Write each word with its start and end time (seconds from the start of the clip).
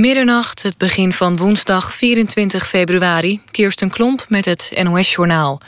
Middernacht, 0.00 0.62
het 0.62 0.78
begin 0.78 1.12
van 1.12 1.36
woensdag 1.36 1.94
24 1.94 2.68
februari. 2.68 3.40
Kirsten 3.50 3.90
Klomp 3.90 4.24
met 4.28 4.44
het 4.44 4.72
NOS-journaal. 4.82 5.60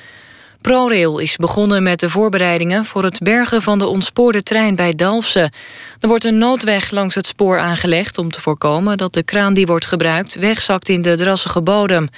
ProRail 0.62 1.19
is 1.19 1.37
begonnen 1.37 1.82
met 1.82 2.01
de 2.01 2.11
voorbereidingen... 2.11 2.85
voor 2.85 3.04
het 3.04 3.19
bergen 3.19 3.62
van 3.62 3.79
de 3.79 3.87
ontspoorde 3.87 4.43
trein 4.43 4.75
bij 4.75 4.95
Dalfsen. 4.95 5.53
Er 6.00 6.09
wordt 6.09 6.25
een 6.25 6.38
noodweg 6.38 6.91
langs 6.91 7.14
het 7.14 7.27
spoor 7.27 7.59
aangelegd... 7.59 8.19
om 8.19 8.30
te 8.30 8.41
voorkomen 8.41 8.96
dat 8.96 9.12
de 9.12 9.22
kraan 9.22 9.54
die 9.54 9.67
wordt 9.67 9.86
gebruikt... 9.86 10.35
wegzakt 10.35 10.89
in 10.89 11.03
de 11.03 11.17
drassige 11.17 11.62
bodem. 11.62 12.09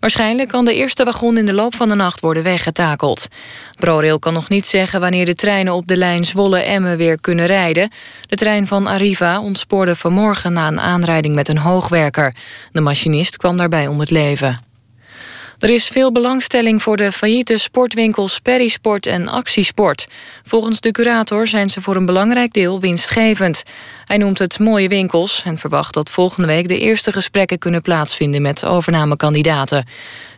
Waarschijnlijk 0.00 0.48
kan 0.48 0.64
de 0.64 0.74
eerste 0.74 1.04
wagon 1.04 1.38
in 1.38 1.46
de 1.46 1.54
loop 1.54 1.74
van 1.74 1.88
de 1.88 1.94
nacht 1.94 2.20
worden 2.20 2.42
weggetakeld. 2.42 3.28
ProRail 3.76 4.18
kan 4.18 4.32
nog 4.32 4.48
niet 4.48 4.66
zeggen 4.66 5.00
wanneer 5.00 5.24
de 5.24 5.34
treinen 5.34 5.74
op 5.74 5.86
de 5.86 5.96
lijn 5.96 6.24
Zwolle-Emmen 6.24 6.96
weer 6.96 7.20
kunnen 7.20 7.46
rijden. 7.46 7.90
De 8.26 8.36
trein 8.36 8.66
van 8.66 8.86
Arriva 8.86 9.40
ontspoorde 9.40 9.96
vanmorgen 9.96 10.52
na 10.52 10.68
een 10.68 10.80
aanrijding 10.80 11.34
met 11.34 11.48
een 11.48 11.58
hoogwerker. 11.58 12.34
De 12.72 12.80
machinist 12.80 13.36
kwam 13.36 13.56
daarbij 13.56 13.86
om 13.86 14.00
het 14.00 14.10
leven. 14.10 14.71
Er 15.62 15.70
is 15.70 15.88
veel 15.88 16.12
belangstelling 16.12 16.82
voor 16.82 16.96
de 16.96 17.12
failliete 17.12 17.58
sportwinkels 17.58 18.38
Perisport 18.38 19.06
en 19.06 19.28
Actiesport. 19.28 20.06
Volgens 20.42 20.80
de 20.80 20.90
curator 20.90 21.46
zijn 21.46 21.70
ze 21.70 21.80
voor 21.80 21.96
een 21.96 22.06
belangrijk 22.06 22.52
deel 22.52 22.80
winstgevend. 22.80 23.62
Hij 24.04 24.16
noemt 24.16 24.38
het 24.38 24.58
mooie 24.58 24.88
winkels 24.88 25.42
en 25.44 25.58
verwacht 25.58 25.94
dat 25.94 26.10
volgende 26.10 26.48
week 26.48 26.68
de 26.68 26.78
eerste 26.78 27.12
gesprekken 27.12 27.58
kunnen 27.58 27.82
plaatsvinden 27.82 28.42
met 28.42 28.64
overnamekandidaten. 28.64 29.86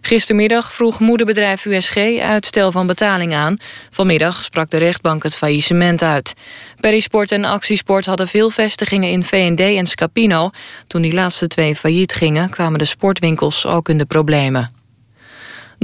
Gistermiddag 0.00 0.72
vroeg 0.72 1.00
moederbedrijf 1.00 1.64
USG 1.64 1.96
uitstel 2.20 2.72
van 2.72 2.86
betaling 2.86 3.34
aan. 3.34 3.56
Vanmiddag 3.90 4.44
sprak 4.44 4.70
de 4.70 4.78
rechtbank 4.78 5.22
het 5.22 5.34
faillissement 5.34 6.02
uit. 6.02 6.34
Perisport 6.80 7.32
en 7.32 7.44
Actiesport 7.44 8.06
hadden 8.06 8.28
veel 8.28 8.50
vestigingen 8.50 9.10
in 9.10 9.24
V&D 9.24 9.60
en 9.60 9.86
Scapino. 9.86 10.50
Toen 10.86 11.02
die 11.02 11.14
laatste 11.14 11.46
twee 11.46 11.74
failliet 11.76 12.12
gingen 12.12 12.50
kwamen 12.50 12.78
de 12.78 12.84
sportwinkels 12.84 13.66
ook 13.66 13.88
in 13.88 13.98
de 13.98 14.06
problemen. 14.06 14.82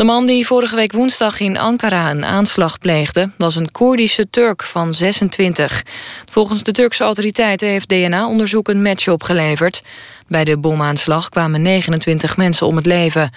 De 0.00 0.06
man 0.06 0.26
die 0.26 0.46
vorige 0.46 0.76
week 0.76 0.92
woensdag 0.92 1.40
in 1.40 1.58
Ankara 1.58 2.10
een 2.10 2.24
aanslag 2.24 2.78
pleegde... 2.78 3.30
was 3.36 3.56
een 3.56 3.70
Koerdische 3.70 4.30
Turk 4.30 4.62
van 4.62 4.94
26. 4.94 5.82
Volgens 6.30 6.62
de 6.62 6.72
Turkse 6.72 7.04
autoriteiten 7.04 7.68
heeft 7.68 7.88
DNA-onderzoek 7.88 8.68
een 8.68 8.82
match 8.82 9.08
opgeleverd. 9.08 9.82
Bij 10.28 10.44
de 10.44 10.58
bomaanslag 10.58 11.28
kwamen 11.28 11.62
29 11.62 12.36
mensen 12.36 12.66
om 12.66 12.76
het 12.76 12.86
leven. 12.86 13.30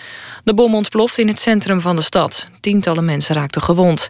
De 0.43 0.53
bom 0.53 0.75
ontplofte 0.75 1.21
in 1.21 1.27
het 1.27 1.39
centrum 1.39 1.81
van 1.81 1.95
de 1.95 2.01
stad. 2.01 2.47
Tientallen 2.59 3.05
mensen 3.05 3.35
raakten 3.35 3.61
gewond. 3.61 4.07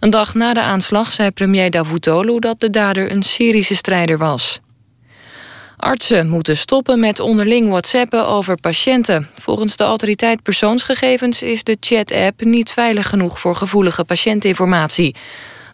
Een 0.00 0.10
dag 0.10 0.34
na 0.34 0.54
de 0.54 0.62
aanslag 0.62 1.10
zei 1.10 1.30
premier 1.30 1.70
Davutoglu 1.70 2.38
dat 2.38 2.60
de 2.60 2.70
dader 2.70 3.10
een 3.10 3.22
Syrische 3.22 3.74
strijder 3.74 4.18
was. 4.18 4.60
Artsen 5.76 6.28
moeten 6.28 6.56
stoppen 6.56 7.00
met 7.00 7.20
onderling 7.20 7.68
whatsappen 7.68 8.26
over 8.26 8.60
patiënten. 8.60 9.28
Volgens 9.34 9.76
de 9.76 9.84
autoriteit 9.84 10.42
persoonsgegevens 10.42 11.42
is 11.42 11.64
de 11.64 11.76
chat-app 11.80 12.40
niet 12.40 12.70
veilig 12.70 13.08
genoeg 13.08 13.40
voor 13.40 13.56
gevoelige 13.56 14.04
patiëntinformatie. 14.04 15.14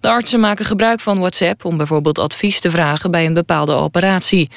De 0.01 0.09
artsen 0.09 0.41
maken 0.41 0.65
gebruik 0.65 1.01
van 1.01 1.19
WhatsApp 1.19 1.65
om 1.65 1.77
bijvoorbeeld 1.77 2.19
advies 2.19 2.61
te 2.61 2.71
vragen 2.71 3.11
bij 3.11 3.27
een 3.27 3.35
bepaalde 3.35 3.73
operatie. 3.73 4.51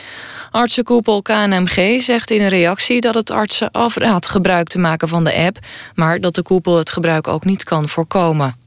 Artsenkoepel 0.52 1.22
KNMG 1.22 2.02
zegt 2.02 2.32
in 2.32 2.42
een 2.42 2.50
reactie 2.50 3.02
dat 3.02 3.14
het 3.14 3.32
artsen 3.32 3.72
afraadt 3.72 4.28
gebruik 4.28 4.68
te 4.68 4.80
maken 4.80 5.08
van 5.08 5.24
de 5.24 5.34
app, 5.34 5.58
maar 5.94 6.22
dat 6.22 6.36
de 6.36 6.42
koepel 6.44 6.78
het 6.78 6.90
gebruik 6.90 7.28
ook 7.28 7.46
niet 7.46 7.64
kan 7.64 7.90
voorkomen. 7.90 8.63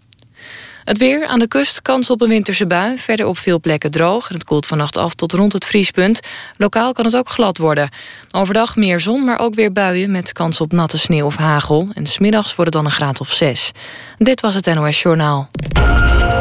Het 0.86 0.98
weer 0.98 1.26
aan 1.26 1.38
de 1.38 1.48
kust, 1.48 1.82
kans 1.82 2.10
op 2.10 2.20
een 2.20 2.28
winterse 2.28 2.66
bui. 2.66 2.98
Verder 2.98 3.26
op 3.26 3.38
veel 3.38 3.60
plekken 3.60 3.90
droog. 3.90 4.28
Het 4.28 4.44
koelt 4.44 4.66
vannacht 4.66 4.96
af 4.96 5.14
tot 5.14 5.32
rond 5.32 5.52
het 5.52 5.64
vriespunt. 5.64 6.20
Lokaal 6.56 6.92
kan 6.92 7.04
het 7.04 7.16
ook 7.16 7.28
glad 7.28 7.58
worden. 7.58 7.88
Overdag 8.30 8.76
meer 8.76 9.00
zon, 9.00 9.24
maar 9.24 9.38
ook 9.38 9.54
weer 9.54 9.72
buien 9.72 10.10
met 10.10 10.32
kans 10.32 10.60
op 10.60 10.72
natte 10.72 10.98
sneeuw 10.98 11.26
of 11.26 11.36
hagel. 11.36 11.88
En 11.94 12.06
smiddags 12.06 12.54
wordt 12.54 12.74
het 12.74 12.82
dan 12.82 12.84
een 12.84 12.98
graad 12.98 13.20
of 13.20 13.32
zes. 13.32 13.72
Dit 14.18 14.40
was 14.40 14.54
het 14.54 14.74
NOS 14.74 15.02
Journaal. 15.02 15.50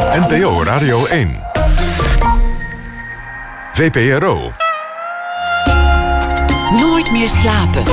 NPO 0.09 0.63
Radio 0.63 1.05
1. 1.05 1.39
VPRO. 3.73 4.51
Nooit 6.71 7.11
meer 7.11 7.29
slapen. 7.29 7.83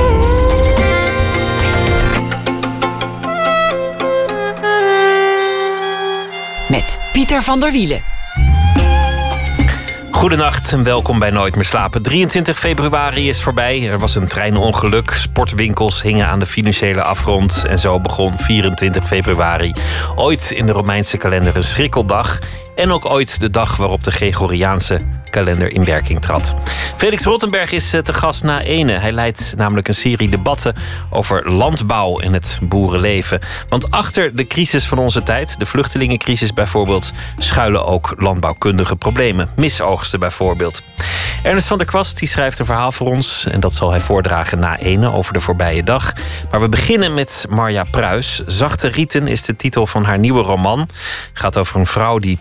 Met 6.73 6.97
Pieter 7.11 7.41
van 7.41 7.59
der 7.59 7.71
Wielen. 7.71 8.01
Goedenacht 10.11 10.73
en 10.73 10.83
welkom 10.83 11.19
bij 11.19 11.29
Nooit 11.29 11.55
meer 11.55 11.63
slapen. 11.63 12.01
23 12.01 12.59
februari 12.59 13.29
is 13.29 13.41
voorbij. 13.41 13.89
Er 13.89 13.99
was 13.99 14.15
een 14.15 14.27
treinongeluk. 14.27 15.11
Sportwinkels 15.11 16.01
hingen 16.01 16.27
aan 16.27 16.39
de 16.39 16.45
financiële 16.45 17.01
afgrond. 17.01 17.65
En 17.67 17.79
zo 17.79 17.99
begon 17.99 18.39
24 18.39 19.07
februari. 19.07 19.73
Ooit 20.15 20.51
in 20.51 20.65
de 20.65 20.71
Romeinse 20.71 21.17
kalender 21.17 21.55
een 21.55 21.63
schrikkeldag. 21.63 22.39
En 22.75 22.91
ook 22.91 23.05
ooit 23.05 23.39
de 23.39 23.49
dag 23.49 23.77
waarop 23.77 24.03
de 24.03 24.11
Gregoriaanse 24.11 25.01
kalender 25.33 25.73
in 25.73 25.85
werking 25.85 26.21
trad. 26.21 26.55
Felix 26.95 27.23
Rottenberg 27.23 27.71
is 27.71 27.93
eh, 27.93 28.01
te 28.01 28.13
gast 28.13 28.43
na 28.43 28.61
ene. 28.61 28.91
Hij 28.91 29.11
leidt 29.11 29.53
namelijk 29.57 29.87
een 29.87 29.93
serie 29.93 30.29
debatten 30.29 30.75
over 31.09 31.51
landbouw 31.51 32.19
en 32.19 32.33
het 32.33 32.59
boerenleven. 32.63 33.39
Want 33.69 33.91
achter 33.91 34.35
de 34.35 34.47
crisis 34.47 34.85
van 34.85 34.97
onze 34.97 35.23
tijd, 35.23 35.59
de 35.59 35.65
vluchtelingencrisis 35.65 36.53
bijvoorbeeld, 36.53 37.11
schuilen 37.37 37.85
ook 37.85 38.13
landbouwkundige 38.17 38.95
problemen. 38.95 39.49
Misoogsten 39.55 40.19
bijvoorbeeld. 40.19 40.81
Ernest 41.43 41.67
van 41.67 41.77
der 41.77 41.87
Kwast 41.87 42.19
die 42.19 42.27
schrijft 42.27 42.59
een 42.59 42.65
verhaal 42.65 42.91
voor 42.91 43.07
ons 43.07 43.45
en 43.45 43.59
dat 43.59 43.73
zal 43.73 43.89
hij 43.89 43.99
voordragen 43.99 44.59
na 44.59 44.77
ene 44.77 45.11
over 45.11 45.33
de 45.33 45.41
voorbije 45.41 45.83
dag. 45.83 46.13
Maar 46.51 46.61
we 46.61 46.69
beginnen 46.69 47.13
met 47.13 47.45
Marja 47.49 47.83
Pruis. 47.83 48.41
Zachte 48.45 48.87
Rieten 48.87 49.27
is 49.27 49.43
de 49.43 49.55
titel 49.55 49.87
van 49.87 50.03
haar 50.03 50.19
nieuwe 50.19 50.41
roman. 50.41 50.79
Het 50.79 50.89
gaat 51.33 51.57
over 51.57 51.79
een 51.79 51.85
vrouw 51.85 52.19
die 52.19 52.37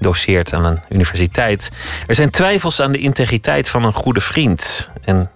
doseert 0.00 0.52
aan 0.52 0.64
een 0.64 0.80
universiteit. 0.88 1.70
Er 2.06 2.14
zijn 2.14 2.30
twijfels 2.30 2.80
aan 2.80 2.92
de 2.92 2.98
integriteit 2.98 3.68
van 3.68 3.84
een 3.84 3.92
goede 3.92 4.20
vriend. 4.20 4.90
En, 5.04 5.30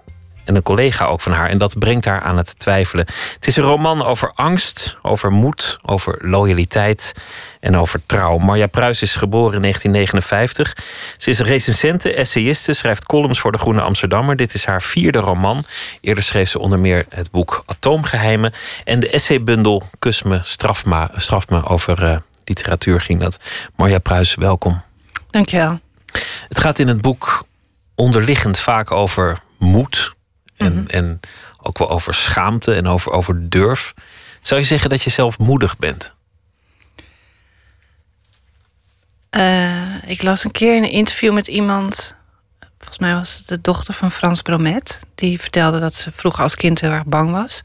en 0.45 0.55
een 0.55 0.63
collega 0.63 1.05
ook 1.05 1.21
van 1.21 1.33
haar. 1.33 1.49
En 1.49 1.59
dat 1.59 1.79
brengt 1.79 2.05
haar 2.05 2.21
aan 2.21 2.37
het 2.37 2.59
twijfelen. 2.59 3.07
Het 3.35 3.47
is 3.47 3.57
een 3.57 3.65
roman 3.65 4.05
over 4.05 4.31
angst, 4.35 4.99
over 5.03 5.33
moed, 5.33 5.79
over 5.83 6.19
loyaliteit 6.21 7.13
en 7.61 7.77
over 7.77 8.01
trouw. 8.07 8.39
Marja 8.39 8.67
Pruis 8.67 9.03
is 9.03 9.17
geboren 9.17 9.55
in 9.55 9.63
1959. 9.63 10.77
Ze 11.17 11.31
is 11.31 11.41
recensente, 11.41 12.15
essayiste, 12.15 12.73
schrijft 12.73 13.07
columns 13.07 13.41
voor 13.41 13.53
de 13.53 13.59
Groene 13.59 13.81
Amsterdammer. 13.81 14.37
Dit 14.37 14.55
is 14.55 14.65
haar 14.65 14.83
vierde 14.83 15.19
roman. 15.19 15.65
Eerder 16.01 16.25
schreef 16.25 16.49
ze 16.49 16.59
onder 16.59 16.81
meer 16.81 17.07
het 17.09 17.31
boek 17.31 17.63
Atoomgeheimen. 17.67 18.53
En 18.85 19.01
de 19.01 19.11
essaybundel 19.11 19.83
Kus 19.99 20.23
me, 20.23 20.41
straf 20.43 20.85
me, 20.85 21.09
straf 21.15 21.49
me 21.49 21.65
over 21.65 22.03
uh, 22.03 22.17
literatuur 22.53 23.01
ging 23.01 23.21
dat. 23.21 23.39
Marja 23.77 23.99
Pruis, 23.99 24.35
welkom. 24.35 24.83
Dankjewel. 25.31 25.81
Het 26.49 26.61
gaat 26.61 26.79
in 26.79 26.89
het 26.89 27.01
boek 27.01 27.47
onderliggend 27.95 28.59
vaak 28.59 28.91
over 28.91 29.39
moed. 29.59 30.15
En, 30.57 30.73
mhm. 30.73 30.87
en 30.87 31.21
ook 31.63 31.79
wel 31.79 31.91
over 31.91 32.15
schaamte 32.15 32.75
en 32.75 32.87
over, 32.87 33.13
over 33.13 33.49
durf. 33.51 33.95
Zou 34.41 34.61
je 34.61 34.67
zeggen 34.67 34.91
dat 34.91 35.03
je 35.03 35.11
zelf 35.11 35.39
moedig 35.39 35.77
bent? 35.77 36.15
Uh, 39.37 40.11
ik 40.11 40.23
las 40.23 40.45
een 40.45 40.51
keer 40.51 40.77
in 40.77 40.83
een 40.83 40.91
interview 40.91 41.33
met 41.33 41.47
iemand. 41.47 42.17
Volgens 42.79 42.99
mij 42.99 43.15
was 43.15 43.37
het 43.37 43.49
de 43.49 43.61
dochter 43.61 43.95
van 43.95 44.11
Frans 44.11 44.43
Bromet. 44.43 45.01
Die 45.15 45.41
vertelde 45.41 45.81
dat 45.81 45.95
ze 45.95 46.13
vroeger 46.13 46.43
als 46.43 46.55
kind 46.55 46.81
heel 46.81 46.91
erg 46.91 47.05
bang 47.05 47.31
was. 47.31 47.63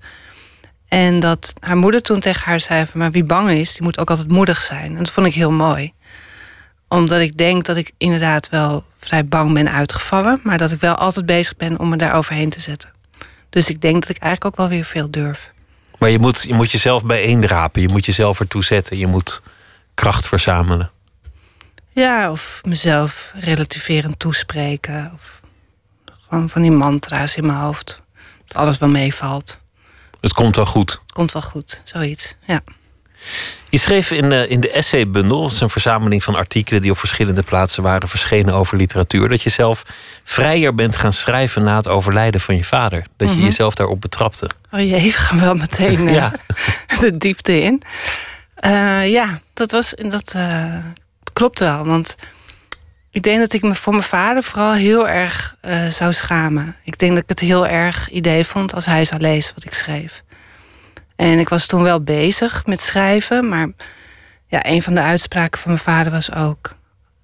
En 0.87 1.19
dat 1.19 1.53
haar 1.59 1.77
moeder 1.77 2.01
toen 2.01 2.19
tegen 2.19 2.43
haar 2.45 2.59
zei: 2.59 2.85
van, 2.85 2.99
Maar 2.99 3.11
wie 3.11 3.23
bang 3.23 3.49
is, 3.49 3.73
die 3.73 3.83
moet 3.83 3.99
ook 3.99 4.09
altijd 4.09 4.29
moedig 4.29 4.61
zijn. 4.61 4.91
En 4.91 4.97
dat 4.97 5.11
vond 5.11 5.27
ik 5.27 5.33
heel 5.33 5.51
mooi 5.51 5.93
omdat 6.87 7.19
ik 7.19 7.37
denk 7.37 7.65
dat 7.65 7.77
ik 7.77 7.91
inderdaad 7.97 8.49
wel 8.49 8.85
vrij 8.99 9.25
bang 9.25 9.53
ben 9.53 9.71
uitgevallen. 9.71 10.39
Maar 10.43 10.57
dat 10.57 10.71
ik 10.71 10.79
wel 10.79 10.95
altijd 10.95 11.25
bezig 11.25 11.55
ben 11.55 11.79
om 11.79 11.89
me 11.89 11.97
daar 11.97 12.15
overheen 12.15 12.49
te 12.49 12.59
zetten. 12.59 12.93
Dus 13.49 13.69
ik 13.69 13.81
denk 13.81 14.01
dat 14.01 14.09
ik 14.09 14.17
eigenlijk 14.17 14.45
ook 14.45 14.67
wel 14.67 14.77
weer 14.77 14.85
veel 14.85 15.11
durf. 15.11 15.51
Maar 15.99 16.09
je 16.09 16.19
moet, 16.19 16.41
je 16.41 16.53
moet 16.53 16.71
jezelf 16.71 17.03
bijeendrapen. 17.03 17.81
Je 17.81 17.89
moet 17.91 18.05
jezelf 18.05 18.39
ertoe 18.39 18.63
zetten. 18.63 18.97
Je 18.97 19.07
moet 19.07 19.41
kracht 19.93 20.27
verzamelen. 20.27 20.91
Ja, 21.89 22.31
of 22.31 22.61
mezelf 22.63 23.33
relativerend 23.35 24.19
toespreken. 24.19 25.11
Of 25.13 25.41
gewoon 26.27 26.49
van 26.49 26.61
die 26.61 26.71
mantra's 26.71 27.35
in 27.35 27.45
mijn 27.45 27.59
hoofd. 27.59 28.01
Dat 28.45 28.57
alles 28.57 28.77
wel 28.77 28.89
meevalt. 28.89 29.59
Het 30.21 30.33
komt 30.33 30.55
wel 30.55 30.65
goed. 30.65 31.01
Komt 31.13 31.31
wel 31.31 31.41
goed, 31.41 31.81
zoiets, 31.83 32.35
ja. 32.45 32.61
Je 33.69 33.77
schreef 33.77 34.11
in 34.11 34.29
de, 34.29 34.47
in 34.47 34.59
de 34.59 34.71
essaybundel, 34.71 35.41
dat 35.41 35.51
is 35.51 35.59
een 35.59 35.69
verzameling 35.69 36.23
van 36.23 36.35
artikelen 36.35 36.81
die 36.81 36.91
op 36.91 36.97
verschillende 36.97 37.43
plaatsen 37.43 37.83
waren 37.83 38.09
verschenen 38.09 38.53
over 38.53 38.77
literatuur, 38.77 39.29
dat 39.29 39.41
je 39.41 39.49
zelf 39.49 39.83
vrijer 40.23 40.75
bent 40.75 40.97
gaan 40.97 41.13
schrijven 41.13 41.63
na 41.63 41.75
het 41.75 41.87
overlijden 41.87 42.41
van 42.41 42.55
je 42.55 42.63
vader. 42.63 43.05
Dat 43.17 43.29
je 43.29 43.35
mhm. 43.35 43.45
jezelf 43.45 43.75
daarop 43.75 44.01
betrapte. 44.01 44.49
Oh 44.71 44.79
jee, 44.79 45.01
we 45.01 45.11
gaan 45.11 45.39
wel 45.39 45.55
meteen 45.55 46.09
ja. 46.13 46.33
Eh, 46.87 46.99
de 46.99 47.17
diepte 47.17 47.61
in. 47.61 47.81
Uh, 48.65 49.09
ja, 49.09 49.39
dat 49.53 49.71
was 49.71 49.93
dat 50.09 50.33
uh, 50.35 50.75
klopt 51.33 51.59
wel. 51.59 51.85
Want 51.85 52.15
Ik 53.17 53.23
denk 53.23 53.39
dat 53.39 53.53
ik 53.53 53.61
me 53.61 53.75
voor 53.75 53.93
mijn 53.93 54.05
vader 54.05 54.43
vooral 54.43 54.73
heel 54.73 55.07
erg 55.07 55.57
uh, 55.65 55.85
zou 55.85 56.13
schamen. 56.13 56.75
Ik 56.83 56.99
denk 56.99 57.11
dat 57.11 57.21
ik 57.21 57.29
het 57.29 57.39
heel 57.39 57.67
erg 57.67 58.09
idee 58.09 58.43
vond 58.43 58.73
als 58.73 58.85
hij 58.85 59.05
zou 59.05 59.21
lezen 59.21 59.55
wat 59.55 59.63
ik 59.63 59.73
schreef. 59.73 60.23
En 61.15 61.39
ik 61.39 61.49
was 61.49 61.65
toen 61.65 61.83
wel 61.83 62.03
bezig 62.03 62.65
met 62.65 62.81
schrijven, 62.81 63.49
maar 63.49 63.69
ja, 64.47 64.65
een 64.65 64.81
van 64.81 64.93
de 64.93 65.01
uitspraken 65.01 65.59
van 65.59 65.71
mijn 65.71 65.83
vader 65.83 66.11
was 66.11 66.33
ook. 66.33 66.76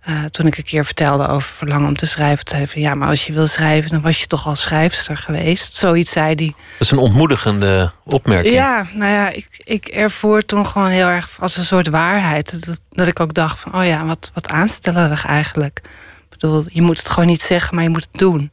Uh, 0.10 0.24
toen 0.24 0.46
ik 0.46 0.58
een 0.58 0.64
keer 0.64 0.86
vertelde 0.86 1.28
over 1.28 1.54
verlangen 1.54 1.88
om 1.88 1.96
te 1.96 2.06
schrijven, 2.06 2.48
zei 2.48 2.62
hij 2.62 2.72
van 2.72 2.82
ja, 2.82 2.96
maar 2.96 3.08
als 3.08 3.26
je 3.26 3.34
wil 3.34 3.48
schrijven, 3.48 3.92
dan 3.92 4.02
was 4.02 4.20
je 4.20 4.28
toch 4.28 4.48
al 4.48 4.56
schrijfster 4.56 5.18
geweest. 5.18 5.78
Zoiets 5.78 6.12
zei 6.12 6.36
hij. 6.36 6.46
Dat 6.56 6.56
is 6.80 6.92
een 6.92 6.98
ontmoedigende 6.98 7.92
opmerking. 8.04 8.54
Ja, 8.56 8.88
nou 8.94 9.12
ja, 9.12 9.30
ik, 9.30 9.48
ik 9.64 9.88
ervoer 9.88 10.46
toen 10.46 10.68
gewoon 10.68 10.88
heel 10.88 11.08
erg 11.08 11.30
als 11.40 11.58
een 11.58 11.66
soort 11.66 11.88
waarheid. 11.88 12.66
Dat, 12.66 12.80
dat 12.90 13.08
ik 13.08 13.20
ook 13.20 13.34
dacht 13.34 13.60
van 13.60 13.76
oh 13.76 13.86
ja, 13.86 14.06
wat, 14.06 14.32
wat 14.34 14.50
aanstellerig 14.50 15.26
eigenlijk. 15.26 15.82
Ik 16.20 16.30
bedoel, 16.30 16.66
je 16.68 16.82
moet 16.82 16.98
het 16.98 17.10
gewoon 17.10 17.30
niet 17.30 17.44
zeggen, 17.44 17.76
maar 17.76 17.84
je 17.84 17.90
moet 17.90 18.08
het 18.12 18.20
doen. 18.20 18.52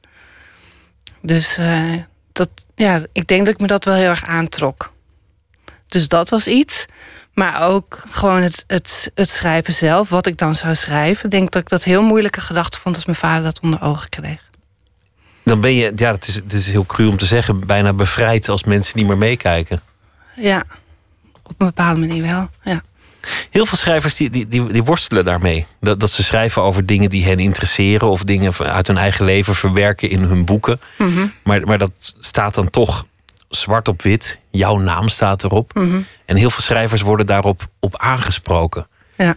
Dus 1.22 1.58
uh, 1.58 1.94
dat, 2.32 2.48
ja, 2.74 3.00
ik 3.12 3.26
denk 3.26 3.44
dat 3.44 3.54
ik 3.54 3.60
me 3.60 3.66
dat 3.66 3.84
wel 3.84 3.94
heel 3.94 4.08
erg 4.08 4.24
aantrok. 4.24 4.92
Dus 5.86 6.08
dat 6.08 6.28
was 6.28 6.46
iets. 6.46 6.86
Maar 7.40 7.62
ook 7.62 8.02
gewoon 8.08 8.42
het, 8.42 8.64
het, 8.66 9.10
het 9.14 9.30
schrijven 9.30 9.72
zelf, 9.72 10.08
wat 10.08 10.26
ik 10.26 10.38
dan 10.38 10.54
zou 10.54 10.74
schrijven. 10.74 11.24
Ik 11.24 11.30
denk 11.30 11.50
dat 11.50 11.62
ik 11.62 11.68
dat 11.68 11.84
heel 11.84 12.02
moeilijke 12.02 12.40
gedachte 12.40 12.78
vond 12.78 12.94
als 12.94 13.04
mijn 13.04 13.18
vader 13.18 13.42
dat 13.42 13.60
onder 13.60 13.82
ogen 13.82 14.08
kreeg. 14.08 14.50
Dan 15.44 15.60
ben 15.60 15.74
je, 15.74 15.92
ja, 15.94 16.12
het 16.12 16.26
is, 16.26 16.34
het 16.34 16.52
is 16.52 16.70
heel 16.70 16.86
cru 16.86 17.06
om 17.06 17.16
te 17.16 17.26
zeggen, 17.26 17.66
bijna 17.66 17.92
bevrijd 17.92 18.48
als 18.48 18.64
mensen 18.64 18.98
niet 18.98 19.06
meer 19.06 19.18
meekijken. 19.18 19.80
Ja, 20.36 20.64
op 21.42 21.54
een 21.58 21.66
bepaalde 21.66 22.00
manier 22.00 22.22
wel. 22.22 22.48
Ja. 22.64 22.82
Heel 23.50 23.66
veel 23.66 23.78
schrijvers 23.78 24.16
die, 24.16 24.30
die, 24.30 24.48
die, 24.48 24.66
die, 24.66 24.84
worstelen 24.84 25.24
daarmee. 25.24 25.66
Dat, 25.80 26.00
dat 26.00 26.10
ze 26.10 26.22
schrijven 26.22 26.62
over 26.62 26.86
dingen 26.86 27.10
die 27.10 27.24
hen 27.24 27.38
interesseren 27.38 28.08
of 28.08 28.24
dingen 28.24 28.52
uit 28.58 28.86
hun 28.86 28.98
eigen 28.98 29.24
leven 29.24 29.54
verwerken 29.54 30.10
in 30.10 30.22
hun 30.22 30.44
boeken. 30.44 30.80
Mhm. 30.98 31.26
maar, 31.44 31.60
maar 31.60 31.78
dat 31.78 32.14
staat 32.18 32.54
dan 32.54 32.70
toch 32.70 33.06
zwart 33.50 33.88
op 33.88 34.02
wit. 34.02 34.40
Jouw 34.50 34.76
naam 34.76 35.08
staat 35.08 35.44
erop. 35.44 35.74
Mhm. 35.74 36.00
En 36.24 36.36
heel 36.36 36.50
veel 36.50 36.62
schrijvers 36.62 37.00
worden 37.00 37.26
daarop 37.26 37.68
op 37.78 37.96
aangesproken. 37.96 38.86
Ja. 39.16 39.36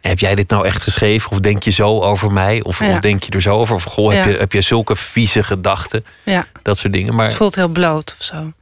Heb 0.00 0.18
jij 0.18 0.34
dit 0.34 0.50
nou 0.50 0.66
echt 0.66 0.82
geschreven? 0.82 1.30
Of 1.30 1.40
denk 1.40 1.62
je 1.62 1.70
zo 1.70 2.00
over 2.00 2.32
mij? 2.32 2.62
Of, 2.62 2.80
of 2.80 2.98
denk 2.98 3.22
je 3.22 3.30
er 3.30 3.42
zo 3.42 3.56
over? 3.56 3.74
Of 3.74 3.84
goh, 3.84 4.12
heb, 4.12 4.24
je, 4.26 4.36
heb 4.38 4.52
je 4.52 4.60
zulke 4.60 4.96
vieze 4.96 5.42
gedachten? 5.42 6.04
Ja. 6.22 6.46
Dat 6.62 6.78
soort 6.78 6.92
dingen. 6.92 7.14
Maar 7.14 7.26
het 7.26 7.34
voelt 7.34 7.54
heel 7.54 7.68
bloot 7.68 8.16
of 8.18 8.24
zo. 8.24 8.52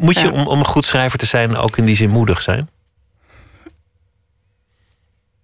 Moet 0.00 0.20
je 0.20 0.30
om, 0.30 0.46
om 0.46 0.58
een 0.58 0.64
goed 0.64 0.86
schrijver 0.86 1.18
te 1.18 1.26
zijn 1.26 1.56
ook 1.56 1.76
in 1.76 1.84
die 1.84 1.96
zin 1.96 2.10
moedig 2.10 2.42
zijn? 2.42 2.68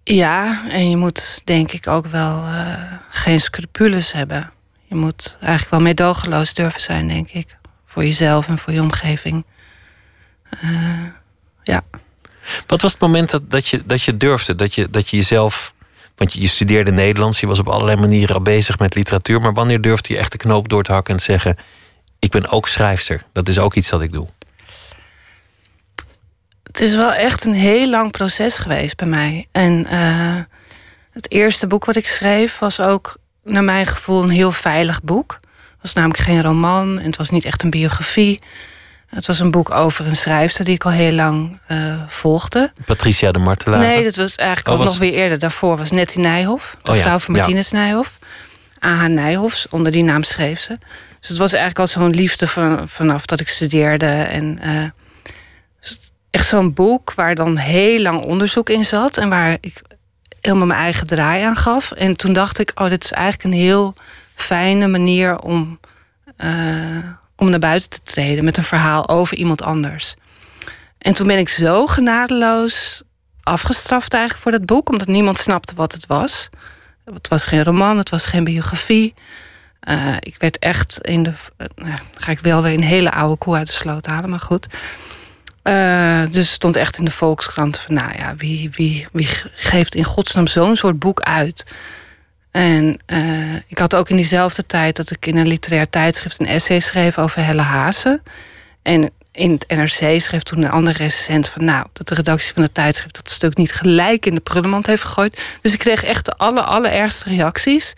Ja, 0.03 0.69
en 0.69 0.89
je 0.89 0.97
moet 0.97 1.41
denk 1.43 1.71
ik 1.71 1.87
ook 1.87 2.05
wel 2.05 2.43
uh, 2.45 2.75
geen 3.09 3.41
scrupules 3.41 4.11
hebben. 4.11 4.51
Je 4.85 4.95
moet 4.95 5.37
eigenlijk 5.39 5.71
wel 5.71 5.81
meedogenloos 5.81 6.53
durven 6.53 6.81
zijn, 6.81 7.07
denk 7.07 7.29
ik 7.29 7.59
voor 7.91 8.03
jezelf 8.03 8.47
en 8.47 8.57
voor 8.57 8.73
je 8.73 8.81
omgeving. 8.81 9.45
Uh, 10.63 11.05
ja. 11.63 11.81
Wat 12.67 12.81
was 12.81 12.91
het 12.91 13.01
moment 13.01 13.31
dat, 13.31 13.49
dat, 13.51 13.67
je, 13.67 13.85
dat 13.85 14.03
je 14.03 14.17
durfde, 14.17 14.55
dat 14.55 14.75
je, 14.75 14.89
dat 14.89 15.09
je 15.09 15.17
jezelf. 15.17 15.73
Want 16.15 16.33
je, 16.33 16.41
je 16.41 16.47
studeerde 16.47 16.91
Nederlands, 16.91 17.39
je 17.39 17.47
was 17.47 17.59
op 17.59 17.67
allerlei 17.69 17.99
manieren 17.99 18.35
al 18.35 18.41
bezig 18.41 18.79
met 18.79 18.95
literatuur. 18.95 19.41
Maar 19.41 19.53
wanneer 19.53 19.81
durfde 19.81 20.13
je 20.13 20.19
echt 20.19 20.31
de 20.31 20.37
knoop 20.37 20.69
door 20.69 20.83
te 20.83 20.91
hakken 20.91 21.13
en 21.13 21.19
te 21.19 21.25
zeggen: 21.25 21.57
Ik 22.19 22.31
ben 22.31 22.49
ook 22.49 22.67
schrijfster. 22.67 23.23
Dat 23.33 23.47
is 23.47 23.59
ook 23.59 23.75
iets 23.75 23.89
dat 23.89 24.01
ik 24.01 24.11
doe. 24.11 24.27
Het 26.63 26.81
is 26.81 26.95
wel 26.95 27.13
echt 27.13 27.45
een 27.45 27.53
heel 27.53 27.89
lang 27.89 28.11
proces 28.11 28.57
geweest 28.57 28.95
bij 28.95 29.07
mij. 29.07 29.47
En 29.51 29.87
uh, 29.91 30.37
het 31.11 31.31
eerste 31.31 31.67
boek 31.67 31.85
wat 31.85 31.95
ik 31.95 32.07
schreef 32.07 32.59
was 32.59 32.79
ook, 32.79 33.17
naar 33.43 33.63
mijn 33.63 33.87
gevoel, 33.87 34.23
een 34.23 34.29
heel 34.29 34.51
veilig 34.51 35.01
boek 35.03 35.39
was 35.81 35.93
namelijk 35.93 36.19
geen 36.19 36.41
roman 36.41 36.99
en 36.99 37.05
het 37.05 37.17
was 37.17 37.29
niet 37.29 37.45
echt 37.45 37.63
een 37.63 37.69
biografie. 37.69 38.39
Het 39.07 39.25
was 39.25 39.39
een 39.39 39.51
boek 39.51 39.71
over 39.71 40.07
een 40.07 40.15
schrijfster 40.15 40.65
die 40.65 40.73
ik 40.73 40.85
al 40.85 40.91
heel 40.91 41.11
lang 41.11 41.59
uh, 41.71 42.01
volgde. 42.07 42.73
Patricia 42.85 43.31
de 43.31 43.39
Martelaar? 43.39 43.79
Nee, 43.79 44.03
dat 44.03 44.15
was 44.15 44.35
eigenlijk 44.35 44.69
oh, 44.69 44.79
ook 44.79 44.85
nog 44.85 44.97
weer 44.97 45.13
eerder. 45.13 45.39
Daarvoor 45.39 45.77
was 45.77 45.91
Nettie 45.91 46.19
Nijhoff, 46.19 46.77
de 46.81 46.91
oh, 46.91 46.97
vrouw 46.97 47.19
van 47.19 47.35
Martinez 47.35 47.71
ja. 47.71 47.77
Nijhoff. 47.77 48.19
A.H. 48.85 49.07
Nijhoffs, 49.07 49.67
onder 49.69 49.91
die 49.91 50.03
naam 50.03 50.23
schreef 50.23 50.59
ze. 50.59 50.77
Dus 51.19 51.29
het 51.29 51.37
was 51.37 51.53
eigenlijk 51.53 51.79
al 51.79 51.87
zo'n 52.01 52.09
liefde 52.09 52.47
van, 52.47 52.89
vanaf 52.89 53.25
dat 53.25 53.39
ik 53.39 53.49
studeerde. 53.49 54.05
En 54.05 54.59
uh, 54.63 54.83
echt 56.31 56.47
zo'n 56.47 56.73
boek 56.73 57.13
waar 57.13 57.35
dan 57.35 57.57
heel 57.57 57.99
lang 57.99 58.21
onderzoek 58.21 58.69
in 58.69 58.85
zat. 58.85 59.17
En 59.17 59.29
waar 59.29 59.57
ik 59.59 59.81
helemaal 60.41 60.67
mijn 60.67 60.79
eigen 60.79 61.07
draai 61.07 61.43
aan 61.43 61.55
gaf. 61.55 61.91
En 61.91 62.15
toen 62.15 62.33
dacht 62.33 62.59
ik, 62.59 62.71
oh, 62.75 62.89
dit 62.89 63.03
is 63.03 63.11
eigenlijk 63.11 63.43
een 63.43 63.59
heel 63.59 63.93
fijne 64.41 64.87
manier 64.87 65.39
om, 65.39 65.79
uh, 66.43 66.97
om 67.35 67.49
naar 67.49 67.59
buiten 67.59 67.89
te 67.89 68.01
treden 68.03 68.43
met 68.43 68.57
een 68.57 68.63
verhaal 68.63 69.09
over 69.09 69.37
iemand 69.37 69.61
anders. 69.61 70.15
En 70.97 71.13
toen 71.13 71.27
ben 71.27 71.37
ik 71.37 71.49
zo 71.49 71.87
genadeloos 71.87 73.01
afgestraft 73.43 74.13
eigenlijk 74.13 74.43
voor 74.43 74.51
dat 74.51 74.65
boek, 74.65 74.89
omdat 74.89 75.07
niemand 75.07 75.37
snapte 75.37 75.75
wat 75.75 75.93
het 75.93 76.07
was. 76.07 76.49
Het 77.05 77.27
was 77.27 77.45
geen 77.45 77.63
roman, 77.63 77.97
het 77.97 78.09
was 78.09 78.25
geen 78.25 78.43
biografie. 78.43 79.13
Uh, 79.89 80.15
ik 80.19 80.35
werd 80.37 80.59
echt 80.59 80.99
in 81.01 81.23
de. 81.23 81.33
Uh, 81.75 81.93
ga 82.13 82.31
ik 82.31 82.39
wel 82.39 82.61
weer 82.61 82.73
een 82.73 82.83
hele 82.83 83.11
oude 83.11 83.37
koe 83.37 83.55
uit 83.55 83.67
de 83.67 83.73
sloot 83.73 84.05
halen, 84.05 84.29
maar 84.29 84.39
goed. 84.39 84.67
Uh, 85.63 86.23
dus 86.29 86.51
stond 86.51 86.75
echt 86.75 86.97
in 86.97 87.05
de 87.05 87.11
Volkskrant 87.11 87.79
van, 87.79 87.93
nou 87.93 88.17
ja, 88.17 88.35
wie, 88.35 88.69
wie, 88.71 89.07
wie 89.11 89.27
geeft 89.53 89.95
in 89.95 90.03
godsnaam 90.03 90.47
zo'n 90.47 90.75
soort 90.75 90.99
boek 90.99 91.21
uit? 91.21 91.65
En 92.51 92.99
uh, 93.13 93.55
ik 93.67 93.77
had 93.77 93.95
ook 93.95 94.09
in 94.09 94.15
diezelfde 94.15 94.65
tijd 94.65 94.95
dat 94.95 95.11
ik 95.11 95.25
in 95.25 95.37
een 95.37 95.47
literair 95.47 95.89
tijdschrift 95.89 96.39
een 96.39 96.47
essay 96.47 96.79
schreef 96.79 97.17
over 97.17 97.45
Helle 97.45 97.61
Hazen. 97.61 98.23
En 98.81 99.09
in 99.31 99.51
het 99.51 99.67
NRC 99.67 100.21
schreef 100.21 100.43
toen 100.43 100.63
een 100.63 100.69
andere 100.69 100.97
recensent 100.97 101.47
van... 101.47 101.65
nou, 101.65 101.85
dat 101.93 102.07
de 102.07 102.15
redactie 102.15 102.53
van 102.53 102.63
het 102.63 102.73
tijdschrift 102.73 103.15
dat 103.15 103.29
stuk 103.29 103.57
niet 103.57 103.71
gelijk 103.71 104.25
in 104.25 104.35
de 104.35 104.41
prullenmand 104.41 104.87
heeft 104.87 105.03
gegooid. 105.03 105.41
Dus 105.61 105.73
ik 105.73 105.79
kreeg 105.79 106.03
echt 106.03 106.25
de 106.25 106.33
aller, 106.37 106.63
allerergste 106.63 107.29
reacties. 107.29 107.93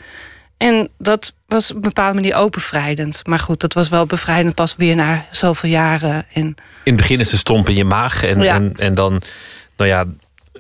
En 0.58 0.90
dat 0.98 1.34
was 1.48 1.70
op 1.70 1.76
een 1.76 1.82
bepaalde 1.82 2.14
manier 2.14 2.36
ook 2.36 2.52
bevrijdend. 2.52 3.28
Maar 3.28 3.40
goed, 3.40 3.60
dat 3.60 3.74
was 3.74 3.90
wel 3.90 4.06
bevrijdend 4.06 4.56
pas 4.56 4.76
weer 4.78 4.96
na 4.96 5.26
zoveel 5.32 5.70
jaren. 5.70 6.26
En... 6.34 6.44
In 6.44 6.56
het 6.84 6.96
begin 6.96 7.20
is 7.20 7.30
de 7.30 7.38
stomp 7.38 7.70
in 7.70 7.76
je 7.76 7.84
maag 7.84 8.24
en, 8.24 8.42
ja. 8.42 8.56
en, 8.56 8.74
en 8.76 8.94
dan... 8.94 9.22
Nou 9.78 9.90
ja, 9.90 10.06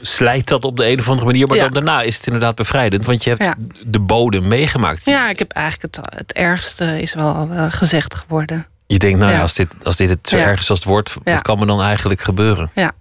slijt 0.05 0.47
dat 0.47 0.63
op 0.65 0.77
de 0.77 0.89
een 0.91 0.99
of 0.99 1.07
andere 1.09 1.25
manier. 1.25 1.47
Maar 1.47 1.57
Ja. 1.57 1.63
dan 1.63 1.71
daarna 1.73 2.01
is 2.01 2.15
het 2.15 2.25
inderdaad 2.25 2.55
bevrijdend. 2.55 3.05
Want 3.05 3.23
je 3.23 3.29
hebt 3.29 3.43
Ja. 3.43 3.55
de 3.85 3.99
bodem 3.99 4.47
meegemaakt. 4.47 5.05
Ja, 5.05 5.29
ik 5.29 5.39
heb 5.39 5.51
eigenlijk 5.51 5.95
het, 5.95 6.15
het 6.17 6.33
ergste 6.33 7.01
is 7.01 7.13
wel 7.13 7.47
eh, 7.51 7.65
gezegd 7.69 8.15
geworden. 8.15 8.67
Je 8.87 8.97
denkt, 8.99 9.19
nou 9.19 9.31
ja, 9.31 9.41
als, 9.41 9.53
dit, 9.53 9.75
als 9.83 9.95
dit 9.95 10.09
het 10.09 10.29
zo 10.29 10.37
erg 10.37 10.59
is 10.59 10.69
als 10.69 10.79
het 10.79 10.87
wordt... 10.87 11.15
Wat 11.23 11.41
kan 11.41 11.59
me 11.59 11.65
dan 11.65 11.81
eigenlijk 11.81 12.21
gebeuren? 12.21 12.71
Ja. 12.75 12.91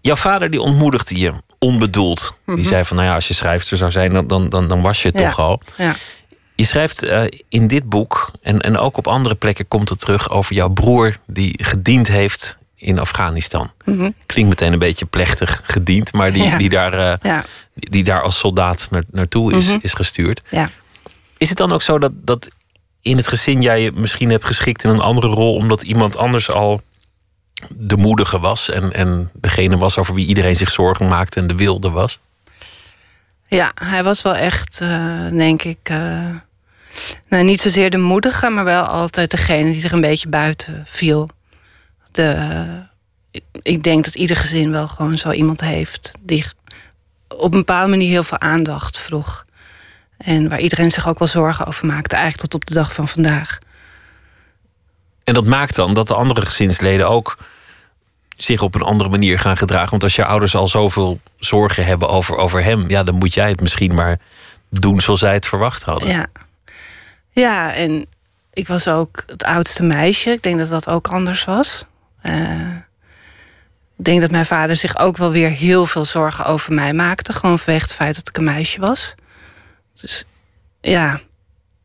Jouw 0.00 0.16
vader 0.16 0.50
die 0.50 0.60
ontmoedigde 0.60 1.18
je 1.18 1.32
onbedoeld. 1.58 2.38
Die 2.46 2.64
zei 2.64 2.84
van, 2.84 2.96
nou 2.96 3.08
ja, 3.08 3.14
als 3.14 3.28
je 3.28 3.34
schrijfster 3.34 3.76
zou 3.76 3.90
zijn... 3.90 4.12
dan, 4.12 4.26
dan, 4.26 4.48
dan, 4.48 4.68
dan 4.68 4.82
was 4.82 5.02
je 5.02 5.08
het 5.08 5.16
Mhm. 5.16 5.26
Toch 5.26 5.38
al. 5.38 5.60
Ja. 5.76 5.94
Je 6.54 6.64
schrijft 6.64 7.02
eh, 7.02 7.22
in 7.48 7.66
dit 7.66 7.88
boek, 7.88 8.32
en, 8.42 8.60
en 8.60 8.78
ook 8.78 8.96
op 8.96 9.06
andere 9.06 9.34
plekken 9.34 9.68
komt 9.68 9.88
het 9.88 10.00
terug... 10.00 10.30
over 10.30 10.54
jouw 10.54 10.68
broer 10.68 11.16
die 11.26 11.64
gediend 11.64 12.08
heeft 12.08 12.58
in 12.78 12.98
Afghanistan. 12.98 13.70
Mhm. 13.84 14.10
Klinkt 14.26 14.48
meteen 14.50 14.72
een 14.72 14.78
beetje 14.78 15.04
plechtig 15.06 15.60
gediend... 15.64 16.12
maar 16.12 16.32
die, 16.32 16.42
Ja. 16.42 16.58
die, 16.58 16.68
daar, 16.68 16.92
eh, 16.92 17.14
Ja. 17.22 17.44
die, 17.74 17.90
die 17.90 18.04
daar 18.04 18.22
als 18.22 18.38
soldaat 18.38 18.88
naar, 18.90 19.02
naartoe 19.10 19.52
is, 19.52 19.66
Mhm. 19.66 19.78
is 19.82 19.92
gestuurd. 19.92 20.40
Ja. 20.50 20.70
Is 21.38 21.48
het 21.48 21.58
dan 21.58 21.72
ook 21.72 21.82
zo 21.82 21.98
dat, 21.98 22.12
dat 22.14 22.48
in 23.02 23.16
het 23.16 23.28
gezin 23.28 23.62
jij 23.62 23.82
je 23.82 23.92
misschien 23.92 24.30
hebt 24.30 24.44
geschikt 24.44 24.84
in 24.84 24.90
een 24.90 25.00
andere 25.00 25.26
rol... 25.28 25.54
omdat 25.54 25.82
iemand 25.82 26.16
anders 26.16 26.50
al 26.50 26.80
de 27.68 27.96
moedige 27.96 28.38
was... 28.40 28.70
en, 28.70 28.92
en 28.92 29.30
degene 29.34 29.76
was 29.76 29.98
over 29.98 30.14
wie 30.14 30.26
iedereen 30.26 30.56
zich 30.56 30.70
zorgen 30.70 31.08
maakte 31.08 31.40
en 31.40 31.46
de 31.46 31.54
wilde 31.54 31.90
was? 31.90 32.18
Ja, 33.46 33.72
hij 33.74 34.04
was 34.04 34.22
wel 34.22 34.34
echt, 34.34 34.80
eh, 34.80 35.28
denk 35.28 35.62
ik, 35.62 35.78
eh, 35.82 36.26
nou, 37.28 37.44
niet 37.44 37.60
zozeer 37.60 37.90
de 37.90 37.96
moedige, 37.98 38.48
maar 38.50 38.64
wel 38.64 38.82
altijd 38.84 39.30
degene 39.30 39.70
die 39.72 39.84
er 39.84 39.92
een 39.92 40.00
beetje 40.00 40.28
buiten 40.28 40.84
viel. 40.88 41.30
De, 42.10 42.66
ik 43.62 43.82
denk 43.82 44.04
dat 44.04 44.14
ieder 44.14 44.36
gezin 44.36 44.70
wel 44.70 44.88
gewoon 44.88 45.18
zo 45.18 45.30
iemand 45.30 45.60
heeft 45.60 46.12
die 46.20 46.44
op 47.28 47.52
een 47.52 47.58
bepaalde 47.58 47.88
manier 47.88 48.08
heel 48.08 48.22
veel 48.22 48.40
aandacht 48.40 48.98
vroeg. 48.98 49.46
En 50.16 50.48
waar 50.48 50.60
iedereen 50.60 50.90
zich 50.90 51.08
ook 51.08 51.18
wel 51.18 51.28
zorgen 51.28 51.66
over 51.66 51.86
maakte, 51.86 52.16
eigenlijk 52.16 52.50
tot 52.50 52.60
op 52.60 52.66
de 52.66 52.74
dag 52.74 52.92
van 52.92 53.08
vandaag. 53.08 53.58
En 55.24 55.34
dat 55.34 55.46
maakt 55.46 55.74
dan 55.74 55.94
dat 55.94 56.08
de 56.08 56.14
andere 56.14 56.40
gezinsleden 56.40 57.08
ook 57.08 57.38
zich 58.36 58.62
op 58.62 58.74
een 58.74 58.82
andere 58.82 59.10
manier 59.10 59.38
gaan 59.38 59.56
gedragen. 59.56 59.90
Want 59.90 60.02
als 60.02 60.16
je 60.16 60.24
ouders 60.24 60.54
al 60.54 60.68
zoveel 60.68 61.20
zorgen 61.36 61.84
hebben 61.84 62.08
over, 62.08 62.36
over 62.36 62.62
hem... 62.62 62.88
ja, 62.88 63.02
dan 63.02 63.14
moet 63.14 63.34
jij 63.34 63.48
het 63.48 63.60
misschien 63.60 63.94
maar 63.94 64.20
doen 64.70 65.00
zoals 65.00 65.20
zij 65.20 65.32
het 65.32 65.46
verwacht 65.46 65.82
hadden. 65.82 66.08
Ja. 66.08 66.26
ja, 67.30 67.74
en 67.74 68.06
ik 68.52 68.68
was 68.68 68.88
ook 68.88 69.22
het 69.26 69.44
oudste 69.44 69.82
meisje. 69.82 70.30
Ik 70.30 70.42
denk 70.42 70.58
dat 70.58 70.68
dat 70.68 70.88
ook 70.88 71.08
anders 71.08 71.44
was. 71.44 71.84
Eh, 72.28 72.76
ik 73.96 74.04
denk 74.04 74.20
dat 74.20 74.30
mijn 74.30 74.46
vader 74.46 74.76
zich 74.76 74.98
ook 74.98 75.16
wel 75.16 75.30
weer 75.30 75.50
heel 75.50 75.86
veel 75.86 76.04
zorgen 76.04 76.44
over 76.44 76.74
mij 76.74 76.92
maakte. 76.92 77.32
Gewoon 77.32 77.58
vanwege 77.58 77.84
het 77.84 77.94
feit 77.94 78.14
dat 78.14 78.28
ik 78.28 78.36
een 78.36 78.44
meisje 78.44 78.80
was. 78.80 79.14
Dus 80.00 80.24
ja, 80.80 81.20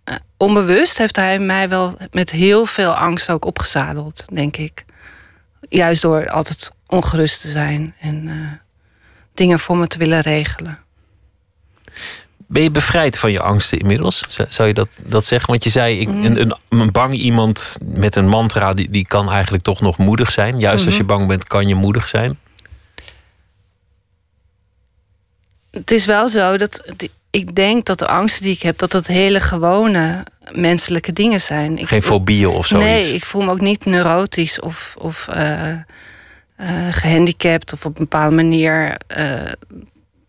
eh, 0.04 0.16
onbewust 0.38 0.98
heeft 0.98 1.16
hij 1.16 1.40
mij 1.40 1.70
wel 1.70 1.98
met 2.12 2.30
heel 2.30 2.66
veel 2.66 2.94
angst 2.94 3.30
ook 3.30 3.46
opgezadeld, 3.46 4.26
denk 4.34 4.58
ik. 4.58 4.86
Juist 5.70 6.02
door 6.02 6.30
altijd 6.30 6.72
ongerust 6.88 7.42
te 7.42 7.50
zijn 7.50 7.96
en 8.00 8.28
uh, 8.28 8.52
dingen 9.34 9.60
voor 9.60 9.78
me 9.78 9.88
te 9.88 9.98
willen 9.98 10.22
regelen. 10.22 10.83
Ben 12.54 12.64
je 12.64 12.72
bevrijd 12.72 13.18
van 13.18 13.32
je 13.32 13.40
angsten 13.40 13.80
inmiddels? 13.80 14.24
Zou 14.50 14.68
je 14.68 14.74
dat, 14.74 14.88
dat 15.04 15.26
zeggen? 15.26 15.50
Want 15.50 15.64
je 15.64 15.70
zei, 15.70 16.00
ik, 16.00 16.08
mm. 16.08 16.26
een, 16.26 16.42
een, 16.42 16.56
een, 16.70 16.92
bang 16.92 17.14
iemand 17.14 17.78
met 17.84 18.16
een 18.16 18.28
mantra... 18.28 18.74
Die, 18.74 18.90
die 18.90 19.08
kan 19.08 19.32
eigenlijk 19.32 19.64
toch 19.64 19.82
nog 19.82 19.98
moedig 19.98 20.32
zijn. 20.32 20.60
Juist 20.60 20.86
als 20.86 20.98
je 20.98 21.04
mhm. 21.04 21.10
bang 21.10 21.28
bent, 21.28 21.48
kan 21.48 21.68
je 21.68 21.76
moedig 21.76 22.08
zijn. 22.08 22.40
Het 25.72 25.92
is 25.92 26.06
wel 26.06 26.30
zo 26.30 26.58
dat 26.58 26.94
ik 27.30 27.56
denk 27.56 27.86
dat 27.86 28.00
de 28.00 28.08
angsten 28.08 28.44
die 28.44 28.54
ik 28.54 28.62
heb... 28.62 28.78
dat 28.78 28.92
dat 28.92 29.08
hele 29.08 29.40
gewone 29.40 30.26
menselijke 30.52 31.14
dingen 31.14 31.42
zijn. 31.42 31.78
Ik, 31.78 31.88
Geen 31.88 32.02
fobieën 32.02 32.50
of 32.50 32.68
zo? 32.68 32.78
Nee, 32.78 33.14
ik 33.14 33.26
voel 33.26 33.42
me 33.42 33.52
ook 33.52 33.62
niet 33.62 33.86
neurotisch 33.86 34.60
of, 34.60 34.96
of 34.98 35.28
uh, 35.36 35.70
uh, 35.72 35.78
gehandicapt... 36.92 37.74
of 37.74 37.86
op 37.86 37.96
een 37.96 38.04
bepaalde 38.04 38.36
manier 38.36 38.98
uh, 39.18 39.52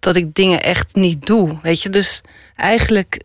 dat 0.04 0.16
ik 0.16 0.34
dingen 0.34 0.62
echt 0.62 0.94
niet 0.94 1.26
doe. 1.26 1.58
Weet 1.62 1.82
je, 1.82 1.90
dus 1.90 2.20
eigenlijk 2.56 3.22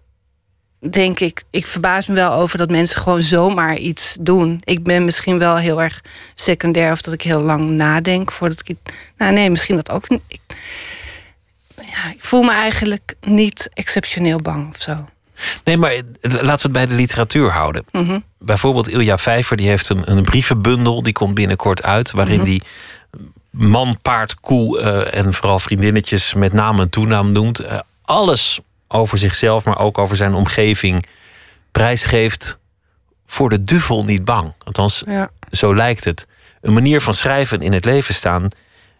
denk 0.79 1.19
ik, 1.19 1.43
ik 1.49 1.67
verbaas 1.67 2.07
me 2.07 2.13
wel 2.13 2.31
over 2.31 2.57
dat 2.57 2.69
mensen 2.69 3.01
gewoon 3.01 3.23
zomaar 3.23 3.77
iets 3.77 4.17
doen. 4.19 4.61
Ik 4.63 4.83
ben 4.83 5.05
misschien 5.05 5.39
wel 5.39 5.57
heel 5.57 5.81
erg 5.81 6.01
secundair 6.35 6.91
of 6.91 7.01
dat 7.01 7.13
ik 7.13 7.21
heel 7.21 7.41
lang 7.41 7.69
nadenk 7.69 8.31
voordat 8.31 8.61
ik. 8.63 8.77
Nou, 9.17 9.33
nee, 9.33 9.49
misschien 9.49 9.75
dat 9.75 9.91
ook 9.91 10.09
niet. 10.09 10.21
Ik, 10.27 10.41
ja, 11.75 12.11
ik 12.13 12.25
voel 12.25 12.41
me 12.41 12.51
eigenlijk 12.51 13.15
niet 13.21 13.69
exceptioneel 13.73 14.41
bang 14.41 14.69
of 14.69 14.81
zo. 14.81 15.05
Nee, 15.63 15.77
maar 15.77 16.01
laten 16.21 16.43
we 16.43 16.51
het 16.51 16.71
bij 16.71 16.85
de 16.85 16.93
literatuur 16.93 17.51
houden. 17.51 17.85
Mhm. 17.91 18.19
Bijvoorbeeld 18.39 18.87
Ilja 18.87 19.17
Vijver, 19.17 19.57
die 19.57 19.67
heeft 19.67 19.89
een, 19.89 20.11
een 20.11 20.23
brievenbundel, 20.23 21.03
die 21.03 21.13
komt 21.13 21.33
binnenkort 21.33 21.83
uit, 21.83 22.11
waarin 22.11 22.39
mm 22.39 22.43
die 22.43 22.61
man, 23.49 23.97
paard, 24.01 24.39
koe 24.39 24.79
uh, 24.81 25.13
en 25.13 25.33
vooral 25.33 25.59
vriendinnetjes 25.59 26.33
met 26.33 26.53
naam 26.53 26.79
en 26.79 26.89
toenaam 26.89 27.31
noemt. 27.31 27.61
Uh, 27.61 27.77
alles 28.01 28.59
over 28.87 29.17
zichzelf, 29.17 29.65
maar 29.65 29.79
ook 29.79 29.97
over 29.97 30.15
zijn 30.15 30.33
omgeving 30.33 31.05
prijsgeeft 31.71 32.59
voor 33.25 33.49
de 33.49 33.63
duvel 33.63 34.03
niet 34.03 34.25
bang. 34.25 34.53
Althans, 34.63 35.03
ja. 35.05 35.29
zo 35.51 35.75
lijkt 35.75 36.03
het. 36.03 36.27
Een 36.61 36.73
manier 36.73 37.01
van 37.01 37.13
schrijven 37.13 37.61
in 37.61 37.73
het 37.73 37.85
leven 37.85 38.13
staan 38.13 38.47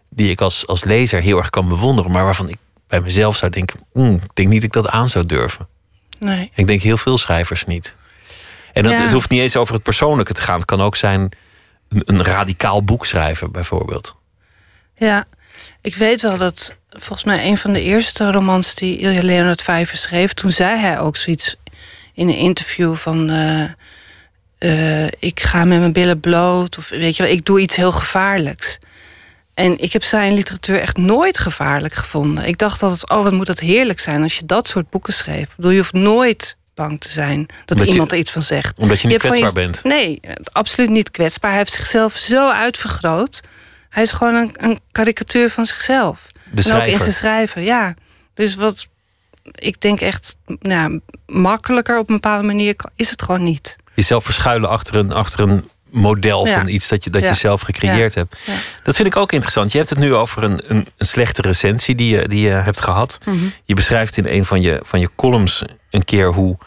die 0.08 0.30
ik 0.30 0.40
als, 0.40 0.66
als 0.66 0.84
lezer 0.84 1.20
heel 1.20 1.38
erg 1.38 1.50
kan 1.50 1.68
bewonderen, 1.68 2.10
maar 2.10 2.24
waarvan 2.24 2.48
ik 2.48 2.56
bij 2.88 3.00
mezelf 3.00 3.36
zou 3.36 3.50
denken: 3.50 3.80
mm, 3.92 4.14
ik 4.14 4.34
denk 4.34 4.48
niet 4.48 4.60
dat 4.60 4.76
ik 4.76 4.82
dat 4.82 4.88
aan 4.88 5.08
zou 5.08 5.26
durven. 5.26 5.68
Nee. 6.18 6.50
Ik 6.54 6.66
denk 6.66 6.80
heel 6.80 6.96
veel 6.96 7.18
schrijvers 7.18 7.64
niet. 7.64 7.94
En 8.72 8.82
dat, 8.82 8.92
Ja. 8.92 9.02
het 9.02 9.12
hoeft 9.12 9.30
niet 9.30 9.40
eens 9.40 9.56
over 9.56 9.74
het 9.74 9.82
persoonlijke 9.82 10.32
te 10.32 10.42
gaan. 10.42 10.56
Het 10.56 10.64
kan 10.64 10.80
ook 10.80 10.96
zijn 10.96 11.32
een, 11.88 12.02
een 12.04 12.22
radicaal 12.22 12.84
boek 12.84 13.06
schrijven, 13.06 13.52
bijvoorbeeld. 13.52 14.16
Ja, 15.00 15.24
ik 15.80 15.94
weet 15.94 16.20
wel 16.20 16.36
dat 16.38 16.74
volgens 16.88 17.24
mij 17.24 17.46
een 17.46 17.58
van 17.58 17.72
de 17.72 17.82
eerste 17.82 18.30
romans 18.30 18.74
die 18.74 18.98
Ilja 18.98 19.22
Leonard 19.22 19.62
Vijver 19.62 19.96
schreef, 19.96 20.32
toen 20.32 20.50
zei 20.52 20.78
hij 20.78 20.98
ook 21.00 21.16
zoiets 21.16 21.56
in 22.14 22.28
een 22.28 22.36
interview 22.36 22.94
van 22.94 23.30
eh, 23.30 23.64
eh, 24.58 25.10
ik 25.18 25.40
ga 25.42 25.64
met 25.64 25.78
mijn 25.78 25.92
billen 25.92 26.20
bloot 26.20 26.78
of 26.78 26.88
weet 26.88 27.16
je 27.16 27.22
wel, 27.22 27.32
ik 27.32 27.44
doe 27.44 27.60
iets 27.60 27.76
heel 27.76 27.92
gevaarlijks. 27.92 28.78
En 29.54 29.78
ik 29.78 29.92
heb 29.92 30.02
zijn 30.04 30.34
literatuur 30.34 30.80
echt 30.80 30.96
nooit 30.96 31.38
gevaarlijk 31.38 31.94
gevonden. 31.94 32.44
Ik 32.44 32.58
dacht 32.58 32.82
altijd, 32.82 33.10
oh 33.10 33.22
wat 33.22 33.32
moet 33.32 33.46
dat 33.46 33.58
heerlijk 33.60 34.00
zijn 34.00 34.22
als 34.22 34.38
je 34.38 34.46
dat 34.46 34.68
soort 34.68 34.90
boeken 34.90 35.12
schreef. 35.12 35.48
Ik 35.50 35.56
bedoel, 35.56 35.70
je 35.70 35.78
hoeft 35.78 35.92
nooit 35.92 36.56
bang 36.74 37.00
te 37.00 37.08
zijn 37.08 37.46
dat 37.46 37.70
Omdat 37.70 37.86
je- 37.86 37.92
iemand 37.92 38.12
er 38.12 38.18
iets 38.18 38.30
van 38.30 38.42
zegt. 38.42 38.78
Omdat 38.78 39.00
je 39.00 39.08
niet 39.08 39.18
kwetsbaar 39.18 39.52
bent. 39.52 39.84
Nee, 39.84 40.20
absoluut 40.52 40.90
niet 40.90 41.10
kwetsbaar. 41.10 41.50
Hij 41.50 41.58
heeft 41.58 41.72
zichzelf 41.72 42.16
zo 42.16 42.50
uitvergroot. 42.50 43.40
Hij 43.90 44.02
is 44.02 44.12
gewoon 44.12 44.34
een, 44.34 44.50
een 44.56 44.78
karikatuur 44.92 45.50
van 45.50 45.66
zichzelf. 45.66 46.26
De 46.32 46.38
En 46.40 46.48
ook 46.50 46.56
in 46.56 46.62
schrijver. 46.64 47.00
zijn 47.00 47.12
schrijven, 47.14 47.62
ja. 47.62 47.94
Dus 48.34 48.54
wat 48.54 48.88
ik 49.42 49.80
denk 49.80 50.00
echt 50.00 50.36
nou, 50.60 51.00
makkelijker 51.26 51.98
op 51.98 52.08
een 52.08 52.14
bepaalde 52.14 52.46
manier 52.46 52.74
is 52.96 53.10
het 53.10 53.22
gewoon 53.22 53.42
niet. 53.42 53.76
Jezelf 53.94 54.24
verschuilen 54.24 54.68
achter 54.68 54.94
een, 54.96 55.12
achter 55.12 55.40
een 55.48 55.68
model 55.90 56.46
Ja. 56.46 56.54
van 56.58 56.68
iets 56.68 56.88
dat 56.88 57.04
je, 57.04 57.10
dat 57.10 57.22
Ja. 57.22 57.28
je 57.28 57.34
zelf 57.34 57.60
gecreëerd 57.60 58.12
Ja. 58.14 58.20
hebt. 58.20 58.36
Ja. 58.46 58.54
Dat 58.82 58.96
vind 58.96 59.08
ik 59.08 59.16
ook 59.16 59.32
interessant. 59.32 59.72
Je 59.72 59.78
hebt 59.78 59.90
het 59.90 59.98
nu 59.98 60.14
over 60.14 60.42
een, 60.42 60.62
een, 60.66 60.86
een 60.96 61.06
slechte 61.06 61.42
recensie 61.42 61.94
die 61.94 62.16
je, 62.16 62.28
die 62.28 62.40
je 62.40 62.50
hebt 62.50 62.80
gehad. 62.80 63.18
Mhm. 63.24 63.36
Je 63.64 63.74
beschrijft 63.74 64.16
in 64.16 64.26
een 64.26 64.44
van 64.44 64.60
je, 64.62 64.80
van 64.84 65.00
je 65.00 65.10
columns 65.16 65.62
een 65.90 66.04
keer 66.04 66.32
hoe 66.32 66.58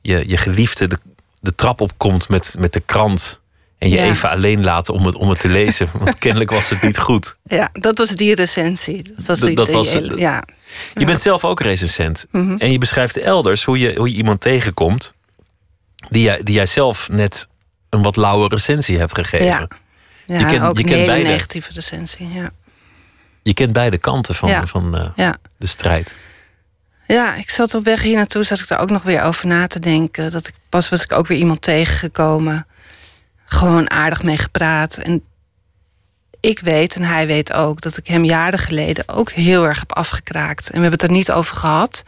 je, 0.00 0.28
je 0.28 0.36
geliefde 0.36 0.86
de, 0.86 0.98
de 1.40 1.54
trap 1.54 1.80
opkomt 1.80 2.28
met, 2.28 2.54
met 2.58 2.72
de 2.72 2.80
krant. 2.80 3.40
En 3.82 3.88
je 3.90 3.96
Ja. 3.96 4.04
even 4.04 4.30
alleen 4.30 4.64
laat 4.64 4.88
om 4.88 5.06
het, 5.06 5.14
om 5.14 5.28
het 5.28 5.40
te 5.40 5.48
lezen. 5.48 5.88
Want 5.92 6.18
kennelijk 6.24 6.50
was 6.50 6.70
het 6.70 6.82
niet 6.82 6.98
goed. 6.98 7.36
Ja, 7.42 7.68
dat 7.72 7.98
was 7.98 8.10
die 8.10 8.34
recensie. 8.34 9.02
Dat 9.02 9.26
was 9.26 9.40
die, 9.40 9.54
dat 9.54 9.66
die 9.66 9.74
was- 9.74 9.92
hele- 9.92 10.18
ja. 10.18 10.42
Je 10.94 11.04
bent 11.04 11.20
zelf 11.20 11.44
ook 11.44 11.60
recensent. 11.60 12.26
Mhm. 12.30 12.56
En 12.58 12.72
je 12.72 12.78
beschrijft 12.78 13.16
elders 13.16 13.64
hoe 13.64 13.78
je, 13.78 13.94
hoe 13.96 14.10
je 14.10 14.16
iemand 14.16 14.40
tegenkomt. 14.40 15.14
Die 16.10 16.22
jij, 16.22 16.40
die 16.42 16.54
jij 16.54 16.66
zelf 16.66 17.08
net 17.08 17.48
een 17.90 18.02
wat 18.02 18.16
lauwe 18.16 18.48
recensie 18.48 18.98
hebt 18.98 19.14
gegeven. 19.14 19.46
Ja. 19.46 19.68
Ja, 20.26 20.38
Je 20.38 20.46
kent- 20.46 20.62
ook 20.62 20.76
je 20.78 20.82
een 20.84 20.90
kent 20.90 21.06
beide. 21.06 21.28
negatieve 21.28 21.70
recensie. 21.72 22.28
Ja. 22.32 22.50
Je 23.42 23.54
kent 23.54 23.72
beide 23.72 23.98
kanten 23.98 24.34
van, 24.34 24.48
Ja. 24.48 24.66
van 24.66 24.96
eh, 24.96 25.06
Ja. 25.16 25.36
de 25.58 25.66
strijd. 25.66 26.14
ja, 27.06 27.34
ik 27.34 27.50
zat 27.50 27.74
op 27.74 27.84
weg 27.84 28.02
hier 28.02 28.16
naartoe, 28.16 28.42
zat 28.44 28.58
ik 28.60 28.68
daar 28.68 28.80
ook 28.80 28.90
nog 28.90 29.02
weer 29.02 29.22
over 29.22 29.46
na 29.46 29.66
te 29.66 29.80
denken. 29.80 30.30
Dat 30.30 30.46
ik, 30.46 30.54
pas 30.68 30.88
was 30.88 31.02
ik 31.02 31.12
ook 31.12 31.26
weer 31.26 31.38
iemand 31.38 31.62
tegengekomen. 31.62 32.66
Gewoon 33.52 33.90
aardig 33.90 34.22
mee 34.22 34.38
gepraat. 34.38 34.96
En 34.96 35.24
ik 36.40 36.58
weet, 36.58 36.94
en 36.94 37.02
hij 37.02 37.26
weet 37.26 37.52
ook, 37.52 37.80
dat 37.80 37.96
ik 37.96 38.06
hem 38.06 38.24
jaren 38.24 38.58
geleden 38.58 39.08
ook 39.08 39.30
heel 39.30 39.64
erg 39.64 39.78
heb 39.78 39.92
afgekraakt. 39.92 40.66
En 40.66 40.74
we 40.74 40.80
hebben 40.80 41.00
het 41.00 41.02
er 41.02 41.16
niet 41.16 41.30
over 41.30 41.56
gehad. 41.56 42.04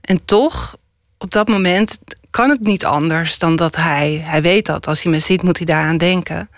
En 0.00 0.24
toch, 0.24 0.76
op 1.18 1.30
dat 1.30 1.48
moment 1.48 1.98
kan 2.30 2.50
het 2.50 2.60
niet 2.60 2.84
anders 2.84 3.38
dan 3.38 3.56
dat 3.56 3.76
hij, 3.76 4.22
hij 4.24 4.42
weet 4.42 4.66
dat. 4.66 4.86
Als 4.86 5.02
hij 5.02 5.12
me 5.12 5.18
ziet, 5.18 5.42
moet 5.42 5.56
hij 5.56 5.66
daaraan 5.66 5.98
denken. 5.98 6.50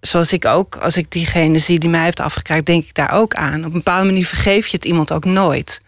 Zoals 0.00 0.32
ik 0.32 0.44
ook, 0.44 0.76
als 0.76 0.96
ik 0.96 1.10
diegene 1.10 1.58
zie 1.58 1.78
die 1.78 1.90
mij 1.90 2.04
heeft 2.04 2.20
afgekraakt, 2.20 2.66
denk 2.66 2.84
ik 2.84 2.94
daar 2.94 3.12
ook 3.12 3.34
aan. 3.34 3.58
Op 3.58 3.64
een 3.64 3.72
bepaalde 3.72 4.06
manier 4.06 4.26
vergeef 4.26 4.66
je 4.66 4.76
het 4.76 4.84
iemand 4.84 5.12
ook 5.12 5.24
nooit. 5.24 5.80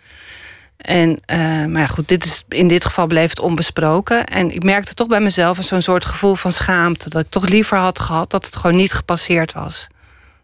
En, 0.78 1.20
eh, 1.24 1.38
maar 1.64 1.80
ja, 1.80 1.86
goed, 1.86 2.08
dit 2.08 2.24
is, 2.24 2.44
in 2.48 2.68
dit 2.68 2.84
geval 2.84 3.06
bleef 3.06 3.30
het 3.30 3.40
onbesproken. 3.40 4.24
En 4.24 4.54
ik 4.54 4.62
merkte 4.62 4.94
toch 4.94 5.06
bij 5.06 5.20
mezelf 5.20 5.58
zo'n 5.60 5.82
soort 5.82 6.04
gevoel 6.04 6.34
van 6.34 6.52
schaamte. 6.52 7.10
Dat 7.10 7.22
ik 7.22 7.30
toch 7.30 7.48
liever 7.48 7.78
had 7.78 7.98
gehad 7.98 8.30
dat 8.30 8.44
het 8.46 8.56
gewoon 8.56 8.76
niet 8.76 8.92
gepasseerd 8.92 9.52
was. 9.52 9.86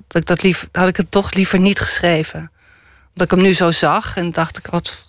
Dat 0.08 0.20
ik 0.20 0.26
dat 0.26 0.42
liever, 0.42 0.68
had 0.72 0.88
ik 0.88 0.96
het 0.96 1.10
toch 1.10 1.32
liever 1.34 1.58
niet 1.58 1.80
geschreven. 1.80 2.50
Dat 3.14 3.24
ik 3.24 3.30
hem 3.30 3.40
nu 3.40 3.54
zo 3.54 3.72
zag 3.72 4.16
en 4.16 4.32
dacht 4.32 4.58
ik, 4.58 4.66
wat, 4.66 5.02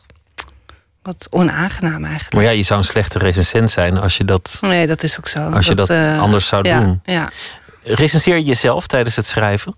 wat 1.02 1.28
onaangenaam 1.30 2.04
eigenlijk. 2.04 2.34
Maar 2.34 2.44
ja, 2.44 2.50
je 2.50 2.64
zou 2.64 2.80
een 2.80 2.86
slechte 2.86 3.20
recensent 3.20 3.72
zijn 3.72 3.98
als 3.98 4.18
je 4.18 4.26
dat, 4.26 4.58
Nee, 4.62 4.88
dat 4.88 5.04
is 5.04 5.18
ook 5.18 5.28
zo. 5.28 5.50
als 5.50 5.66
je 5.66 5.76
dat 5.76 5.90
eh, 5.90 6.22
anders 6.22 6.48
zou 6.48 6.68
ja, 6.68 6.80
doen. 6.80 7.02
Ja, 7.04 7.30
Recenseer 7.84 8.36
je 8.36 8.44
jezelf 8.44 8.88
tijdens 8.88 9.16
het 9.16 9.26
schrijven? 9.26 9.76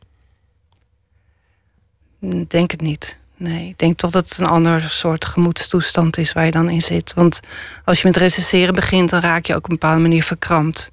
Denk 2.48 2.72
het 2.72 2.82
niet. 2.82 3.18
Nee, 3.38 3.67
ik 3.67 3.77
denk 3.77 3.98
toch 3.98 4.12
dat 4.12 4.29
het 4.29 4.38
een 4.38 4.46
ander 4.46 4.82
soort 4.82 5.25
gemoedstoestand 5.25 6.17
is 6.17 6.34
waar 6.34 6.46
je 6.46 6.51
dan 6.51 6.70
in 6.70 6.82
zit. 6.82 7.13
Want 7.13 7.39
als 7.86 8.01
je 8.01 8.08
met 8.08 8.17
recenseren 8.17 8.74
begint, 8.74 9.10
dan 9.10 9.22
raak 9.22 9.46
je 9.46 9.53
ook 9.53 9.65
op 9.65 9.70
een 9.70 9.77
bepaalde 9.79 10.01
manier 10.01 10.24
verkrampt. 10.24 10.91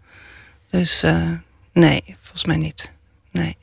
Dus 0.71 1.03
eh, 1.03 1.23
nee, 1.73 2.03
volgens 2.21 2.45
mij 2.45 2.57
niet. 2.57 2.93
Nee. 3.31 3.57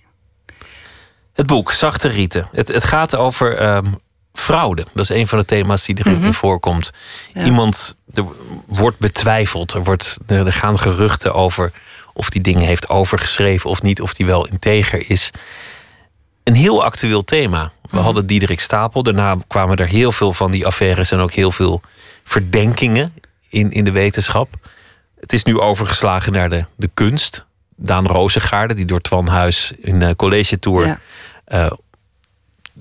Het 1.33 1.45
boek 1.45 1.71
Zachte 1.71 2.07
Rieten. 2.07 2.47
Het, 2.51 2.67
het 2.67 2.83
gaat 2.83 3.15
over 3.15 3.57
ehm, 3.57 3.93
fraude. 4.33 4.85
Dat 4.93 5.03
is 5.03 5.09
een 5.09 5.27
van 5.27 5.39
de 5.39 5.45
thema's 5.45 5.85
die 5.85 5.97
erin 5.97 6.23
in 6.23 6.33
voorkomt. 6.33 6.91
Ja. 7.33 7.43
Iemand 7.43 7.95
er 8.13 8.25
wordt 8.65 9.00
betwijfeld. 9.00 9.73
Er, 9.73 9.83
wordt, 9.83 10.17
er 10.27 10.53
gaan 10.53 10.79
geruchten 10.79 11.33
over 11.33 11.71
of 12.13 12.29
die 12.29 12.41
dingen 12.41 12.65
heeft 12.65 12.89
overgeschreven 12.89 13.69
of 13.69 13.81
niet. 13.81 14.01
Of 14.01 14.13
die 14.13 14.25
wel 14.25 14.47
integer 14.47 15.09
is. 15.09 15.31
Een 16.43 16.53
heel 16.55 16.83
actueel 16.83 17.24
thema. 17.24 17.71
We 17.89 17.98
hadden 17.98 18.25
Diederik 18.25 18.60
Stapel. 18.60 19.03
Daarna 19.03 19.38
kwamen 19.48 19.77
er 19.77 19.88
heel 19.88 20.12
veel 20.12 20.33
van 20.33 20.51
die 20.51 20.65
affaires 20.65 21.12
en 21.12 21.19
ook 21.19 21.31
heel 21.31 21.51
veel 21.51 21.81
verdenkingen 22.24 23.13
in, 23.50 23.71
in 23.71 23.83
de 23.83 23.91
wetenschap. 23.91 24.53
Het 25.19 25.33
is 25.33 25.43
nu 25.43 25.60
overgeslagen 25.60 26.31
naar 26.31 26.50
de, 26.50 26.65
de 26.75 26.89
kunst. 26.93 27.45
Daan 27.75 28.07
Rozengaarde, 28.07 28.74
die 28.74 28.86
door 28.86 29.01
Twan 29.01 29.27
Huis 29.27 29.71
in 29.81 30.00
de 30.00 30.15
college 30.15 30.60
tour 30.60 30.86
Ja. 30.86 31.00
eh, 31.45 31.71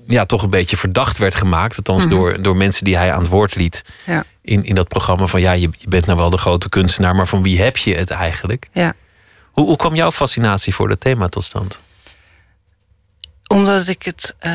ja, 0.07 0.25
toch 0.25 0.43
een 0.43 0.49
beetje 0.49 0.77
verdacht 0.77 1.17
werd 1.17 1.35
gemaakt. 1.35 1.77
Althans, 1.77 2.07
door, 2.07 2.41
door 2.41 2.55
mensen 2.57 2.83
die 2.85 2.97
hij 2.97 3.11
aan 3.13 3.19
het 3.21 3.29
woord 3.29 3.55
liet 3.55 3.83
Ja. 4.05 4.23
in, 4.41 4.63
in 4.63 4.75
dat 4.75 4.87
programma. 4.87 5.25
Van 5.25 5.41
ja, 5.41 5.51
je, 5.51 5.69
je 5.77 5.87
bent 5.87 6.05
nou 6.05 6.17
wel 6.17 6.29
de 6.29 6.37
grote 6.37 6.69
kunstenaar, 6.69 7.15
maar 7.15 7.27
van 7.27 7.43
wie 7.43 7.61
heb 7.61 7.77
je 7.77 7.95
het 7.95 8.09
eigenlijk? 8.09 8.69
Ja. 8.73 8.93
Hoe, 9.51 9.65
hoe 9.65 9.77
kwam 9.77 9.95
jouw 9.95 10.11
fascinatie 10.11 10.73
voor 10.75 10.87
dat 10.87 10.99
thema 10.99 11.27
tot 11.27 11.43
stand? 11.43 11.81
Omdat 13.51 13.87
ik 13.87 14.03
het. 14.03 14.35
eh, 14.39 14.51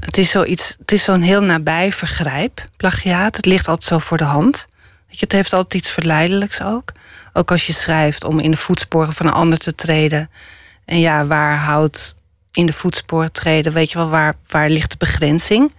het 0.00 0.16
is 0.18 0.30
zoiets. 0.30 0.74
Het 0.78 0.92
is 0.92 1.04
zo'n 1.04 1.22
heel 1.22 1.42
nabij 1.42 1.92
vergrijp, 1.92 2.64
plagiaat. 2.76 3.36
Het 3.36 3.46
ligt 3.46 3.68
altijd 3.68 3.88
zo 3.88 3.98
voor 3.98 4.16
de 4.16 4.24
hand. 4.24 4.66
Weet 5.08 5.18
je, 5.18 5.24
het 5.24 5.32
heeft 5.32 5.52
altijd 5.52 5.74
iets 5.74 5.90
verleidelijks 5.90 6.62
ook. 6.62 6.92
Ook 7.32 7.50
als 7.50 7.66
je 7.66 7.72
schrijft 7.72 8.24
om 8.24 8.38
in 8.38 8.50
de 8.50 8.56
voetsporen 8.56 9.12
van 9.12 9.26
een 9.26 9.32
ander 9.32 9.58
te 9.58 9.74
treden. 9.74 10.30
En 10.84 11.00
ja, 11.00 11.26
waar 11.26 11.56
houdt 11.56 12.16
in 12.52 12.66
de 12.66 12.72
voetsporen 12.72 13.32
treden? 13.32 13.72
Weet 13.72 13.90
je 13.90 13.98
wel, 13.98 14.08
waar, 14.08 14.34
waar 14.48 14.68
ligt 14.70 14.90
de 14.90 14.96
begrenzing? 14.98 15.72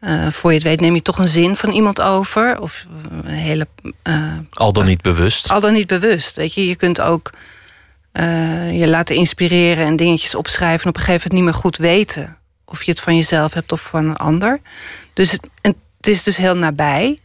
Eh, 0.00 0.26
voor 0.28 0.50
je 0.50 0.56
het 0.56 0.66
weet 0.66 0.80
neem 0.80 0.94
je 0.94 1.02
toch 1.02 1.18
een 1.18 1.28
zin 1.28 1.56
van 1.56 1.70
iemand 1.70 2.00
over. 2.00 2.60
Of 2.60 2.86
een 3.10 3.26
hele. 3.26 3.66
eh, 4.02 4.24
Al 4.50 4.72
dan 4.72 4.84
niet 4.84 5.02
bewust. 5.02 5.48
al 5.50 5.60
dan 5.60 5.72
niet 5.72 5.86
bewust. 5.86 6.36
Weet 6.36 6.54
je, 6.54 6.68
je 6.68 6.76
kunt 6.76 7.00
ook 7.00 7.30
eh, 8.12 8.78
je 8.80 8.88
laten 8.88 9.16
inspireren 9.16 9.86
en 9.86 9.96
dingetjes 9.96 10.34
opschrijven. 10.34 10.82
En 10.82 10.88
op 10.88 10.96
een 10.96 11.02
gegeven 11.02 11.28
moment 11.28 11.44
niet 11.46 11.54
meer 11.54 11.62
goed 11.62 11.76
weten 11.76 12.36
of 12.64 12.82
je 12.82 12.90
het 12.90 13.00
van 13.00 13.16
jezelf 13.16 13.54
hebt 13.54 13.72
of 13.72 13.80
van 13.80 14.04
een 14.04 14.16
ander. 14.16 14.60
Dus 15.12 15.30
het, 15.30 15.40
en 15.60 15.74
het 15.96 16.06
is 16.06 16.22
dus 16.22 16.36
heel 16.36 16.56
nabij. 16.56 17.20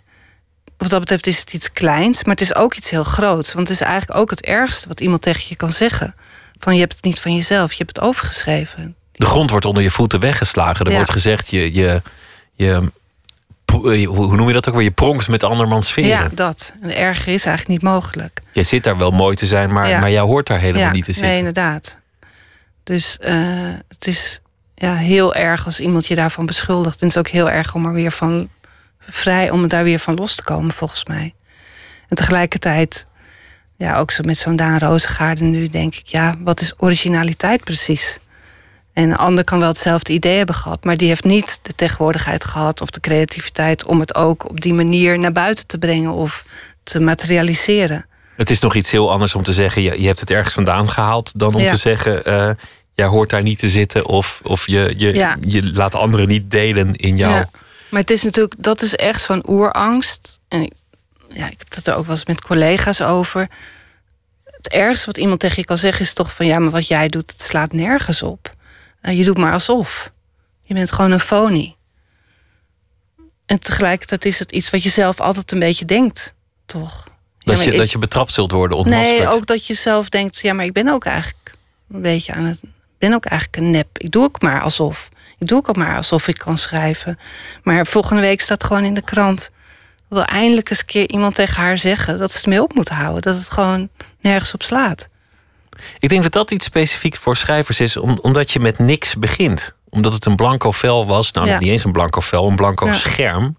Wat 0.78 0.90
dat 0.90 1.00
betreft 1.00 1.28
is 1.28 1.40
het 1.40 1.54
iets 1.54 1.72
kleins, 1.72 2.24
maar 2.24 2.36
het 2.36 2.44
is 2.44 2.56
ook 2.56 2.76
iets 2.76 2.90
heel 2.90 3.04
groots. 3.04 3.54
Want 3.54 3.68
het 3.68 3.78
is 3.80 3.84
eigenlijk 3.88 4.20
ook 4.20 4.30
het 4.30 4.42
ergste 4.42 4.88
wat 4.88 5.00
iemand 5.00 5.22
tegen 5.22 5.46
je 5.50 5.56
kan 5.56 5.72
zeggen. 5.72 6.16
Van 6.60 6.74
je 6.74 6.80
hebt 6.80 6.96
het 6.96 7.04
niet 7.04 7.20
van 7.20 7.36
jezelf, 7.36 7.72
je 7.72 7.84
hebt 7.84 7.96
het 7.96 8.06
overgeschreven. 8.06 8.96
De 9.12 9.26
grond 9.26 9.50
wordt 9.50 9.66
onder 9.66 9.84
je 9.84 9.92
voeten 9.92 10.20
weggeslagen. 10.20 10.86
Er 10.86 10.92
Ja. 10.92 10.98
wordt 10.98 11.12
gezegd, 11.12 11.50
je, 11.50 11.74
je, 11.74 12.02
je, 12.54 12.92
hoe 13.82 14.06
hoe 14.06 14.36
noem 14.36 14.48
je 14.48 14.54
dat 14.54 14.68
ook 14.68 14.74
weer? 14.76 14.84
Je 14.84 14.92
pronkt 14.92 15.28
met 15.28 15.44
andermans 15.44 15.92
veren. 15.92 16.10
Ja, 16.10 16.28
dat. 16.34 16.74
En 16.82 16.96
erger 16.96 17.34
is 17.34 17.46
eigenlijk 17.46 17.68
niet 17.68 17.92
mogelijk. 17.92 18.42
Je 18.52 18.64
zit 18.64 18.84
daar 18.84 18.98
wel 18.98 19.12
mooi 19.12 19.36
te 19.36 19.46
zijn, 19.46 19.74
maar, 19.74 19.88
Ja. 19.90 20.00
maar 20.00 20.12
jij 20.12 20.22
hoort 20.22 20.48
daar 20.48 20.60
helemaal 20.60 20.82
ja, 20.82 20.92
niet 20.92 21.06
te 21.06 21.12
zitten. 21.12 21.30
Nee, 21.30 21.38
inderdaad. 21.40 22.00
Dus 22.84 23.18
eh, 23.18 23.34
het 23.88 24.08
is 24.08 24.40
ja, 24.76 24.96
heel 24.96 25.34
erg 25.36 25.66
als 25.66 25.80
iemand 25.80 26.08
je 26.08 26.16
daarvan 26.16 26.46
beschuldigt. 26.46 27.02
En 27.02 27.08
het 27.08 27.16
is 27.16 27.22
ook 27.22 27.28
heel 27.28 27.50
erg 27.50 27.76
om 27.76 27.86
er 27.86 27.94
weer 27.94 28.12
van 28.12 28.50
vrij, 29.00 29.50
om 29.50 29.68
daar 29.68 29.84
weer 29.84 30.00
van 30.00 30.16
los 30.16 30.36
te 30.36 30.44
komen, 30.44 30.74
volgens 30.74 31.06
mij. 31.06 31.34
En 32.10 32.16
tegelijkertijd, 32.16 33.06
ja, 33.78 33.98
ook 33.98 34.12
zo 34.12 34.24
met 34.26 34.38
zo'n 34.38 34.56
Daan 34.56 34.80
Rozengaarden 34.80 35.52
nu 35.52 35.70
denk 35.70 35.96
ik, 35.96 36.08
ja, 36.08 36.36
wat 36.40 36.62
is 36.62 36.74
originaliteit 36.78 37.64
precies? 37.64 38.20
En 38.96 39.04
een 39.04 39.16
ander 39.18 39.44
kan 39.44 39.60
wel 39.60 39.68
hetzelfde 39.68 40.14
idee 40.14 40.38
hebben 40.38 40.56
gehad, 40.56 40.84
maar 40.84 40.98
die 40.98 41.08
heeft 41.08 41.24
niet 41.24 41.60
de 41.62 41.76
tegenwoordigheid 41.76 42.44
gehad 42.46 42.82
of 42.82 42.90
de 42.90 43.00
creativiteit 43.00 43.86
om 43.86 44.00
het 44.00 44.16
ook 44.16 44.50
op 44.50 44.62
die 44.62 44.74
manier 44.74 45.20
naar 45.20 45.32
buiten 45.32 45.68
te 45.68 45.78
brengen 45.78 46.12
of 46.12 46.46
te 46.84 47.00
materialiseren. 47.00 48.06
Het 48.36 48.50
is 48.50 48.60
nog 48.60 48.76
iets 48.76 48.92
heel 48.92 49.12
anders 49.12 49.36
om 49.36 49.44
te 49.44 49.54
zeggen, 49.54 49.82
je, 49.82 50.02
je 50.02 50.08
hebt 50.08 50.20
het 50.20 50.30
ergens 50.32 50.54
vandaan 50.54 50.90
gehaald, 50.90 51.40
dan 51.40 51.56
om 51.56 51.62
Ja. 51.62 51.72
te 51.72 51.78
zeggen, 51.78 52.26
eh, 52.26 52.50
jij 52.94 53.06
hoort 53.06 53.30
daar 53.30 53.42
niet 53.42 53.60
te 53.60 53.70
zitten 53.70 54.06
of, 54.06 54.40
of 54.44 54.68
je, 54.68 54.94
je, 54.98 55.14
Ja. 55.14 55.38
je 55.48 55.74
laat 55.74 55.96
anderen 55.96 56.28
niet 56.28 56.52
delen 56.52 56.94
in 56.96 57.16
jou. 57.18 57.34
Ja. 57.34 57.50
Maar 57.90 58.02
het 58.02 58.12
is 58.12 58.24
natuurlijk, 58.24 58.54
dat 58.58 58.82
is 58.82 58.96
echt 58.96 59.22
zo'n 59.22 59.44
oerangst. 59.50 60.40
En 60.48 60.62
ik, 60.62 60.72
ja, 61.34 61.46
ik 61.46 61.56
heb 61.58 61.76
het 61.76 61.88
er 61.88 61.96
ook 61.96 62.06
wel 62.06 62.16
eens 62.16 62.26
met 62.26 62.42
collega's 62.42 63.02
over. 63.02 63.48
Het 64.44 64.70
ergste 64.70 65.06
wat 65.06 65.18
iemand 65.18 65.40
tegen 65.40 65.56
je 65.58 65.66
kan 65.66 65.78
zeggen 65.78 66.02
is 66.06 66.14
toch 66.14 66.34
van 66.34 66.46
ja, 66.46 66.60
maar 66.60 66.72
wat 66.72 66.88
jij 66.88 67.08
doet, 67.08 67.32
het 67.32 67.42
slaat 67.42 67.72
nergens 67.74 68.22
op. 68.24 68.55
Eh, 69.06 69.18
je 69.18 69.24
doet 69.24 69.38
maar 69.38 69.54
alsof. 69.54 70.12
Je 70.62 70.74
bent 70.74 70.92
gewoon 70.92 71.12
een 71.12 71.20
phony. 71.20 71.76
En 73.46 73.60
tegelijkertijd 73.60 74.26
is 74.26 74.40
het 74.40 74.52
iets 74.52 74.70
wat 74.70 74.84
je 74.84 74.90
zelf 74.90 75.20
altijd 75.20 75.52
een 75.52 75.60
beetje 75.60 75.86
denkt, 75.86 76.34
toch? 76.66 77.04
Dat, 77.40 77.64
je, 77.64 77.72
ik- 77.72 77.78
dat 77.78 77.92
je 77.92 77.98
betrapt 77.98 78.32
zult 78.34 78.52
worden, 78.52 78.78
ontmaskerd. 78.78 79.18
Nee, 79.18 79.28
ook 79.28 79.46
dat 79.46 79.66
je 79.68 79.74
zelf 79.74 80.10
denkt, 80.10 80.40
ja, 80.40 80.54
maar 80.54 80.66
ik 80.66 80.74
ben 80.74 80.88
ook 80.88 81.06
eigenlijk 81.06 81.54
een 81.90 82.02
beetje 82.02 82.34
aan 82.34 82.44
het. 82.46 82.60
Ik 82.64 82.70
ben 82.98 83.14
ook 83.14 83.26
eigenlijk 83.26 83.62
een 83.62 83.72
nep. 83.72 83.88
Ik 83.98 84.12
doe 84.12 84.24
ook 84.24 84.42
maar 84.42 84.62
alsof. 84.62 85.10
Ik 85.38 85.48
doe 85.48 85.58
ook 85.58 85.76
maar 85.76 85.96
alsof 85.96 86.28
ik 86.28 86.38
kan 86.38 86.58
schrijven. 86.58 87.20
Maar 87.64 87.86
volgende 87.86 88.22
week 88.22 88.42
staat 88.42 88.64
gewoon 88.64 88.84
in 88.84 88.94
de 88.94 89.02
krant. 89.02 89.52
Wil 90.10 90.24
eindelijk 90.24 90.70
eens 90.70 90.80
een 90.80 90.86
keer 90.86 91.10
iemand 91.10 91.36
tegen 91.36 91.56
haar 91.64 91.78
zeggen 91.78 92.20
dat 92.20 92.32
ze 92.32 92.38
het 92.38 92.46
mee 92.46 92.62
op 92.64 92.74
moet 92.74 92.90
houden. 92.90 93.22
Dat 93.22 93.38
het 93.38 93.50
gewoon 93.50 93.90
nergens 94.22 94.54
op 94.54 94.64
slaat. 94.64 95.08
Ik 96.00 96.10
denk 96.10 96.24
dat 96.24 96.32
dat 96.32 96.52
iets 96.52 96.66
specifiek 96.66 97.16
voor 97.16 97.36
schrijvers 97.36 97.80
is, 97.80 97.98
om, 97.98 98.18
omdat 98.22 98.52
je 98.52 98.60
met 98.60 98.80
niks 98.80 99.16
begint. 99.16 99.76
Omdat 99.90 100.14
het 100.14 100.26
een 100.26 100.36
blanco 100.36 100.72
vel 100.72 101.06
was. 101.06 101.32
Nou, 101.32 101.48
Ja. 101.48 101.60
niet 101.60 101.70
eens 101.70 101.84
een 101.84 101.92
blanco 101.92 102.20
vel, 102.20 102.48
een 102.50 102.56
blanco 102.56 102.86
Ja. 102.86 102.92
scherm. 102.92 103.58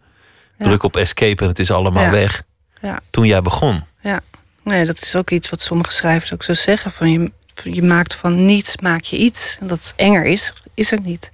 Druk 0.58 0.82
op 0.82 0.96
escape 0.96 1.42
en 1.42 1.48
het 1.48 1.58
is 1.58 1.70
allemaal 1.70 2.10
weg. 2.10 2.42
Ja. 2.80 3.00
Toen 3.10 3.26
jij 3.26 3.42
begon. 3.42 3.84
Ja, 4.02 4.20
nee, 4.64 4.84
dat 4.84 5.02
is 5.02 5.16
ook 5.16 5.30
iets 5.30 5.50
wat 5.50 5.60
sommige 5.60 5.92
schrijvers 5.92 6.32
ook 6.32 6.42
zo 6.44 6.54
zeggen. 6.54 6.92
Van 6.92 7.10
je, 7.10 7.30
je 7.62 7.82
maakt 7.82 8.14
van 8.14 8.44
niets, 8.44 8.76
maak 8.76 9.02
je 9.02 9.16
iets. 9.16 9.56
En 9.60 9.66
dat 9.66 9.78
het 9.78 9.92
enger 9.96 10.24
is, 10.24 10.52
is 10.74 10.92
er 10.92 11.00
niet. 11.00 11.32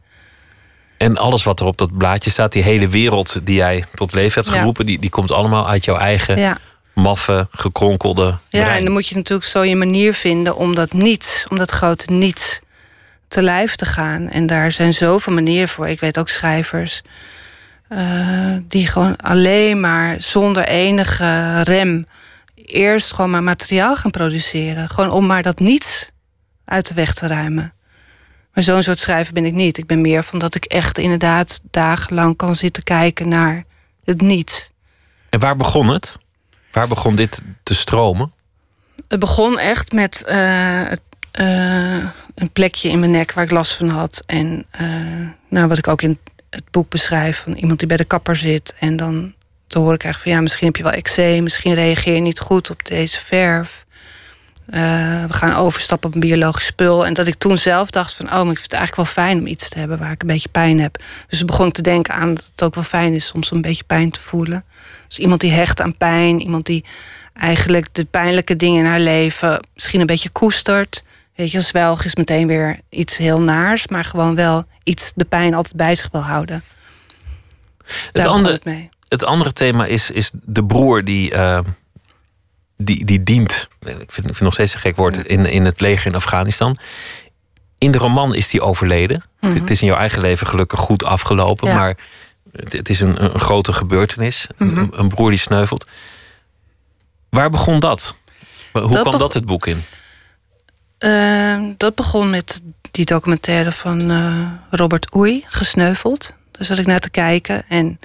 En 0.97 1.17
alles 1.17 1.43
wat 1.43 1.61
er 1.61 1.67
op 1.67 1.79
dat 1.79 1.97
blaadje 1.99 2.31
staat, 2.31 2.53
die 2.53 2.63
hele 2.63 2.89
wereld 2.89 3.41
die 3.47 3.55
jij 3.57 3.85
tot 3.95 4.13
leven 4.13 4.35
hebt 4.43 4.53
Ja. 4.55 4.59
geroepen, 4.59 4.87
die, 4.87 4.99
die 4.99 5.11
komt 5.11 5.31
allemaal 5.31 5.69
uit 5.69 5.85
jouw 5.85 5.97
eigen 5.97 6.39
Ja. 6.39 6.59
Maffe, 6.95 7.47
gekronkelde 7.51 8.25
Ja, 8.25 8.39
brein. 8.49 8.77
en 8.79 8.85
dan 8.85 8.93
moet 8.93 9.07
je 9.09 9.15
natuurlijk 9.15 9.49
zo 9.49 9.63
je 9.63 9.77
manier 9.77 10.15
vinden 10.15 10.57
om 10.57 10.75
dat 10.75 10.93
niets, 10.93 11.47
om 11.49 11.59
dat 11.59 11.71
grote 11.71 12.13
niets 12.13 12.61
te 13.29 13.43
lijf 13.43 13.77
te 13.77 13.87
gaan. 13.87 14.29
En 14.29 14.47
daar 14.47 14.73
zijn 14.73 14.95
zoveel 14.95 15.33
manieren 15.33 15.69
voor. 15.69 15.89
Ik 15.89 16.01
weet 16.01 16.19
ook 16.19 16.29
schrijvers 16.29 17.03
eh, 17.89 18.57
die 18.69 18.87
gewoon 18.87 19.17
alleen 19.17 19.81
maar 19.81 20.17
zonder 20.19 20.65
enige 20.65 21.61
rem 21.63 22.07
eerst 22.55 23.13
gewoon 23.15 23.31
maar 23.31 23.43
materiaal 23.43 23.97
gaan 23.97 24.11
produceren. 24.11 24.89
Gewoon 24.89 25.11
om 25.11 25.27
maar 25.27 25.43
dat 25.43 25.59
niets 25.59 26.11
uit 26.65 26.89
de 26.89 26.95
weg 26.95 27.15
te 27.15 27.27
ruimen. 27.27 27.73
Maar 28.55 28.65
zo'n 28.65 28.83
soort 28.83 28.99
schrijver 28.99 29.33
ben 29.33 29.45
ik 29.45 29.53
niet. 29.53 29.79
Ik 29.79 29.87
ben 29.87 30.01
meer 30.01 30.23
van 30.25 30.39
dat 30.39 30.55
ik 30.55 30.65
echt 30.65 30.99
inderdaad 30.99 31.61
dagenlang 31.71 32.37
kan 32.37 32.57
zitten 32.57 32.83
kijken 32.83 33.29
naar 33.29 33.65
het 34.05 34.21
niets. 34.21 34.71
En 35.29 35.41
waar 35.41 35.57
begon 35.57 35.89
het? 35.89 36.19
Waar 36.73 36.89
begon 36.89 37.17
dit 37.17 37.43
te 37.63 37.75
stromen? 37.75 38.33
Het 39.09 39.21
begon 39.21 39.59
echt 39.59 39.93
met 39.93 40.25
eh, 40.25 40.93
eh, 40.93 42.05
een 42.35 42.51
plekje 42.53 42.89
in 42.89 42.99
mijn 42.99 43.11
nek 43.11 43.33
waar 43.33 43.45
ik 43.45 43.51
last 43.51 43.73
van 43.73 43.89
had. 43.89 44.23
En 44.27 44.65
eh, 44.71 44.87
nou, 45.49 45.69
wat 45.69 45.79
ik 45.79 45.89
ook 45.89 46.03
in 46.03 46.19
het 46.51 46.71
boek 46.71 46.89
beschrijf, 46.89 47.39
van 47.39 47.53
iemand 47.53 47.79
die 47.79 47.89
bij 47.89 47.97
de 47.97 48.05
kapper 48.05 48.37
zit. 48.37 48.75
En 48.79 48.97
dan, 48.97 49.35
hoor 49.69 49.95
ik 49.95 50.05
eigenlijk 50.05 50.19
van 50.19 50.33
ja, 50.33 50.41
misschien 50.41 50.67
heb 50.67 50.77
je 50.77 50.83
wel 50.83 50.93
eczeem, 50.93 51.43
misschien 51.43 51.75
reageer 51.75 52.15
je 52.15 52.21
niet 52.21 52.41
goed 52.41 52.71
op 52.71 52.87
deze 52.87 53.21
verf. 53.21 53.85
We 54.67 55.27
gaan 55.29 55.55
overstappen 55.55 56.09
op 56.09 56.15
een 56.15 56.21
biologisch 56.21 56.67
spul. 56.67 57.07
En 57.07 57.15
dat 57.15 57.27
ik 57.27 57.35
toen 57.35 57.59
zelf 57.59 57.91
dacht 57.91 58.15
van, 58.15 58.27
oh, 58.27 58.33
maar 58.33 58.41
ik 58.41 58.59
vind 58.59 58.63
het 58.63 58.73
eigenlijk 58.73 58.97
wel 58.97 59.25
fijn 59.25 59.39
om 59.39 59.47
iets 59.47 59.69
te 59.69 59.79
hebben 59.79 59.99
waar 59.99 60.11
ik 60.11 60.21
een 60.21 60.27
beetje 60.27 60.49
pijn 60.49 60.81
heb. 60.81 61.03
Dus 61.29 61.39
toen 61.39 61.47
begon 61.47 61.67
ik 61.67 61.73
te 61.73 61.83
denken 61.83 62.15
aan 62.15 62.35
dat 62.35 62.47
het 62.51 62.63
ook 62.63 62.75
wel 62.75 62.85
fijn 62.85 63.15
is 63.15 63.27
soms 63.27 63.51
om 63.51 63.57
een 63.57 63.63
beetje 63.63 63.85
pijn 63.85 64.11
te 64.11 64.21
voelen. 64.21 64.65
Dus 65.13 65.21
iemand 65.21 65.41
die 65.41 65.53
hecht 65.53 65.81
aan 65.81 65.97
pijn, 65.97 66.41
iemand 66.41 66.67
die 66.67 66.85
eigenlijk 67.35 67.89
de 67.95 68.05
pijnlijke 68.05 68.57
dingen 68.57 68.79
in 68.79 68.91
haar 68.91 69.01
leven 69.01 69.67
misschien 69.75 70.01
een 70.01 70.07
beetje 70.07 70.31
koestert. 70.31 71.05
Weet 71.35 71.51
je, 71.51 71.61
zwelg 71.61 72.05
is 72.05 72.17
meteen 72.17 72.47
weer 72.47 72.81
iets 72.89 73.17
heel 73.17 73.41
naars, 73.41 73.89
maar 73.89 74.05
gewoon 74.05 74.35
wel 74.35 74.65
iets 74.83 75.13
de 75.15 75.25
pijn 75.25 75.55
altijd 75.55 75.77
bij 75.77 75.95
zich 75.95 76.09
wil 76.13 76.21
houden. 76.21 76.63
Het 78.13 78.27
andere, 78.27 78.55
het 78.55 78.65
mee. 78.65 78.89
het 79.09 79.25
andere 79.25 79.53
thema 79.53 79.87
is, 79.87 80.11
is 80.11 80.31
de 80.33 80.65
broer 80.65 81.05
die, 81.05 81.35
eh, 81.35 81.61
die, 82.77 83.05
die 83.05 83.23
dient. 83.23 83.69
Ik 83.81 83.87
vind, 83.89 84.03
ik 84.03 84.13
vind 84.13 84.27
het 84.27 84.41
nog 84.41 84.53
steeds 84.53 84.75
een 84.75 84.81
gek 84.81 84.97
woord. 84.97 85.27
In, 85.27 85.47
in 85.47 85.65
het 85.65 85.81
leger 85.81 86.07
in 86.07 86.15
Afghanistan. 86.15 86.77
In 87.79 87.91
de 87.91 87.99
roman 87.99 88.35
is 88.35 88.49
die 88.49 88.61
overleden. 88.61 89.23
Het, 89.41 89.55
het 89.55 89.71
is 89.71 89.81
in 89.81 89.87
jouw 89.87 89.97
eigen 89.97 90.21
leven 90.21 90.47
gelukkig 90.47 90.79
goed 90.79 91.05
afgelopen. 91.05 91.69
Ja. 91.69 91.75
Maar 91.75 91.97
het, 92.53 92.73
het 92.73 92.89
is 92.89 93.01
een, 93.01 93.25
een 93.25 93.39
grote 93.41 93.73
gebeurtenis. 93.73 94.47
Een- 94.57 94.77
een, 94.77 94.89
een 94.93 95.09
broer 95.09 95.31
die 95.31 95.39
sneuvelt. 95.39 95.87
Waar 97.29 97.51
begon 97.51 97.81
dat? 97.81 98.17
Hoe 98.73 98.91
Dat 98.91 99.01
kwam 99.01 99.19
dat 99.19 99.35
het 99.35 99.45
boek 99.45 99.67
in? 99.67 99.83
Eh, 100.99 101.61
dat 101.77 101.95
begon 101.95 102.31
met 102.31 102.63
die 102.91 103.05
documentaire 103.05 103.73
van 103.73 104.11
eh, 104.11 104.51
Robert 104.71 105.15
Oei, 105.17 105.45
Gesneuveld. 105.49 106.35
Daar 106.51 106.65
zat 106.65 106.79
ik 106.79 106.87
naar 106.87 107.01
te 107.01 107.11
kijken. 107.11 107.65
En 107.69 108.01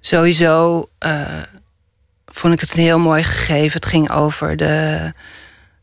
sowieso 0.00 0.84
eh, 0.98 1.22
vond 2.26 2.54
ik 2.54 2.60
het 2.60 2.72
een 2.74 2.82
heel 2.82 2.98
mooi 2.98 3.22
gegeven. 3.22 3.72
Het 3.72 3.86
ging 3.86 4.10
over 4.10 4.56
de, 4.56 5.12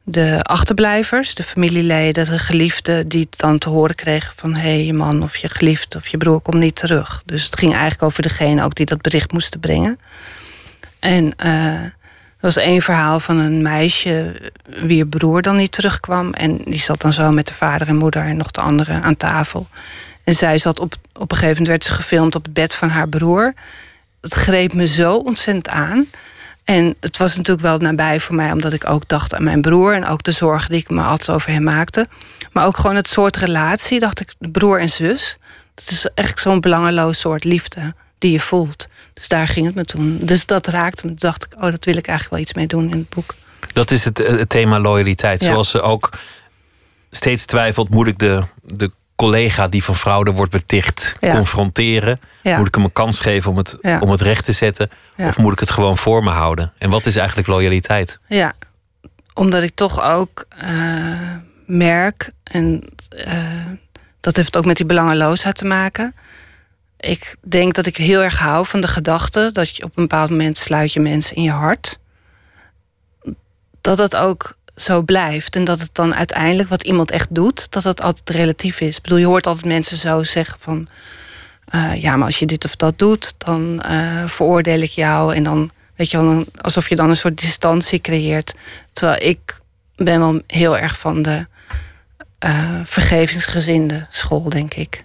de 0.03 0.39
achterblijvers, 0.43 1.35
de 1.35 1.43
familieleden, 1.43 2.25
de 2.25 2.39
geliefden... 2.39 3.07
die 3.07 3.27
dan 3.29 3.57
te 3.57 3.69
horen 3.69 3.95
kregen 3.95 4.33
van... 4.35 4.55
hé, 4.55 4.61
hey, 4.61 4.85
je 4.85 4.93
man 4.93 5.23
of 5.23 5.35
je 5.35 5.49
geliefde 5.49 5.97
of 5.97 6.07
je 6.07 6.17
broer 6.17 6.39
komt 6.39 6.57
niet 6.57 6.75
terug. 6.75 7.21
Dus 7.25 7.45
het 7.45 7.57
ging 7.57 7.71
eigenlijk 7.71 8.03
over 8.03 8.21
degene 8.21 8.63
ook 8.63 8.75
die 8.75 8.85
dat 8.85 9.01
bericht 9.01 9.31
moesten 9.31 9.59
brengen. 9.59 9.99
En 10.99 11.33
eh, 11.35 11.73
er 11.73 11.93
was 12.39 12.57
één 12.57 12.81
verhaal 12.81 13.19
van 13.19 13.37
een 13.37 13.61
meisje 13.61 14.41
wie 14.69 15.05
broer 15.05 15.41
dan 15.41 15.55
niet 15.55 15.71
terugkwam. 15.71 16.33
En 16.33 16.57
die 16.57 16.79
zat 16.79 17.01
dan 17.01 17.13
zo 17.13 17.31
met 17.31 17.47
de 17.47 17.53
vader 17.53 17.87
en 17.87 17.95
moeder 17.95 18.23
en 18.23 18.37
nog 18.37 18.51
de 18.51 18.61
andere 18.61 19.01
aan 19.01 19.17
tafel. 19.17 19.67
En 20.23 20.35
zij 20.35 20.57
zat 20.57 20.79
op, 20.79 20.95
op 21.13 21.31
een 21.31 21.37
gegeven 21.37 21.49
moment 21.49 21.67
werd 21.67 21.83
ze 21.83 21.91
gefilmd 21.91 22.35
op 22.35 22.43
het 22.43 22.53
bed 22.53 22.73
van 22.73 22.89
haar 22.89 23.09
broer. 23.09 23.53
Het 24.21 24.33
greep 24.33 24.73
me 24.73 24.87
zo 24.87 25.15
ontzettend 25.15 25.69
aan. 25.69 26.05
En 26.69 26.95
het 26.99 27.17
was 27.17 27.35
natuurlijk 27.35 27.67
wel 27.67 27.77
nabij 27.77 28.19
voor 28.19 28.35
mij, 28.35 28.51
omdat 28.51 28.73
ik 28.73 28.89
ook 28.89 29.07
dacht 29.07 29.33
aan 29.33 29.43
mijn 29.43 29.61
broer 29.61 29.93
en 29.93 30.05
ook 30.05 30.23
de 30.23 30.31
zorgen 30.31 30.69
die 30.69 30.79
ik 30.79 30.89
me 30.89 31.01
altijd 31.01 31.29
over 31.29 31.51
hem 31.51 31.63
maakte. 31.63 32.07
Maar 32.51 32.65
ook 32.65 32.77
gewoon 32.77 32.95
het 32.95 33.07
soort 33.07 33.35
relatie, 33.35 33.99
dacht 33.99 34.19
ik, 34.19 34.33
broer 34.51 34.79
en 34.79 34.89
zus. 34.89 35.37
Dat 35.75 35.89
is 35.89 36.09
echt 36.13 36.39
zo'n 36.39 36.59
belangeloos 36.59 37.19
soort 37.19 37.43
liefde 37.43 37.93
die 38.17 38.31
je 38.31 38.39
voelt. 38.39 38.87
Dus 39.13 39.27
daar 39.27 39.47
ging 39.47 39.65
het 39.65 39.75
me 39.75 39.85
toen. 39.85 40.17
Dus 40.21 40.45
dat 40.45 40.67
raakte 40.67 41.05
me. 41.05 41.07
Toen 41.13 41.29
dacht 41.29 41.45
ik, 41.45 41.53
oh, 41.55 41.71
dat 41.71 41.85
wil 41.85 41.97
ik 41.97 42.07
eigenlijk 42.07 42.29
wel 42.29 42.39
iets 42.39 42.53
mee 42.53 42.67
doen 42.67 42.91
in 42.91 42.97
het 42.97 43.09
boek. 43.09 43.35
Dat 43.73 43.91
is 43.91 44.05
het, 44.05 44.17
het 44.17 44.49
thema 44.49 44.79
loyaliteit. 44.79 45.41
Zoals 45.41 45.69
ze 45.69 45.81
ook 45.81 46.09
steeds 47.11 47.45
twijfelt, 47.45 47.89
moet 47.89 48.07
ik 48.07 48.19
de, 48.19 48.43
de 48.63 48.91
collega 49.19 49.67
die 49.67 49.83
van 49.83 49.95
fraude 49.95 50.31
wordt 50.31 50.51
beticht 50.51 51.15
confronteren? 51.19 52.19
Moet 52.43 52.67
ik 52.67 52.75
hem 52.75 52.83
een 52.83 52.93
kans 52.93 53.19
geven 53.19 53.51
om 53.51 53.57
het, 53.57 53.77
om 53.99 54.09
het 54.09 54.21
recht 54.21 54.45
te 54.45 54.51
zetten? 54.51 54.89
Of 55.17 55.37
moet 55.37 55.53
ik 55.53 55.59
het 55.59 55.69
gewoon 55.69 55.97
voor 55.97 56.23
me 56.23 56.29
houden? 56.29 56.73
En 56.77 56.89
wat 56.89 57.05
is 57.05 57.15
eigenlijk 57.15 57.47
loyaliteit? 57.47 58.19
Ja, 58.27 58.53
omdat 59.33 59.63
ik 59.63 59.75
toch 59.75 60.03
ook 60.03 60.45
uh, 60.63 61.35
merk, 61.65 62.31
en 62.43 62.83
uh, 63.27 63.65
dat 64.19 64.35
heeft 64.35 64.57
ook 64.57 64.65
met 64.65 64.77
die 64.77 64.85
belangeloosheid 64.85 65.57
te 65.57 65.65
maken. 65.65 66.15
Ik 66.99 67.35
denk 67.47 67.73
dat 67.75 67.85
ik 67.85 67.97
heel 67.97 68.23
erg 68.23 68.39
hou 68.39 68.65
van 68.65 68.81
de 68.81 68.87
gedachte 68.87 69.49
dat 69.51 69.75
je 69.75 69.83
op 69.83 69.97
een 69.97 70.07
bepaald 70.07 70.29
moment 70.29 70.57
sluit 70.57 70.93
je 70.93 70.99
mensen 70.99 71.35
in 71.35 71.43
je 71.43 71.51
hart. 71.51 71.99
Dat 73.81 73.97
dat 73.97 74.15
ook 74.15 74.57
zo 74.81 75.01
blijft. 75.01 75.55
En 75.55 75.63
dat 75.63 75.79
het 75.79 75.89
dan 75.93 76.15
uiteindelijk 76.15 76.69
wat 76.69 76.83
iemand 76.83 77.11
echt 77.11 77.35
doet, 77.35 77.71
dat 77.71 77.83
dat 77.83 78.01
altijd 78.01 78.29
relatief 78.29 78.79
is. 78.79 78.97
Ik 78.97 79.03
bedoel, 79.03 79.17
je 79.17 79.25
hoort 79.25 79.47
altijd 79.47 79.65
mensen 79.65 79.97
zo 79.97 80.23
zeggen 80.23 80.57
van. 80.59 80.87
Uh, 81.75 81.95
ja, 81.95 82.15
maar 82.15 82.25
als 82.25 82.39
je 82.39 82.45
dit 82.45 82.65
of 82.65 82.75
dat 82.75 82.99
doet, 82.99 83.33
dan 83.37 83.83
uh, 83.89 84.23
veroordeel 84.25 84.81
ik 84.81 84.91
jou. 84.91 85.35
En 85.35 85.43
dan, 85.43 85.71
weet 85.95 86.11
je 86.11 86.21
wel, 86.21 86.45
alsof 86.61 86.89
je 86.89 86.95
dan 86.95 87.09
een 87.09 87.17
soort 87.17 87.41
distantie 87.41 88.01
creëert. 88.01 88.53
Terwijl 88.93 89.29
ik 89.29 89.59
ben 89.95 90.19
wel 90.19 90.41
heel 90.47 90.77
erg 90.77 90.99
van 90.99 91.21
de 91.21 91.47
uh, 92.45 92.79
vergevingsgezinde 92.83 94.07
school, 94.09 94.49
denk 94.49 94.73
ik. 94.73 95.03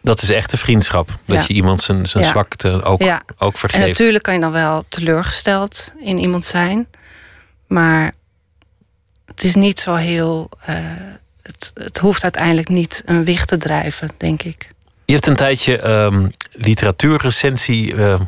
Dat 0.00 0.22
is 0.22 0.30
echte 0.30 0.56
vriendschap. 0.56 1.18
Dat 1.24 1.46
je 1.46 1.54
iemand 1.54 1.82
zijn, 1.82 2.06
zijn 2.06 2.24
zwakte 2.24 2.82
ook, 2.82 3.02
ook 3.38 3.58
vergeeft. 3.58 3.82
En 3.82 3.88
natuurlijk 3.88 4.24
kan 4.24 4.34
je 4.34 4.40
dan 4.40 4.52
wel 4.52 4.84
teleurgesteld 4.88 5.92
in 6.02 6.18
iemand 6.18 6.44
zijn. 6.44 6.86
Maar 7.66 8.12
het 9.24 9.44
is 9.44 9.54
niet 9.54 9.80
zo 9.80 9.94
heel. 9.94 10.50
Uh, 10.68 10.76
het, 11.42 11.70
het 11.74 11.98
hoeft 11.98 12.22
uiteindelijk 12.22 12.68
niet 12.68 13.02
een 13.04 13.24
wicht 13.24 13.48
te 13.48 13.56
drijven, 13.56 14.10
denk 14.16 14.42
ik. 14.42 14.68
Je 15.04 15.12
hebt 15.12 15.26
een 15.26 15.36
tijdje 15.36 15.88
um, 15.88 16.30
literatuurrecensie 16.52 17.94
uh, 17.94 18.20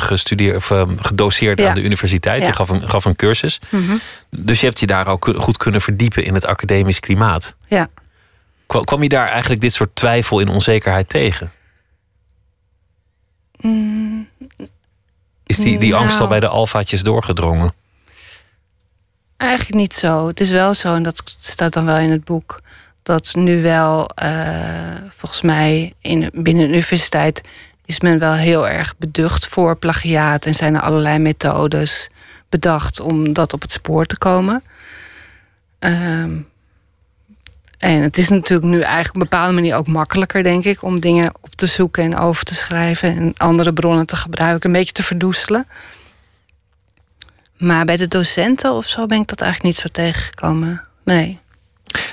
gestudeerd 0.00 0.56
of 0.56 0.70
uh, 0.70 0.82
gedoseerd 0.96 1.62
aan 1.62 1.74
de 1.74 1.82
universiteit. 1.82 2.40
Ja. 2.40 2.46
Je 2.46 2.52
gaf 2.52 2.68
een, 2.68 2.88
gaf 2.88 3.04
een 3.04 3.16
cursus. 3.16 3.60
Mm 3.68 3.86
-hmm. 3.86 4.00
Dus 4.30 4.60
je 4.60 4.66
hebt 4.66 4.80
je 4.80 4.86
daar 4.86 5.06
ook 5.06 5.34
goed 5.36 5.56
kunnen 5.56 5.80
verdiepen 5.80 6.24
in 6.24 6.34
het 6.34 6.46
academisch 6.46 7.00
klimaat. 7.00 7.54
Ja. 7.68 7.88
Kwam, 8.66 8.84
kwam 8.84 9.02
je 9.02 9.08
daar 9.08 9.28
eigenlijk 9.28 9.60
dit 9.60 9.72
soort 9.72 9.94
twijfel 9.94 10.40
en 10.40 10.48
onzekerheid 10.48 11.08
tegen? 11.08 11.52
Mm, 13.60 14.28
Is 15.46 15.56
die, 15.56 15.78
die 15.78 15.94
angst 15.94 16.12
al 16.12 16.18
nou. 16.18 16.28
bij 16.28 16.40
de 16.40 16.48
alfaatjes 16.48 17.02
doorgedrongen? 17.02 17.72
Eigenlijk 19.44 19.74
niet 19.74 19.94
zo. 19.94 20.26
Het 20.26 20.40
is 20.40 20.50
wel 20.50 20.74
zo, 20.74 20.94
en 20.94 21.02
dat 21.02 21.36
staat 21.40 21.72
dan 21.72 21.84
wel 21.84 21.96
in 21.98 22.10
het 22.10 22.24
boek, 22.24 22.60
dat 23.02 23.34
nu 23.34 23.62
wel, 23.62 24.08
uh, 24.24 24.94
volgens 25.08 25.42
mij, 25.42 25.94
in, 26.00 26.30
binnen 26.32 26.62
de 26.62 26.68
universiteit 26.68 27.40
is 27.84 28.00
men 28.00 28.18
wel 28.18 28.32
heel 28.32 28.68
erg 28.68 28.94
beducht 28.98 29.46
voor 29.46 29.76
plagiaat 29.76 30.46
en 30.46 30.54
zijn 30.54 30.74
er 30.74 30.80
allerlei 30.80 31.18
methodes 31.18 32.08
bedacht 32.48 33.00
om 33.00 33.32
dat 33.32 33.52
op 33.52 33.62
het 33.62 33.72
spoor 33.72 34.06
te 34.06 34.18
komen. 34.18 34.62
Um, 35.78 36.48
en 37.78 38.02
het 38.02 38.18
is 38.18 38.28
natuurlijk 38.28 38.68
nu 38.68 38.80
eigenlijk 38.80 39.08
op 39.08 39.14
een 39.14 39.28
bepaalde 39.28 39.54
manier 39.54 39.76
ook 39.76 39.86
makkelijker, 39.86 40.42
denk 40.42 40.64
ik, 40.64 40.82
om 40.82 41.00
dingen 41.00 41.32
op 41.40 41.54
te 41.54 41.66
zoeken 41.66 42.04
en 42.04 42.18
over 42.18 42.44
te 42.44 42.54
schrijven 42.54 43.16
en 43.16 43.34
andere 43.36 43.72
bronnen 43.72 44.06
te 44.06 44.16
gebruiken, 44.16 44.70
een 44.70 44.76
beetje 44.76 44.92
te 44.92 45.02
verdoezelen. 45.02 45.66
Maar 47.56 47.84
bij 47.84 47.96
de 47.96 48.08
docenten 48.08 48.72
of 48.72 48.86
zo 48.86 49.06
ben 49.06 49.20
ik 49.20 49.28
dat 49.28 49.40
eigenlijk 49.40 49.74
niet 49.74 49.82
zo 49.82 49.88
tegengekomen. 49.92 50.84
Nee. 51.04 51.38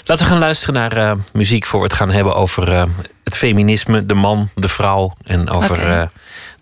Laten 0.03 0.25
we 0.25 0.31
gaan 0.31 0.39
luisteren 0.39 0.73
naar 0.73 0.97
uh, 0.97 1.13
muziek 1.33 1.65
voor 1.65 1.79
we 1.79 1.85
het 1.85 1.95
gaan 1.95 2.09
hebben 2.09 2.35
over 2.35 2.71
uh, 2.71 2.83
het 3.23 3.37
feminisme, 3.37 4.05
de 4.05 4.13
man, 4.13 4.49
de 4.55 4.67
vrouw 4.67 5.13
en 5.23 5.49
over 5.49 5.71
okay. 5.71 6.01
uh, 6.01 6.07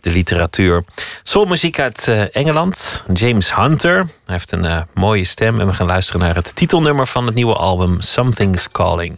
de 0.02 0.10
literatuur. 0.10 0.84
Soulmuziek 1.24 1.80
uit 1.80 2.08
Engeland, 2.32 3.04
James 3.14 3.56
Hunter. 3.56 3.96
Hij 3.96 4.08
heeft 4.26 4.52
een 4.52 4.86
mooie 4.94 5.26
stem 5.26 5.60
en 5.60 5.68
we 5.68 5.74
gaan 5.74 5.88
luisteren 5.88 6.22
naar 6.22 6.36
het 6.36 6.56
titelnummer 6.56 7.08
van 7.08 7.26
het 7.26 7.36
nieuwe 7.36 7.56
album 7.56 8.02
Something's 8.02 8.70
Calling. 8.72 9.18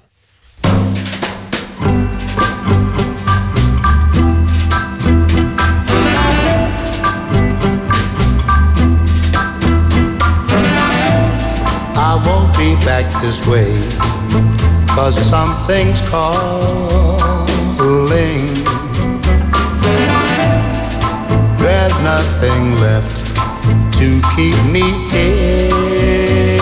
Back 13.01 13.21
this 13.21 13.45
way. 13.47 13.71
Cause 14.87 15.15
something's 15.17 16.01
calling. 16.09 17.21
There's 21.57 21.97
nothing 22.01 22.75
left 22.77 23.35
to 23.97 24.21
keep 24.35 24.57
me 24.71 24.85
here. 25.09 26.59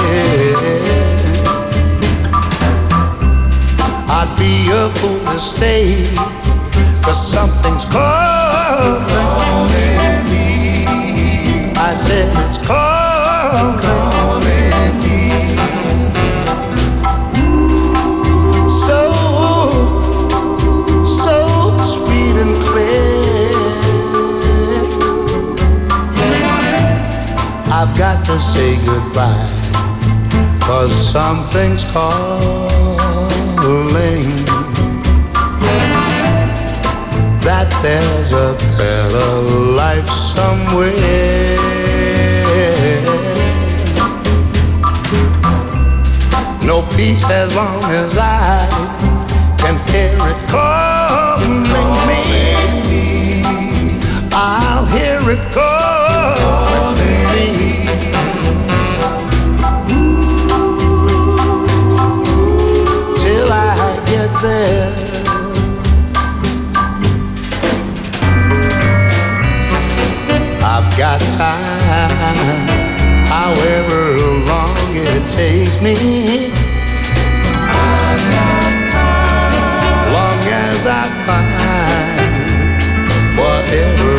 I'd 4.17 4.35
be 4.37 4.69
a 4.71 4.89
fool 4.99 5.19
to 5.25 5.39
stay. 5.39 6.05
Cause 7.01 7.31
something's 7.31 7.85
calling. 7.85 9.01
calling 9.09 10.25
me. 10.29 10.85
I 11.75 11.93
said 11.95 12.31
it's 12.45 12.57
calling. 12.65 13.19
I've 14.39 14.58
got 27.99 28.23
to 28.25 28.39
say 28.39 28.77
goodbye. 28.85 29.49
Cause 30.61 30.93
something's 31.11 31.83
calling 31.91 32.29
that 37.43 37.67
there's 37.83 38.31
a 38.31 38.55
better 38.77 39.31
life 39.75 40.07
somewhere. 40.07 40.95
No 46.65 46.87
peace 46.95 47.29
as 47.29 47.53
long 47.53 47.83
as 47.83 48.17
I 48.17 48.65
can 49.57 49.75
hear 49.91 50.15
it 50.31 50.39
calling 50.47 51.63
me. 52.07 53.41
I'll 54.31 54.85
hear 54.85 55.19
it 55.31 55.53
calling 55.53 55.68
got 70.99 71.21
time, 71.21 72.11
however 73.25 74.17
long 74.51 74.75
it 74.91 75.29
takes 75.29 75.79
me. 75.79 75.95
Long 80.11 80.39
as 80.67 80.85
I 80.85 81.07
find 81.25 82.19
whatever 83.39 84.11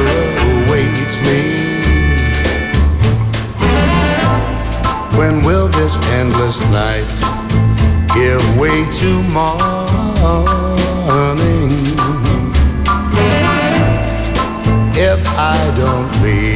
awaits 0.52 1.16
me. 1.26 1.40
When 5.18 5.34
will 5.44 5.68
this 5.68 5.96
endless 6.14 6.58
night 6.70 7.04
give 8.14 8.42
way 8.58 8.86
to 9.00 9.22
morning? 9.34 9.60
If 15.02 15.26
I 15.28 15.56
don't 15.76 16.12
leave, 16.22 16.49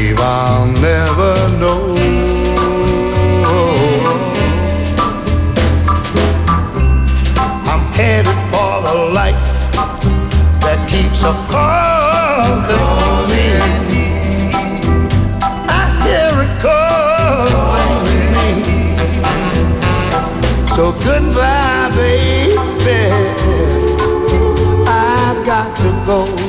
never 0.85 1.35
know. 1.61 1.83
I'm 7.73 7.85
headed 7.97 8.39
for 8.51 8.73
the 8.87 8.95
light 9.19 9.41
that 10.65 10.81
keeps 10.91 11.21
a 11.23 11.33
calling 11.53 12.93
me. 13.31 13.47
I 15.81 15.85
hear 16.05 16.33
it 16.45 16.53
calling 16.67 18.29
me. 18.37 18.49
So 20.77 20.85
goodbye, 21.07 21.89
baby. 21.97 23.01
I've 24.87 25.41
got 25.47 25.69
to 25.79 25.89
go. 26.07 26.44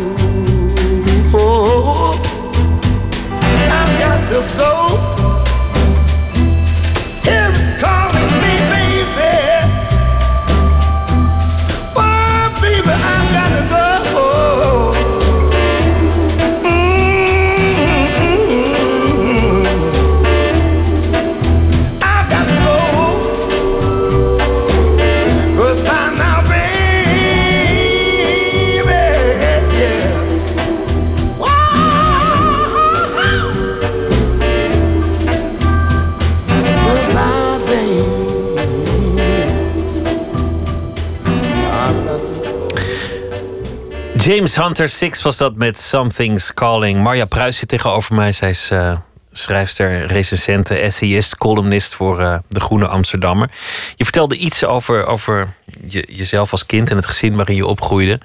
James 44.26 44.56
Hunter 44.56 44.90
Six 44.90 45.22
was 45.22 45.38
dat 45.38 45.56
met 45.56 45.80
Something's 45.80 46.54
Calling. 46.54 47.04
Marja 47.04 47.26
Pruis 47.26 47.58
zit 47.58 47.70
tegenover 47.70 48.16
mij. 48.16 48.32
Zij 48.32 48.50
is 48.50 48.72
eh, 48.72 48.98
schrijfster, 49.32 50.06
recensente, 50.06 50.76
essayist, 50.76 51.38
columnist 51.38 51.96
voor 51.96 52.20
eh, 52.20 52.38
De 52.48 52.60
Groene 52.60 52.88
Amsterdammer. 52.88 53.50
Je 53.96 54.04
vertelde 54.04 54.38
iets 54.38 54.64
over, 54.64 55.06
over 55.06 55.54
je, 55.88 56.08
jezelf 56.10 56.52
als 56.52 56.66
kind 56.66 56.90
en 56.90 56.96
het 56.96 57.08
gezin 57.08 57.36
waarin 57.36 57.56
je 57.56 57.66
opgroeide. 57.66 58.20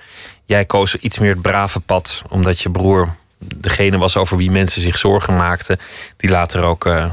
Jij 0.44 0.64
koos 0.64 0.96
iets 0.96 1.18
meer 1.18 1.32
het 1.32 1.42
brave 1.42 1.80
pad, 1.80 2.22
omdat 2.28 2.60
je 2.60 2.70
broer 2.70 3.14
degene 3.38 3.98
was 3.98 4.16
over 4.16 4.36
wie 4.36 4.50
mensen 4.50 4.82
zich 4.82 4.98
zorgen 4.98 5.36
maakten. 5.36 5.78
Die 6.16 6.30
later 6.30 6.62
ook 6.62 6.86
eh, 6.86 7.04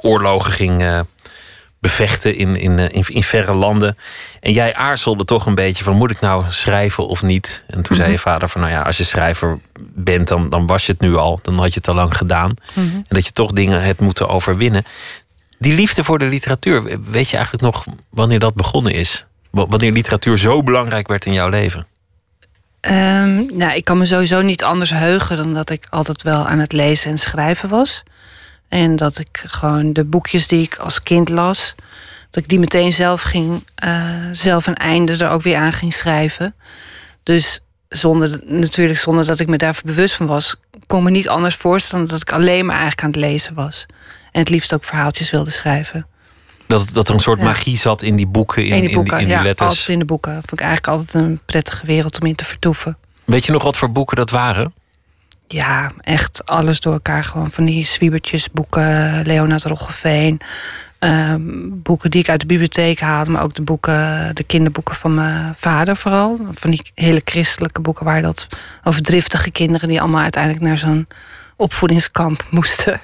oorlogen 0.00 0.52
ging 0.52 1.04
bevechten 1.82 2.36
in, 2.36 2.56
in, 2.56 2.78
eh, 2.78 2.94
in, 2.94 3.04
in 3.06 3.22
verre 3.22 3.54
landen. 3.54 3.96
En 4.40 4.52
jij 4.52 4.74
aarzelde 4.74 5.24
toch 5.24 5.46
een 5.46 5.54
beetje 5.54 5.84
van 5.84 5.96
moet 5.96 6.10
ik 6.10 6.20
nou 6.20 6.44
schrijven 6.48 7.06
of 7.06 7.22
niet? 7.22 7.64
En 7.66 7.82
toen 7.82 7.96
zei 7.96 8.10
je 8.10 8.18
vader 8.18 8.48
van 8.48 8.60
nou 8.60 8.72
ja, 8.72 8.82
als 8.82 8.96
je 8.96 9.04
schrijver 9.04 9.58
bent, 9.94 10.28
dan, 10.28 10.48
dan 10.48 10.66
was 10.66 10.86
je 10.86 10.92
het 10.92 11.00
nu 11.00 11.16
al. 11.16 11.38
Dan 11.42 11.58
had 11.58 11.68
je 11.68 11.78
het 11.78 11.88
al 11.88 11.94
lang 11.94 12.16
gedaan. 12.16 12.54
En 12.74 13.04
dat 13.08 13.26
je 13.26 13.32
toch 13.32 13.52
dingen 13.52 13.82
hebt 13.82 14.00
moeten 14.00 14.28
overwinnen. 14.28 14.84
Die 15.58 15.72
liefde 15.72 16.04
voor 16.04 16.18
de 16.18 16.24
literatuur, 16.24 16.82
weet 17.10 17.28
je 17.28 17.36
eigenlijk 17.36 17.64
nog 17.64 17.84
wanneer 18.10 18.38
dat 18.38 18.54
begonnen 18.54 18.92
is? 18.92 19.26
Wanneer 19.50 19.92
literatuur 19.92 20.38
zo 20.38 20.62
belangrijk 20.62 21.08
werd 21.08 21.24
in 21.24 21.32
jouw 21.32 21.48
leven? 21.48 21.86
Ehm, 22.80 23.56
nou, 23.56 23.74
ik 23.74 23.84
kan 23.84 23.98
me 23.98 24.04
sowieso 24.04 24.42
niet 24.42 24.64
anders 24.64 24.90
heugen 24.90 25.36
dan 25.36 25.54
dat 25.54 25.70
ik 25.70 25.86
altijd 25.90 26.22
wel 26.22 26.46
aan 26.46 26.58
het 26.58 26.72
lezen 26.72 27.10
en 27.10 27.18
schrijven 27.18 27.68
was. 27.68 28.02
En 28.72 28.96
dat 28.96 29.18
ik 29.18 29.42
gewoon 29.46 29.92
de 29.92 30.04
boekjes 30.04 30.46
die 30.46 30.62
ik 30.62 30.76
als 30.76 31.02
kind 31.02 31.28
las, 31.28 31.74
dat 32.30 32.42
ik 32.42 32.48
die 32.48 32.58
meteen 32.58 32.92
zelf 32.92 33.22
ging, 33.22 33.64
eh, 33.74 34.10
zelf 34.32 34.66
een 34.66 34.74
einde 34.74 35.16
er 35.24 35.30
ook 35.30 35.42
weer 35.42 35.56
aan 35.56 35.72
ging 35.72 35.94
schrijven. 35.94 36.54
Dus 37.22 37.60
zonder, 37.88 38.40
natuurlijk 38.44 38.98
zonder 38.98 39.26
dat 39.26 39.38
ik 39.38 39.48
me 39.48 39.56
daarvoor 39.58 39.84
bewust 39.86 40.14
van 40.14 40.26
was, 40.26 40.56
kon 40.86 41.02
me 41.02 41.10
niet 41.10 41.28
anders 41.28 41.54
voorstellen 41.54 42.06
dan 42.06 42.18
dat 42.18 42.28
ik 42.28 42.34
alleen 42.34 42.66
maar 42.66 42.74
eigenlijk 42.76 43.02
aan 43.02 43.10
het 43.10 43.30
lezen 43.30 43.54
was. 43.54 43.86
En 44.30 44.40
het 44.40 44.48
liefst 44.48 44.74
ook 44.74 44.84
verhaaltjes 44.84 45.30
wilde 45.30 45.50
schrijven. 45.50 46.06
Dat, 46.66 46.90
dat 46.92 47.08
er 47.08 47.14
een 47.14 47.20
soort 47.20 47.38
Ja. 47.38 47.44
magie 47.44 47.76
zat 47.76 48.02
in 48.02 48.16
die 48.16 48.26
boeken, 48.26 48.64
in, 48.66 48.72
In 48.74 48.80
die 48.80 48.88
in 48.88 48.94
boeken, 48.94 49.12
die, 49.12 49.22
in 49.22 49.28
die 49.28 49.36
ja, 49.36 49.42
letters. 49.42 49.68
altijd 49.68 49.88
in 49.88 49.98
de 49.98 50.04
boeken. 50.04 50.32
Vond 50.32 50.52
ik 50.52 50.60
eigenlijk 50.60 50.98
altijd 50.98 51.14
een 51.24 51.40
prettige 51.46 51.86
wereld 51.86 52.20
om 52.20 52.26
in 52.26 52.34
te 52.34 52.44
vertoeven. 52.44 52.98
Weet 53.24 53.46
je 53.46 53.52
nog 53.52 53.62
wat 53.62 53.76
voor 53.76 53.92
boeken 53.92 54.16
dat 54.16 54.30
waren? 54.30 54.72
Ja, 55.52 55.90
echt 56.00 56.46
alles 56.46 56.80
door 56.80 56.92
elkaar. 56.92 57.24
Gewoon 57.24 57.50
van 57.50 57.64
die 57.64 57.86
zwiebertjes, 57.86 58.50
boeken, 58.50 59.22
Leonard 59.26 59.64
Roggeveen. 59.64 60.40
ehm, 60.98 61.40
boeken 61.68 62.10
die 62.10 62.20
ik 62.20 62.28
uit 62.28 62.40
de 62.40 62.46
bibliotheek 62.46 63.00
haalde, 63.00 63.30
maar 63.30 63.42
ook 63.42 63.54
de 63.54 63.62
boeken, 63.62 64.30
de 64.34 64.44
kinderboeken 64.44 64.94
van 64.94 65.14
mijn 65.14 65.54
vader 65.56 65.96
vooral. 65.96 66.38
Van 66.52 66.70
die 66.70 66.90
hele 66.94 67.20
christelijke 67.24 67.80
boeken 67.80 68.04
waar 68.04 68.22
dat 68.22 68.46
over 68.84 69.02
driftige 69.02 69.50
kinderen 69.50 69.88
die 69.88 70.00
allemaal 70.00 70.22
uiteindelijk 70.22 70.64
naar 70.64 70.78
zo'n 70.78 71.06
opvoedingskamp 71.56 72.44
moesten. 72.50 73.00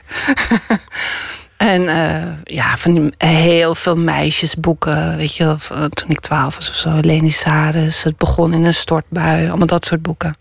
en 1.57 1.89
eh, 1.89 2.33
ja, 2.45 2.77
van 2.77 2.95
die 2.95 3.13
heel 3.29 3.75
veel 3.75 3.97
meisjesboeken, 3.97 5.17
weet 5.17 5.35
je, 5.37 5.55
van 5.59 5.89
toen 5.89 6.11
ik 6.11 6.21
twaalf 6.21 6.55
was 6.55 6.69
of 6.69 6.75
zo. 6.75 7.01
Leni 7.01 7.31
Saris, 7.31 8.03
Het 8.03 8.17
begon 8.17 8.53
in 8.53 8.65
een 8.65 8.75
stortbui, 8.75 9.49
allemaal 9.49 9.67
dat 9.67 9.85
soort 9.85 10.03
boeken. 10.03 10.35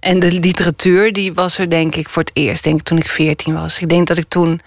En 0.00 0.18
de 0.18 0.32
literatuur, 0.32 1.12
die 1.12 1.34
was 1.34 1.58
er 1.58 1.70
denk 1.70 1.94
ik 1.94 2.08
voor 2.08 2.22
het 2.22 2.30
eerst, 2.34 2.64
denk 2.64 2.78
ik, 2.78 2.84
toen 2.86 2.98
ik 2.98 3.08
14 3.08 3.54
was. 3.54 3.78
Ik 3.78 3.88
denk 3.88 4.06
dat 4.06 4.18
ik 4.18 4.28
toen. 4.28 4.60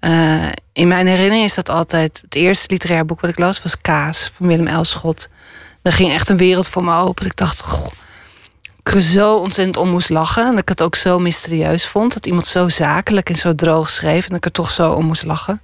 eh, 0.00 0.48
in 0.72 0.88
mijn 0.88 1.06
herinnering 1.06 1.44
is 1.44 1.54
dat 1.54 1.68
altijd. 1.70 2.20
Het 2.22 2.34
eerste 2.34 2.66
literair 2.70 3.04
boek 3.06 3.20
wat 3.20 3.30
ik 3.30 3.38
las 3.38 3.62
was 3.62 3.80
Kaas 3.80 4.30
van 4.34 4.46
Willem 4.46 4.66
Elschot. 4.66 5.28
Daar 5.82 5.92
ging 5.92 6.12
echt 6.12 6.28
een 6.28 6.36
wereld 6.36 6.68
voor 6.68 6.84
me 6.84 6.94
open. 6.96 7.26
Ik 7.26 7.36
dacht, 7.36 7.60
goh, 7.60 7.86
ik 8.82 8.92
er 8.94 9.02
zo 9.02 9.36
ontzettend 9.36 9.76
om 9.76 9.88
moest 9.88 10.08
lachen. 10.08 10.42
En 10.44 10.50
dat 10.50 10.58
ik 10.58 10.68
het 10.68 10.82
ook 10.82 10.94
zo 10.94 11.18
mysterieus 11.18 11.86
vond. 11.86 12.12
Dat 12.12 12.26
iemand 12.26 12.46
zo 12.46 12.68
zakelijk 12.68 13.28
en 13.30 13.36
zo 13.36 13.54
droog 13.54 13.90
schreef. 13.90 14.22
En 14.22 14.28
dat 14.28 14.38
ik 14.38 14.44
er 14.44 14.52
toch 14.52 14.70
zo 14.70 14.92
om 14.92 15.04
moest 15.04 15.24
lachen. 15.24 15.60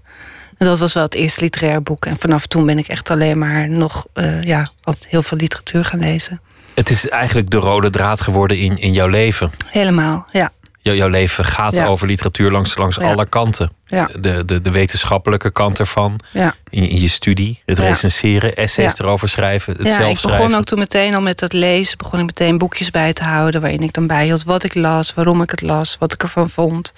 En 0.58 0.66
dat 0.66 0.78
was 0.78 0.92
wel 0.92 1.02
het 1.02 1.14
eerste 1.14 1.40
literair 1.40 1.82
boek. 1.82 2.06
En 2.06 2.16
vanaf 2.18 2.46
toen 2.46 2.66
ben 2.66 2.78
ik 2.78 2.88
echt 2.88 3.10
alleen 3.10 3.38
maar 3.38 3.68
nog 3.68 4.06
eh, 4.12 4.42
ja, 4.42 4.70
altijd 4.82 5.06
heel 5.06 5.22
veel 5.22 5.38
literatuur 5.38 5.84
gaan 5.84 6.00
lezen. 6.00 6.40
Het 6.78 6.90
is 6.90 7.08
eigenlijk 7.08 7.50
de 7.50 7.56
rode 7.56 7.90
draad 7.90 8.20
geworden 8.20 8.58
in, 8.58 8.76
in 8.76 8.92
jouw 8.92 9.06
leven. 9.06 9.50
Helemaal, 9.66 10.26
ja. 10.32 10.50
Jou- 10.80 10.96
jouw 10.96 11.08
leven 11.08 11.44
gaat 11.44 11.74
Ja. 11.76 11.86
over 11.86 12.06
literatuur 12.06 12.50
langs, 12.50 12.76
langs 12.76 12.96
Ja. 12.96 13.10
alle 13.12 13.26
kanten. 13.28 13.72
Ja. 13.86 14.08
De, 14.20 14.44
de, 14.44 14.60
de 14.60 14.70
wetenschappelijke 14.70 15.50
kant 15.50 15.78
ervan, 15.78 16.20
ja. 16.32 16.54
in, 16.70 16.88
in 16.88 17.00
je 17.00 17.08
studie, 17.08 17.62
het 17.64 17.78
recenseren, 17.78 18.54
essays 18.54 18.98
erover 18.98 19.28
schrijven, 19.28 19.72
het 19.76 19.86
ja, 19.86 19.98
ik 19.98 20.20
begon 20.20 20.54
ook 20.54 20.64
toen 20.64 20.78
meteen 20.78 21.14
al 21.14 21.20
met 21.20 21.38
dat 21.38 21.52
lezen. 21.52 21.98
Begon 21.98 22.18
ik 22.20 22.26
meteen 22.26 22.58
boekjes 22.58 22.90
bij 22.90 23.12
te 23.12 23.24
houden. 23.24 23.60
Waarin 23.60 23.82
ik 23.82 23.92
dan 23.92 24.06
bijhield 24.06 24.42
wat 24.44 24.64
ik 24.64 24.74
las, 24.74 25.14
waarom 25.14 25.42
ik 25.42 25.50
het 25.50 25.62
las, 25.62 25.96
wat 25.98 26.12
ik 26.12 26.22
ervan 26.22 26.50
vond. 26.50 26.92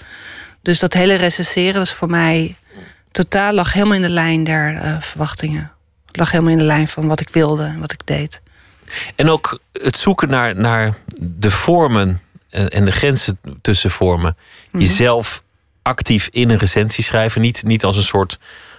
Dus 0.62 0.78
dat 0.78 0.92
hele 0.92 1.14
recenseren 1.14 1.78
was 1.78 1.90
voor 1.94 2.10
mij 2.10 2.56
totaal 3.12 3.52
lag 3.52 3.72
helemaal 3.72 3.94
in 3.96 4.02
de 4.02 4.08
lijn 4.10 4.44
der 4.44 4.74
eh, 4.74 4.96
verwachtingen. 5.00 5.72
Het 6.06 6.16
lag 6.16 6.30
helemaal 6.30 6.52
in 6.52 6.58
de 6.58 6.64
lijn 6.64 6.88
van 6.88 7.06
wat 7.06 7.20
ik 7.20 7.28
wilde 7.28 7.64
en 7.64 7.80
wat 7.80 7.92
ik 7.92 8.00
deed. 8.04 8.40
En 9.16 9.30
ook 9.30 9.60
het 9.72 9.96
zoeken 9.96 10.28
naar, 10.28 10.56
naar 10.56 10.94
de 11.20 11.50
vormen 11.50 12.20
en, 12.50 12.84
de 12.84 12.90
grenzen 12.90 13.38
tussen 13.60 13.90
vormen. 13.90 14.36
Mhm. 14.70 14.82
Jezelf 14.82 15.42
actief 15.82 16.28
in 16.30 16.50
een 16.50 16.58
recensie 16.58 17.04
schrijven. 17.04 17.40
Niet, 17.40 17.62
niet 17.64 17.84
als 17.84 17.96
een 17.96 18.02
soort 18.02 18.38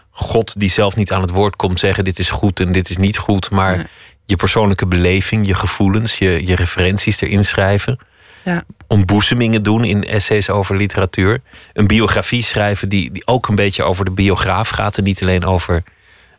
god 0.10 0.60
die 0.60 0.70
zelf 0.70 0.96
niet 0.96 1.12
aan 1.12 1.22
het 1.22 1.30
woord 1.30 1.56
komt 1.56 1.80
zeggen: 1.80 2.04
dit 2.04 2.20
is 2.20 2.30
goed 2.30 2.60
en 2.60 2.72
dit 2.72 2.90
is 2.90 2.98
niet 2.98 3.18
goed. 3.18 3.52
Maar 3.52 3.90
je 4.26 4.36
persoonlijke 4.36 4.86
beleving, 4.86 5.48
je 5.48 5.56
gevoelens, 5.56 6.18
je, 6.18 6.46
je 6.46 6.56
referenties 6.56 7.22
erin 7.22 7.46
schrijven. 7.46 8.00
Ja. 8.44 8.64
Ontboezemingen 8.88 9.64
doen 9.64 9.84
in 9.84 10.08
essays 10.08 10.50
over 10.50 10.76
literatuur. 10.76 11.42
Een 11.74 11.88
biografie 11.88 12.44
schrijven 12.44 12.90
die, 12.90 13.12
die 13.12 13.28
ook 13.28 13.48
een 13.48 13.56
beetje 13.56 13.84
over 13.84 14.06
de 14.06 14.12
biograaf 14.12 14.70
gaat. 14.70 14.98
En 14.98 15.04
niet 15.04 15.22
alleen 15.22 15.46
over 15.46 15.84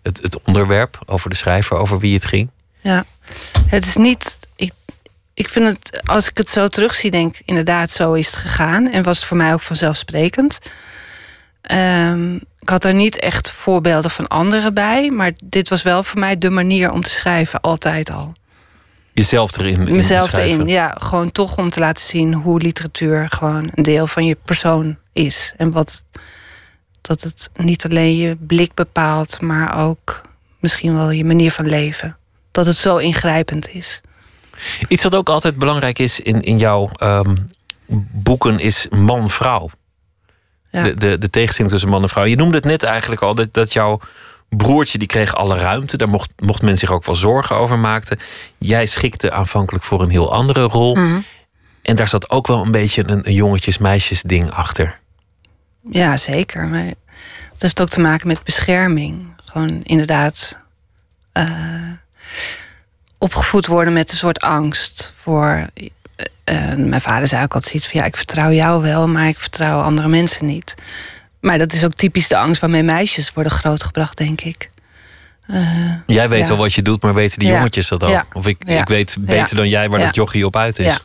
het, 0.02 0.18
het 0.22 0.42
onderwerp, 0.42 0.98
over 1.06 1.30
de 1.30 1.36
schrijver, 1.36 1.76
over 1.76 1.98
wie 1.98 2.14
het 2.14 2.24
ging. 2.24 2.50
Ja, 2.80 3.04
het 3.76 3.86
is 3.86 3.96
niet. 3.96 4.38
Ik, 4.56 4.72
ik 5.34 5.48
vind 5.48 5.66
het, 5.66 6.00
als 6.06 6.28
ik 6.28 6.36
het 6.36 6.48
zo 6.48 6.68
terugzie, 6.68 7.10
denk 7.10 7.36
ik 7.36 7.42
inderdaad, 7.44 7.90
zo 7.90 8.12
is 8.12 8.26
het 8.26 8.36
gegaan. 8.36 8.90
En 8.90 9.02
was 9.02 9.16
het 9.16 9.26
voor 9.26 9.36
mij 9.36 9.52
ook 9.52 9.60
vanzelfsprekend. 9.60 10.58
Ehm, 11.62 12.34
ik 12.34 12.68
had 12.68 12.84
er 12.84 12.94
niet 12.94 13.18
echt 13.18 13.50
voorbeelden 13.50 14.10
van 14.10 14.28
anderen 14.28 14.74
bij, 14.74 15.10
maar 15.10 15.32
dit 15.44 15.68
was 15.68 15.82
wel 15.82 16.02
voor 16.02 16.18
mij 16.18 16.38
de 16.38 16.50
manier 16.50 16.92
om 16.92 17.02
te 17.02 17.10
schrijven, 17.10 17.60
altijd 17.60 18.10
al. 18.10 18.32
Jezelf 19.12 19.56
erin. 19.56 19.88
in 19.88 19.96
Mezelf 19.96 20.32
erin, 20.32 20.68
ja, 20.68 20.96
gewoon 20.98 21.32
toch 21.32 21.56
om 21.56 21.70
te 21.70 21.80
laten 21.80 22.04
zien 22.04 22.34
hoe 22.34 22.60
literatuur 22.60 23.28
gewoon 23.28 23.70
een 23.74 23.82
deel 23.82 24.06
van 24.06 24.26
je 24.26 24.36
persoon 24.44 24.98
is. 25.12 25.52
En 25.56 25.72
wat 25.72 26.04
dat 27.00 27.22
het 27.22 27.50
niet 27.54 27.84
alleen 27.84 28.16
je 28.16 28.36
blik 28.36 28.74
bepaalt, 28.74 29.40
maar 29.40 29.84
ook 29.84 30.22
misschien 30.58 30.94
wel 30.94 31.10
je 31.10 31.24
manier 31.24 31.52
van 31.52 31.68
leven. 31.68 32.16
Dat 32.52 32.66
het 32.66 32.76
zo 32.76 32.96
ingrijpend 32.96 33.68
is. 33.68 34.00
Iets 34.88 35.02
wat 35.02 35.14
ook 35.14 35.28
altijd 35.28 35.56
belangrijk 35.56 35.98
is 35.98 36.20
in, 36.20 36.40
in 36.40 36.58
jouw 36.58 36.90
ehm, 36.96 37.36
boeken 38.12 38.58
is 38.58 38.86
man-vrouw. 38.90 39.70
Ja. 40.70 40.82
De, 40.82 40.94
de, 40.94 41.18
de 41.18 41.30
tegenstelling 41.30 41.72
tussen 41.72 41.90
man 41.90 42.02
en 42.02 42.08
vrouw. 42.08 42.24
Je 42.24 42.36
noemde 42.36 42.56
het 42.56 42.64
net 42.64 42.82
eigenlijk 42.82 43.22
al 43.22 43.34
dat, 43.34 43.54
dat 43.54 43.72
jouw 43.72 44.00
broertje 44.48 44.98
die 44.98 45.06
kreeg 45.06 45.34
alle 45.34 45.56
ruimte. 45.58 45.96
Daar 45.96 46.08
mocht, 46.08 46.30
mocht 46.36 46.62
men 46.62 46.78
zich 46.78 46.90
ook 46.90 47.04
wel 47.04 47.14
zorgen 47.14 47.56
over 47.56 47.78
maakten. 47.78 48.18
Jij 48.58 48.86
schikte 48.86 49.32
aanvankelijk 49.32 49.84
voor 49.84 50.02
een 50.02 50.10
heel 50.10 50.32
andere 50.32 50.62
rol. 50.62 50.94
Mhm. 50.94 51.20
En 51.82 51.96
daar 51.96 52.08
zat 52.08 52.30
ook 52.30 52.46
wel 52.46 52.64
een 52.64 52.70
beetje 52.70 53.08
een, 53.08 53.26
een 53.26 53.34
jongetjes-meisjes 53.34 54.22
ding 54.22 54.50
achter. 54.50 55.00
Ja, 55.90 56.16
zeker. 56.16 56.66
Maar 56.66 56.84
het 57.52 57.62
heeft 57.62 57.80
ook 57.80 57.88
te 57.88 58.00
maken 58.00 58.26
met 58.26 58.42
bescherming. 58.42 59.34
gewoon 59.44 59.80
inderdaad 59.82 60.58
eh, 61.32 61.90
opgevoed 63.18 63.66
worden 63.66 63.92
met 63.92 64.10
een 64.10 64.16
soort 64.16 64.40
angst 64.40 65.12
voor. 65.16 65.66
eh, 66.44 66.74
mijn 66.74 67.00
vader 67.00 67.28
zei 67.28 67.42
ook 67.42 67.54
altijd 67.54 67.74
iets 67.74 67.88
van 67.88 68.00
ja, 68.00 68.06
ik 68.06 68.16
vertrouw 68.16 68.50
jou 68.50 68.82
wel, 68.82 69.08
maar 69.08 69.28
ik 69.28 69.40
vertrouw 69.40 69.80
andere 69.80 70.08
mensen 70.08 70.46
niet. 70.46 70.74
Maar 71.40 71.58
dat 71.58 71.72
is 71.72 71.84
ook 71.84 71.94
typisch 71.94 72.28
de 72.28 72.36
angst 72.36 72.60
waarmee 72.60 72.82
meisjes 72.82 73.32
worden 73.32 73.52
grootgebracht, 73.52 74.16
denk 74.16 74.40
ik. 74.40 74.70
Eh, 75.46 75.92
Jij 76.06 76.28
weet 76.28 76.40
Ja. 76.42 76.48
wel 76.48 76.56
wat 76.56 76.72
je 76.74 76.82
doet, 76.82 77.02
maar 77.02 77.14
weten 77.14 77.38
die 77.38 77.48
Ja. 77.48 77.54
jongetjes 77.56 77.88
dat 77.88 78.02
ook? 78.04 78.10
Ja. 78.10 78.24
Of 78.32 78.46
ik, 78.46 78.64
ik 78.64 78.88
weet 78.88 79.16
beter 79.20 79.56
dan 79.56 79.68
jij 79.68 79.88
waar 79.88 80.00
dat 80.00 80.14
jochie 80.14 80.46
op 80.46 80.56
uit 80.56 80.78
is. 80.78 80.86
ja, 80.86 80.98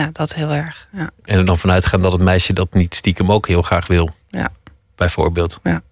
ja, 0.00 0.08
dat 0.12 0.34
heel 0.34 0.50
erg. 0.52 0.88
Ja. 0.92 1.10
En 1.24 1.38
er 1.38 1.44
dan 1.46 1.58
vanuit 1.58 1.86
gaan 1.86 2.02
dat 2.02 2.12
het 2.12 2.20
meisje 2.20 2.52
dat 2.52 2.74
niet 2.74 2.94
stiekem 2.94 3.32
ook 3.32 3.46
heel 3.48 3.62
graag 3.62 3.86
wil. 3.86 4.14
Ja. 4.28 4.48
Bijvoorbeeld. 4.96 5.60
Ja. 5.62 5.82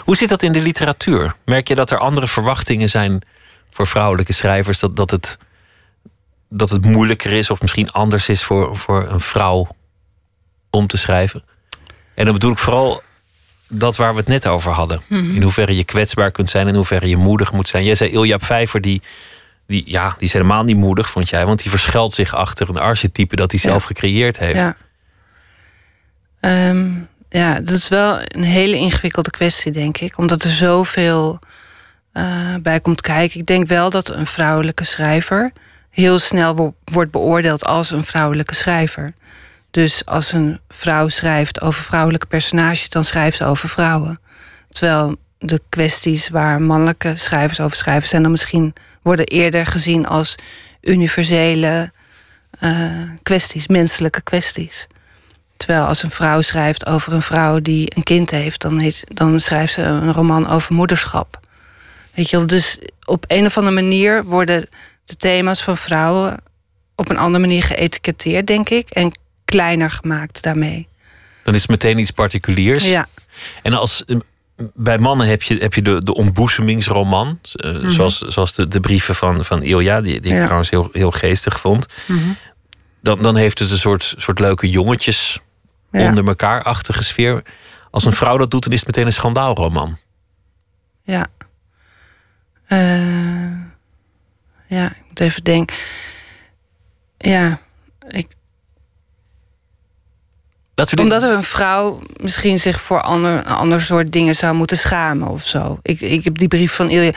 Hoe 0.00 0.16
zit 0.16 0.28
dat 0.28 0.42
in 0.42 0.52
de 0.52 0.60
literatuur? 0.60 1.34
Merk 1.44 1.68
je 1.68 1.74
dat 1.74 1.90
er 1.90 1.98
andere 1.98 2.28
verwachtingen 2.28 2.88
zijn 2.88 3.22
voor 3.72 3.86
vrouwelijke 3.86 4.32
schrijvers? 4.32 4.78
Dat, 4.78 4.96
dat, 4.96 5.10
het, 5.10 5.38
dat 6.48 6.70
het 6.70 6.84
moeilijker 6.84 7.32
is 7.32 7.50
of 7.50 7.60
misschien 7.60 7.90
anders 7.90 8.28
is 8.28 8.42
voor, 8.44 8.76
voor 8.76 9.08
een 9.08 9.20
vrouw 9.20 9.68
om 10.70 10.86
te 10.86 10.96
schrijven? 10.96 11.42
En 12.14 12.24
dan 12.24 12.34
bedoel 12.34 12.52
ik 12.52 12.58
vooral 12.58 13.02
dat 13.68 13.96
waar 13.96 14.12
we 14.12 14.18
het 14.18 14.28
net 14.28 14.46
over 14.46 14.72
hadden. 14.72 15.02
Mhm. 15.08 15.34
In 15.34 15.42
hoeverre 15.42 15.76
je 15.76 15.84
kwetsbaar 15.84 16.30
kunt 16.30 16.50
zijn, 16.50 16.68
in 16.68 16.74
hoeverre 16.74 17.08
je 17.08 17.16
moedig 17.16 17.52
moet 17.52 17.68
zijn. 17.68 17.84
Jij 17.84 17.94
zei 17.94 18.10
Ilja 18.10 18.38
Vijver, 18.38 18.80
die, 18.80 19.02
die, 19.66 19.82
ja, 19.86 20.08
die 20.18 20.26
is 20.26 20.32
helemaal 20.32 20.62
niet 20.62 20.76
moedig, 20.76 21.10
vond 21.10 21.28
jij. 21.28 21.46
Want 21.46 21.62
die 21.62 21.70
verschuilt 21.70 22.14
zich 22.14 22.34
achter 22.34 22.68
een 22.68 22.78
archetype 22.78 23.36
dat 23.36 23.50
hij 23.50 23.60
Ja. 23.62 23.68
zelf 23.68 23.84
gecreëerd 23.84 24.38
heeft. 24.38 24.58
Ja. 24.58 24.76
Ehm, 26.40 26.90
ja, 27.28 27.54
dat 27.54 27.70
is 27.74 27.88
wel 27.88 28.18
een 28.22 28.42
hele 28.42 28.76
ingewikkelde 28.76 29.30
kwestie, 29.30 29.72
denk 29.72 29.98
ik. 29.98 30.18
Omdat 30.18 30.42
er 30.42 30.50
zoveel 30.50 31.38
eh, 32.12 32.54
bij 32.62 32.80
komt 32.80 33.00
kijken. 33.00 33.40
Ik 33.40 33.46
denk 33.46 33.68
wel 33.68 33.90
dat 33.90 34.08
een 34.08 34.26
vrouwelijke 34.26 34.84
schrijver 34.84 35.52
heel 35.92 36.18
snel 36.18 36.56
wo- 36.56 36.74
wordt 36.84 37.10
beoordeeld 37.10 37.64
als 37.64 37.90
een 37.90 38.04
vrouwelijke 38.04 38.54
schrijver. 38.54 39.14
Dus 39.70 40.06
als 40.06 40.32
een 40.32 40.60
vrouw 40.68 41.08
schrijft 41.08 41.60
over 41.60 41.82
vrouwelijke 41.82 42.26
personages, 42.26 42.88
dan 42.88 43.04
schrijft 43.04 43.36
ze 43.36 43.44
over 43.44 43.68
vrouwen. 43.68 44.20
Terwijl 44.68 45.16
de 45.38 45.62
kwesties 45.68 46.28
waar 46.28 46.62
mannelijke 46.62 47.16
schrijvers 47.16 47.60
over 47.60 47.76
schrijven, 47.76 48.08
zijn 48.08 48.22
dan 48.22 48.30
misschien 48.30 48.72
worden 49.02 49.26
eerder 49.26 49.66
gezien 49.66 50.06
als 50.06 50.34
universele 50.80 51.92
eh, 52.58 52.90
kwesties, 53.22 53.68
menselijke 53.68 54.20
kwesties. 54.20 54.86
Terwijl 55.56 55.84
als 55.84 56.02
een 56.02 56.10
vrouw 56.10 56.40
schrijft 56.40 56.86
over 56.86 57.12
een 57.12 57.22
vrouw 57.22 57.60
die 57.60 57.92
een 57.96 58.02
kind 58.02 58.30
heeft, 58.30 58.60
dan, 58.60 58.92
dan 59.04 59.40
schrijft 59.40 59.72
ze 59.72 59.82
een 59.82 60.12
roman 60.12 60.48
over 60.48 60.74
moederschap. 60.74 61.40
Weet 62.14 62.30
je 62.30 62.36
wel, 62.36 62.46
dus 62.46 62.78
op 63.04 63.24
een 63.28 63.46
of 63.46 63.56
andere 63.58 63.74
manier 63.74 64.24
worden 64.24 64.66
de 65.04 65.16
thema's 65.16 65.62
van 65.62 65.76
vrouwen 65.76 66.40
op 66.96 67.08
een 67.10 67.18
andere 67.18 67.38
manier 67.46 67.62
geëtiketteerd, 67.62 68.46
denk 68.46 68.68
ik, 68.68 68.90
en 68.90 69.12
kleiner 69.44 69.90
gemaakt 69.90 70.42
daarmee. 70.42 70.88
Dan 71.42 71.54
is 71.54 71.60
het 71.60 71.70
meteen 71.70 71.98
iets 71.98 72.10
particuliers. 72.10 72.84
Ja, 72.84 73.06
En 73.62 73.72
als, 73.72 74.04
eh, 74.04 74.16
bij 74.74 74.98
mannen 74.98 75.26
heb 75.26 75.42
je, 75.42 75.56
heb 75.56 75.74
je 75.74 75.82
de, 75.82 76.04
de 76.04 76.14
ontboezemingsroman. 76.14 77.38
eh, 77.52 77.86
Zoals, 77.88 78.18
zoals 78.18 78.54
de, 78.54 78.68
de 78.68 78.80
brieven 78.80 79.14
van, 79.14 79.44
van 79.44 79.62
Ilja, 79.62 80.00
die, 80.00 80.20
die 80.20 80.32
ik 80.34 80.40
trouwens 80.40 80.70
heel, 80.70 80.88
heel 80.92 81.10
geestig 81.10 81.60
vond. 81.60 81.86
Dan, 83.02 83.22
dan 83.22 83.36
heeft 83.36 83.58
het 83.58 83.70
een 83.70 83.78
soort, 83.78 84.14
soort 84.16 84.38
leuke 84.38 84.70
jongetjes 84.70 85.38
ja, 85.92 86.08
onder 86.08 86.26
elkaar-achtige 86.26 87.04
sfeer. 87.04 87.42
Als 87.90 88.04
een 88.04 88.12
vrouw 88.12 88.36
dat 88.36 88.50
doet, 88.50 88.62
dan 88.62 88.72
is 88.72 88.78
het 88.78 88.86
meteen 88.86 89.06
een 89.06 89.12
schandaalroman. 89.12 89.98
ja. 91.04 91.26
Eh, 92.72 93.52
ja, 94.66 94.86
ik 94.90 95.02
moet 95.08 95.20
even 95.20 95.44
denken. 95.44 95.76
Ja, 97.18 97.60
ik, 98.08 98.26
Laten 100.74 100.96
we 100.96 101.02
dit- 101.02 101.12
Omdat 101.12 101.30
er 101.30 101.36
een 101.36 101.42
vrouw 101.44 102.00
misschien 102.16 102.58
zich 102.58 102.80
voor 102.80 103.02
ander, 103.02 103.30
een 103.32 103.46
ander 103.46 103.80
soort 103.80 104.12
dingen 104.12 104.34
zou 104.36 104.54
moeten 104.54 104.76
schamen 104.78 105.28
of 105.28 105.46
zo. 105.46 105.78
Ik, 105.82 106.00
ik 106.00 106.24
heb 106.24 106.38
die 106.38 106.48
brief 106.48 106.72
van 106.74 106.90
Ilja 106.90 107.12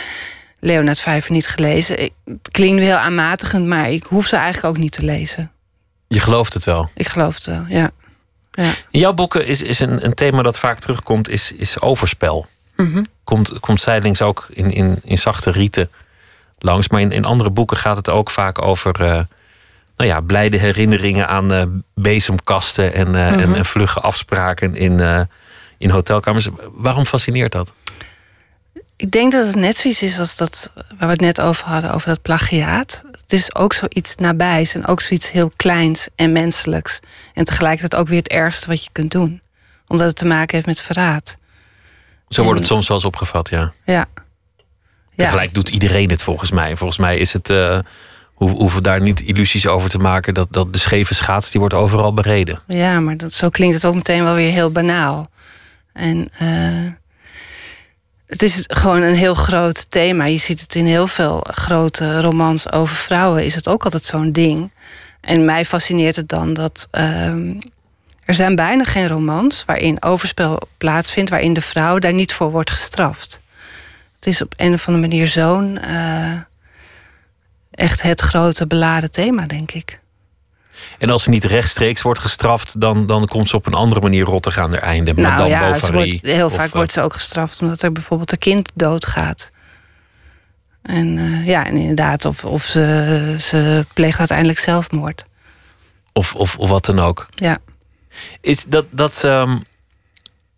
Leonard 0.59 0.99
Vijver 0.99 1.31
niet 1.31 1.47
gelezen. 1.47 1.99
Ik, 2.03 2.13
het 2.25 2.49
klinkt 2.51 2.75
nu 2.79 2.83
heel 2.83 2.95
aanmatigend, 2.95 3.65
maar 3.65 3.89
ik 3.89 4.03
hoef 4.03 4.27
ze 4.27 4.35
eigenlijk 4.35 4.75
ook 4.75 4.81
niet 4.81 4.91
te 4.91 5.03
lezen. 5.05 5.51
Je 6.07 6.19
gelooft 6.19 6.53
het 6.53 6.63
wel. 6.63 6.89
Ik 6.95 7.07
geloof 7.07 7.35
het 7.35 7.45
wel, 7.45 7.65
ja. 7.67 7.91
ja. 8.51 8.71
In 8.91 8.99
jouw 8.99 9.13
boeken 9.13 9.45
is, 9.45 9.61
is 9.61 9.79
een, 9.79 10.05
een 10.05 10.13
thema 10.13 10.41
dat 10.41 10.59
vaak 10.59 10.79
terugkomt, 10.79 11.29
is, 11.29 11.51
is 11.51 11.81
overspel. 11.81 12.47
Mhm. 12.75 13.03
Komt, 13.23 13.59
komt 13.59 13.81
zijdelings 13.81 14.21
ook 14.21 14.47
in, 14.49 14.71
in, 14.71 14.99
in 15.03 15.17
zachte 15.17 15.51
rieten 15.51 15.89
langs. 16.59 16.89
Maar 16.89 17.01
in, 17.01 17.11
in 17.11 17.25
andere 17.25 17.49
boeken 17.49 17.77
gaat 17.77 17.97
het 17.97 18.09
ook 18.09 18.31
vaak 18.31 18.61
over 18.61 19.01
eh, 19.01 19.19
nou 19.95 20.09
ja, 20.09 20.21
blijde 20.21 20.57
herinneringen 20.57 21.27
aan 21.27 21.53
eh, 21.53 21.63
bezemkasten 21.93 22.93
en, 22.93 23.15
eh, 23.15 23.41
en, 23.41 23.55
en 23.55 23.65
vlugge 23.65 23.99
afspraken 23.99 24.75
in, 24.75 25.27
in 25.77 25.89
hotelkamers. 25.89 26.47
Waarom 26.73 27.05
fascineert 27.05 27.51
dat? 27.51 27.73
Ik 28.97 29.11
denk 29.11 29.31
dat 29.31 29.47
het 29.47 29.55
net 29.55 29.77
zoiets 29.77 30.01
is 30.01 30.19
als 30.19 30.35
dat 30.35 30.71
waar 30.75 30.97
we 30.99 31.05
het 31.05 31.21
net 31.21 31.41
over 31.41 31.67
hadden, 31.67 31.93
over 31.93 32.07
dat 32.07 32.21
plagiaat. 32.21 33.01
Het 33.11 33.33
is 33.33 33.55
ook 33.55 33.73
zoiets 33.73 34.15
nabijs 34.15 34.75
en 34.75 34.87
ook 34.87 35.01
zoiets 35.01 35.31
heel 35.31 35.51
kleins 35.55 36.07
en 36.15 36.31
menselijks. 36.31 36.99
En 37.33 37.43
tegelijkertijd 37.43 38.01
ook 38.01 38.07
weer 38.07 38.17
het 38.17 38.27
ergste 38.27 38.67
wat 38.67 38.83
je 38.83 38.89
kunt 38.91 39.11
doen. 39.11 39.41
Omdat 39.87 40.07
het 40.07 40.15
te 40.15 40.25
maken 40.25 40.55
heeft 40.55 40.67
met 40.67 40.79
verraad. 40.79 41.37
Zo 42.29 42.43
wordt 42.43 42.59
het 42.59 42.67
soms 42.67 42.87
wel 42.87 42.97
eens 42.97 43.05
opgevat, 43.05 43.49
ja. 43.49 43.73
Ja. 43.85 44.05
Tegelijk 45.15 45.53
doet 45.53 45.69
iedereen 45.69 46.09
het 46.09 46.21
volgens 46.21 46.51
mij. 46.51 46.75
Volgens 46.75 46.99
mij 46.99 47.17
is 47.17 47.33
het. 47.33 47.49
eh 47.49 47.79
hoe 48.35 48.49
hoeven 48.49 48.77
we 48.77 48.83
daar 48.83 49.01
niet 49.01 49.21
illusies 49.21 49.67
over 49.67 49.89
te 49.89 49.97
maken 49.97 50.33
dat, 50.33 50.47
dat 50.51 50.73
de 50.73 50.79
scheve 50.79 51.13
schaats 51.13 51.51
die 51.51 51.59
wordt 51.59 51.75
overal 51.75 52.13
bereden. 52.13 52.59
Ja, 52.67 52.99
maar 52.99 53.17
dat, 53.17 53.33
zo 53.33 53.49
klinkt 53.49 53.75
het 53.75 53.85
ook 53.85 53.95
meteen 53.95 54.23
wel 54.23 54.33
weer 54.35 54.51
heel 54.51 54.71
banaal. 54.71 55.29
En 55.93 56.27
eh, 56.37 56.91
het 58.27 58.43
is 58.43 58.63
gewoon 58.67 59.01
een 59.01 59.15
heel 59.15 59.33
groot 59.35 59.91
thema. 59.91 60.25
Je 60.25 60.37
ziet 60.37 60.61
het 60.61 60.75
in 60.75 60.85
heel 60.85 61.07
veel 61.07 61.45
grote 61.51 62.21
romans 62.21 62.71
over 62.71 62.95
vrouwen. 62.95 63.45
Is 63.45 63.55
het 63.55 63.67
ook 63.67 63.83
altijd 63.83 64.05
zo'n 64.05 64.31
ding. 64.31 64.71
En 65.21 65.45
mij 65.45 65.65
fascineert 65.65 66.15
het 66.15 66.29
dan 66.29 66.53
dat 66.53 66.87
ehm, 66.91 67.59
er 68.25 68.33
zijn 68.33 68.55
bijna 68.55 68.83
geen 68.83 69.07
romans 69.07 69.65
waarin 69.65 70.03
overspel 70.03 70.59
plaatsvindt, 70.77 71.29
waarin 71.29 71.53
de 71.53 71.61
vrouw 71.61 71.99
daar 71.99 72.13
niet 72.13 72.33
voor 72.33 72.51
wordt 72.51 72.71
gestraft. 72.71 73.39
Het 74.15 74.27
is 74.27 74.41
op 74.41 74.53
een 74.57 74.73
of 74.73 74.87
andere 74.87 75.07
manier 75.07 75.27
zo'n 75.27 75.77
eh, 75.77 76.33
echt 77.71 78.01
het 78.01 78.21
grote 78.21 78.67
beladen 78.67 79.11
thema, 79.11 79.45
denk 79.45 79.71
ik. 79.71 79.99
En 80.99 81.09
als 81.09 81.23
ze 81.23 81.29
niet 81.29 81.45
rechtstreeks 81.45 82.01
wordt 82.01 82.19
gestraft, 82.19 82.81
dan, 82.81 83.05
dan 83.05 83.27
komt 83.27 83.49
ze 83.49 83.55
op 83.55 83.65
een 83.65 83.73
andere 83.73 84.01
manier 84.01 84.25
rottig 84.25 84.57
aan 84.57 84.71
haar 84.71 84.81
einde. 84.81 85.13
Nou 85.13 85.27
Madame 85.27 85.49
ja, 85.49 85.71
Bovary. 85.71 85.93
wordt, 85.93 86.35
heel 86.35 86.45
Of, 86.45 86.53
vaak 86.53 86.67
eh, 86.67 86.73
wordt 86.73 86.91
ze 86.91 87.01
ook 87.01 87.13
gestraft 87.13 87.61
omdat 87.61 87.81
er 87.81 87.91
bijvoorbeeld 87.91 88.31
een 88.31 88.37
kind 88.37 88.71
doodgaat. 88.73 89.51
En 90.81 91.17
eh, 91.17 91.47
ja, 91.47 91.65
en 91.65 91.75
inderdaad, 91.75 92.25
of, 92.25 92.45
of 92.45 92.63
ze, 92.63 93.35
ze 93.39 93.85
pleegt 93.93 94.19
uiteindelijk 94.19 94.59
zelfmoord. 94.59 95.25
Of, 96.13 96.35
of, 96.35 96.57
of 96.57 96.69
wat 96.69 96.85
dan 96.85 96.99
ook. 96.99 97.27
Ja, 97.29 97.57
Is 98.41 98.63
dat, 98.65 98.85
dat, 98.89 99.23
ehm, 99.23 99.57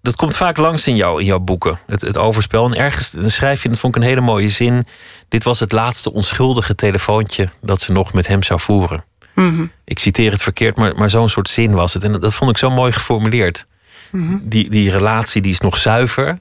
dat 0.01 0.15
komt 0.15 0.35
vaak 0.35 0.57
langs 0.57 0.87
in, 0.87 0.95
jou, 0.95 1.19
in 1.19 1.25
jouw 1.25 1.39
boeken, 1.39 1.79
het, 1.87 2.01
het 2.01 2.17
overspel. 2.17 2.65
En 2.65 2.75
ergens 2.75 3.11
dan 3.11 3.29
schrijf 3.29 3.63
je, 3.63 3.69
dat 3.69 3.79
vond 3.79 3.95
ik 3.95 4.01
een 4.01 4.07
hele 4.07 4.21
mooie 4.21 4.49
zin. 4.49 4.85
Dit 5.27 5.43
was 5.43 5.59
het 5.59 5.71
laatste 5.71 6.13
onschuldige 6.13 6.75
telefoontje 6.75 7.49
dat 7.61 7.81
ze 7.81 7.91
nog 7.91 8.13
met 8.13 8.27
hem 8.27 8.43
zou 8.43 8.59
voeren. 8.59 9.03
Mhm. 9.35 9.65
Ik 9.85 9.99
citeer 9.99 10.31
het 10.31 10.41
verkeerd, 10.43 10.77
maar, 10.77 10.95
maar 10.95 11.09
zo'n 11.09 11.29
soort 11.29 11.49
zin 11.49 11.73
was 11.73 11.93
het. 11.93 12.03
En 12.03 12.11
dat, 12.11 12.21
dat 12.21 12.33
vond 12.33 12.49
ik 12.51 12.57
zo 12.57 12.69
mooi 12.69 12.91
geformuleerd. 12.91 13.65
Mhm. 14.11 14.37
Die, 14.41 14.69
die 14.69 14.89
relatie 14.89 15.41
die 15.41 15.51
is 15.51 15.59
nog 15.59 15.77
zuiver, 15.77 16.39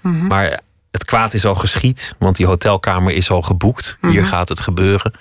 maar 0.00 0.60
het 0.90 1.04
kwaad 1.04 1.34
is 1.34 1.44
al 1.46 1.54
geschied, 1.54 2.14
want 2.18 2.36
die 2.36 2.46
hotelkamer 2.46 3.12
is 3.12 3.30
al 3.30 3.42
geboekt. 3.42 3.98
Hier 4.00 4.20
Mhm. 4.20 4.30
gaat 4.30 4.48
het 4.48 4.60
gebeuren. 4.60 5.12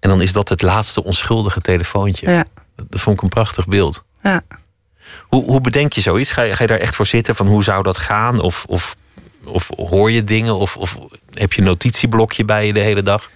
En 0.00 0.08
dan 0.08 0.20
is 0.20 0.32
dat 0.32 0.48
het 0.48 0.62
laatste 0.62 1.04
onschuldige 1.04 1.60
telefoontje. 1.60 2.30
ja, 2.30 2.44
Dat, 2.76 2.90
dat 2.90 3.00
vond 3.00 3.16
ik 3.16 3.22
een 3.22 3.28
prachtig 3.28 3.66
beeld. 3.66 4.04
Ja. 4.22 4.42
Hoe, 5.20 5.44
hoe 5.44 5.60
bedenk 5.60 5.92
je 5.92 6.00
zoiets? 6.00 6.32
Ga 6.32 6.42
je, 6.42 6.54
ga 6.54 6.62
je 6.62 6.68
daar 6.68 6.78
echt 6.78 6.94
voor 6.94 7.06
zitten 7.06 7.36
van 7.36 7.46
hoe 7.46 7.64
zou 7.64 7.82
dat 7.82 7.98
gaan? 7.98 8.40
Of, 8.40 8.64
of, 8.68 8.96
of 9.44 9.70
hoor 9.76 10.10
je 10.10 10.24
dingen? 10.24 10.56
Of, 10.56 10.76
of 10.76 10.96
heb 11.32 11.52
je 11.52 11.60
een 11.60 11.66
notitieblokje 11.66 12.44
bij 12.44 12.66
je 12.66 12.72
de 12.72 12.80
hele 12.80 13.02
dag? 13.02 13.30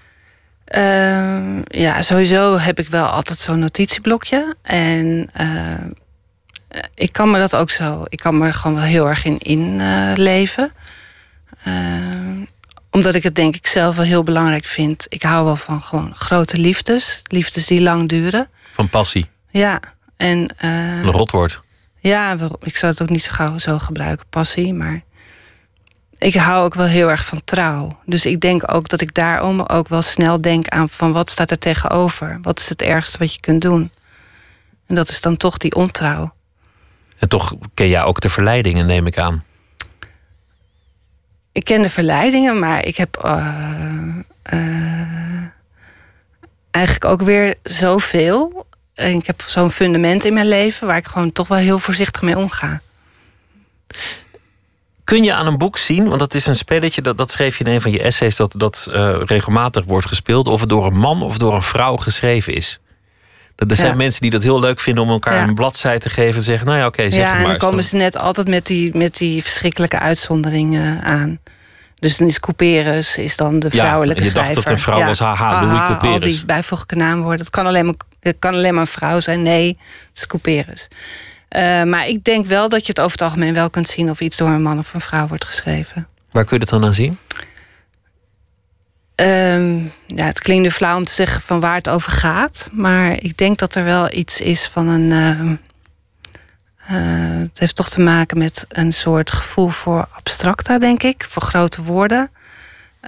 Ehm, 0.65 1.61
ja, 1.65 2.03
sowieso 2.03 2.59
heb 2.59 2.79
ik 2.79 2.89
wel 2.89 3.07
altijd 3.07 3.39
zo'n 3.39 3.59
notitieblokje. 3.59 4.57
En 4.63 5.31
eh, 5.33 6.81
ik 6.95 7.13
kan 7.13 7.31
me 7.31 7.39
dat 7.39 7.57
ook 7.57 7.71
zo. 7.71 8.03
Ik 8.09 8.19
kan 8.19 8.39
me 8.39 8.47
er 8.47 8.55
gewoon 8.55 8.77
wel 8.77 8.87
heel 8.87 9.09
erg 9.09 9.25
in 9.25 9.39
inleven. 9.39 10.73
Ehm, 11.65 12.45
omdat 12.91 13.15
ik 13.15 13.23
het 13.23 13.35
denk 13.35 13.55
ik 13.57 13.67
zelf 13.67 13.97
wel 13.97 14.05
heel 14.05 14.23
belangrijk 14.23 14.67
vind. 14.67 15.07
Ik 15.09 15.23
hou 15.23 15.45
wel 15.45 15.57
van 15.57 15.83
gewoon 15.83 16.15
grote 16.15 16.59
liefdes. 16.59 17.23
Liefdes 17.25 17.67
die 17.67 17.81
lang 17.81 18.09
duren. 18.09 18.49
Van 18.73 18.89
passie, 18.89 19.27
Ja, 19.51 19.81
en 20.17 20.55
eh, 20.57 21.03
een 21.03 21.11
rotwoord. 21.11 21.63
ja, 21.99 22.37
ik 22.61 22.77
zou 22.77 22.93
het 22.93 23.03
ook 23.03 23.09
niet 23.09 23.23
zo 23.23 23.33
gauw 23.33 23.59
zo 23.59 23.79
gebruiken, 23.79 24.27
passie, 24.31 24.75
maar 24.75 25.03
ik 26.19 26.35
hou 26.35 26.65
ook 26.65 26.75
wel 26.75 26.87
heel 26.87 27.11
erg 27.11 27.25
van 27.25 27.45
trouw. 27.45 27.99
Dus 28.07 28.27
ik 28.27 28.41
denk 28.41 28.75
ook 28.75 28.89
dat 28.89 29.01
ik 29.01 29.15
daarom 29.15 29.61
ook 29.61 29.89
wel 29.89 30.03
snel 30.03 30.41
denk 30.41 30.69
aan 30.69 30.91
van 30.91 31.13
wat 31.13 31.31
staat 31.31 31.51
er 31.51 31.59
tegenover? 31.59 32.39
Wat 32.43 32.59
is 32.59 32.69
het 32.69 32.83
ergste 32.83 33.19
wat 33.19 33.35
je 33.35 33.41
kunt 33.41 33.63
doen? 33.63 33.91
En 34.87 34.95
dat 34.95 35.09
is 35.09 35.21
dan 35.21 35.37
toch 35.37 35.57
die 35.57 35.75
ontrouw. 35.75 36.35
En 37.19 37.29
toch 37.29 37.55
ken 37.75 37.89
jij 37.89 38.03
ook 38.03 38.21
de 38.21 38.31
verleidingen, 38.31 38.87
neem 38.87 39.07
ik 39.07 39.19
aan. 39.19 39.45
Ik 41.53 41.65
ken 41.65 41.83
de 41.83 41.91
verleidingen, 41.91 42.59
maar 42.59 42.87
ik 42.87 42.97
heb 42.97 43.23
uh, 43.25 43.57
uh, 44.53 45.43
eigenlijk 46.71 47.05
ook 47.05 47.23
weer 47.23 47.55
zoveel. 47.63 48.67
En 48.95 49.15
ik 49.15 49.27
heb 49.27 49.43
zo'n 49.47 49.71
fundament 49.71 50.25
in 50.25 50.35
mijn 50.35 50.49
leven 50.49 50.87
waar 50.87 50.97
ik 50.97 51.07
gewoon 51.07 51.33
toch 51.33 51.49
wel 51.49 51.59
heel 51.59 51.79
voorzichtig 51.79 52.23
mee 52.23 52.39
omga. 52.39 52.81
Kun 55.05 55.23
je 55.23 55.35
aan 55.35 55.47
een 55.47 55.59
boek 55.59 55.79
zien, 55.79 56.09
want 56.09 56.19
dat 56.19 56.35
is 56.35 56.47
een 56.47 56.57
spelletje, 56.57 57.03
dat, 57.03 57.17
dat 57.17 57.31
schreef 57.31 57.59
je 57.59 57.65
in 57.65 57.71
een 57.71 57.81
van 57.81 57.91
je 57.91 58.03
essays, 58.03 58.37
dat, 58.37 58.55
dat 58.57 58.87
uh, 58.91 59.17
regelmatig 59.25 59.85
wordt 59.85 60.07
gespeeld, 60.07 60.49
of 60.49 60.61
het 60.61 60.69
door 60.69 60.87
een 60.87 60.99
man 60.99 61.23
of 61.23 61.39
door 61.39 61.55
een 61.55 61.63
vrouw 61.63 61.97
geschreven 61.97 62.55
is. 62.55 62.81
Dat 63.57 63.71
er 63.71 63.77
zijn 63.77 63.97
mensen 63.97 64.21
die 64.21 64.31
dat 64.31 64.43
heel 64.43 64.61
leuk 64.61 64.81
vinden 64.81 65.05
om 65.05 65.11
elkaar 65.11 65.35
ja. 65.35 65.43
een 65.43 65.55
bladzij 65.55 65.99
te 65.99 66.11
geven 66.11 66.35
en 66.35 66.43
zeggen: 66.43 66.67
Nou 66.67 66.79
ja, 66.79 66.87
oké, 66.87 66.99
okay, 66.99 67.11
zeg 67.11 67.21
ja, 67.21 67.27
maar. 67.27 67.39
Ja, 67.39 67.45
en 67.45 67.59
dan 67.59 67.69
komen 67.69 67.85
ze 67.85 67.97
net 67.97 68.17
altijd 68.17 68.49
met 68.49 68.67
die, 68.67 68.97
met 68.97 69.17
die 69.17 69.43
verschrikkelijke 69.43 69.99
uitzonderingen 69.99 71.03
aan. 71.03 71.39
Dus 71.95 72.17
dan 72.17 72.29
is 72.29 72.41
Couperus 72.41 73.19
is 73.19 73.37
dan 73.37 73.59
de 73.59 73.71
vrouwelijke 73.71 74.21
ja, 74.21 74.27
je 74.27 74.33
schrijver. 74.33 74.55
dacht 74.55 74.67
dat 74.67 74.77
een 74.77 74.83
vrouw 74.83 75.05
was, 75.05 75.19
haha, 75.19 75.65
Louis 75.65 75.87
Couperus. 75.87 76.13
Al 76.13 76.21
die 76.21 76.45
bijvoeglijke 76.45 76.97
naamwoorden. 76.97 77.41
Het 77.41 77.51
kan 77.51 77.67
alleen 77.67 77.85
maar, 77.85 77.95
het 78.25 78.37
kan 78.39 78.55
alleen 78.55 78.73
maar 78.73 78.83
een 78.83 78.87
vrouw 78.87 79.21
zijn. 79.21 79.43
Nee, 79.43 79.69
het 80.09 80.17
is 80.17 80.27
Couperus. 80.27 80.89
Uh, 81.57 81.83
maar 81.83 82.07
ik 82.07 82.25
denk 82.25 82.47
wel 82.47 82.69
dat 82.69 82.81
je 82.81 82.89
het 82.89 83.01
over 83.01 83.13
het 83.13 83.23
algemeen 83.23 83.55
wel 83.55 83.71
kunt 83.71 83.89
zien... 83.89 84.11
of 84.11 84.21
iets 84.21 84.37
door 84.37 84.49
een 84.49 84.63
man 84.63 84.79
of 84.79 84.95
een 84.95 85.01
vrouw 85.01 85.27
wordt 85.27 85.45
geschreven. 85.45 86.09
Waar 86.31 86.45
kun 86.45 86.59
je 86.59 86.65
dat 86.65 86.69
dan 86.69 86.85
aan 86.85 86.95
zien? 86.95 87.19
Um, 89.17 89.93
ja, 90.07 90.25
het 90.25 90.41
klinkt 90.41 90.63
nu 90.63 90.71
flauw 90.71 90.97
om 90.97 91.05
te 91.05 91.13
zeggen 91.13 91.43
van 91.43 91.61
waar 91.61 91.75
het 91.75 91.89
over 91.89 92.13
gaat. 92.13 92.69
Maar 92.73 93.23
ik 93.23 93.37
denk 93.37 93.59
dat 93.59 93.75
er 93.75 93.85
wel 93.85 94.13
iets 94.13 94.41
is 94.41 94.67
van 94.67 94.89
een... 94.89 95.11
Uh, 95.11 95.41
uh, 96.91 97.43
het 97.43 97.59
heeft 97.59 97.77
toch 97.77 97.89
te 97.89 98.01
maken 98.01 98.39
met 98.39 98.65
een 98.69 98.93
soort 98.93 99.31
gevoel 99.31 99.69
voor 99.69 100.07
abstracta, 100.11 100.79
denk 100.79 101.03
ik. 101.03 101.25
Voor 101.29 101.43
grote 101.43 101.83
woorden. 101.83 102.31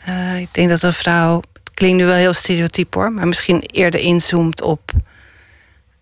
Uh, 0.09 0.41
ik 0.41 0.49
denk 0.53 0.69
dat 0.69 0.83
een 0.83 0.93
vrouw... 0.93 1.37
Het 1.37 1.75
klinkt 1.75 1.97
nu 1.97 2.05
wel 2.05 2.15
heel 2.15 2.33
stereotyp 2.33 2.95
hoor. 2.95 3.13
Maar 3.13 3.29
misschien 3.29 3.61
eerder 3.61 4.01
inzoomt 4.01 4.63
op 4.63 4.93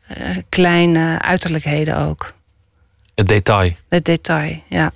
uh, 0.08 0.36
kleine 0.48 1.22
uiterlijkheden 1.22 1.96
ook. 1.98 2.32
Het 3.14 3.28
detail. 3.28 3.72
Het 3.88 4.04
detail, 4.04 4.62
ja. 4.68 4.92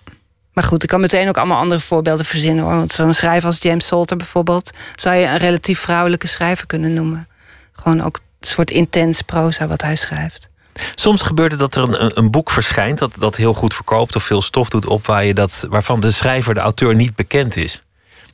Maar 0.53 0.65
goed, 0.65 0.83
ik 0.83 0.89
kan 0.89 1.01
meteen 1.01 1.29
ook 1.29 1.37
allemaal 1.37 1.59
andere 1.59 1.81
voorbeelden 1.81 2.25
verzinnen 2.25 2.65
hoor. 2.65 2.75
Want 2.75 2.93
zo'n 2.93 3.15
schrijver 3.15 3.49
als 3.49 3.63
James 3.63 3.87
Salter 3.87 4.17
bijvoorbeeld... 4.17 4.73
zou 4.95 5.17
je 5.17 5.27
een 5.27 5.37
relatief 5.37 5.81
vrouwelijke 5.81 6.27
schrijver 6.27 6.67
kunnen 6.67 6.95
noemen. 6.95 7.29
Gewoon 7.73 8.03
ook 8.03 8.21
een 8.41 8.47
soort 8.47 8.71
intens 8.71 9.23
proza 9.23 9.67
wat 9.67 9.83
hij 9.83 9.97
schrijft. 9.97 10.49
Soms 10.95 11.23
gebeurt 11.23 11.51
het 11.51 11.61
dat 11.61 11.75
er 11.75 11.83
een, 11.83 12.19
een 12.19 12.31
boek 12.31 12.51
verschijnt 12.51 12.99
dat, 12.99 13.15
dat 13.19 13.37
heel 13.37 13.55
goed 13.55 13.75
verkoopt 13.75 14.17
of 14.17 14.23
veel 14.23 14.43
stof 14.43 14.69
doet 14.69 14.87
op 14.87 15.07
waar 15.07 15.25
je 15.25 15.35
dat, 15.35 15.67
waarvan 15.71 16.01
de 16.01 16.11
schrijver, 16.11 16.55
de 16.55 16.61
auteur 16.61 16.95
niet 16.95 17.17
bekend 17.17 17.57
is. 17.57 17.85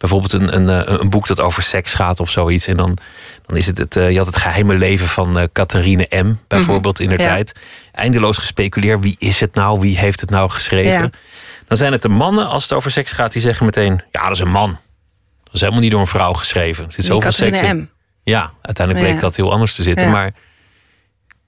Bijvoorbeeld 0.05 0.33
een, 0.33 0.69
een, 0.69 1.01
een 1.01 1.11
boek 1.11 1.27
dat 1.27 1.41
over 1.41 1.63
seks 1.63 1.95
gaat 1.95 2.21
of 2.21 2.31
zoiets. 2.31 2.67
En 2.67 2.77
dan, 2.77 2.99
dan 3.47 3.57
is 3.57 3.67
het, 3.67 3.79
het 3.79 3.95
je 3.95 4.17
had 4.17 4.27
het 4.27 4.37
geheime 4.37 4.75
leven 4.75 5.07
van 5.07 5.39
uh, 5.39 5.45
Catharine 5.53 6.09
M. 6.11 6.35
bijvoorbeeld 6.49 7.01
in 7.01 7.09
de 7.09 7.19
ja. 7.19 7.25
tijd. 7.25 7.55
Eindeloos 7.93 8.39
gespeculeerd. 8.39 9.05
Wie 9.05 9.15
is 9.19 9.41
het 9.41 9.55
nou? 9.55 9.81
Wie 9.81 9.99
heeft 9.99 10.21
het 10.21 10.31
nou 10.31 10.51
geschreven? 10.51 11.03
Ja. 11.03 11.11
Dan 11.67 11.77
zijn 11.77 11.93
het 11.93 12.03
de 12.03 12.09
mannen, 12.09 12.49
als 12.49 12.63
het 12.63 12.73
over 12.73 12.91
seks 12.91 13.13
gaat, 13.13 13.33
die 13.33 13.43
zeggen 13.43 13.65
meteen: 13.65 14.03
ja, 14.11 14.23
dat 14.23 14.33
is 14.33 14.39
een 14.39 14.51
man. 14.51 14.79
Dat 15.45 15.55
is 15.55 15.61
helemaal 15.61 15.81
niet 15.83 15.91
door 15.91 16.01
een 16.01 16.07
vrouw 16.07 16.33
geschreven. 16.33 16.85
Er 16.85 16.93
zit 16.93 17.05
zoveel 17.05 17.33
seks 17.33 17.61
in. 17.61 17.77
M. 17.77 17.87
Ja, 18.23 18.53
uiteindelijk 18.63 19.07
bleek 19.07 19.21
dat 19.21 19.37
heel 19.37 19.53
anders 19.53 19.75
te 19.75 19.83
zitten. 19.83 20.11
Maar 20.11 20.33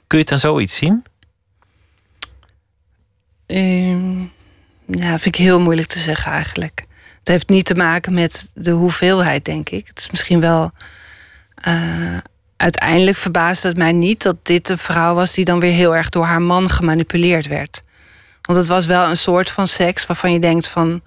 kun 0.07 0.19
je 0.19 0.25
het 0.25 0.33
aan 0.33 0.39
zoiets 0.39 0.77
zien? 0.77 1.05
Um, 3.47 4.33
ja, 4.87 5.09
vind 5.09 5.25
ik 5.25 5.37
heel 5.37 5.61
moeilijk 5.61 5.89
te 5.89 5.99
zeggen 5.99 6.33
eigenlijk. 6.33 6.86
Het 7.27 7.35
heeft 7.35 7.49
niet 7.49 7.65
te 7.65 7.75
maken 7.75 8.15
met 8.15 8.51
de 8.55 8.71
hoeveelheid, 8.71 9.45
denk 9.45 9.69
ik. 9.69 9.87
Het 9.87 9.99
is 9.99 10.11
misschien 10.11 10.41
wel. 10.41 10.71
Uh, 11.69 12.17
uiteindelijk 12.57 13.17
verbaasde 13.17 13.69
het 13.69 13.77
mij 13.77 13.93
niet 13.93 14.23
dat 14.23 14.37
dit 14.43 14.69
een 14.69 14.79
vrouw 14.79 15.15
was 15.15 15.33
die 15.33 15.45
dan 15.45 15.61
weer 15.61 15.73
heel 15.73 15.97
erg 15.97 16.09
door 16.09 16.25
haar 16.25 16.43
man 16.43 16.71
gemanipuleerd 16.71 17.47
werd. 17.47 17.83
Want 18.43 18.59
het 18.59 18.69
was 18.69 18.87
wel 18.87 19.09
een 19.09 19.17
soort 19.17 19.51
van 19.51 19.67
seks 19.67 20.07
waarvan 20.07 20.33
je 20.33 20.39
denkt 20.39 20.69
van... 20.69 21.03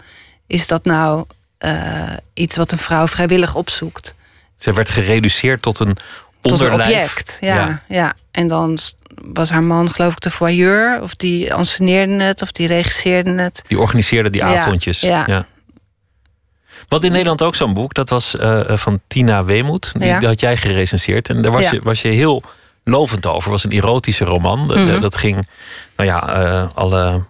is 0.48 0.68
dat 0.68 0.86
nou 0.86 1.26
uh, 1.66 2.14
iets 2.34 2.56
wat 2.56 2.72
een 2.72 2.78
vrouw 2.78 3.08
vrijwillig 3.08 3.56
opzoekt? 3.56 4.16
Ze 4.58 4.74
werd 4.74 4.90
gereduceerd 4.90 5.62
tot 5.62 5.80
een 5.80 5.98
onderlijf. 6.42 6.72
Tot 6.72 6.80
een 6.80 6.86
object, 6.86 7.38
ja, 7.42 7.56
ja. 7.56 7.82
ja. 7.88 8.14
En 8.32 8.48
dan 8.48 8.80
was 9.16 9.50
haar 9.50 9.64
man 9.64 9.92
geloof 9.92 10.14
ik 10.14 10.20
de 10.20 10.32
voyeur... 10.32 11.02
of 11.02 11.16
die 11.16 11.54
anceneerde 11.54 12.24
het, 12.24 12.42
of 12.42 12.52
die 12.52 12.68
regisseerde 12.68 13.42
het. 13.42 13.62
Die 13.68 13.80
organiseerde 13.80 14.30
die 14.30 14.44
avondjes. 14.44 15.00
Ja, 15.00 15.24
ja. 15.28 15.46
Wat 16.90 17.04
in 17.04 17.12
Nederland 17.12 17.42
ook 17.42 17.56
zo'n 17.56 17.74
boek, 17.74 17.94
dat 17.94 18.10
was 18.10 18.36
uh, 18.36 18.62
van 18.66 19.02
Tina 19.08 19.44
Weemoed. 19.44 19.94
Die, 20.00 20.12
had 20.14 20.40
jij 20.40 20.58
gerecenseerd. 20.58 21.30
En 21.30 21.42
daar 21.42 21.52
was, 21.52 21.70
je, 21.70 21.82
was 21.84 22.02
je 22.02 22.08
heel 22.08 22.44
lovend 22.84 23.26
over. 23.26 23.52
Het 23.52 23.62
was 23.62 23.64
een 23.64 23.72
erotische 23.72 24.26
roman. 24.26 24.60
Mm 24.60 24.70
-hmm. 24.70 25.02
Dat 25.02 25.18
ging, 25.18 25.48
nou 25.96 26.10
ja, 26.10 26.44
uh, 26.44 26.68
alle, 26.74 27.24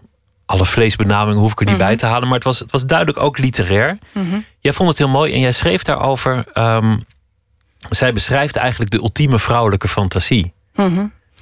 alle 0.46 0.66
vleesbenamingen 0.66 1.42
hoef 1.42 1.52
ik 1.52 1.60
er 1.60 1.66
niet 1.66 1.74
mm 1.74 1.80
-hmm. 1.80 1.90
bij 1.90 1.98
te 1.98 2.06
halen. 2.06 2.28
Maar 2.28 2.36
het 2.36 2.44
was, 2.44 2.60
het 2.60 2.72
was 2.72 2.86
duidelijk 2.86 3.20
ook 3.20 3.38
literair. 3.38 3.98
Mm 4.12 4.30
-hmm. 4.30 4.46
Jij 4.60 4.74
vond 4.74 4.90
het 4.90 4.98
heel 4.98 5.10
mooi 5.10 5.34
en 5.34 5.40
jij 5.40 5.52
schreef 5.52 5.84
daarover. 5.84 6.46
Um, 6.54 7.06
zij 7.90 8.14
beschrijft 8.14 8.56
eigenlijk 8.56 8.92
de 8.92 8.98
ultieme 8.98 9.40
vrouwelijke 9.40 9.88
fantasie. 9.88 10.54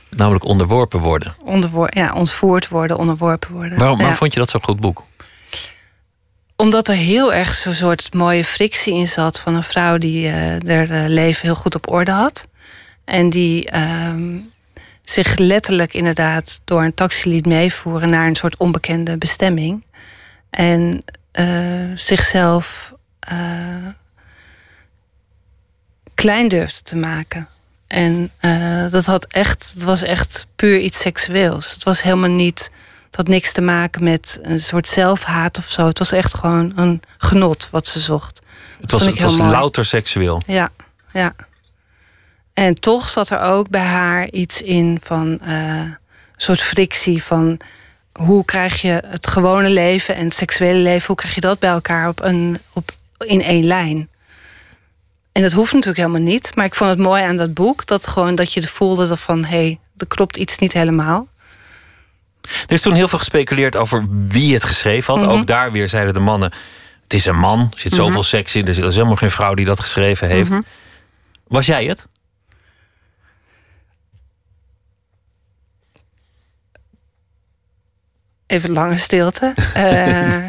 Namelijk 0.09 0.43
onderworpen 0.43 0.99
worden. 0.99 1.35
Onderwor 1.43 1.87
ja, 1.89 2.13
ontvoerd 2.13 2.67
worden, 2.67 2.97
onderworpen 2.97 3.51
worden. 3.51 3.77
Waarom, 3.77 3.97
waarom 3.97 4.13
ja. 4.13 4.19
vond 4.19 4.33
je 4.33 4.39
dat 4.39 4.49
zo'n 4.49 4.63
goed 4.63 4.79
boek? 4.79 5.03
Omdat 6.57 6.87
er 6.87 6.95
heel 6.95 7.33
erg 7.33 7.53
zo'n 7.53 7.73
soort 7.73 8.13
mooie 8.13 8.45
frictie 8.45 8.93
in 8.93 9.07
zat 9.07 9.39
van 9.39 9.55
een 9.55 9.63
vrouw 9.63 9.97
die 9.97 10.27
uh, 10.27 10.33
haar 10.89 11.09
leven 11.09 11.41
heel 11.45 11.55
goed 11.55 11.75
op 11.75 11.91
orde 11.91 12.11
had. 12.11 12.47
En 13.05 13.29
die 13.29 13.71
uh, 13.73 14.13
zich 15.03 15.37
letterlijk 15.37 15.93
inderdaad 15.93 16.61
door 16.65 16.83
een 16.83 16.93
taxi 16.93 17.29
liet 17.29 17.45
meevoeren 17.45 18.09
naar 18.09 18.27
een 18.27 18.35
soort 18.35 18.57
onbekende 18.57 19.17
bestemming. 19.17 19.85
En 20.49 21.03
uh, 21.39 21.97
zichzelf 21.97 22.93
klein 26.13 26.47
durfde 26.47 26.81
te 26.81 26.95
maken. 26.95 27.47
En 27.87 28.31
dat 28.89 29.05
had 29.05 29.25
echt, 29.25 29.71
het 29.73 29.83
was 29.83 30.01
echt 30.03 30.47
puur 30.55 30.79
iets 30.79 30.99
seksueels. 30.99 31.71
Het 31.71 31.83
was 31.83 32.01
helemaal 32.01 32.29
niet, 32.29 32.71
had 33.17 33.27
niks 33.27 33.51
te 33.51 33.61
maken 33.61 34.03
met 34.03 34.39
een 34.41 34.59
soort 34.59 34.87
zelfhaat 34.87 35.57
of 35.57 35.71
zo. 35.71 35.87
Het 35.87 35.99
was 35.99 36.11
echt 36.11 36.33
gewoon 36.33 36.71
een 36.75 37.01
genot 37.17 37.67
wat 37.71 37.85
ze 37.85 37.99
zocht. 37.99 38.41
Het 38.81 38.91
was, 38.91 39.05
het 39.05 39.21
was 39.21 39.37
louter 39.37 39.85
seksueel. 39.85 40.41
Ja, 40.45 40.69
ja. 41.13 41.35
En 42.53 42.73
toch 42.73 43.09
zat 43.09 43.29
er 43.29 43.41
ook 43.41 43.69
bij 43.69 43.81
haar 43.81 44.29
iets 44.29 44.61
in 44.61 44.99
van 45.03 45.39
uh, 45.43 45.79
een 45.79 45.97
soort 46.35 46.61
frictie 46.61 47.23
van 47.23 47.59
hoe 48.11 48.45
krijg 48.45 48.81
je 48.81 49.03
het 49.05 49.27
gewone 49.27 49.69
leven 49.69 50.15
en 50.15 50.23
het 50.23 50.33
seksuele 50.35 50.79
leven, 50.79 51.07
hoe 51.07 51.15
krijg 51.15 51.35
je 51.35 51.41
dat 51.41 51.59
bij 51.59 51.69
elkaar 51.69 52.07
op 52.07 52.23
een, 52.23 52.59
op, 52.73 52.91
in 53.17 53.41
één 53.41 53.63
lijn? 53.63 54.09
En 55.31 55.41
dat 55.41 55.51
hoeft 55.51 55.73
natuurlijk 55.73 55.97
helemaal 55.97 56.31
niet. 56.31 56.51
Maar 56.55 56.65
ik 56.65 56.75
vond 56.75 56.89
het 56.89 56.99
mooi 56.99 57.23
aan 57.23 57.37
dat 57.37 57.53
boek 57.53 57.85
dat 57.85 58.07
gewoon 58.07 58.35
dat 58.35 58.53
je 58.53 58.67
voelde 58.67 59.17
van 59.17 59.43
hé, 59.43 59.57
hey, 59.57 59.79
er 59.97 60.07
klopt 60.07 60.37
iets 60.37 60.57
niet 60.57 60.73
helemaal. 60.73 61.27
Er 62.67 62.73
is 62.73 62.81
toen 62.81 62.93
heel 62.93 63.07
veel 63.07 63.19
gespeculeerd 63.19 63.77
over 63.77 64.05
wie 64.09 64.53
het 64.53 64.63
geschreven 64.63 65.13
had. 65.13 65.23
Mm 65.23 65.29
-hmm. 65.29 65.39
Ook 65.39 65.47
daar 65.47 65.71
weer 65.71 65.89
zeiden 65.89 66.13
de 66.13 66.19
mannen: 66.19 66.51
het 67.03 67.13
is 67.13 67.25
een 67.25 67.39
man, 67.39 67.59
er 67.59 67.79
zit 67.79 67.91
zoveel 67.91 68.07
mm 68.07 68.13
-hmm. 68.13 68.23
seks 68.23 68.55
in, 68.55 68.63
er 68.63 68.69
is 68.69 68.77
helemaal 68.77 69.15
geen 69.15 69.31
vrouw 69.31 69.53
die 69.53 69.65
dat 69.65 69.79
geschreven 69.79 70.27
heeft. 70.27 70.49
Mm 70.49 70.55
-hmm. 70.55 70.65
Was 71.47 71.65
jij 71.65 71.85
het? 71.85 72.05
Even 78.47 78.71
lange 78.71 78.97
stilte. 78.97 79.53
uh, 79.77 80.45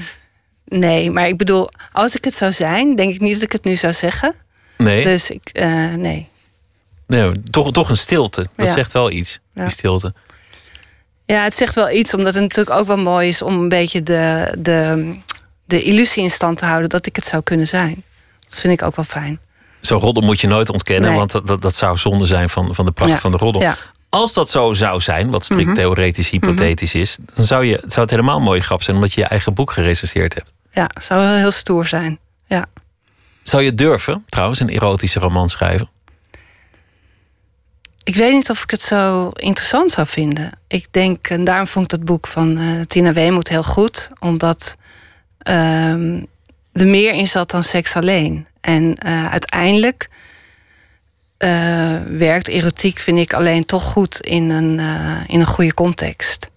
nee, 0.84 1.10
maar 1.10 1.28
ik 1.28 1.36
bedoel, 1.36 1.70
als 1.92 2.16
ik 2.16 2.24
het 2.24 2.34
zou 2.34 2.52
zijn, 2.52 2.96
denk 2.96 3.14
ik 3.14 3.20
niet 3.20 3.34
dat 3.34 3.42
ik 3.42 3.52
het 3.52 3.64
nu 3.64 3.76
zou 3.76 3.92
zeggen. 3.92 4.34
Nee. 4.76 5.02
Dus 5.02 5.30
ik, 5.30 5.50
uh, 5.52 5.94
nee. 5.94 6.28
Nee, 7.06 7.42
toch, 7.50 7.72
toch 7.72 7.90
een 7.90 7.96
stilte. 7.96 8.46
Dat 8.52 8.66
ja. 8.66 8.72
zegt 8.72 8.92
wel 8.92 9.10
iets, 9.10 9.40
ja. 9.52 9.62
die 9.62 9.70
stilte. 9.70 10.14
Ja, 11.34 11.42
het 11.42 11.54
zegt 11.54 11.74
wel 11.74 11.90
iets, 11.90 12.14
omdat 12.14 12.34
het 12.34 12.42
natuurlijk 12.42 12.76
ook 12.76 12.86
wel 12.86 12.98
mooi 12.98 13.28
is 13.28 13.42
om 13.42 13.60
een 13.60 13.68
beetje 13.68 14.02
de, 14.02 14.54
de, 14.58 15.14
de 15.64 15.82
illusie 15.82 16.22
in 16.22 16.30
stand 16.30 16.58
te 16.58 16.64
houden 16.64 16.88
dat 16.88 17.06
ik 17.06 17.16
het 17.16 17.26
zou 17.26 17.42
kunnen 17.42 17.66
zijn. 17.66 18.02
Dat 18.48 18.58
vind 18.60 18.72
ik 18.72 18.82
ook 18.82 18.96
wel 18.96 19.04
fijn. 19.04 19.40
Zo'n 19.80 20.00
roddel 20.00 20.22
moet 20.22 20.40
je 20.40 20.46
nooit 20.46 20.70
ontkennen, 20.70 21.08
nee. 21.08 21.18
want 21.18 21.32
dat, 21.32 21.46
dat, 21.46 21.62
dat, 21.62 21.74
zou 21.74 21.96
zonde 21.96 22.26
zijn 22.26 22.48
van, 22.48 22.74
van 22.74 22.84
de 22.84 22.92
pracht 22.92 23.10
ja. 23.10 23.18
van 23.18 23.30
de 23.30 23.36
roddel. 23.36 23.62
Ja. 23.62 23.76
Als 24.08 24.32
dat 24.34 24.50
zo 24.50 24.72
zou 24.72 25.00
zijn, 25.00 25.30
wat 25.30 25.44
strikt 25.44 25.62
mm 25.62 25.66
-hmm. 25.66 25.76
theoretisch, 25.76 26.30
hypothetisch 26.30 26.94
mm 26.94 27.00
-hmm. 27.00 27.10
is, 27.10 27.18
dan 27.34 27.44
zou, 27.44 27.64
je, 27.64 27.76
zou 27.86 28.00
het 28.00 28.10
helemaal 28.10 28.36
een 28.36 28.42
mooie 28.42 28.60
grap 28.60 28.82
zijn 28.82 28.96
omdat 28.96 29.12
je 29.12 29.20
je 29.20 29.26
eigen 29.26 29.54
boek 29.54 29.70
gerecenseerd 29.70 30.34
hebt. 30.34 30.52
Ja, 30.70 30.90
zou 31.00 31.20
wel 31.20 31.34
heel 31.34 31.50
stoer 31.50 31.86
zijn. 31.86 32.18
Ja. 32.46 32.66
Zou 33.42 33.62
je 33.62 33.74
durven, 33.74 34.24
trouwens, 34.28 34.60
een 34.60 34.68
erotische 34.68 35.18
roman 35.18 35.48
schrijven? 35.48 35.88
Ik 38.08 38.16
weet 38.16 38.32
niet 38.32 38.50
of 38.50 38.62
ik 38.62 38.70
het 38.70 38.82
zo 38.82 39.30
interessant 39.34 39.90
zou 39.90 40.06
vinden. 40.06 40.50
Ik 40.68 40.86
denk, 40.90 41.28
en 41.28 41.44
daarom 41.44 41.66
vond 41.66 41.84
ik 41.84 41.98
dat 41.98 42.04
boek 42.04 42.26
van 42.26 42.58
uh, 42.58 42.80
Tina 42.80 43.12
Weemoed 43.12 43.48
heel 43.48 43.62
goed, 43.62 44.10
omdat 44.18 44.76
uh, 45.48 45.92
er 46.72 46.86
meer 46.86 47.12
in 47.12 47.28
zat 47.28 47.50
dan 47.50 47.64
seks 47.64 47.94
alleen. 47.94 48.46
En 48.60 48.96
uh, 49.06 49.30
uiteindelijk 49.30 50.08
uh, 51.38 51.48
werkt 52.08 52.48
erotiek, 52.48 52.98
vind 52.98 53.18
ik, 53.18 53.32
alleen 53.32 53.64
toch 53.64 53.84
goed 53.84 54.20
in 54.20 54.50
een, 54.50 54.80
in 55.26 55.40
een 55.40 55.46
goede 55.46 55.74
context. 55.74 56.50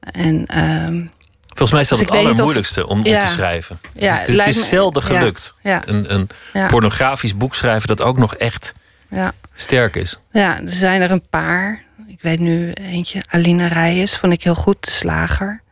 En 0.00 0.46
ehm, 0.46 1.06
Volgens 1.46 1.70
mij 1.70 1.80
is 1.80 1.88
dat 1.88 1.98
dus 1.98 2.08
het 2.08 2.16
allermoeilijkste 2.16 2.86
om, 2.86 2.98
om 2.98 3.04
te 3.04 3.26
schrijven. 3.28 3.80
Ja, 3.94 4.18
het, 4.18 4.26
het 4.26 4.46
is 4.46 4.68
zelden 4.68 5.02
gelukt. 5.02 5.54
Ja, 5.62 5.82
Een, 5.86 6.14
een 6.14 6.28
pornografisch 6.68 7.36
boek 7.36 7.54
schrijven 7.54 7.88
dat 7.88 8.02
ook 8.02 8.18
nog 8.18 8.34
echt 8.34 8.74
sterk 9.54 9.96
is. 9.96 10.18
Ja, 10.32 10.60
er 10.60 10.70
zijn 10.70 11.00
er 11.00 11.10
een 11.10 11.28
paar. 11.30 11.82
Ik 12.06 12.22
weet 12.22 12.38
nu 12.38 12.72
eentje, 12.72 13.22
Alina 13.30 13.66
Reyes, 13.66 14.16
vond 14.16 14.32
ik 14.32 14.42
heel 14.42 14.54
goed, 14.54 14.84
De 14.84 14.90
Slager. 14.90 15.62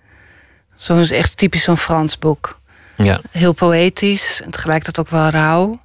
Zo'n 0.77 0.99
is 0.99 1.11
echt 1.11 1.37
typisch 1.37 1.63
zo'n 1.63 1.77
Frans 1.77 2.19
boek. 2.19 2.61
Ja. 2.97 3.21
Heel 3.31 3.53
poëtisch 3.53 4.41
en 4.45 4.51
tegelijkertijd 4.51 5.07
ook 5.07 5.13
wel 5.13 5.29
rauw. 5.29 5.81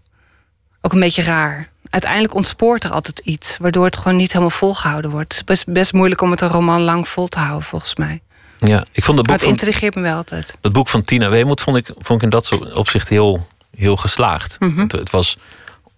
Ook 0.81 0.93
een 0.93 0.99
beetje 0.99 1.21
raar. 1.21 1.69
Uiteindelijk 1.89 2.33
ontspoort 2.33 2.83
er 2.83 2.91
altijd 2.91 3.19
iets, 3.19 3.57
waardoor 3.57 3.85
het 3.85 3.97
gewoon 3.97 4.15
niet 4.15 4.31
helemaal 4.31 4.49
volgehouden 4.49 5.11
wordt. 5.11 5.31
Het 5.31 5.37
is 5.37 5.43
best, 5.43 5.65
best 5.65 5.93
moeilijk 5.93 6.21
om 6.21 6.31
het 6.31 6.41
een 6.41 6.49
roman 6.49 6.81
lang 6.81 7.07
vol 7.07 7.27
te 7.27 7.39
houden, 7.39 7.63
volgens 7.63 7.95
mij. 7.95 8.21
Ja, 8.59 8.85
ik 8.91 9.03
vond 9.03 9.17
het 9.17 9.27
boek. 9.27 9.35
het 9.35 9.49
intrigeert 9.49 9.95
me 9.95 10.01
wel 10.01 10.15
altijd. 10.15 10.57
Het 10.61 10.73
boek 10.73 10.87
van 10.87 11.03
Tina 11.03 11.29
Weemoed 11.29 11.61
vond 11.61 11.77
ik, 11.77 11.85
vond 11.85 12.09
ik 12.09 12.21
in 12.21 12.29
dat 12.29 12.73
opzicht 12.75 13.09
heel, 13.09 13.47
heel 13.75 13.97
geslaagd. 13.97 14.59
Mhm. 14.59 14.79
het, 14.79 14.91
het, 14.91 15.09
was 15.09 15.37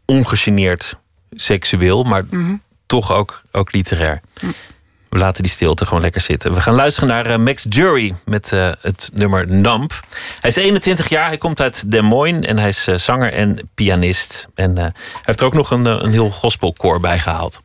ongegeneerd 0.05 0.97
seksueel, 1.35 2.03
maar 2.03 2.23
mhm. 2.29 2.55
toch 2.85 3.11
ook, 3.11 3.41
ook 3.51 3.73
literair. 3.73 4.21
We 5.09 5.19
laten 5.19 5.43
die 5.43 5.51
stilte 5.51 5.85
gewoon 5.85 6.01
lekker 6.01 6.21
zitten. 6.21 6.53
We 6.53 6.61
gaan 6.61 6.75
luisteren 6.75 7.09
naar 7.09 7.29
uh, 7.29 7.37
Max 7.37 7.65
Jury 7.69 8.15
met 8.25 8.51
uh, 8.51 8.71
het 8.81 9.09
nummer 9.13 9.47
Nump. 9.47 9.99
Hij 10.39 10.49
is 10.49 10.55
21 10.55 11.09
jaar, 11.09 11.27
hij 11.27 11.37
komt 11.37 11.61
uit 11.61 11.91
Des 11.91 12.01
Moines 12.01 12.45
en 12.45 12.59
hij 12.59 12.69
is 12.69 12.87
uh, 12.87 12.95
zanger 12.95 13.33
en 13.33 13.69
pianist. 13.73 14.47
En 14.55 14.77
hij 14.77 14.91
heeft 15.23 15.39
er 15.39 15.45
ook 15.45 15.53
nog 15.53 15.71
een, 15.71 15.85
een 15.85 16.11
heel 16.11 16.29
gospelkoor 16.29 16.99
bij 16.99 17.19
gehaald. 17.19 17.61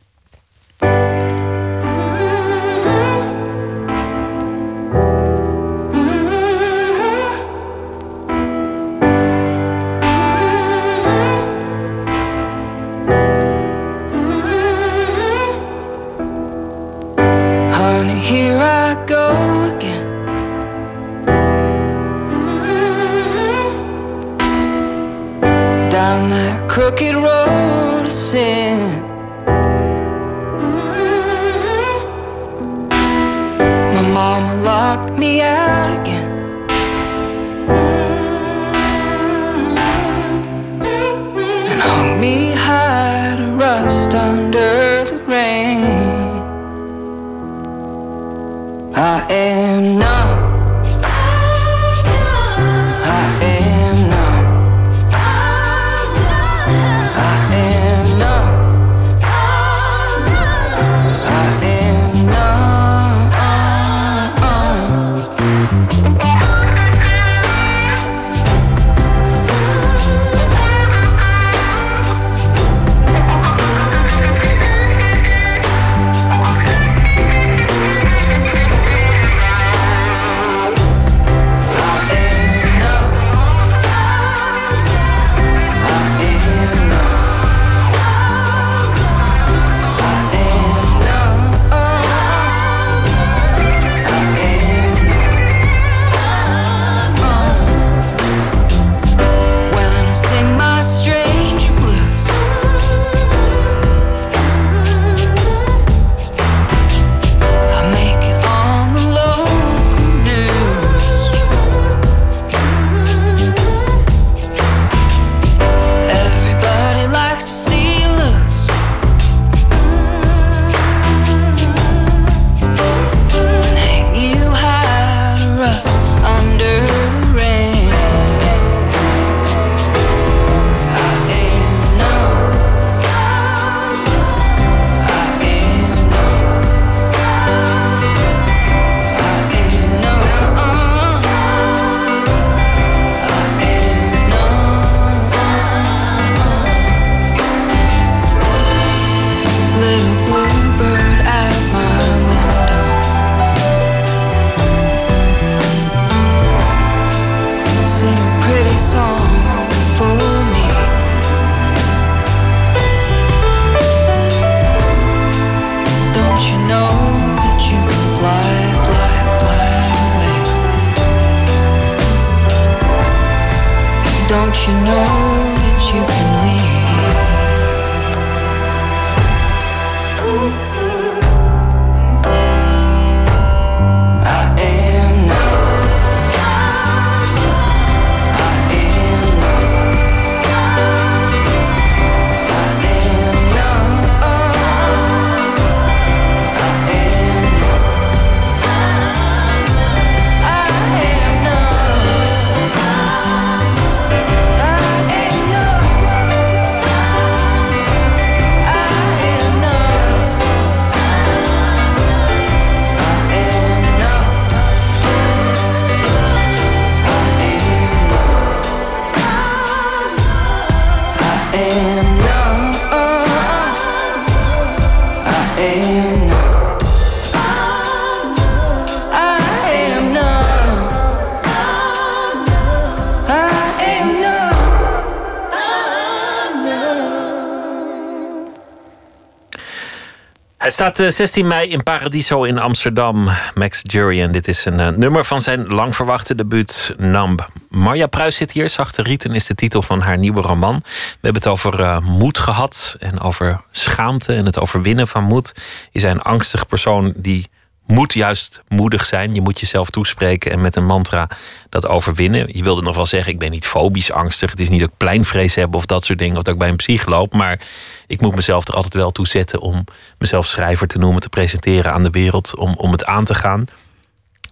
Hij 240.59 240.69
staat 240.69 240.97
16 240.97 241.43
eh, 241.43 241.49
mei 241.49 241.69
in 241.69 241.83
Paradiso 241.83 242.43
in 242.43 242.57
Amsterdam. 242.57 243.29
Max 243.53 243.81
Jury. 243.83 244.21
En 244.21 244.31
dit 244.31 244.47
is 244.47 244.65
een 244.65 244.79
uh, 244.79 244.87
nummer 244.87 245.25
van 245.25 245.41
zijn 245.41 245.67
lang 245.67 245.95
verwachte 245.95 246.35
debuut 246.35 246.93
Numb. 246.97 247.47
Marja 247.69 248.07
Pruis 248.07 248.35
zit 248.35 248.51
hier. 248.51 248.69
Zachte 248.69 249.01
Rieten 249.01 249.33
is 249.33 249.45
de 249.45 249.55
titel 249.55 249.81
van 249.81 250.01
haar 250.01 250.17
nieuwe 250.17 250.41
roman. 250.41 250.79
We 250.83 251.17
hebben 251.21 251.41
het 251.41 251.47
over 251.51 251.79
uh, 251.79 251.99
moed 251.99 252.37
gehad. 252.37 252.95
En 252.99 253.19
over 253.19 253.61
schaamte 253.71 254.33
en 254.33 254.45
het 254.45 254.59
overwinnen 254.59 255.07
van 255.07 255.23
moed. 255.23 255.53
Je 255.91 256.01
bent 256.01 256.15
een 256.15 256.21
angstig 256.21 256.67
persoon 256.67 257.13
die 257.17 257.49
moet 257.89 258.13
juist 258.13 258.61
moedig 258.67 259.05
zijn. 259.05 259.33
Je 259.33 259.41
moet 259.41 259.59
jezelf 259.59 259.89
toespreken 259.89 260.51
en 260.51 260.61
met 260.61 260.75
een 260.75 260.85
mantra 260.85 261.29
dat 261.69 261.87
overwinnen. 261.87 262.57
Je 262.57 262.63
wilde 262.63 262.81
nog 262.81 262.95
wel 262.95 263.05
zeggen, 263.05 263.33
ik 263.33 263.39
ben 263.39 263.51
niet 263.51 263.67
fobisch 263.67 264.11
angstig. 264.11 264.49
Het 264.49 264.59
is 264.59 264.69
niet 264.69 264.79
dat 264.79 264.89
ik 264.89 264.97
pleinvrees 264.97 265.55
heb 265.55 265.75
of 265.75 265.85
dat 265.85 266.05
soort 266.05 266.19
dingen. 266.19 266.37
Of 266.37 266.43
dat 266.43 266.53
ik 266.53 266.59
bij 266.59 266.69
een 266.69 266.75
psych 266.75 267.05
loop. 267.05 267.33
Maar 267.33 267.59
ik 268.07 268.21
moet 268.21 268.35
mezelf 268.35 268.67
er 268.67 268.73
altijd 268.73 268.93
wel 268.93 269.11
toe 269.11 269.27
zetten 269.27 269.59
om 269.59 269.83
mezelf 270.17 270.45
schrijver 270.45 270.87
te 270.87 270.97
noemen, 270.97 271.21
te 271.21 271.29
presenteren 271.29 271.93
aan 271.93 272.03
de 272.03 272.09
wereld, 272.09 272.55
om, 272.57 272.73
om 272.77 272.91
het 272.91 273.05
aan 273.05 273.25
te 273.25 273.35
gaan. 273.35 273.65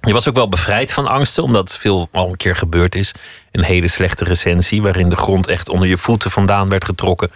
Je 0.02 0.14
was 0.14 0.28
ook 0.28 0.36
wel 0.36 0.50
bevrijd 0.50 0.94
van 0.94 1.08
angsten, 1.08 1.44
omdat 1.44 1.78
veel 1.78 2.10
al 2.12 2.30
een 2.30 2.38
keer 2.38 2.56
gebeurd 2.56 2.96
is. 2.96 3.14
Een 3.52 3.64
hele 3.64 3.88
slechte 3.88 4.24
recensie 4.24 4.82
waarin 4.82 5.10
de 5.10 5.16
grond 5.16 5.48
echt 5.48 5.70
onder 5.70 5.88
je 5.88 5.98
voeten 5.98 6.32
vandaan 6.32 6.70
werd 6.70 6.86
getrokken 6.86 7.32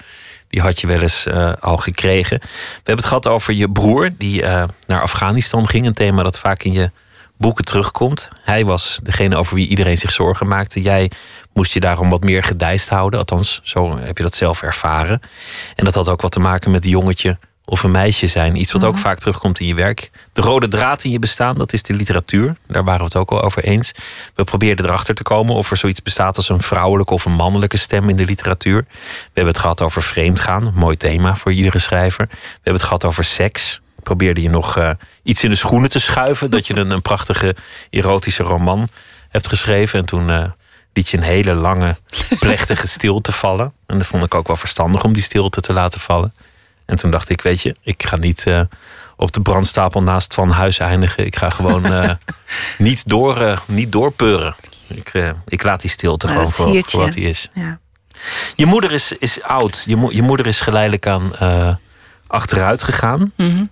die 0.51 0.61
had 0.61 0.79
je 0.79 0.87
wel 0.87 1.01
eens 1.01 1.27
uh, 1.27 1.53
al 1.59 1.77
gekregen. 1.77 2.39
We 2.39 2.47
hebben 2.75 2.95
het 2.95 3.05
gehad 3.05 3.27
over 3.27 3.53
je 3.53 3.69
broer 3.69 4.09
die 4.17 4.41
uh, 4.41 4.63
naar 4.87 5.01
Afghanistan 5.01 5.67
ging. 5.67 5.85
Een 5.85 5.93
thema 5.93 6.23
dat 6.23 6.39
vaak 6.39 6.63
in 6.63 6.73
je 6.73 6.91
boeken 7.37 7.65
terugkomt. 7.65 8.29
Hij 8.41 8.65
was 8.65 8.99
degene 9.03 9.35
over 9.35 9.55
wie 9.55 9.67
iedereen 9.67 9.97
zich 9.97 10.11
zorgen 10.11 10.47
maakte. 10.47 10.81
Jij 10.81 11.11
moest 11.53 11.73
je 11.73 11.79
daarom 11.79 12.09
wat 12.09 12.23
meer 12.23 12.43
gedijst 12.43 12.89
houden. 12.89 13.19
Althans, 13.19 13.59
zo 13.63 13.97
heb 13.97 14.17
je 14.17 14.23
dat 14.23 14.35
zelf 14.35 14.61
ervaren. 14.61 15.21
En 15.75 15.85
dat 15.85 15.95
had 15.95 16.09
ook 16.09 16.21
wat 16.21 16.31
te 16.31 16.39
maken 16.39 16.71
met 16.71 16.83
het 16.83 16.93
jongetje 16.93 17.37
of 17.71 17.83
een 17.83 17.91
meisje 17.91 18.27
zijn. 18.27 18.55
Iets 18.55 18.71
wat 18.71 18.83
ook 18.83 18.93
mhm. 18.93 19.01
vaak 19.01 19.19
terugkomt 19.19 19.59
in 19.59 19.67
je 19.67 19.73
werk. 19.73 20.11
De 20.33 20.41
rode 20.41 20.67
draad 20.67 21.03
in 21.03 21.11
je 21.11 21.19
bestaan, 21.19 21.57
dat 21.57 21.73
is 21.73 21.83
de 21.83 21.93
literatuur. 21.93 22.55
Daar 22.67 22.83
waren 22.83 22.99
we 22.99 23.05
het 23.05 23.15
ook 23.15 23.31
al 23.31 23.41
over 23.41 23.63
eens. 23.63 23.91
We 24.35 24.43
probeerden 24.43 24.85
erachter 24.85 25.15
te 25.15 25.23
komen 25.23 25.55
of 25.55 25.71
er 25.71 25.77
zoiets 25.77 26.01
bestaat 26.01 26.37
als 26.37 26.49
een 26.49 26.61
vrouwelijke 26.61 27.13
of 27.13 27.25
een 27.25 27.33
mannelijke 27.33 27.77
stem 27.77 28.09
in 28.09 28.15
de 28.15 28.25
literatuur. 28.25 28.85
We 28.87 29.29
hebben 29.33 29.53
het 29.53 29.61
gehad 29.61 29.81
over 29.81 30.01
vreemdgaan, 30.03 30.71
mooi 30.75 30.97
thema 30.97 31.35
voor 31.35 31.51
iedere 31.51 31.79
schrijver. 31.79 32.27
We 32.29 32.37
hebben 32.53 32.73
het 32.73 32.83
gehad 32.83 33.05
over 33.05 33.23
seks. 33.23 33.81
Probeerde 34.03 34.41
je 34.41 34.49
nog 34.49 34.77
uh, 34.77 34.89
iets 35.23 35.43
in 35.43 35.49
de 35.49 35.55
schoenen 35.55 35.89
te 35.89 35.99
schuiven, 35.99 36.51
dat 36.51 36.67
je 36.67 36.75
een, 36.75 36.91
een 36.91 37.01
prachtige 37.01 37.55
erotische 37.89 38.43
roman 38.43 38.87
hebt 39.29 39.47
geschreven. 39.47 39.99
En 39.99 40.05
toen 40.05 40.29
uh, 40.29 40.43
liet 40.93 41.09
je 41.09 41.17
een 41.17 41.23
hele 41.23 41.53
lange, 41.53 41.95
plechtige 42.39 42.87
stilte 42.97 43.31
vallen. 43.31 43.73
En 43.87 43.97
dat 43.97 44.07
vond 44.07 44.23
ik 44.23 44.35
ook 44.35 44.47
wel 44.47 44.55
verstandig 44.55 45.03
om 45.03 45.13
die 45.13 45.23
stilte 45.23 45.61
te 45.61 45.73
laten 45.73 45.99
vallen. 45.99 46.33
En 46.91 46.97
toen 46.97 47.11
dacht 47.11 47.29
ik, 47.29 47.41
weet 47.41 47.61
je, 47.61 47.75
ik 47.81 48.03
ga 48.03 48.15
niet 48.15 48.45
uh, 48.45 48.61
op 49.15 49.31
de 49.31 49.41
brandstapel 49.41 50.03
naast 50.03 50.33
Van 50.33 50.49
Huis 50.49 50.79
eindigen. 50.79 51.25
Ik 51.25 51.35
ga 51.35 51.49
gewoon 51.49 51.91
uh, 51.91 52.09
niet, 52.77 53.09
door, 53.09 53.41
uh, 53.41 53.57
niet 53.67 53.91
doorpeuren. 53.91 54.55
Ik, 54.87 55.11
ik 55.47 55.63
laat 55.63 55.81
die 55.81 55.89
stilte 55.89 56.27
ja, 56.27 56.33
gewoon 56.33 56.51
voor, 56.51 56.83
voor, 56.85 56.99
wat 57.01 57.13
hij 57.13 57.23
is. 57.23 57.49
Ja. 57.53 57.79
Je 58.55 58.65
moeder 58.65 58.91
is, 58.91 59.11
is 59.11 59.41
oud. 59.41 59.83
Je, 59.87 59.95
mo 59.95 60.11
je 60.11 60.21
moeder 60.21 60.47
is 60.47 60.61
geleidelijk 60.61 61.07
aan 61.07 61.31
achteruit 62.27 62.83
gegaan. 62.83 63.33
Mm 63.37 63.69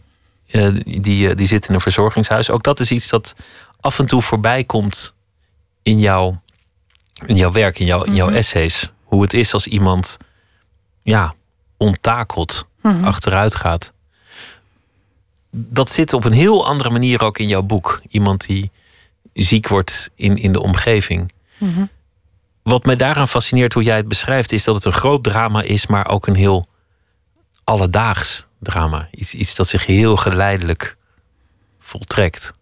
-hmm. 0.51 0.79
die, 1.01 1.35
die 1.35 1.47
zit 1.47 1.67
in 1.67 1.73
een 1.73 1.81
verzorgingshuis. 1.81 2.49
Ook 2.49 2.63
dat 2.63 2.79
is 2.79 2.91
iets 2.91 3.09
dat 3.09 3.35
af 3.79 3.99
en 3.99 4.05
toe 4.05 4.21
voorbij 4.21 4.63
komt 4.63 5.15
in, 5.83 5.99
jouw 5.99 6.41
in 7.25 7.35
jouw 7.35 7.51
werk, 7.51 7.79
in, 7.79 7.85
jouw 7.85 8.03
in 8.03 8.15
jouw 8.15 8.27
mhm. 8.27 8.35
essays. 8.35 8.91
Hoe 9.03 9.21
het 9.21 9.33
is 9.33 9.53
als 9.53 9.67
iemand 9.67 10.17
ja, 11.03 11.33
onttakelt 11.77 12.68
Mhm. 12.81 13.03
achteruit 13.03 13.55
gaat. 13.55 13.93
Dat 15.51 15.89
zit 15.91 16.13
op 16.13 16.23
een 16.23 16.31
heel 16.31 16.67
andere 16.67 16.89
manier 16.89 17.23
ook 17.23 17.37
in 17.37 17.47
jouw 17.47 17.61
boek. 17.61 18.01
Iemand 18.09 18.45
die 18.47 18.71
ziek 19.33 19.67
wordt 19.67 20.09
in, 20.15 20.37
in 20.37 20.53
de 20.53 20.61
omgeving. 20.61 21.31
Mhm. 21.57 21.85
Wat 22.63 22.85
mij 22.85 22.95
daaraan 22.95 23.27
fascineert 23.27 23.73
hoe 23.73 23.83
jij 23.83 23.97
het 23.97 24.07
beschrijft, 24.07 24.51
is 24.51 24.63
dat 24.63 24.75
het 24.75 24.85
een 24.85 24.91
groot 24.91 25.23
drama 25.23 25.61
is, 25.61 25.87
maar 25.87 26.07
ook 26.07 26.27
een 26.27 26.35
heel 26.35 26.65
alledaags 27.63 28.45
drama. 28.59 29.07
Iets, 29.11 29.33
iets 29.33 29.55
dat 29.55 29.67
zich 29.67 29.85
heel 29.85 30.17
geleidelijk 30.17 30.97
voltrekt. 31.79 32.53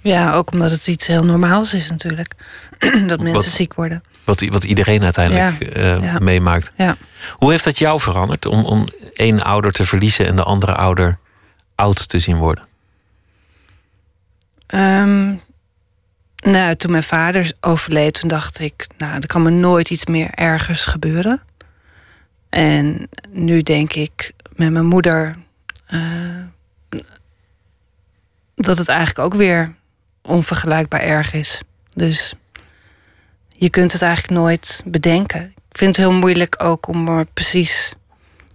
Ja, 0.00 0.34
ook 0.34 0.52
omdat 0.52 0.70
het 0.70 0.86
iets 0.86 1.06
heel 1.06 1.24
normaals 1.24 1.74
is 1.74 1.90
natuurlijk. 1.90 2.34
dat 3.06 3.20
mensen 3.20 3.50
ziek 3.50 3.74
worden. 3.74 4.02
Wat, 4.24 4.44
wat 4.48 4.64
iedereen 4.64 5.02
uiteindelijk 5.02 5.60
eh, 5.60 6.18
meemaakt. 6.18 6.72
Ja. 6.76 6.96
Hoe 7.32 7.50
heeft 7.50 7.64
dat 7.64 7.78
jou 7.78 8.00
veranderd 8.00 8.46
om, 8.46 8.64
om 8.64 8.86
één 9.14 9.42
ouder 9.42 9.72
te 9.72 9.84
verliezen 9.84 10.26
en 10.26 10.36
de 10.36 10.42
andere 10.42 10.74
ouder 10.74 11.18
oud 11.74 12.08
te 12.08 12.18
zien 12.18 12.36
worden? 12.36 12.64
Um, 14.66 15.40
nou, 16.36 16.76
toen 16.76 16.90
mijn 16.90 17.02
vader 17.02 17.52
overleed, 17.60 18.20
toen 18.20 18.28
dacht 18.28 18.58
ik, 18.58 18.86
nou, 18.98 19.14
er 19.20 19.26
kan 19.26 19.42
me 19.42 19.50
nooit 19.50 19.90
iets 19.90 20.06
meer 20.06 20.30
ergers 20.30 20.84
gebeuren. 20.84 21.42
En 22.48 23.08
nu 23.30 23.62
denk 23.62 23.92
ik 23.92 24.32
met 24.56 24.70
mijn 24.70 24.86
moeder 24.86 25.36
uh, 25.94 26.00
dat 28.54 28.78
het 28.78 28.88
eigenlijk 28.88 29.18
ook 29.18 29.34
weer 29.34 29.74
onvergelijkbaar 30.22 31.00
erg 31.00 31.32
is. 31.32 31.60
Dus 31.90 32.34
je 33.64 33.70
kunt 33.70 33.92
het 33.92 34.02
eigenlijk 34.02 34.40
nooit 34.40 34.82
bedenken. 34.84 35.52
Ik 35.70 35.78
vind 35.78 35.96
het 35.96 36.06
heel 36.06 36.14
moeilijk 36.14 36.54
ook 36.62 36.86
om 36.86 37.08
er 37.08 37.26
precies 37.34 37.92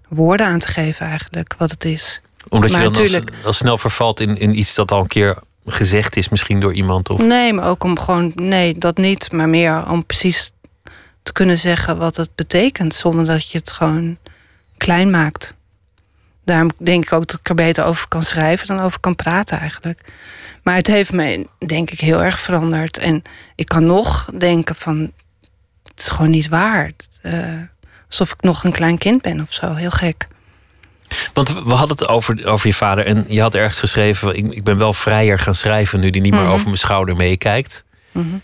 woorden 0.07 0.45
aan 0.45 0.59
te 0.59 0.67
geven 0.67 1.05
eigenlijk 1.05 1.55
wat 1.57 1.69
het 1.69 1.85
is. 1.85 2.21
Omdat 2.47 2.69
je 2.69 2.75
dan 2.75 2.85
natuurlijk... 2.85 3.31
al, 3.43 3.53
snel 3.53 3.77
vervalt 3.77 4.19
in, 4.19 4.37
in 4.37 4.59
iets 4.59 4.75
dat 4.75 4.91
al 4.91 4.99
een 4.99 5.07
keer 5.07 5.37
gezegd 5.65 6.15
is, 6.17 6.29
misschien 6.29 6.59
door 6.59 6.73
iemand? 6.73 7.09
Of... 7.09 7.21
Nee, 7.21 7.53
maar 7.53 7.67
ook 7.67 7.83
om 7.83 7.99
gewoon, 7.99 8.31
nee, 8.35 8.77
dat 8.77 8.97
niet, 8.97 9.31
maar 9.31 9.49
meer 9.49 9.89
om 9.89 10.05
precies 10.05 10.51
te 11.23 11.31
kunnen 11.31 11.57
zeggen 11.57 11.97
wat 11.97 12.15
het 12.15 12.29
betekent, 12.35 12.95
zonder 12.95 13.25
dat 13.25 13.49
je 13.49 13.57
het 13.57 13.71
gewoon 13.71 14.17
klein 14.77 15.09
maakt. 15.09 15.53
Daarom 16.45 16.69
denk 16.77 17.03
ik 17.03 17.13
ook 17.13 17.27
dat 17.27 17.39
ik 17.39 17.49
er 17.49 17.55
beter 17.55 17.85
over 17.85 18.07
kan 18.07 18.23
schrijven 18.23 18.67
dan 18.67 18.79
over 18.79 18.99
kan 18.99 19.15
praten 19.15 19.59
eigenlijk. 19.59 20.01
Maar 20.69 20.77
het 20.77 20.87
heeft 20.87 21.11
me, 21.11 21.47
denk 21.65 21.91
ik, 21.91 21.99
heel 21.99 22.23
erg 22.23 22.39
veranderd. 22.39 22.97
En 22.97 23.21
ik 23.55 23.67
kan 23.67 23.85
nog 23.85 24.29
denken 24.37 24.75
van... 24.75 25.11
het 25.83 25.99
is 25.99 26.07
gewoon 26.07 26.31
niet 26.31 26.47
waar. 26.47 26.91
Uh, 27.23 27.33
alsof 28.07 28.31
ik 28.31 28.41
nog 28.41 28.63
een 28.63 28.71
klein 28.71 28.97
kind 28.97 29.21
ben 29.21 29.41
of 29.41 29.53
zo. 29.53 29.73
Heel 29.73 29.89
gek. 29.89 30.27
Want 31.33 31.49
we 31.49 31.73
hadden 31.73 31.97
het 31.97 32.07
over, 32.07 32.47
over 32.47 32.67
je 32.67 32.73
vader. 32.73 33.05
En 33.05 33.25
je 33.27 33.41
had 33.41 33.55
ergens 33.55 33.79
geschreven... 33.79 34.35
ik, 34.35 34.53
ik 34.53 34.63
ben 34.63 34.77
wel 34.77 34.93
vrijer 34.93 35.39
gaan 35.39 35.55
schrijven... 35.55 35.99
nu 35.99 36.09
die 36.09 36.21
niet 36.21 36.33
meer 36.33 36.41
mhm. 36.41 36.51
over 36.51 36.65
mijn 36.65 36.77
schouder 36.77 37.15
meekijkt. 37.15 37.85
Mm 38.11 38.41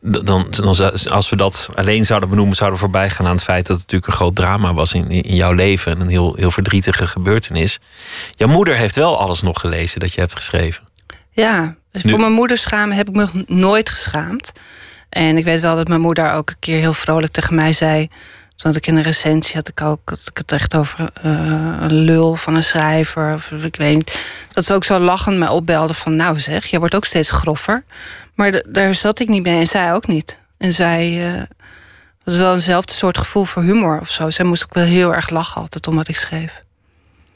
dan, 0.00 0.46
dan, 0.50 0.66
als 1.10 1.30
we 1.30 1.36
dat 1.36 1.68
alleen 1.74 2.04
zouden 2.04 2.28
benoemen, 2.28 2.56
zouden 2.56 2.78
we 2.78 2.84
voorbij 2.84 3.10
gaan 3.10 3.26
aan 3.26 3.34
het 3.34 3.42
feit 3.42 3.66
dat 3.66 3.76
het 3.76 3.90
natuurlijk 3.90 4.12
een 4.12 4.18
groot 4.18 4.36
drama 4.36 4.74
was 4.74 4.92
in, 4.92 5.08
in 5.08 5.36
jouw 5.36 5.52
leven 5.52 5.92
en 5.92 6.00
een 6.00 6.08
heel, 6.08 6.34
heel 6.34 6.50
verdrietige 6.50 7.06
gebeurtenis. 7.06 7.80
Jouw 8.34 8.48
moeder 8.48 8.76
heeft 8.76 8.94
wel 8.94 9.18
alles 9.18 9.42
nog 9.42 9.60
gelezen 9.60 10.00
dat 10.00 10.12
je 10.12 10.20
hebt 10.20 10.36
geschreven. 10.36 10.88
Ja, 11.40 11.74
dus 11.92 12.02
voor 12.02 12.20
mijn 12.20 12.32
moeder 12.32 12.58
schamen 12.58 12.96
heb 12.96 13.08
ik 13.08 13.14
me 13.14 13.44
nooit 13.46 13.90
geschaamd. 13.90 14.52
En 15.08 15.36
ik 15.36 15.44
weet 15.44 15.60
wel 15.60 15.76
dat 15.76 15.88
mijn 15.88 16.00
moeder 16.00 16.32
ook 16.32 16.50
een 16.50 16.58
keer 16.58 16.78
heel 16.78 16.92
vrolijk 16.92 17.32
tegen 17.32 17.54
mij 17.54 17.72
zei. 17.72 18.08
Toen 18.56 18.74
ik 18.74 18.86
in 18.86 18.96
een 18.96 19.02
recensie 19.02 19.54
had 19.54 19.68
ik 19.68 19.82
ook 19.82 20.00
had 20.04 20.22
ik 20.24 20.36
het 20.36 20.52
echt 20.52 20.74
over 20.74 20.98
uh, 20.98 21.76
een 21.80 21.92
lul 21.92 22.34
van 22.34 22.54
een 22.54 22.64
schrijver. 22.64 23.34
Of 23.34 23.50
ik 23.50 23.76
weet 23.76 23.96
niet. 23.96 24.24
Dat 24.52 24.64
ze 24.64 24.74
ook 24.74 24.84
zo 24.84 24.98
lachend 24.98 25.38
me 25.38 25.50
opbelde 25.50 25.94
van 25.94 26.16
nou 26.16 26.40
zeg, 26.40 26.66
je 26.66 26.78
wordt 26.78 26.94
ook 26.94 27.04
steeds 27.04 27.30
groffer. 27.30 27.84
Maar 28.34 28.62
daar 28.68 28.94
zat 28.94 29.20
ik 29.20 29.28
niet 29.28 29.42
mee 29.42 29.60
en 29.60 29.66
zij 29.66 29.94
ook 29.94 30.06
niet. 30.06 30.40
En 30.58 30.72
zij 30.72 31.34
uh, 31.34 31.42
was 32.24 32.36
wel 32.36 32.54
eenzelfde 32.54 32.92
soort 32.92 33.18
gevoel 33.18 33.44
voor 33.44 33.62
humor 33.62 34.00
of 34.00 34.10
zo. 34.10 34.30
Zij 34.30 34.44
moest 34.44 34.64
ook 34.64 34.74
wel 34.74 34.84
heel 34.84 35.14
erg 35.14 35.30
lachen 35.30 35.60
altijd 35.60 35.86
om 35.86 35.94
wat 35.94 36.08
ik 36.08 36.16
schreef. 36.16 36.62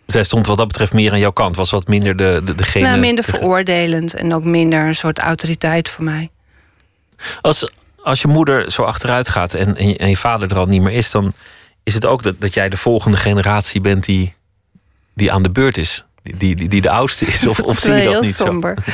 Zij 0.06 0.24
stond 0.24 0.46
wat 0.46 0.58
dat 0.58 0.68
betreft 0.68 0.92
meer 0.92 1.12
aan 1.12 1.18
jouw 1.18 1.30
kant. 1.30 1.56
Was 1.56 1.70
wat 1.70 1.88
minder 1.88 2.16
de, 2.16 2.40
de, 2.44 2.54
degene... 2.54 2.86
Nou, 2.86 2.98
minder 2.98 3.24
veroordelend 3.24 4.14
en 4.14 4.34
ook 4.34 4.44
minder 4.44 4.86
een 4.86 4.96
soort 4.96 5.18
autoriteit 5.18 5.88
voor 5.88 6.04
mij. 6.04 6.30
Als, 7.40 7.70
als 8.02 8.22
je 8.22 8.28
moeder 8.28 8.70
zo 8.70 8.82
achteruit 8.82 9.28
gaat 9.28 9.54
en, 9.54 9.76
en, 9.76 10.08
je, 10.08 10.16
vader 10.16 10.50
er 10.50 10.58
al 10.58 10.66
niet 10.66 10.82
meer 10.82 10.92
is... 10.92 11.10
dan 11.10 11.32
is 11.82 11.94
het 11.94 12.06
ook 12.06 12.22
dat, 12.22 12.40
dat 12.40 12.54
jij 12.54 12.68
de 12.68 12.76
volgende 12.76 13.16
generatie 13.16 13.80
bent 13.80 14.04
die, 14.04 14.34
die 15.14 15.32
aan 15.32 15.42
de 15.42 15.50
beurt 15.50 15.76
is. 15.76 16.04
Die, 16.22 16.36
die, 16.36 16.68
die 16.68 16.80
de 16.80 16.90
oudste 16.90 17.26
is. 17.26 17.46
Of, 17.48 17.60
of 17.60 17.78
zie 17.78 17.92
je 17.92 18.04
dat 18.04 18.22
niet 18.22 18.34
somber. 18.34 18.76
zo? 18.84 18.92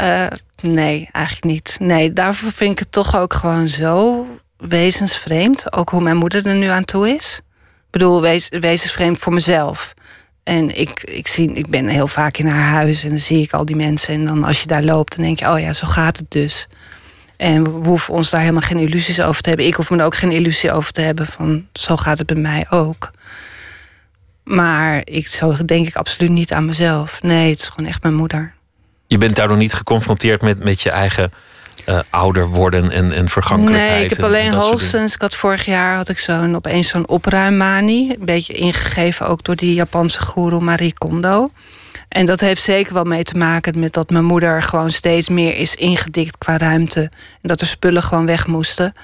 Uh, 0.00 0.26
nee, 0.60 1.08
eigenlijk 1.12 1.44
niet. 1.44 1.76
Nee, 1.80 2.12
daarvoor 2.12 2.52
vind 2.52 2.70
ik 2.70 2.78
het 2.78 2.92
toch 2.92 3.16
ook 3.16 3.32
gewoon 3.32 3.68
zo 3.68 4.26
wezensvreemd. 4.56 5.72
Ook 5.72 5.90
hoe 5.90 6.00
mijn 6.00 6.16
moeder 6.16 6.46
er 6.46 6.54
nu 6.54 6.66
aan 6.66 6.84
toe 6.84 7.08
is. 7.08 7.40
Ik 7.84 7.90
bedoel, 7.90 8.20
wees, 8.20 8.48
wezensvreemd 8.48 9.18
voor 9.18 9.32
mezelf. 9.32 9.93
En 10.44 10.78
ik, 10.78 11.02
ik, 11.02 11.28
zie, 11.28 11.52
ik 11.52 11.66
ben 11.68 11.88
heel 11.88 12.08
vaak 12.08 12.36
in 12.36 12.46
haar 12.46 12.70
huis 12.70 13.04
en 13.04 13.10
dan 13.10 13.20
zie 13.20 13.42
ik 13.42 13.52
al 13.52 13.64
die 13.64 13.76
mensen. 13.76 14.14
En 14.14 14.24
dan 14.24 14.44
als 14.44 14.60
je 14.60 14.66
daar 14.66 14.82
loopt, 14.82 15.16
dan 15.16 15.24
denk 15.24 15.38
je, 15.38 15.50
oh 15.50 15.58
ja, 15.58 15.72
zo 15.72 15.86
gaat 15.86 16.16
het 16.16 16.30
dus. 16.30 16.66
En 17.36 17.64
we 17.64 17.88
hoeven 17.88 18.14
ons 18.14 18.30
daar 18.30 18.40
helemaal 18.40 18.62
geen 18.62 18.78
illusies 18.78 19.20
over 19.20 19.42
te 19.42 19.48
hebben. 19.48 19.66
Ik 19.66 19.74
hoef 19.74 19.90
me 19.90 19.98
er 19.98 20.04
ook 20.04 20.14
geen 20.14 20.32
illusie 20.32 20.72
over 20.72 20.92
te 20.92 21.00
hebben 21.00 21.26
van 21.26 21.66
zo 21.72 21.96
gaat 21.96 22.18
het 22.18 22.26
bij 22.26 22.36
mij 22.36 22.66
ook. 22.70 23.10
Maar 24.44 25.00
ik, 25.04 25.28
zo 25.28 25.56
denk 25.64 25.86
ik 25.86 25.96
absoluut 25.96 26.30
niet 26.30 26.52
aan 26.52 26.64
mezelf. 26.64 27.22
Nee, 27.22 27.50
het 27.50 27.60
is 27.60 27.68
gewoon 27.68 27.88
echt 27.88 28.02
mijn 28.02 28.14
moeder. 28.14 28.54
Je 29.06 29.18
bent 29.18 29.36
daardoor 29.36 29.56
niet 29.56 29.74
geconfronteerd 29.74 30.42
met, 30.42 30.64
met 30.64 30.80
je 30.80 30.90
eigen 30.90 31.32
uh, 31.86 31.98
ouder 32.10 32.46
worden 32.48 32.90
en, 32.90 33.12
en 33.12 33.28
vergankelijkheid. 33.28 33.92
Nee, 33.94 34.04
ik 34.04 34.10
heb 34.10 34.18
en- 34.18 34.24
alleen 34.24 34.52
hoogstens. 34.52 35.14
Ik 35.14 35.20
had 35.20 35.34
vorig 35.34 35.64
jaar 35.64 35.96
had 35.96 36.08
ik 36.08 36.18
zo'n 36.18 36.56
opeens 36.56 36.88
zo'n 36.88 37.08
opruimmanie. 37.08 38.10
Een 38.18 38.24
beetje 38.24 38.52
ingegeven 38.52 39.28
ook 39.28 39.44
door 39.44 39.56
die 39.56 39.74
Japanse 39.74 40.20
guru 40.20 40.60
Marie 40.60 40.94
Kondo. 40.98 41.50
En 42.08 42.26
dat 42.26 42.40
heeft 42.40 42.62
zeker 42.62 42.94
wel 42.94 43.04
mee 43.04 43.22
te 43.22 43.36
maken 43.36 43.78
met 43.78 43.92
dat 43.92 44.10
mijn 44.10 44.24
moeder 44.24 44.62
gewoon 44.62 44.90
steeds 44.90 45.28
meer 45.28 45.56
is 45.56 45.74
ingedikt 45.74 46.38
qua 46.38 46.56
ruimte. 46.58 47.00
En 47.00 47.10
dat 47.48 47.60
er 47.60 47.66
spullen 47.66 48.02
gewoon 48.02 48.26
weg 48.26 48.46
moesten. 48.46 48.94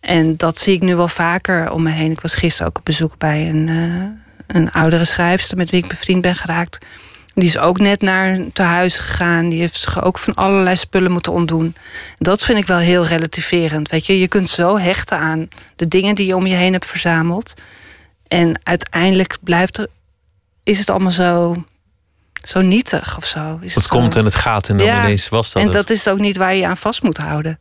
En 0.00 0.36
dat 0.36 0.58
zie 0.58 0.74
ik 0.74 0.82
nu 0.82 0.96
wel 0.96 1.08
vaker 1.08 1.70
om 1.70 1.82
me 1.82 1.90
heen. 1.90 2.10
Ik 2.10 2.20
was 2.20 2.34
gisteren 2.34 2.68
ook 2.68 2.78
op 2.78 2.84
bezoek 2.84 3.18
bij 3.18 3.48
een, 3.48 3.68
eh, 3.68 4.56
een 4.56 4.72
oudere 4.72 5.04
schrijfster 5.04 5.56
met 5.56 5.70
wie 5.70 5.82
ik 5.82 5.88
bevriend 5.88 6.22
ben 6.22 6.34
geraakt. 6.34 6.78
Die 7.38 7.48
is 7.48 7.58
ook 7.58 7.78
net 7.78 8.00
naar 8.00 8.28
een 8.28 8.52
tehuis 8.52 8.98
gegaan. 8.98 9.48
Die 9.48 9.60
heeft 9.60 9.80
zich 9.80 10.02
ook 10.04 10.18
van 10.18 10.34
allerlei 10.34 10.76
spullen 10.76 11.12
moeten 11.12 11.32
ontdoen. 11.32 11.74
Dat 12.18 12.42
vind 12.42 12.58
ik 12.58 12.66
wel 12.66 12.78
heel 12.78 13.04
relativerend. 13.06 13.90
Weet 13.90 14.06
je, 14.06 14.18
je 14.20 14.28
kunt 14.28 14.48
zo 14.50 14.78
hechten 14.78 15.18
aan 15.18 15.48
de 15.76 15.88
dingen 15.88 16.14
die 16.14 16.26
je 16.26 16.36
om 16.36 16.46
je 16.46 16.54
heen 16.54 16.72
hebt 16.72 16.86
verzameld. 16.86 17.54
En 18.28 18.60
uiteindelijk 18.62 19.38
blijft 19.40 19.78
er, 19.78 19.86
is 20.64 20.78
het 20.78 20.90
allemaal 20.90 21.10
zo, 21.10 21.64
zo 22.42 22.60
nietig 22.60 23.16
of 23.16 23.24
zo. 23.24 23.58
Is 23.62 23.74
Het 23.74 23.84
zo- 23.84 23.88
komt 23.98 24.16
en 24.16 24.24
het 24.24 24.34
gaat 24.34 24.68
en 24.68 24.76
dan 24.76 24.86
Ja, 24.86 25.02
ineens 25.04 25.28
was 25.28 25.52
dat 25.52 25.62
En 25.62 25.68
het. 25.68 25.76
dat 25.76 25.90
is 25.90 26.08
ook 26.08 26.18
niet 26.18 26.36
waar 26.36 26.54
je 26.54 26.60
je 26.60 26.66
aan 26.66 26.76
vast 26.76 27.02
moet 27.02 27.18
houden. 27.18 27.58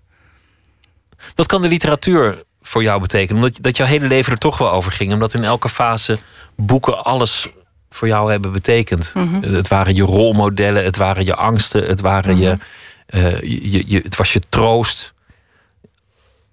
Wat 1.36 1.48
kan 1.48 1.62
de 1.62 1.68
literatuur 1.68 2.44
voor 2.62 2.84
jou 2.84 3.02
betekenen? 3.02 3.44
Omdat 3.44 3.58
dat 3.62 3.78
jouw 3.78 3.88
hele 3.88 4.08
leven 4.08 4.32
er 4.32 4.38
toch 4.38 4.58
wel 4.58 4.72
over 4.72 4.92
ging. 4.92 5.14
Omdat 5.14 5.34
in 5.34 5.44
elke 5.44 5.70
fase 5.70 6.18
boeken 6.56 7.04
alles 7.04 7.48
voor 7.90 8.08
jou 8.08 8.32
hebben 8.32 8.52
betekend. 8.52 9.12
Mhm. 9.16 9.54
Het 9.54 9.68
waren 9.68 9.96
je 9.96 10.04
rolmodellen, 10.04 10.84
het 10.84 10.98
waren 10.98 11.26
je 11.26 11.36
angsten, 11.36 11.84
het, 11.88 12.02
waren 12.02 12.38
je, 12.38 12.58
eh, 13.06 13.42
je, 13.42 13.72
je, 13.72 13.84
je- 13.88 14.02
het 14.04 14.16
was 14.16 14.34
je 14.34 14.42
troost. 14.50 15.14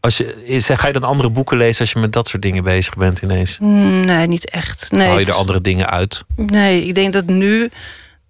Als 0.00 0.16
je, 0.16 0.60
zeg, 0.60 0.80
ga 0.80 0.86
je 0.86 0.92
dan 0.92 1.02
andere 1.04 1.28
boeken 1.30 1.56
lezen 1.56 1.80
als 1.80 1.92
je 1.92 1.98
met 1.98 2.12
dat 2.12 2.28
soort 2.28 2.42
dingen 2.42 2.64
bezig 2.64 2.96
bent 2.96 3.22
ineens? 3.22 3.56
Nee, 3.60 4.26
niet 4.26 4.50
echt. 4.50 4.90
Nee, 4.90 5.06
Haal 5.06 5.18
je 5.18 5.20
er 5.24 5.26
het- 5.30 5.36
andere 5.38 5.60
dingen 5.60 5.90
uit? 5.90 6.24
Nee, 6.36 6.84
ik 6.84 6.94
denk 6.94 7.12
dat 7.12 7.26
nu. 7.26 7.70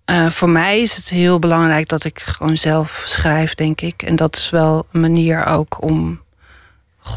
eh, 0.05 0.27
voor 0.31 0.49
mij 0.49 0.81
is 0.81 0.97
het 0.97 1.09
heel 1.09 1.39
belangrijk 1.39 1.89
dat 1.89 2.05
ik 2.05 2.21
gewoon 2.21 2.57
zelf 2.57 3.03
schrijf, 3.05 3.55
denk 3.55 3.81
ik. 3.81 4.03
En 4.03 4.17
dat 4.17 4.37
is 4.37 4.51
wel 4.51 4.87
een 4.93 5.01
manier 5.01 5.45
ook 5.47 5.83
om 5.83 6.23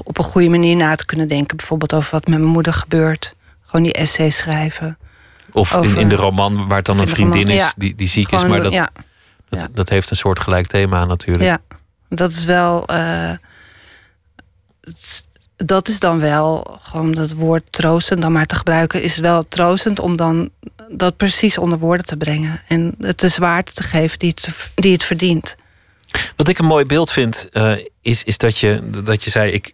op 0.03 0.17
een 0.17 0.23
goede 0.23 0.49
manier 0.49 0.75
na 0.75 0.95
te 0.95 1.05
kunnen 1.05 1.27
denken. 1.27 1.57
Bijvoorbeeld 1.57 1.93
over 1.93 2.11
wat 2.11 2.27
met 2.27 2.39
mijn 2.39 2.51
moeder 2.51 2.73
gebeurt. 2.73 3.35
Gewoon 3.65 3.83
die 3.85 3.93
essay 3.93 4.29
schrijven. 4.29 4.97
Of 5.51 5.71
in, 5.73 5.77
Over- 5.77 5.97
in 5.99 6.09
de 6.09 6.15
roman 6.15 6.67
waar 6.67 6.77
het 6.77 6.85
dan 6.85 6.99
een 6.99 7.07
vriendin 7.07 7.41
roman, 7.41 7.55
is 7.55 7.61
ja. 7.61 7.73
die, 7.77 7.95
die 7.95 8.07
ziek 8.07 8.31
is. 8.31 8.45
Maar 8.45 8.63
dat, 8.63 8.73
ja, 8.73 8.89
dat, 9.49 9.61
ja. 9.61 9.67
dat 9.73 9.89
heeft 9.89 10.09
een 10.09 10.17
soort 10.17 10.39
gelijk 10.39 10.67
thema 10.67 11.05
natuurlijk. 11.05 11.43
ja, 11.45 11.59
dat 12.09 12.31
is 12.31 12.45
wel. 12.45 12.85
eh, 12.85 13.31
dat 15.55 15.87
is 15.87 15.99
dan 15.99 16.19
wel 16.19 16.77
gewoon 16.81 17.11
dat 17.11 17.31
woord 17.31 17.63
troostend 17.69 18.21
dan 18.21 18.31
maar 18.31 18.45
te 18.45 18.55
gebruiken. 18.55 19.01
Is 19.01 19.17
wel 19.17 19.47
troostend 19.49 19.99
om 19.99 20.15
dan 20.15 20.49
dat 20.89 21.17
precies 21.17 21.57
onder 21.57 21.79
woorden 21.79 22.05
te 22.05 22.17
brengen. 22.17 22.61
En 22.67 22.95
het 22.99 23.19
de 23.19 23.27
zwaarte 23.27 23.73
te 23.73 23.83
geven 23.83 24.19
die 24.19 24.29
het, 24.29 24.71
die 24.75 24.91
het 24.91 25.03
verdient. 25.03 25.55
Wat 26.35 26.47
ik 26.47 26.57
een 26.59 26.65
mooi 26.65 26.85
beeld 26.85 27.11
vind, 27.11 27.47
eh, 27.51 27.71
is, 28.01 28.23
is 28.23 28.37
dat, 28.37 28.57
je, 28.57 28.89
dat 29.03 29.23
je 29.23 29.29
zei: 29.29 29.51
ik, 29.51 29.73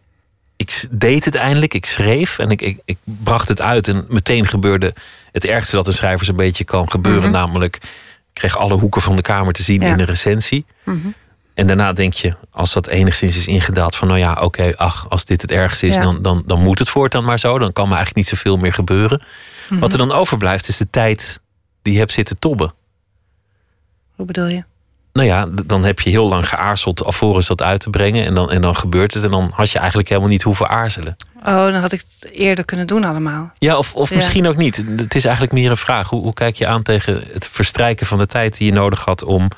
ik 0.56 0.86
deed 0.92 1.26
het 1.26 1.36
eindelijk, 1.36 1.74
ik 1.74 1.86
schreef 1.86 2.40
en 2.40 2.50
ik, 2.52 2.62
ik, 2.62 2.80
ik 2.86 2.98
bracht 3.04 3.48
het 3.48 3.62
uit. 3.62 3.88
En 3.88 4.06
meteen 4.10 4.48
gebeurde 4.48 4.94
het 5.32 5.46
ergste 5.46 5.76
dat 5.76 5.88
een 5.88 5.94
schrijver 5.94 6.30
een 6.30 6.36
beetje 6.36 6.64
kan 6.64 6.92
gebeuren. 6.92 7.32
Namelijk, 7.32 7.76
ik 7.76 7.84
kreeg 8.34 8.58
alle 8.58 8.74
hoeken 8.74 9.02
van 9.02 9.16
de 9.16 9.22
kamer 9.22 9.54
te 9.54 9.64
zien 9.64 9.82
Ja. 9.82 9.88
in 9.88 9.98
de 9.98 10.04
recensie. 10.04 10.66
En 11.54 11.68
daarna 11.68 11.94
denk 11.94 12.14
je, 12.14 12.36
als 12.52 12.74
dat 12.74 12.88
enigszins 12.88 13.36
is 13.36 13.48
ingedaald, 13.48 13.96
van 13.96 14.08
nou 14.08 14.20
ja, 14.20 14.34
oké, 14.34 14.74
ach, 14.78 15.10
als 15.10 15.26
dit 15.26 15.42
het 15.42 15.52
ergste 15.52 15.88
is, 15.88 15.96
Ja. 15.96 16.02
dan, 16.02 16.22
dan, 16.22 16.44
dan 16.46 16.62
moet 16.62 16.80
het 16.80 16.90
voortaan 16.90 17.24
maar 17.24 17.40
zo. 17.40 17.58
Dan 17.60 17.74
kan 17.74 17.88
me 17.88 17.96
eigenlijk 17.96 18.16
niet 18.16 18.38
zoveel 18.38 18.58
meer 18.58 18.74
gebeuren. 18.74 19.24
Wat 19.70 19.92
er 19.92 19.98
dan 19.98 20.12
overblijft, 20.12 20.68
is 20.68 20.78
de 20.78 20.90
tijd 20.90 21.42
die 21.82 21.94
je 21.94 22.00
hebt 22.00 22.12
zitten 22.12 22.40
tobben. 22.40 22.74
Hoe 24.16 24.26
bedoel 24.26 24.48
je? 24.48 24.64
Nou 25.14 25.28
ja, 25.28 25.48
dan 25.66 25.84
heb 25.84 26.00
je 26.00 26.10
heel 26.10 26.28
lang 26.28 26.50
geaarzeld 26.50 27.06
alvorens 27.06 27.48
dat 27.48 27.62
uit 27.62 27.80
te 27.80 27.90
brengen. 27.90 28.26
En 28.26 28.34
dan, 28.34 28.52
en 28.52 28.62
dan 28.62 28.76
gebeurt 28.76 29.14
het. 29.14 29.24
En 29.24 29.32
dan 29.32 29.52
had 29.56 29.70
je 29.72 29.78
eigenlijk 29.80 30.10
helemaal 30.10 30.30
niet 30.30 30.42
hoeven 30.42 30.70
aarzelen. 30.70 31.16
Oh, 31.40 31.66
dan 31.66 31.74
had 31.74 31.92
ik 31.92 32.04
het 32.20 32.32
eerder 32.32 32.66
kunnen 32.66 32.88
doen 32.88 33.04
allemaal. 33.04 33.52
Ja, 33.58 33.78
of, 33.78 33.96
of 33.96 34.10
Ja. 34.10 34.16
misschien 34.16 34.48
ook 34.48 34.58
niet. 34.58 34.84
Het 34.96 35.16
is 35.16 35.24
eigenlijk 35.24 35.54
meer 35.54 35.70
een 35.70 35.78
vraag. 35.78 36.10
Hoe, 36.10 36.22
hoe 36.22 36.34
kijk 36.34 36.56
je 36.56 36.68
aan 36.68 36.82
tegen 36.82 37.24
het 37.34 37.48
verstrijken 37.48 38.06
van 38.06 38.18
de 38.18 38.26
tijd 38.26 38.58
die 38.58 38.68
je 38.68 38.74
nodig 38.74 39.06
had 39.06 39.24
om 39.24 39.50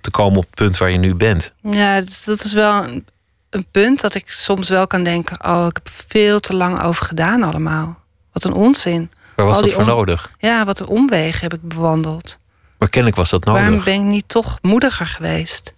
te 0.00 0.10
komen 0.10 0.38
op 0.38 0.44
het 0.44 0.54
punt 0.54 0.76
waar 0.78 0.90
je 0.90 0.98
nu 0.98 1.14
bent? 1.14 1.52
Ja, 1.62 2.00
dus 2.00 2.24
dat 2.24 2.44
is 2.44 2.52
wel 2.52 2.84
een, 2.84 3.06
een 3.50 3.66
punt 3.70 4.00
dat 4.00 4.14
ik 4.14 4.30
soms 4.30 4.68
wel 4.68 4.86
kan 4.86 5.02
denken... 5.02 5.44
oh, 5.46 5.66
ik 5.68 5.76
heb 5.82 5.88
veel 6.08 6.40
te 6.40 6.56
lang 6.56 6.82
over 6.82 7.06
gedaan 7.06 7.42
allemaal. 7.42 7.98
Wat 8.32 8.44
een 8.44 8.52
onzin. 8.54 9.10
Waar 9.36 9.46
was 9.46 9.56
Al 9.56 9.62
dat 9.62 9.72
voor 9.72 9.84
nodig? 9.84 10.30
Ja, 10.38 10.64
wat 10.64 10.80
een 10.80 10.86
omweg 10.86 11.40
heb 11.40 11.54
ik 11.54 11.62
bewandeld. 11.62 12.38
Maar 12.78 12.88
kennelijk 12.88 13.16
was 13.16 13.30
dat 13.30 13.44
nodig. 13.44 13.62
Waarom 13.62 13.84
ben 13.84 13.94
ik 13.94 14.00
niet 14.00 14.28
toch 14.28 14.58
moediger 14.62 15.06
geweest? 15.06 15.72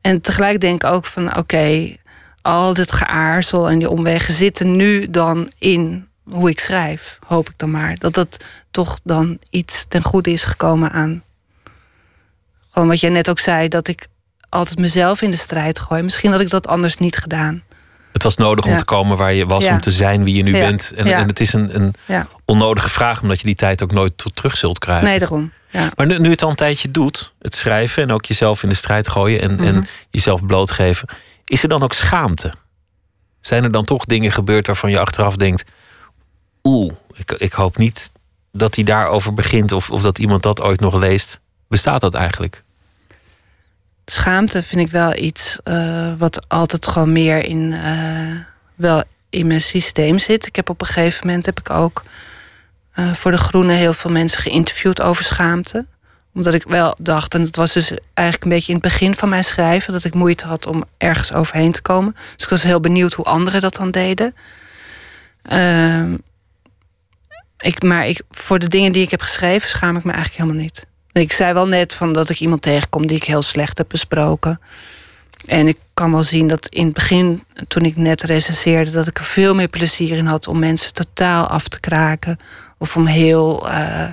En 0.00 0.20
tegelijk 0.20 0.60
denk 0.60 0.84
ik 0.84 0.90
ook 0.90 1.06
van... 1.06 1.36
oké, 1.36 1.96
al 2.42 2.74
dit 2.74 2.92
geaarzel 2.92 3.70
en 3.70 3.78
die 3.78 3.90
omwegen 3.90 4.34
zitten 4.34 4.76
nu 4.76 5.10
dan 5.10 5.52
in 5.58 6.08
hoe 6.30 6.50
ik 6.50 6.60
schrijf. 6.60 7.18
Hoop 7.26 7.48
ik 7.48 7.54
dan 7.56 7.70
maar. 7.70 7.96
Dat 7.98 8.14
dat 8.14 8.44
toch 8.70 8.98
dan 9.04 9.38
iets 9.50 9.84
ten 9.88 10.02
goede 10.02 10.30
is 10.30 10.44
gekomen 10.44 10.92
aan... 10.92 11.22
gewoon 12.70 12.88
wat 12.88 13.00
jij 13.00 13.10
net 13.10 13.30
ook 13.30 13.38
zei, 13.38 13.68
dat 13.68 13.88
ik 13.88 14.06
altijd 14.48 14.78
mezelf 14.78 15.22
in 15.22 15.30
de 15.30 15.36
strijd 15.36 15.78
gooi. 15.78 16.02
Misschien 16.02 16.30
had 16.32 16.40
ik 16.40 16.50
dat 16.50 16.66
anders 16.66 16.96
niet 16.96 17.16
gedaan. 17.16 17.62
Het 18.12 18.22
was 18.22 18.36
nodig 18.36 18.64
om 18.66 18.76
te 18.76 18.84
komen 18.84 19.16
waar 19.16 19.32
je 19.32 19.46
was, 19.46 19.64
Ja. 19.64 19.72
om 19.72 19.80
te 19.80 19.90
zijn 19.90 20.24
wie 20.24 20.34
je 20.36 20.42
nu 20.42 20.56
Ja. 20.56 20.66
bent. 20.66 20.92
En, 20.96 21.06
en 21.06 21.26
het 21.26 21.40
is 21.40 21.52
een, 21.52 21.74
een 22.06 22.26
onnodige 22.44 22.88
vraag, 22.88 23.22
omdat 23.22 23.40
je 23.40 23.46
die 23.46 23.54
tijd 23.54 23.82
ook 23.82 23.92
nooit 23.92 24.24
terug 24.34 24.56
zult 24.56 24.78
krijgen. 24.78 25.04
nee, 25.08 25.18
daarom. 25.18 25.52
Ja. 25.72 25.90
Maar 25.96 26.06
nu, 26.06 26.18
nu 26.18 26.30
het 26.30 26.42
al 26.42 26.50
een 26.50 26.56
tijdje 26.56 26.90
doet, 26.90 27.32
het 27.38 27.54
schrijven 27.54 28.02
en 28.02 28.10
ook 28.12 28.24
jezelf 28.24 28.62
in 28.62 28.68
de 28.68 28.74
strijd 28.74 29.08
gooien 29.08 29.40
en, 29.40 29.54
Mhm. 29.54 29.64
en 29.64 29.86
jezelf 30.10 30.46
blootgeven, 30.46 31.08
is 31.44 31.62
er 31.62 31.68
dan 31.68 31.82
ook 31.82 31.92
schaamte? 31.92 32.52
Zijn 33.40 33.64
er 33.64 33.72
dan 33.72 33.84
toch 33.84 34.04
dingen 34.04 34.32
gebeurd 34.32 34.66
waarvan 34.66 34.90
je 34.90 34.98
achteraf 34.98 35.36
denkt: 35.36 35.64
oeh, 36.62 36.92
ik, 37.14 37.30
ik 37.30 37.52
hoop 37.52 37.76
niet 37.76 38.10
dat 38.52 38.74
hij 38.74 38.84
daarover 38.84 39.34
begint 39.34 39.72
of, 39.72 39.90
of 39.90 40.02
dat 40.02 40.18
iemand 40.18 40.42
dat 40.42 40.62
ooit 40.62 40.80
nog 40.80 40.94
leest? 40.94 41.40
Bestaat 41.68 42.00
dat 42.00 42.14
eigenlijk? 42.14 42.62
Schaamte 44.04 44.62
vind 44.62 44.80
ik 44.86 44.90
wel 44.90 45.16
iets 45.16 45.58
eh, 45.64 46.12
wat 46.18 46.48
altijd 46.48 46.86
gewoon 46.86 47.12
meer 47.12 47.44
in, 47.44 47.72
eh, 47.72 48.36
wel 48.74 49.02
in 49.30 49.46
mijn 49.46 49.60
systeem 49.60 50.18
zit. 50.18 50.46
Ik 50.46 50.56
heb 50.56 50.68
op 50.68 50.80
een 50.80 50.86
gegeven 50.86 51.26
moment 51.26 51.46
heb 51.46 51.58
ik 51.60 51.70
ook 51.70 52.02
eh, 52.92 53.12
voor 53.12 53.30
de 53.30 53.36
Groene 53.36 53.72
heel 53.72 53.94
veel 53.94 54.10
mensen 54.10 54.40
geïnterviewd 54.40 55.00
over 55.00 55.24
schaamte. 55.24 55.86
Omdat 56.34 56.54
ik 56.54 56.62
wel 56.62 56.94
dacht, 56.98 57.34
en 57.34 57.44
dat 57.44 57.56
was 57.56 57.72
dus 57.72 57.94
eigenlijk 58.14 58.46
een 58.46 58.56
beetje 58.56 58.72
in 58.72 58.78
het 58.78 58.88
begin 58.88 59.14
van 59.14 59.28
mijn 59.28 59.44
schrijven, 59.44 59.92
dat 59.92 60.04
ik 60.04 60.14
moeite 60.14 60.46
had 60.46 60.66
om 60.66 60.84
ergens 60.98 61.32
overheen 61.32 61.72
te 61.72 61.82
komen. 61.82 62.12
Dus 62.12 62.44
ik 62.44 62.50
was 62.50 62.62
heel 62.62 62.80
benieuwd 62.80 63.12
hoe 63.12 63.24
anderen 63.24 63.60
dat 63.60 63.74
dan 63.74 63.90
deden. 63.90 64.34
Ehm, 65.42 66.16
ik, 67.58 67.82
maar 67.82 68.06
ik, 68.06 68.22
voor 68.30 68.58
de 68.58 68.68
dingen 68.68 68.92
die 68.92 69.02
ik 69.02 69.10
heb 69.10 69.20
geschreven 69.20 69.68
schaam 69.68 69.96
ik 69.96 70.04
me 70.04 70.12
eigenlijk 70.12 70.42
helemaal 70.42 70.62
niet. 70.62 70.86
Ik 71.12 71.32
zei 71.32 71.52
wel 71.52 71.68
net 71.68 71.94
van 71.94 72.12
dat 72.12 72.28
ik 72.28 72.40
iemand 72.40 72.62
tegenkom 72.62 73.06
die 73.06 73.16
ik 73.16 73.24
heel 73.24 73.42
slecht 73.42 73.78
heb 73.78 73.88
besproken. 73.88 74.60
En 75.46 75.68
ik 75.68 75.78
kan 75.94 76.12
wel 76.12 76.22
zien 76.22 76.48
dat 76.48 76.68
in 76.68 76.84
het 76.84 76.94
begin, 76.94 77.44
toen 77.68 77.84
ik 77.84 77.96
net 77.96 78.22
recenseerde, 78.22 78.90
dat 78.90 79.06
ik 79.06 79.18
er 79.18 79.24
veel 79.24 79.54
meer 79.54 79.68
plezier 79.68 80.16
in 80.16 80.26
had 80.26 80.48
om 80.48 80.58
mensen 80.58 80.94
totaal 80.94 81.46
af 81.46 81.68
te 81.68 81.80
kraken. 81.80 82.38
Of 82.82 82.96
om 82.96 83.06
heel, 83.06 83.68
eh, 83.70 84.08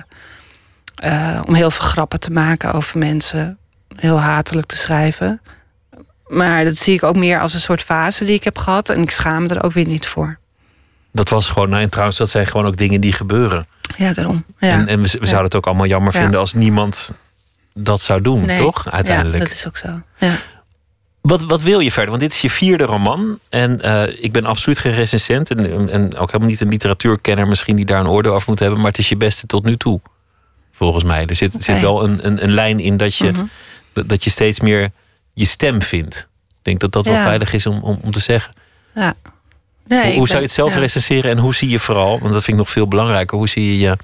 eh, 0.94 1.42
om 1.46 1.54
heel 1.54 1.70
veel 1.70 1.86
grappen 1.86 2.20
te 2.20 2.30
maken 2.32 2.72
over 2.72 2.98
mensen. 2.98 3.58
Heel 3.96 4.20
hatelijk 4.20 4.66
te 4.66 4.76
schrijven. 4.76 5.40
Maar 6.26 6.64
dat 6.64 6.76
zie 6.76 6.94
ik 6.94 7.02
ook 7.02 7.16
meer 7.16 7.40
als 7.40 7.54
een 7.54 7.60
soort 7.60 7.82
fase 7.82 8.24
die 8.24 8.34
ik 8.34 8.44
heb 8.44 8.58
gehad. 8.58 8.88
En 8.88 9.02
ik 9.02 9.10
schaam 9.10 9.42
me 9.42 9.48
er 9.54 9.62
ook 9.62 9.72
weer 9.72 9.86
niet 9.86 10.06
voor. 10.06 10.38
Dat 11.12 11.28
was 11.28 11.48
gewoon, 11.48 11.68
nou, 11.68 11.82
en 11.82 11.88
trouwens, 11.88 12.18
dat 12.18 12.30
zijn 12.30 12.46
gewoon 12.46 12.66
ook 12.66 12.76
dingen 12.76 13.00
die 13.00 13.12
gebeuren. 13.12 13.66
Ja, 13.96 14.12
daarom. 14.12 14.44
Ja. 14.58 14.68
En, 14.72 14.88
en 14.88 15.02
we, 15.02 15.08
we 15.10 15.18
Ja. 15.20 15.24
zouden 15.26 15.44
het 15.44 15.54
ook 15.54 15.66
allemaal 15.66 15.86
jammer 15.86 16.14
Ja. 16.14 16.20
vinden 16.20 16.40
als 16.40 16.52
niemand 16.54 17.12
dat 17.74 18.00
zou 18.00 18.20
doen, 18.20 18.46
Nee. 18.46 18.58
toch? 18.58 18.90
Uiteindelijk. 18.90 19.36
Ja, 19.38 19.44
dat 19.44 19.52
is 19.52 19.66
ook 19.66 19.76
zo. 19.76 20.00
Ja. 20.18 20.32
Wat, 21.20 21.42
wat 21.42 21.62
wil 21.62 21.80
je 21.80 21.90
verder? 21.92 22.10
Want 22.10 22.20
dit 22.22 22.32
is 22.32 22.40
je 22.40 22.50
vierde 22.50 22.84
roman. 22.84 23.38
En 23.48 23.80
eh, 23.80 24.24
ik 24.24 24.32
ben 24.32 24.44
absoluut 24.44 24.78
geen 24.78 24.92
recensent. 24.92 25.50
En, 25.50 25.90
en 25.90 26.16
ook 26.16 26.26
helemaal 26.26 26.48
niet 26.48 26.60
een 26.60 26.68
literatuurkenner 26.68 27.48
misschien 27.48 27.76
die 27.76 27.84
daar 27.84 28.00
een 28.00 28.08
oordeel 28.08 28.34
over 28.34 28.48
moet 28.48 28.58
hebben. 28.58 28.78
Maar 28.78 28.88
het 28.88 28.98
is 28.98 29.08
je 29.08 29.16
beste 29.16 29.46
tot 29.46 29.64
nu 29.64 29.76
toe. 29.76 30.00
Volgens 30.72 31.04
mij. 31.04 31.26
Er 31.26 31.34
zit, 31.36 31.54
zit 31.58 31.80
wel 31.80 32.04
een, 32.04 32.26
een, 32.26 32.42
een 32.42 32.52
lijn 32.52 32.80
in 32.80 32.96
dat 32.96 33.14
je, 33.16 33.30
Mhm. 33.30 33.44
dat, 33.92 34.08
dat 34.08 34.24
je 34.24 34.30
steeds 34.30 34.60
meer 34.60 34.90
je 35.32 35.44
stem 35.44 35.82
vindt. 35.82 36.28
Ik 36.48 36.56
denk 36.62 36.80
dat 36.80 36.92
dat 36.92 37.04
wel 37.04 37.22
veilig 37.22 37.52
is 37.52 37.66
om, 37.66 37.80
om, 37.82 37.98
om 38.02 38.10
te 38.10 38.20
zeggen. 38.20 38.52
ja. 38.94 39.14
Nee, 39.86 40.16
hoe 40.16 40.26
zou 40.26 40.38
je 40.38 40.44
het 40.44 40.54
zelf 40.54 40.74
ja. 40.74 40.80
recenseren? 40.80 41.30
En 41.30 41.38
hoe 41.38 41.54
zie 41.54 41.68
je 41.68 41.78
vooral, 41.78 42.10
want 42.20 42.32
dat 42.32 42.44
vind 42.44 42.46
ik 42.46 42.54
nog 42.64 42.70
veel 42.70 42.88
belangrijker. 42.88 43.36
Hoe 43.38 43.48
zie 43.48 43.66
je 43.66 43.78
je, 43.78 43.96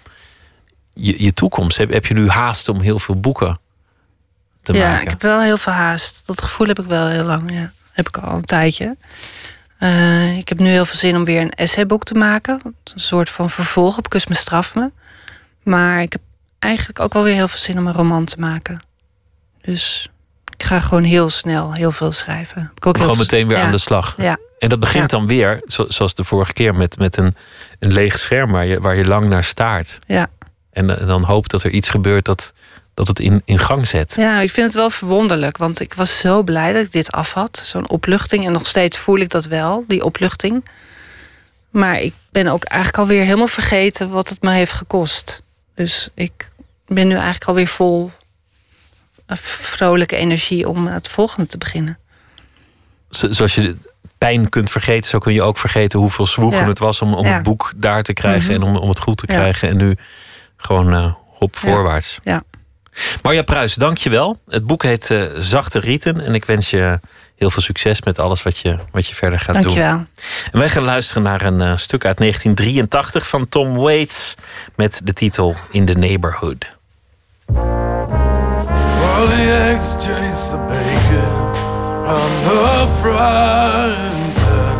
je, 0.92 1.22
je 1.22 1.34
toekomst? 1.34 1.76
Heb, 1.76 1.92
heb 1.92 2.06
je 2.06 2.14
nu 2.14 2.28
haast 2.28 2.68
om 2.68 2.80
heel 2.80 2.98
veel 2.98 3.20
boeken 3.20 3.58
te 4.66 4.72
ja, 4.72 4.88
maken? 4.88 5.02
ik 5.02 5.08
heb 5.08 5.22
wel 5.22 5.40
heel 5.40 5.56
veel 5.56 5.72
haast. 5.72 6.22
Dat 6.26 6.42
gevoel 6.42 6.66
heb 6.66 6.78
ik 6.78 6.86
wel 6.86 7.06
heel 7.08 7.24
lang. 7.24 7.52
Ja. 7.52 7.72
Heb 7.92 8.08
ik 8.08 8.16
al 8.16 8.34
een 8.36 8.44
tijdje. 8.44 8.96
Eh, 9.78 10.36
ik 10.38 10.48
heb 10.48 10.58
nu 10.58 10.68
heel 10.68 10.84
veel 10.86 10.96
zin 10.98 11.16
om 11.16 11.24
weer 11.24 11.40
een 11.40 11.50
essayboek 11.50 12.04
te 12.04 12.14
maken. 12.14 12.60
Een 12.64 12.74
soort 13.00 13.30
van 13.30 13.50
vervolg 13.50 13.98
op 13.98 14.08
Kus 14.10 14.26
me 14.26 14.34
straf 14.34 14.74
me. 14.74 14.90
Maar 15.62 16.00
ik 16.02 16.12
heb 16.12 16.20
eigenlijk 16.58 17.00
ook 17.00 17.12
wel 17.12 17.22
weer 17.22 17.34
heel 17.34 17.48
veel 17.48 17.58
zin 17.58 17.78
om 17.78 17.86
een 17.86 17.92
roman 17.92 18.24
te 18.24 18.36
maken. 18.38 18.80
Dus 19.62 20.10
ik 20.56 20.62
ga 20.64 20.80
gewoon 20.80 21.02
heel 21.02 21.30
snel 21.30 21.72
heel 21.72 21.92
veel 21.92 22.12
schrijven. 22.12 22.72
Ik 22.76 22.86
ook 22.86 22.98
Gewoon 22.98 23.18
meteen 23.18 23.48
weer 23.48 23.58
ja. 23.58 23.64
aan 23.64 23.70
de 23.70 23.78
slag. 23.78 24.14
Ja, 24.16 24.36
En 24.58 24.68
dat 24.68 24.80
begint 24.80 25.10
Ja. 25.10 25.18
dan 25.18 25.26
weer, 25.26 25.60
zo- 25.64 25.86
zoals 25.88 26.14
de 26.14 26.24
vorige 26.24 26.52
keer, 26.52 26.74
met, 26.74 26.98
met 26.98 27.16
een, 27.16 27.36
een 27.78 27.92
leeg 27.92 28.18
scherm 28.18 28.52
waar 28.52 28.66
je, 28.66 28.80
waar 28.80 28.96
je 28.96 29.04
lang 29.06 29.28
naar 29.28 29.44
staart. 29.44 29.98
ja. 30.06 30.26
En, 30.72 30.98
eh, 31.00 31.06
dan 31.06 31.22
hoopt 31.24 31.50
dat 31.50 31.62
er 31.62 31.70
iets 31.70 31.88
gebeurt 31.90 32.24
dat, 32.24 32.52
dat 32.96 33.08
het 33.08 33.20
in, 33.20 33.42
in 33.44 33.58
gang 33.58 33.86
zet. 33.88 34.14
Ja, 34.16 34.40
ik 34.40 34.50
vind 34.50 34.66
het 34.66 34.74
wel 34.74 34.90
verwonderlijk. 34.90 35.56
Want 35.56 35.80
ik 35.80 35.94
was 35.94 36.18
zo 36.18 36.42
blij 36.42 36.72
dat 36.72 36.82
ik 36.82 36.92
dit 36.92 37.12
af 37.12 37.32
had. 37.32 37.62
Zo'n 37.66 37.88
opluchting. 37.88 38.46
En 38.46 38.52
nog 38.52 38.66
steeds 38.66 38.98
voel 38.98 39.18
ik 39.18 39.28
dat 39.28 39.44
wel, 39.44 39.84
die 39.88 40.04
opluchting. 40.04 40.64
Maar 41.70 42.00
ik 42.00 42.14
ben 42.30 42.46
ook 42.46 42.64
eigenlijk 42.64 43.02
alweer 43.02 43.24
helemaal 43.24 43.46
vergeten 43.46 44.10
wat 44.10 44.28
het 44.28 44.42
me 44.42 44.50
heeft 44.50 44.72
gekost. 44.72 45.42
Dus 45.74 46.08
ik 46.14 46.50
ben 46.86 47.06
nu 47.08 47.14
eigenlijk 47.14 47.44
alweer 47.44 47.66
vol 47.66 48.10
eh, 49.26 49.36
vrolijke 49.36 50.16
energie 50.16 50.68
om 50.68 50.86
het 50.86 51.08
volgende 51.08 51.46
te 51.48 51.58
beginnen. 51.58 51.98
Zo- 53.10 53.32
Zoals 53.32 53.54
je 53.54 53.76
pijn 54.18 54.48
kunt 54.48 54.70
vergeten, 54.70 55.10
zo 55.10 55.18
kun 55.18 55.32
je 55.32 55.42
ook 55.42 55.58
vergeten 55.58 55.98
hoeveel 55.98 56.26
zwoegen 56.26 56.60
Ja. 56.60 56.66
het 56.68 56.78
was 56.78 57.02
om, 57.02 57.14
om 57.14 57.26
Ja. 57.26 57.34
het 57.34 57.42
boek 57.42 57.72
daar 57.76 58.02
te 58.02 58.12
krijgen 58.12 58.52
Mhm. 58.52 58.62
en 58.62 58.68
om, 58.68 58.76
om 58.76 58.88
het 58.88 58.98
goed 59.00 59.16
te 59.16 59.24
Ja. 59.32 59.38
krijgen. 59.38 59.68
En 59.68 59.76
nu 59.76 59.96
gewoon 60.56 60.92
eh 60.92 61.12
hop 61.38 61.54
Ja. 61.54 61.60
voorwaarts. 61.60 62.18
Ja. 62.24 62.42
Marja 63.22 63.42
Pruis, 63.42 63.74
dank 63.74 63.98
je 63.98 64.10
wel. 64.10 64.40
Het 64.48 64.64
boek 64.64 64.82
heet 64.82 65.10
eh, 65.10 65.22
Zachte 65.38 65.78
Rieten. 65.78 66.20
En 66.20 66.34
ik 66.34 66.44
wens 66.44 66.70
je 66.70 67.00
heel 67.36 67.50
veel 67.50 67.62
succes 67.62 68.02
met 68.02 68.18
alles 68.18 68.42
wat 68.42 68.58
je, 68.58 68.76
wat 68.92 69.06
je 69.06 69.14
verder 69.14 69.38
gaat 69.38 69.54
doen. 69.54 69.62
Dankjewel. 69.62 70.04
En 70.52 70.58
wij 70.58 70.68
gaan 70.68 70.82
luisteren 70.82 71.22
naar 71.22 71.42
een 71.42 71.60
eh, 71.60 71.76
stuk 71.76 72.04
uit 72.04 72.18
1983 72.18 73.28
van 73.28 73.48
Tom 73.48 73.74
Waits 73.74 74.34
met 74.74 75.00
de 75.04 75.12
titel 75.12 75.54
In 75.70 75.84
the 75.84 75.92
Neighborhood. 75.92 76.64
Well, 77.46 79.26
the 79.28 79.70
eggs 79.70 79.94
chase 79.98 80.50
the 80.50 80.56
bacon 80.68 81.54
on 82.06 82.30
the 82.44 82.86
frying 83.00 84.32
pan. 84.34 84.76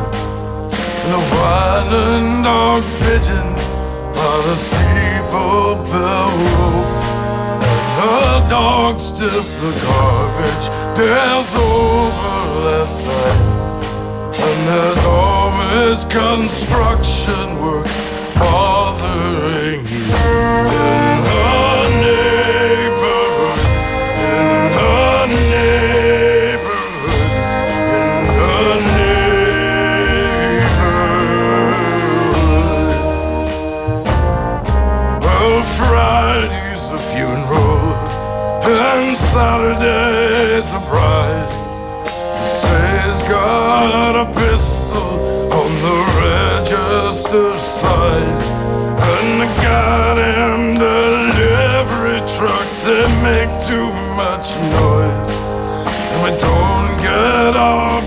And 1.04 1.12
the 1.12 1.20
whining 1.34 2.42
dog 2.42 2.82
pigeons 2.98 3.62
on 4.14 4.42
the 4.42 4.56
steeple 4.56 5.76
bell 5.90 6.30
rope. 6.30 7.15
The 8.06 8.46
dog 8.48 9.00
stiff 9.00 9.32
the 9.60 9.72
garbage 9.84 10.68
pails 10.96 11.52
over 11.56 12.60
last 12.64 13.00
night. 13.04 14.30
And 14.46 14.68
there's 14.68 15.04
always 15.06 16.04
construction 16.04 17.60
work 17.60 17.88
bothering 18.38 19.84
you 19.88 21.05
and 39.38 39.80
Saturday's 39.80 40.72
a 40.72 40.80
bride. 40.88 41.52
Say's 42.46 43.22
got 43.28 44.16
a 44.16 44.26
pistol 44.32 45.52
on 45.52 45.70
the 45.86 45.98
register 46.24 47.56
side. 47.56 48.42
And 48.98 49.40
the 49.40 49.46
goddamn 49.62 50.74
delivery 50.74 52.20
trucks, 52.36 52.84
they 52.84 53.06
make 53.22 53.52
too 53.66 53.92
much 54.16 54.56
noise. 54.80 55.30
And 56.12 56.22
we 56.24 56.30
don't 56.40 57.02
get 57.02 57.56
our 57.56 58.00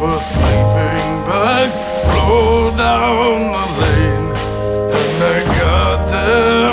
For 0.00 0.18
sleeping 0.18 1.24
bags, 1.28 1.76
roll 2.16 2.74
down 2.74 3.52
the 3.52 3.66
lane, 3.80 4.32
and 4.96 5.22
I 5.22 5.58
got 5.60 6.08
there. 6.08 6.69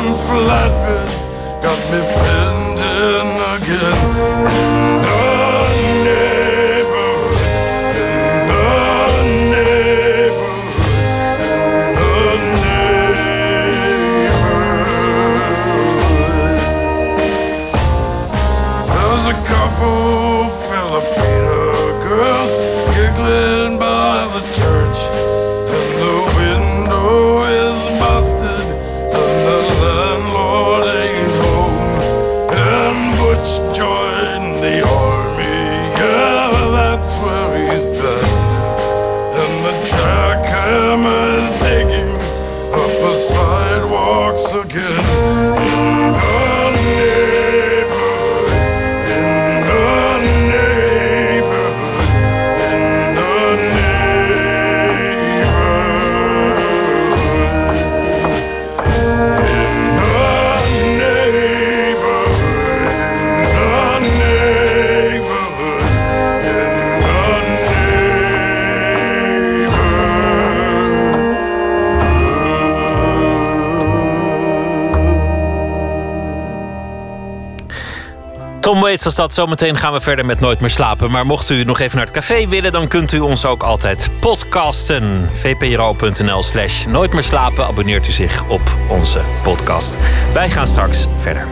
Waits 78.97 79.17
was 79.17 79.25
dat. 79.27 79.33
Zometeen 79.33 79.77
gaan 79.77 79.93
we 79.93 79.99
verder 79.99 80.25
met 80.25 80.39
Nooit 80.39 80.59
meer 80.59 80.69
slapen. 80.69 81.11
Maar 81.11 81.25
mocht 81.25 81.49
u 81.49 81.63
nog 81.63 81.79
even 81.79 81.97
naar 81.97 82.05
het 82.05 82.15
café 82.15 82.47
willen, 82.47 82.71
dan 82.71 82.87
kunt 82.87 83.11
u 83.11 83.19
ons 83.19 83.45
ook 83.45 83.63
altijd 83.63 84.09
podcasten. 84.19 85.29
vpro.nl 85.33 86.43
slash 86.43 86.85
nooit 86.85 87.13
meer 87.13 87.23
slapen. 87.23 87.65
Abonneert 87.65 88.07
u 88.07 88.11
zich 88.11 88.47
op 88.47 88.61
onze 88.89 89.21
podcast. 89.43 89.97
Wij 90.33 90.49
gaan 90.49 90.67
straks 90.67 91.05
verder. 91.19 91.47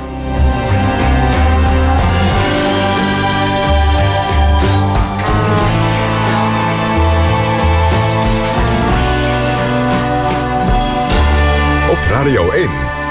Op 11.89 11.97
Radio 12.09 12.51
1. 12.51 12.69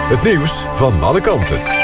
Het 0.08 0.22
nieuws 0.22 0.66
van 0.72 1.02
alle 1.02 1.20
kanten. 1.20 1.83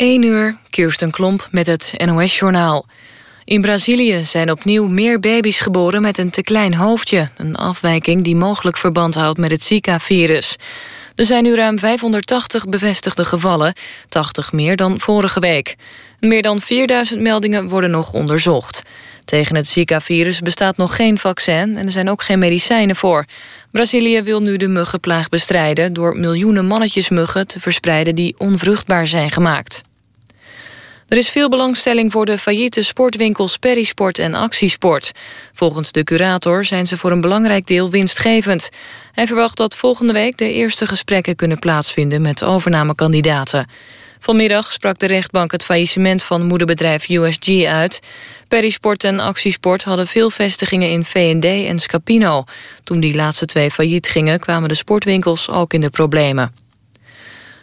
1 0.00 0.22
uur, 0.22 0.56
Kirsten 0.70 1.10
Klomp 1.10 1.48
met 1.50 1.66
het 1.66 1.94
NOS-journaal. 2.04 2.86
In 3.44 3.60
Brazilië 3.60 4.24
zijn 4.24 4.50
opnieuw 4.50 4.86
meer 4.86 5.20
baby's 5.20 5.60
geboren 5.60 6.02
met 6.02 6.18
een 6.18 6.30
te 6.30 6.42
klein 6.42 6.74
hoofdje. 6.74 7.28
Een 7.36 7.56
afwijking 7.56 8.24
die 8.24 8.36
mogelijk 8.36 8.76
verband 8.76 9.14
houdt 9.14 9.38
met 9.38 9.50
het 9.50 9.64
Zika-virus. 9.64 10.56
Er 11.14 11.24
zijn 11.24 11.42
nu 11.42 11.54
ruim 11.54 11.78
580 11.78 12.68
bevestigde 12.68 13.24
gevallen, 13.24 13.72
80 14.08 14.52
meer 14.52 14.76
dan 14.76 15.00
vorige 15.00 15.40
week. 15.40 15.76
Meer 16.20 16.42
dan 16.42 16.60
4000 16.60 17.20
meldingen 17.20 17.68
worden 17.68 17.90
nog 17.90 18.12
onderzocht. 18.12 18.82
Tegen 19.24 19.56
het 19.56 19.68
Zika-virus 19.68 20.40
bestaat 20.40 20.76
nog 20.76 20.96
geen 20.96 21.18
vaccin 21.18 21.76
en 21.76 21.86
er 21.86 21.92
zijn 21.92 22.10
ook 22.10 22.22
geen 22.22 22.38
medicijnen 22.38 22.96
voor. 22.96 23.24
Brazilië 23.70 24.22
wil 24.22 24.42
nu 24.42 24.56
de 24.56 24.68
muggenplaag 24.68 25.28
bestrijden... 25.28 25.92
door 25.92 26.16
miljoenen 26.16 26.66
mannetjesmuggen 26.66 27.46
te 27.46 27.60
verspreiden 27.60 28.14
die 28.14 28.34
onvruchtbaar 28.38 29.06
zijn 29.06 29.30
gemaakt. 29.30 29.88
Er 31.10 31.16
is 31.16 31.28
veel 31.28 31.48
belangstelling 31.48 32.12
voor 32.12 32.26
de 32.26 32.38
failliete 32.38 32.82
sportwinkels 32.82 33.56
Perisport 33.56 34.18
en 34.18 34.34
Actiesport. 34.34 35.12
Volgens 35.52 35.92
de 35.92 36.04
curator 36.04 36.64
zijn 36.64 36.86
ze 36.86 36.96
voor 36.96 37.10
een 37.10 37.20
belangrijk 37.20 37.66
deel 37.66 37.90
winstgevend. 37.90 38.68
Hij 39.12 39.26
verwacht 39.26 39.56
dat 39.56 39.76
volgende 39.76 40.12
week 40.12 40.36
de 40.38 40.52
eerste 40.52 40.86
gesprekken 40.86 41.36
kunnen 41.36 41.58
plaatsvinden 41.58 42.22
met 42.22 42.44
overnamekandidaten. 42.44 43.70
Vanmiddag 44.18 44.72
sprak 44.72 44.98
de 44.98 45.06
rechtbank 45.06 45.52
het 45.52 45.64
faillissement 45.64 46.22
van 46.22 46.46
moederbedrijf 46.46 47.08
USG 47.08 47.64
uit. 47.64 48.00
Perisport 48.48 49.04
en 49.04 49.20
Actiesport 49.20 49.84
hadden 49.84 50.06
veel 50.06 50.30
vestigingen 50.30 50.90
in 50.90 51.04
V&D 51.04 51.44
en 51.44 51.78
Scapino. 51.78 52.44
Toen 52.84 53.00
die 53.00 53.14
laatste 53.14 53.46
twee 53.46 53.70
failliet 53.70 54.08
gingen 54.08 54.40
kwamen 54.40 54.68
de 54.68 54.74
sportwinkels 54.74 55.48
ook 55.48 55.72
in 55.72 55.80
de 55.80 55.90
problemen. 55.90 56.69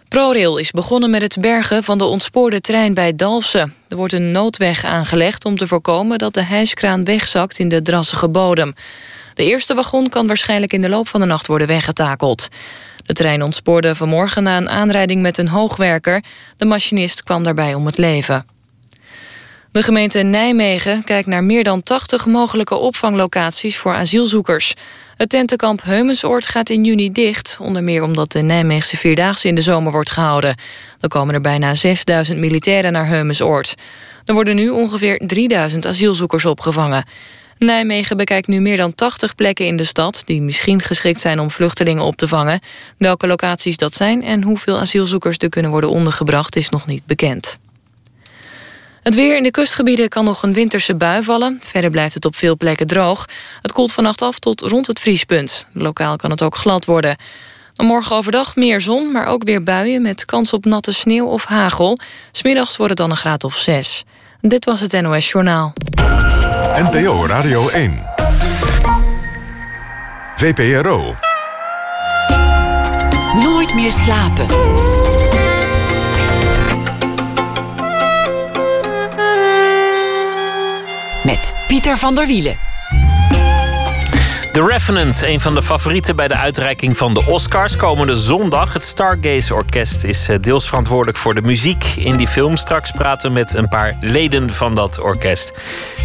ProRail 0.09 0.57
is 0.57 0.71
begonnen 0.71 1.09
met 1.09 1.21
het 1.21 1.37
bergen 1.39 1.83
van 1.83 1.97
de 1.97 2.03
ontspoorde 2.03 2.61
trein 2.61 2.93
bij 2.93 3.15
Dalfsen. 3.15 3.73
Er 3.87 3.95
wordt 3.95 4.13
een 4.13 4.31
noodweg 4.31 4.83
aangelegd 4.83 5.45
om 5.45 5.57
te 5.57 5.67
voorkomen 5.67 6.17
dat 6.17 6.33
de 6.33 6.43
hijskraan 6.43 7.03
wegzakt 7.03 7.59
in 7.59 7.69
de 7.69 7.81
drassige 7.81 8.29
bodem. 8.29 8.73
De 9.33 9.43
eerste 9.43 9.73
wagon 9.73 10.09
kan 10.09 10.27
waarschijnlijk 10.27 10.73
in 10.73 10.81
de 10.81 10.89
loop 10.89 11.07
van 11.07 11.19
de 11.19 11.25
nacht 11.25 11.47
worden 11.47 11.67
weggetakeld. 11.67 12.47
De 13.03 13.13
trein 13.13 13.43
ontspoorde 13.43 13.95
vanmorgen 13.95 14.43
na 14.43 14.57
een 14.57 14.69
aanrijding 14.69 15.21
met 15.21 15.37
een 15.37 15.47
hoogwerker. 15.47 16.23
De 16.57 16.65
machinist 16.65 17.23
kwam 17.23 17.43
daarbij 17.43 17.73
om 17.73 17.85
het 17.85 17.97
leven. 17.97 18.45
De 19.77 19.83
gemeente 19.83 20.19
Nijmegen 20.19 21.03
kijkt 21.03 21.27
naar 21.27 21.43
meer 21.43 21.63
dan 21.63 21.83
80 21.83 22.25
mogelijke 22.25 22.75
opvanglocaties 22.75 23.77
voor 23.77 23.93
asielzoekers. 23.93 24.73
Het 25.17 25.29
tentenkamp 25.29 25.83
Heumensoord 25.83 26.47
gaat 26.47 26.69
in 26.69 26.83
juni 26.83 27.11
dicht, 27.11 27.57
onder 27.59 27.83
meer 27.83 28.03
omdat 28.03 28.31
de 28.31 28.41
Nijmeegse 28.41 28.97
Vierdaagse 28.97 29.47
in 29.47 29.55
de 29.55 29.61
zomer 29.61 29.91
wordt 29.91 30.09
gehouden. 30.09 30.55
Er 30.99 31.09
komen 31.09 31.33
er 31.33 31.41
bijna 31.41 31.75
6000 31.75 32.39
militairen 32.39 32.91
naar 32.91 33.07
Heumensoord. 33.07 33.75
Er 34.25 34.33
worden 34.33 34.55
nu 34.55 34.69
ongeveer 34.69 35.21
3000 35.25 35.85
asielzoekers 35.85 36.45
opgevangen. 36.45 37.05
Nijmegen 37.57 38.17
bekijkt 38.17 38.47
nu 38.47 38.59
meer 38.59 38.77
dan 38.77 38.95
80 38.95 39.35
plekken 39.35 39.65
in 39.65 39.77
de 39.77 39.83
stad... 39.83 40.21
die 40.25 40.41
misschien 40.41 40.81
geschikt 40.81 41.21
zijn 41.21 41.39
om 41.39 41.51
vluchtelingen 41.51 42.03
op 42.03 42.15
te 42.15 42.27
vangen. 42.27 42.59
Welke 42.97 43.27
locaties 43.27 43.77
dat 43.77 43.95
zijn 43.95 44.23
en 44.23 44.43
hoeveel 44.43 44.79
asielzoekers 44.79 45.37
er 45.37 45.49
kunnen 45.49 45.71
worden 45.71 45.89
ondergebracht... 45.89 46.55
is 46.55 46.69
nog 46.69 46.85
niet 46.87 47.05
bekend. 47.05 47.57
Het 49.07 49.15
weer 49.15 49.37
in 49.37 49.43
de 49.43 49.51
kustgebieden 49.51 50.09
kan 50.09 50.25
nog 50.25 50.43
een 50.43 50.53
winterse 50.53 50.95
bui 50.95 51.23
vallen. 51.23 51.59
Verder 51.63 51.89
blijft 51.89 52.13
het 52.13 52.25
op 52.25 52.35
veel 52.35 52.57
plekken 52.57 52.87
droog. 52.87 53.25
Het 53.61 53.71
koelt 53.71 53.91
vannacht 53.91 54.21
af 54.21 54.39
tot 54.39 54.61
rond 54.61 54.87
het 54.87 54.99
vriespunt. 54.99 55.67
Lokaal 55.73 56.15
kan 56.15 56.31
het 56.31 56.41
ook 56.41 56.55
glad 56.55 56.85
worden. 56.85 57.15
morgen 57.75 58.15
overdag 58.15 58.55
meer 58.55 58.81
zon, 58.81 59.11
maar 59.11 59.25
ook 59.25 59.43
weer 59.43 59.63
buien... 59.63 60.01
met 60.01 60.25
kans 60.25 60.53
op 60.53 60.65
natte 60.65 60.91
sneeuw 60.91 61.25
of 61.25 61.43
hagel. 61.43 61.99
Smiddags 62.31 62.77
wordt 62.77 62.89
het 62.89 63.01
dan 63.01 63.09
een 63.09 63.17
graad 63.17 63.43
of 63.43 63.55
6. 63.55 64.03
Dit 64.41 64.65
was 64.65 64.79
het 64.79 65.01
NOS 65.01 65.31
Journaal. 65.31 65.73
NPO 66.73 67.25
Radio 67.25 67.69
1. 67.69 68.03
VPRO. 70.35 71.15
Nooit 73.33 73.73
meer 73.73 73.91
slapen. 73.91 74.96
Met 81.27 81.53
Pieter 81.67 81.97
van 81.97 82.15
der 82.15 82.27
Wielen. 82.27 82.55
The 84.51 84.65
Revenant, 84.67 85.21
een 85.21 85.39
van 85.39 85.53
de 85.53 85.61
favorieten 85.61 86.15
bij 86.15 86.27
de 86.27 86.37
uitreiking 86.37 86.97
van 86.97 87.13
de 87.13 87.25
Oscars. 87.25 87.75
Komende 87.75 88.15
zondag. 88.15 88.73
Het 88.73 88.83
Stargaze 88.83 89.53
Orkest 89.53 90.03
is 90.03 90.29
eh, 90.29 90.39
deels 90.41 90.67
verantwoordelijk 90.67 91.17
voor 91.17 91.35
de 91.35 91.41
muziek 91.41 91.83
in 91.83 92.17
die 92.17 92.27
film. 92.27 92.55
Straks 92.55 92.91
praten 92.91 93.29
we 93.29 93.39
met 93.39 93.53
een 93.53 93.67
paar 93.67 93.97
leden 94.01 94.49
van 94.49 94.75
dat 94.75 94.99
orkest. 94.99 95.51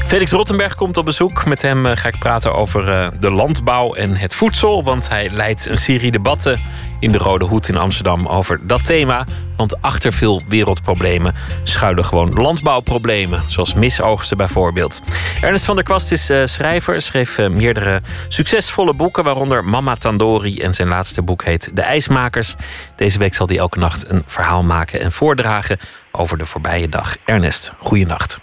Felix 0.06 0.30
Rottenberg 0.30 0.74
komt 0.74 0.96
op 0.96 1.04
bezoek. 1.04 1.46
Met 1.46 1.62
hem 1.62 1.86
eh, 1.86 1.96
ga 1.96 2.08
ik 2.08 2.18
praten 2.18 2.54
over 2.54 2.88
eh, 2.88 3.06
de 3.20 3.30
landbouw 3.30 3.94
en 3.94 4.16
het 4.16 4.34
voedsel. 4.34 4.84
Want 4.84 5.08
hij 5.08 5.30
leidt 5.30 5.66
een 5.66 5.76
serie 5.76 6.10
debatten 6.10 6.60
in 7.02 7.12
de 7.12 7.18
Rode 7.18 7.44
Hoed 7.44 7.68
in 7.68 7.76
Amsterdam 7.76 8.26
over 8.26 8.66
dat 8.66 8.84
thema. 8.84 9.24
Want 9.56 9.82
achter 9.82 10.12
veel 10.12 10.42
wereldproblemen 10.48 11.34
schuilen 11.62 12.04
gewoon 12.04 12.32
landbouwproblemen. 12.32 13.42
Zoals 13.42 13.74
misoogsten 13.74 14.36
bijvoorbeeld. 14.36 15.02
Ernest 15.40 15.64
van 15.64 15.74
der 15.74 15.84
Kwast 15.84 16.12
is 16.12 16.30
uh, 16.30 16.44
schrijver. 16.44 17.02
Schreef 17.02 17.38
uh, 17.38 17.48
meerdere 17.48 18.00
succesvolle 18.28 18.94
boeken. 18.94 19.24
Waaronder 19.24 19.64
Mama 19.64 19.96
Tandori. 19.96 20.60
En 20.60 20.74
zijn 20.74 20.88
laatste 20.88 21.22
boek 21.22 21.44
heet 21.44 21.76
De 21.76 21.82
IJsmakers. 21.82 22.54
Deze 22.96 23.18
week 23.18 23.34
zal 23.34 23.46
hij 23.46 23.58
elke 23.58 23.78
nacht 23.78 24.08
een 24.08 24.22
verhaal 24.26 24.62
maken 24.62 25.00
en 25.00 25.12
voordragen 25.12 25.78
over 26.12 26.38
de 26.38 26.46
voorbije 26.46 26.88
dag. 26.88 27.16
Ernest, 27.24 27.72
goeienacht. 27.78 28.40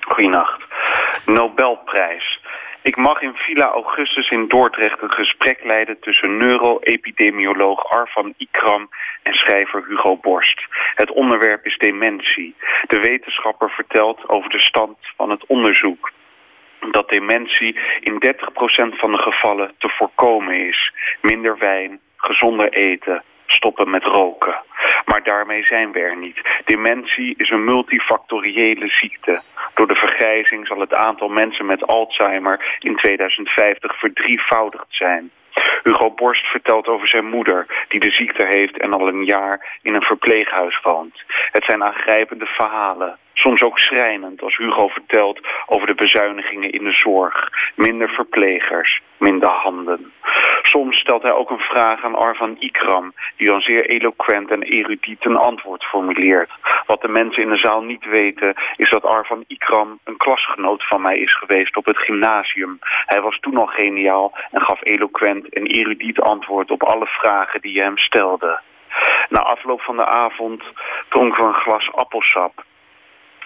Goeienacht. 0.00 0.62
Nobelprijs. 1.26 2.29
Ik 2.82 2.96
mag 2.96 3.22
in 3.22 3.34
Villa 3.34 3.70
Augustus 3.70 4.30
in 4.30 4.48
Dordrecht 4.48 5.02
een 5.02 5.12
gesprek 5.12 5.64
leiden 5.64 6.00
tussen 6.00 6.36
neuroepidemioloog 6.36 7.90
Arvan 7.90 8.34
Ikram 8.36 8.88
en 9.22 9.34
schrijver 9.34 9.84
Hugo 9.88 10.16
Borst. 10.16 10.62
Het 10.94 11.10
onderwerp 11.10 11.66
is 11.66 11.78
dementie. 11.78 12.54
De 12.86 13.00
wetenschapper 13.00 13.70
vertelt 13.70 14.28
over 14.28 14.50
de 14.50 14.58
stand 14.60 14.96
van 15.16 15.30
het 15.30 15.46
onderzoek 15.46 16.10
dat 16.90 17.08
dementie 17.08 17.78
in 18.00 18.22
30% 18.26 18.36
van 18.96 19.12
de 19.12 19.18
gevallen 19.18 19.74
te 19.78 19.88
voorkomen 19.88 20.54
is. 20.54 20.92
Minder 21.20 21.58
wijn, 21.58 22.00
gezonder 22.16 22.68
eten, 22.68 23.22
stoppen 23.50 23.90
met 23.90 24.04
roken. 24.04 24.62
Maar 25.04 25.22
daarmee 25.22 25.64
zijn 25.64 25.92
we 25.92 25.98
er 25.98 26.16
niet. 26.16 26.40
Dementie 26.64 27.34
is 27.36 27.50
een 27.50 27.64
multifactoriële 27.64 28.88
ziekte. 28.88 29.42
Door 29.74 29.86
de 29.86 29.94
vergrijzing 29.94 30.66
zal 30.66 30.80
het 30.80 30.94
aantal 30.94 31.28
mensen 31.28 31.66
met 31.66 31.86
Alzheimer 31.86 32.76
in 32.78 32.96
2050 32.96 33.98
verdrievoudigd 33.98 34.86
zijn. 34.88 35.30
Hugo 35.82 36.10
Borst 36.10 36.46
vertelt 36.46 36.86
over 36.86 37.08
zijn 37.08 37.26
moeder, 37.26 37.84
die 37.88 38.00
de 38.00 38.10
ziekte 38.10 38.46
heeft 38.46 38.78
en 38.78 38.92
al 38.92 39.08
een 39.08 39.24
jaar 39.24 39.78
in 39.82 39.94
een 39.94 40.02
verpleeghuis 40.02 40.80
woont. 40.82 41.22
Het 41.52 41.64
zijn 41.64 41.84
aangrijpende 41.84 42.46
verhalen. 42.46 43.18
Soms 43.40 43.62
ook 43.62 43.78
schrijnend 43.78 44.42
als 44.42 44.56
Hugo 44.56 44.88
vertelt 44.88 45.40
over 45.66 45.86
de 45.86 45.94
bezuinigingen 45.94 46.70
in 46.70 46.84
de 46.84 46.92
zorg. 46.92 47.48
Minder 47.74 48.08
verplegers, 48.08 49.00
minder 49.16 49.48
handen. 49.48 50.12
Soms 50.62 50.98
stelt 50.98 51.22
hij 51.22 51.32
ook 51.32 51.50
een 51.50 51.58
vraag 51.58 52.04
aan 52.04 52.14
Arvan 52.14 52.56
Ikram... 52.58 53.12
die 53.36 53.46
dan 53.46 53.60
zeer 53.60 53.86
eloquent 53.86 54.50
en 54.50 54.62
erudiet 54.62 55.24
een 55.24 55.36
antwoord 55.36 55.84
formuleert. 55.84 56.50
Wat 56.86 57.00
de 57.00 57.08
mensen 57.08 57.42
in 57.42 57.48
de 57.48 57.56
zaal 57.56 57.82
niet 57.82 58.04
weten... 58.04 58.54
is 58.76 58.90
dat 58.90 59.04
Arvan 59.04 59.44
Ikram 59.46 59.98
een 60.04 60.16
klasgenoot 60.16 60.86
van 60.86 61.00
mij 61.00 61.18
is 61.18 61.34
geweest 61.34 61.76
op 61.76 61.86
het 61.86 61.98
gymnasium. 61.98 62.78
Hij 63.06 63.20
was 63.20 63.38
toen 63.40 63.56
al 63.56 63.66
geniaal 63.66 64.32
en 64.50 64.60
gaf 64.60 64.80
eloquent 64.82 65.48
en 65.48 65.66
erudiet 65.66 66.20
antwoord... 66.20 66.70
op 66.70 66.82
alle 66.82 67.06
vragen 67.06 67.60
die 67.60 67.74
je 67.74 67.82
hem 67.82 67.98
stelde. 67.98 68.60
Na 69.28 69.40
afloop 69.40 69.80
van 69.80 69.96
de 69.96 70.06
avond 70.06 70.62
dronken 71.08 71.42
we 71.42 71.48
een 71.48 71.54
glas 71.54 71.92
appelsap 71.92 72.64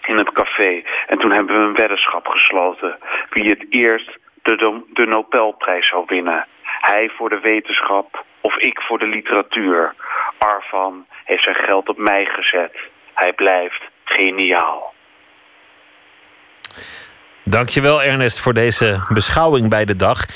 in 0.06 0.16
het 0.16 0.32
café. 0.32 0.82
En 1.06 1.18
toen 1.18 1.32
hebben 1.32 1.56
we 1.58 1.66
een 1.66 1.76
weddenschap 1.76 2.26
gesloten. 2.26 2.98
Wie 3.30 3.48
het 3.48 3.66
eerst 3.68 4.18
de, 4.42 4.82
de 4.92 5.06
Nobelprijs 5.06 5.88
zou 5.88 6.04
winnen. 6.06 6.46
Hij 6.62 7.10
voor 7.16 7.28
de 7.28 7.40
wetenschap 7.40 8.24
of 8.40 8.56
ik 8.56 8.80
voor 8.80 8.98
de 8.98 9.06
literatuur. 9.06 9.94
Arvan 10.38 11.06
heeft 11.24 11.42
zijn 11.42 11.54
geld 11.54 11.88
op 11.88 11.98
mij 11.98 12.24
gezet. 12.24 12.76
Hij 13.14 13.32
blijft 13.32 13.82
geniaal. 14.04 14.94
Dankjewel 17.44 18.02
Ernest 18.02 18.40
voor 18.40 18.54
deze 18.54 19.06
beschouwing 19.08 19.68
bij 19.68 19.84
de 19.84 19.96
dag. 19.96 20.26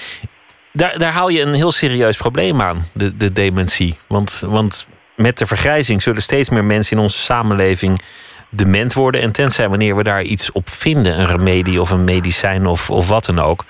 Daar, 0.73 0.99
daar 0.99 1.13
haal 1.13 1.29
je 1.29 1.41
een 1.41 1.55
heel 1.55 1.73
serieus 1.73 2.17
probleem 2.17 2.61
aan, 2.61 2.83
de, 2.95 3.17
de 3.17 3.33
dementie. 3.33 3.99
Want, 4.07 4.45
want 4.47 4.89
met 5.15 5.39
de 5.39 5.47
vergrijzing 5.47 6.03
zullen 6.03 6.23
steeds 6.23 6.51
meer 6.51 6.65
mensen 6.65 6.97
in 6.97 7.03
onze 7.03 7.19
samenleving 7.19 8.03
dement 8.49 8.95
worden. 8.95 9.21
En 9.21 9.33
tenzij 9.33 9.69
wanneer 9.69 9.97
we 9.97 10.03
daar 10.03 10.23
iets 10.23 10.53
op 10.53 10.69
vinden, 10.69 11.21
een 11.21 11.27
remedie 11.27 11.81
of 11.81 11.91
een 11.91 12.05
medicijn 12.05 12.67
of, 12.67 12.91
of 12.91 13.09
wat 13.09 13.25
dan 13.25 13.39
ook, 13.39 13.65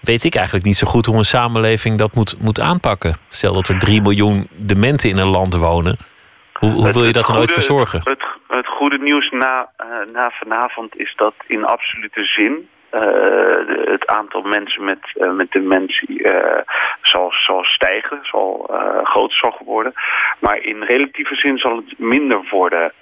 weet 0.00 0.24
ik 0.24 0.34
eigenlijk 0.34 0.66
niet 0.66 0.76
zo 0.76 0.86
goed 0.86 1.06
hoe 1.06 1.16
een 1.16 1.24
samenleving 1.24 1.98
dat 1.98 2.14
moet, 2.14 2.36
moet 2.38 2.60
aanpakken. 2.60 3.16
Stel 3.28 3.54
dat 3.54 3.68
er 3.68 3.78
3 3.78 4.02
miljoen 4.02 4.48
dementen 4.50 5.10
in 5.10 5.18
een 5.18 5.28
land 5.28 5.54
wonen. 5.54 5.96
Hoe, 6.52 6.70
hoe 6.70 6.92
wil 6.92 7.04
je 7.04 7.12
dat 7.12 7.26
dan 7.26 7.36
ooit 7.36 7.52
verzorgen? 7.52 8.00
Het, 8.04 8.24
het 8.48 8.66
goede 8.66 8.98
nieuws 8.98 9.30
na, 9.30 9.70
uh, 9.78 10.12
na 10.12 10.30
vanavond 10.30 10.96
is 10.96 11.14
dat 11.16 11.34
in 11.46 11.64
absolute 11.64 12.24
zin 12.24 12.68
het 12.90 14.06
aantal 14.06 14.42
mensen 14.42 14.84
met, 14.84 14.98
uh, 15.14 15.32
met 15.32 15.52
dementie 15.52 16.22
uh, 16.22 16.58
zal, 17.02 17.32
zal 17.32 17.64
stijgen, 17.64 18.18
zal 18.22 18.70
groter 19.02 19.36
zal 19.36 19.56
worden. 19.64 19.92
Maar 20.38 20.58
in 20.58 20.82
relatieve 20.82 21.34
zin 21.34 21.58
zal 21.58 21.76
het 21.76 21.98
minder 21.98 22.46
worden. 22.50 22.92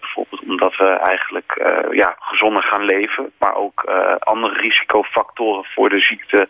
bijvoorbeeld 0.00 0.42
omdat 0.42 0.76
we 0.76 0.86
eigenlijk 0.86 1.52
ja, 1.90 2.16
gezonder 2.18 2.62
gaan 2.62 2.84
leven. 2.84 3.32
Maar 3.38 3.54
ook 3.54 3.80
andere 4.18 4.58
risicofactoren 4.58 5.64
voor 5.64 5.88
de 5.88 6.00
ziekte 6.00 6.48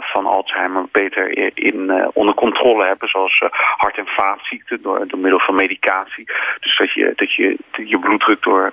van 0.00 0.26
Alzheimer 0.26 0.84
beter 0.92 1.54
in, 1.54 2.10
onder 2.12 2.34
controle 2.34 2.84
hebben. 2.86 3.08
Zoals 3.08 3.42
hart- 3.76 3.98
en 3.98 4.06
vaatziekten 4.06 4.82
door, 4.82 5.06
door 5.08 5.18
middel 5.18 5.40
van 5.40 5.54
medicatie. 5.54 6.24
Dus 6.60 6.76
dat 6.76 6.92
je, 6.92 7.12
dat 7.16 7.32
je 7.32 7.56
je 7.72 7.98
bloeddruk 7.98 8.42
door 8.42 8.72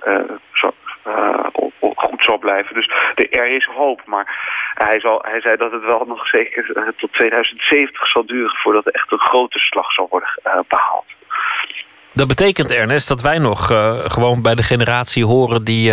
goed 1.94 2.22
zal 2.22 2.38
blijven. 2.38 2.74
Dus 2.74 2.90
er 3.14 3.56
is 3.56 3.64
hoop, 3.64 4.02
maar 4.06 4.26
hij, 4.74 5.00
zal, 5.00 5.24
hij 5.28 5.40
zei 5.40 5.56
dat 5.56 5.72
het 5.72 5.84
wel 5.84 6.04
nog 6.14 6.26
zeker 6.26 6.76
uh, 6.76 6.88
tot 6.96 7.12
2070 7.12 8.08
zal 8.08 8.26
duren 8.26 8.56
voordat 8.56 8.86
er 8.86 8.92
echt 8.92 9.12
een 9.12 9.18
grote 9.18 9.58
slag 9.58 9.92
zal 9.92 10.06
worden 10.10 10.28
uh, 10.46 10.52
behaald. 10.68 11.06
Dat 12.12 12.28
betekent, 12.28 12.70
Ernest, 12.70 13.08
dat 13.08 13.22
wij 13.22 13.38
nog 13.38 13.66
gewoon 14.12 14.42
bij 14.42 14.54
de 14.54 14.62
generatie 14.62 15.24
horen 15.24 15.64
die, 15.64 15.92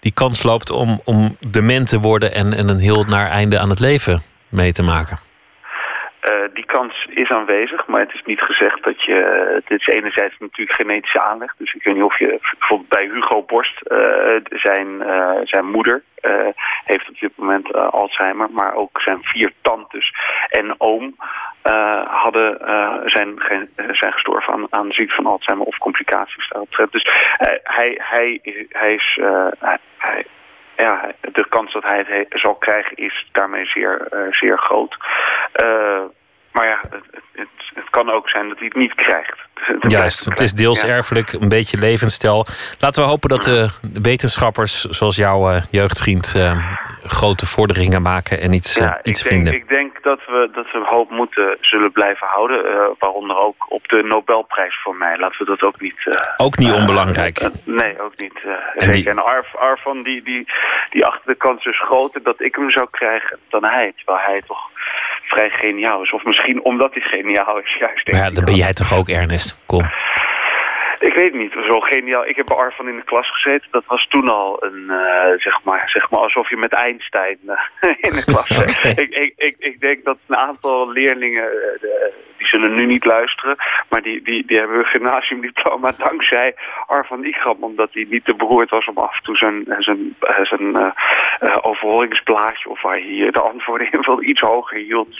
die 0.00 0.12
kans 0.12 0.42
loopt 0.42 0.70
om, 0.70 1.00
om 1.04 1.36
dement 1.50 1.88
te 1.88 2.00
worden 2.00 2.34
en, 2.34 2.52
en 2.52 2.68
een 2.68 2.78
heel 2.78 3.04
naar 3.04 3.30
einde 3.30 3.58
aan 3.58 3.68
het 3.68 3.80
leven 3.80 4.22
mee 4.48 4.72
te 4.72 4.82
maken. 4.82 5.29
Uh, 6.28 6.48
die 6.54 6.64
kans 6.64 7.06
is 7.10 7.28
aanwezig, 7.28 7.86
maar 7.86 8.00
het 8.00 8.14
is 8.14 8.22
niet 8.24 8.40
gezegd 8.40 8.82
dat 8.82 9.02
je... 9.02 9.14
Uh, 9.14 9.60
dit 9.68 9.80
is 9.80 9.86
enerzijds 9.86 10.38
natuurlijk 10.38 10.76
genetische 10.76 11.20
aanleg. 11.20 11.54
Dus 11.56 11.74
ik 11.74 11.82
weet 11.82 11.94
niet 11.94 12.02
of 12.02 12.18
je... 12.18 12.38
Bijvoorbeeld 12.58 12.88
bij 12.88 13.04
Hugo 13.04 13.42
Borst, 13.42 13.80
uh, 13.84 14.36
zijn, 14.48 15.02
zijn 15.44 15.64
moeder... 15.64 16.02
heeft 16.84 17.08
op 17.08 17.18
dit 17.20 17.32
moment 17.36 17.72
Alzheimer, 17.74 18.50
maar 18.50 18.74
ook 18.74 19.00
zijn 19.00 19.18
vier 19.22 19.52
tantes 19.62 20.12
en 20.48 20.74
oom... 20.78 21.16
hadden, 22.04 22.58
zijn, 23.04 23.42
zijn 23.90 24.12
gestorven 24.12 24.52
aan, 24.52 24.66
aan 24.70 24.92
ziekte 24.92 25.14
van 25.14 25.26
Alzheimer 25.26 25.66
of 25.66 25.78
complicaties 25.78 26.48
daarop. 26.48 26.88
Dus 26.90 27.06
hij, 27.62 28.00
hij, 28.02 28.40
hij 28.68 28.94
is... 28.94 29.18
hij, 29.98 30.26
ja, 30.80 31.12
de 31.20 31.46
kans 31.48 31.72
dat 31.72 31.82
hij 31.82 32.04
het 32.06 32.26
zal 32.40 32.54
krijgen 32.54 32.96
is 32.96 33.28
daarmee 33.32 33.66
zeer, 33.66 34.08
uh, 34.10 34.20
zeer 34.30 34.58
groot. 34.58 34.96
Uh, 35.62 36.02
maar 36.52 36.66
ja, 36.66 36.80
het, 36.90 37.04
het, 37.32 37.48
het, 37.74 37.90
kan 37.90 38.10
ook 38.10 38.28
zijn 38.28 38.48
dat 38.48 38.58
hij 38.58 38.66
het 38.66 38.76
niet 38.76 38.94
krijgt. 38.94 39.38
Juist, 39.88 40.24
het 40.24 40.40
is 40.40 40.52
deels 40.52 40.84
erfelijk, 40.84 41.32
een 41.32 41.48
beetje 41.48 41.78
levensstijl. 41.78 42.46
Laten 42.78 43.02
we 43.02 43.08
hopen 43.08 43.28
dat 43.28 43.42
de 43.42 43.68
wetenschappers, 44.02 44.84
zoals 44.84 45.16
jouw 45.16 45.50
uh, 45.50 45.62
jeugdvriend, 45.70 46.34
uh, 46.36 46.72
grote 47.02 47.46
vorderingen 47.46 48.02
maken 48.02 48.40
en 48.40 48.52
iets, 48.52 48.74
ja, 48.74 49.00
iets 49.02 49.22
ik 49.22 49.28
denk, 49.28 49.34
vinden. 49.34 49.54
Ik 49.54 49.68
denk 49.68 50.02
dat 50.02 50.20
we, 50.26 50.50
dat 50.52 50.66
we 50.72 50.78
hoop 50.84 51.10
moeten 51.10 51.56
zullen 51.60 51.92
blijven 51.92 52.26
houden. 52.26 52.64
Uh, 52.66 52.80
waaronder 52.98 53.36
ook 53.36 53.66
op 53.68 53.88
de 53.88 54.02
Nobelprijs 54.02 54.80
voor 54.82 54.96
mij. 54.96 55.18
Laten 55.18 55.38
we 55.38 55.44
dat 55.44 55.62
ook 55.62 55.80
niet... 55.80 56.18
ook 56.36 56.58
niet 56.58 56.72
onbelangrijk. 56.72 57.50
nee, 57.64 58.00
ook 58.00 58.16
niet. 58.16 58.40
en. 58.76 58.90
Die... 58.90 59.08
En 59.08 59.24
Arf, 59.24 59.56
Arfan, 59.56 60.02
die, 60.02 60.22
die, 60.22 60.52
die 60.90 61.04
achter 61.04 61.26
de 61.32 61.34
kans 61.34 61.64
is 61.64 61.80
groter 61.80 62.22
dat 62.22 62.40
ik 62.40 62.54
hem 62.54 62.70
zou 62.70 62.86
krijgen 62.90 63.38
dan 63.48 63.64
hij. 63.64 63.92
Terwijl 63.96 64.26
hij 64.26 64.42
toch 64.46 64.70
vrij 65.30 65.50
geniaal 65.50 66.02
is. 66.02 66.12
Of 66.12 66.24
misschien 66.24 66.64
omdat 66.64 66.94
hij 66.94 67.02
geniaal 67.02 67.58
is, 67.58 67.76
juist. 67.84 68.08
Ja, 68.08 68.30
dan 68.30 68.44
ben 68.44 68.54
jij 68.54 68.72
toch 68.72 68.94
ook, 68.94 69.08
Ernest? 69.08 69.62
Kom. 69.66 69.84
Ik 71.00 71.14
weet 71.14 71.34
niet, 71.34 71.52
zo 71.66 71.80
geniaal. 71.80 72.26
Ik 72.26 72.36
heb 72.36 72.46
bij 72.46 72.56
Arvan 72.56 72.88
in 72.88 72.96
de 72.96 73.04
klas 73.04 73.30
gezeten. 73.32 73.68
Dat 73.70 73.84
was 73.86 74.06
toen 74.08 74.28
al 74.28 74.64
een, 74.64 74.84
uh, 74.88 75.38
zeg, 75.38 75.62
maar, 75.64 75.82
zeg 75.86 76.10
maar 76.10 76.20
alsof 76.20 76.50
je 76.50 76.56
met 76.56 76.72
Einstein 76.72 77.38
uh, 77.46 77.54
in 78.06 78.12
de 78.12 78.24
klas 78.24 78.46
zit. 78.56 78.78
okay. 78.78 78.90
ik, 78.90 79.10
ik, 79.10 79.32
ik, 79.36 79.56
ik, 79.58 79.80
denk 79.80 80.04
dat 80.04 80.16
een 80.26 80.36
aantal 80.36 80.90
leerlingen, 80.90 81.44
uh, 81.44 81.80
de, 81.80 82.12
die 82.40 82.48
zullen 82.48 82.74
nu 82.74 82.86
niet 82.86 83.04
luisteren, 83.04 83.56
maar 83.88 84.02
die, 84.02 84.22
die, 84.22 84.46
die 84.46 84.58
hebben 84.58 84.78
een 84.78 84.84
gymnasiumdiploma 84.84 85.92
dankzij 86.08 86.54
Arvan 86.86 87.24
Ikram, 87.24 87.56
omdat 87.60 87.88
hij 87.92 88.06
niet 88.10 88.24
te 88.24 88.34
beroerd 88.34 88.70
was 88.70 88.86
om 88.86 88.98
af 88.98 89.16
en 89.16 89.22
toe 89.22 89.36
zijn, 89.36 89.64
zijn, 89.78 90.16
zijn 90.42 90.94
overhoringsblaadje 91.62 92.68
of 92.68 92.82
waar 92.82 92.98
hij 92.98 93.30
de 93.30 93.40
antwoorden 93.40 93.92
in 93.92 94.02
veel 94.02 94.22
iets 94.22 94.40
hoger 94.40 94.78
hield, 94.78 95.14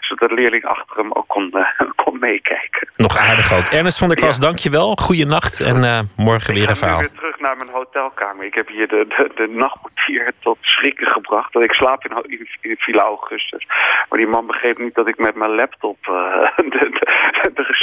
zodat 0.00 0.28
de 0.28 0.34
leerling 0.34 0.64
achter 0.64 0.96
hem 0.96 1.12
ook 1.12 1.28
kon, 1.28 1.54
kon 2.02 2.18
meekijken. 2.18 2.88
Nog 2.96 3.16
aardig 3.16 3.52
ook. 3.52 3.64
Ernest 3.64 3.98
van 3.98 4.08
der 4.08 4.16
Klas, 4.16 4.36
ja. 4.36 4.42
dankjewel. 4.42 4.96
Goeie 4.96 5.26
nacht 5.26 5.60
en 5.60 5.76
uh, 5.76 5.98
morgen 6.16 6.54
weer 6.54 6.68
een 6.68 6.76
verhaal. 6.76 6.98
Weer 6.98 7.29
terug 7.40 7.56
naar 7.56 7.66
mijn 7.66 7.76
hotelkamer. 7.78 8.44
Ik 8.44 8.54
heb 8.54 8.68
hier 8.68 8.88
de, 8.88 9.06
de, 9.08 9.30
de 9.34 9.48
nachtportier 9.48 10.32
tot 10.40 10.58
schrikken 10.60 11.06
gebracht. 11.06 11.52
Dat 11.52 11.62
ik 11.62 11.72
slaap 11.72 12.04
in, 12.04 12.38
in, 12.38 12.48
in 12.60 12.76
Villa 12.78 13.02
Augustus. 13.02 13.66
Maar 14.08 14.18
die 14.18 14.28
man 14.28 14.46
begreep 14.46 14.78
niet 14.78 14.94
dat 14.94 15.08
ik 15.08 15.18
met 15.18 15.34
mijn 15.34 15.54
laptop 15.54 15.96
uh, 16.06 16.56
de, 16.74 16.88
de, 16.90 17.28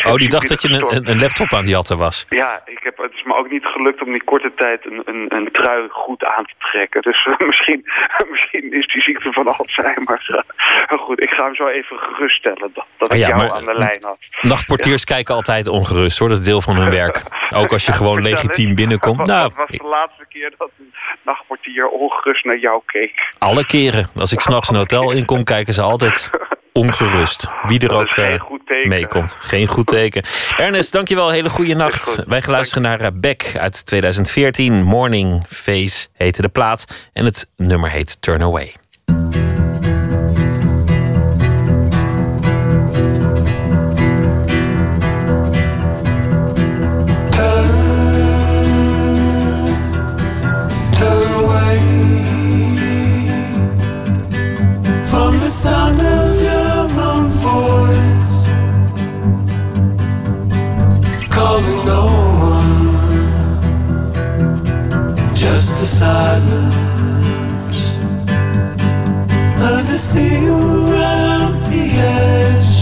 Oh, 0.08 0.16
die 0.16 0.30
dacht 0.30 0.47
dat 0.47 0.62
je 0.62 0.70
een, 0.70 1.10
een, 1.10 1.20
laptop 1.20 1.53
aan 1.53 1.62
die 1.62 1.74
jatten 1.74 1.97
was. 1.97 2.26
Ja, 2.30 2.62
ik 2.66 2.80
heb, 2.84 2.97
het 2.97 3.14
is 3.14 3.24
me 3.24 3.36
ook 3.36 3.49
niet 3.49 3.66
gelukt 3.66 4.01
om 4.01 4.08
in 4.08 4.14
die 4.14 4.24
korte 4.24 4.51
tijd 4.55 4.86
een, 4.86 5.01
een, 5.05 5.26
een 5.36 5.49
trui 5.51 5.88
goed 5.89 6.24
aan 6.24 6.45
te 6.45 6.53
trekken. 6.60 7.01
Dus 7.01 7.26
uh, 7.26 7.38
misschien, 7.49 7.86
misschien 8.32 8.74
is 8.74 8.88
die 8.88 9.01
ziekte 9.01 9.32
van 9.32 9.47
Alzheimer. 9.58 10.43
Uh, 10.91 10.99
goed, 10.99 11.22
ik 11.22 11.30
ga 11.30 11.45
hem 11.45 11.55
zo 11.55 11.68
even 11.68 11.97
geruststellen 11.97 12.72
dat, 12.74 12.86
dat 12.97 13.12
oh, 13.12 13.18
ja, 13.18 13.28
ik 13.28 13.36
jou 13.36 13.51
aan 13.51 13.66
de 13.66 13.74
lijn 13.74 13.99
had. 14.01 14.18
Nachtportiers 14.41 15.03
ja. 15.03 15.14
kijken 15.14 15.36
altijd 15.36 15.68
ongerust 15.68 16.20
hoor, 16.20 16.30
dat 16.30 16.38
is 16.38 16.45
deel 16.45 16.62
van 16.62 16.76
hun 16.76 16.91
werk. 16.91 17.22
Ook 17.55 17.72
als 17.72 17.86
je 17.86 17.93
gewoon 17.93 18.22
legitiem 18.22 18.76
binnenkomt. 18.76 19.18
Wat, 19.18 19.47
nou, 19.56 19.68
wat 19.68 19.70
was 19.70 19.78
de 19.78 19.88
laatste 19.88 20.26
keer 20.30 20.54
dat 20.58 20.70
een 20.80 20.93
nachtportier 21.24 21.88
ongerust 21.88 22.45
naar 22.45 22.60
jou 22.60 22.82
keek? 22.86 23.34
Alle 23.38 23.66
keren. 23.66 24.08
Als 24.16 24.32
ik 24.32 24.39
s'nachts 24.39 24.70
een 24.70 24.76
hotel 24.76 25.12
inkom, 25.12 25.43
kijken 25.43 25.74
ze 25.74 25.82
altijd 25.82 26.30
ongerust. 26.84 27.48
Wie 27.64 27.80
er 27.80 27.93
ook 27.93 28.16
uh, 28.16 28.41
meekomt. 28.84 29.38
Geen 29.39 29.68
goed 29.68 29.88
teken. 29.88 30.24
Ernest, 30.58 30.93
dankjewel. 30.93 31.30
Hele 31.30 31.50
goede 31.50 31.76
nacht. 31.76 32.24
Wij 32.28 32.41
gaan 32.41 32.52
luisteren 32.52 32.84
naar 32.84 33.02
uh, 33.02 33.08
Beck 33.14 33.54
uit 33.58 33.86
2014. 33.86 34.84
Morning 34.84 35.45
Face 35.48 36.07
heette 36.14 36.41
de 36.41 36.49
plaat. 36.49 37.10
En 37.14 37.26
het 37.26 37.49
nummer 37.56 37.90
heet 37.90 38.22
Turn 38.22 38.41
Away. 38.41 38.74
Silence. 65.98 67.81
And 69.65 69.84
to 69.88 69.94
see 69.94 70.34
you 70.45 70.57
around 70.85 71.53
the 71.72 71.85
edge. 72.22 72.80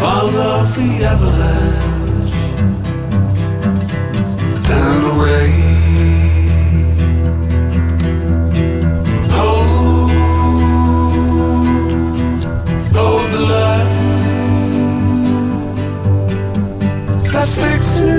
Follow 0.00 0.54
the 0.76 0.90
avalanche. 1.12 2.38
Turn 4.66 5.02
away 5.14 5.61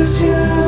fixes 0.03 0.21
you 0.23 0.62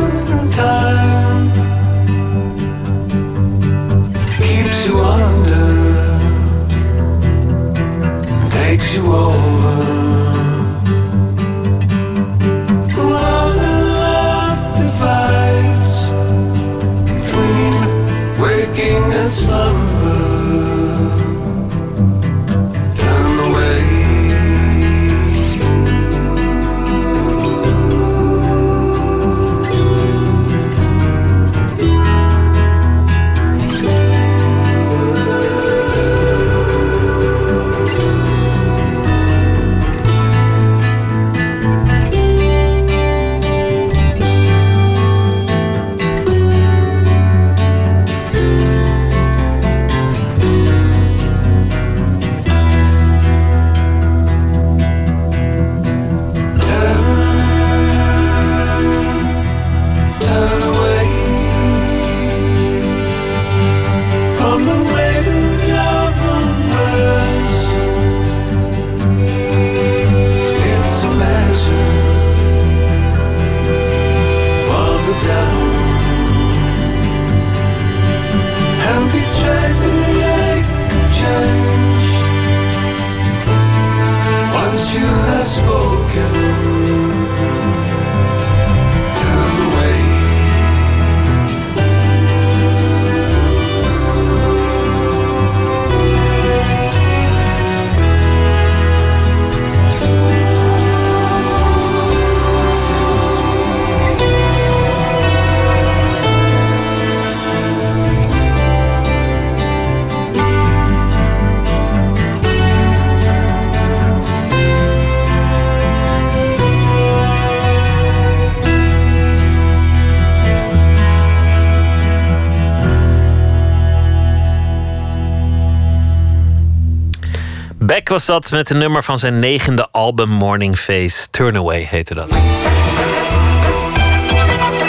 Beck 127.86 128.10
was 128.10 128.26
dat 128.26 128.52
met 128.52 128.70
een 128.70 128.78
nummer 128.78 129.04
van 129.04 129.20
zijn 129.20 129.40
negende 129.40 129.88
album 129.92 130.30
Morning 130.30 130.78
Face. 130.78 131.30
Turn 131.30 131.58
Away 131.58 131.88
heette 131.90 132.14
dat. 132.14 132.30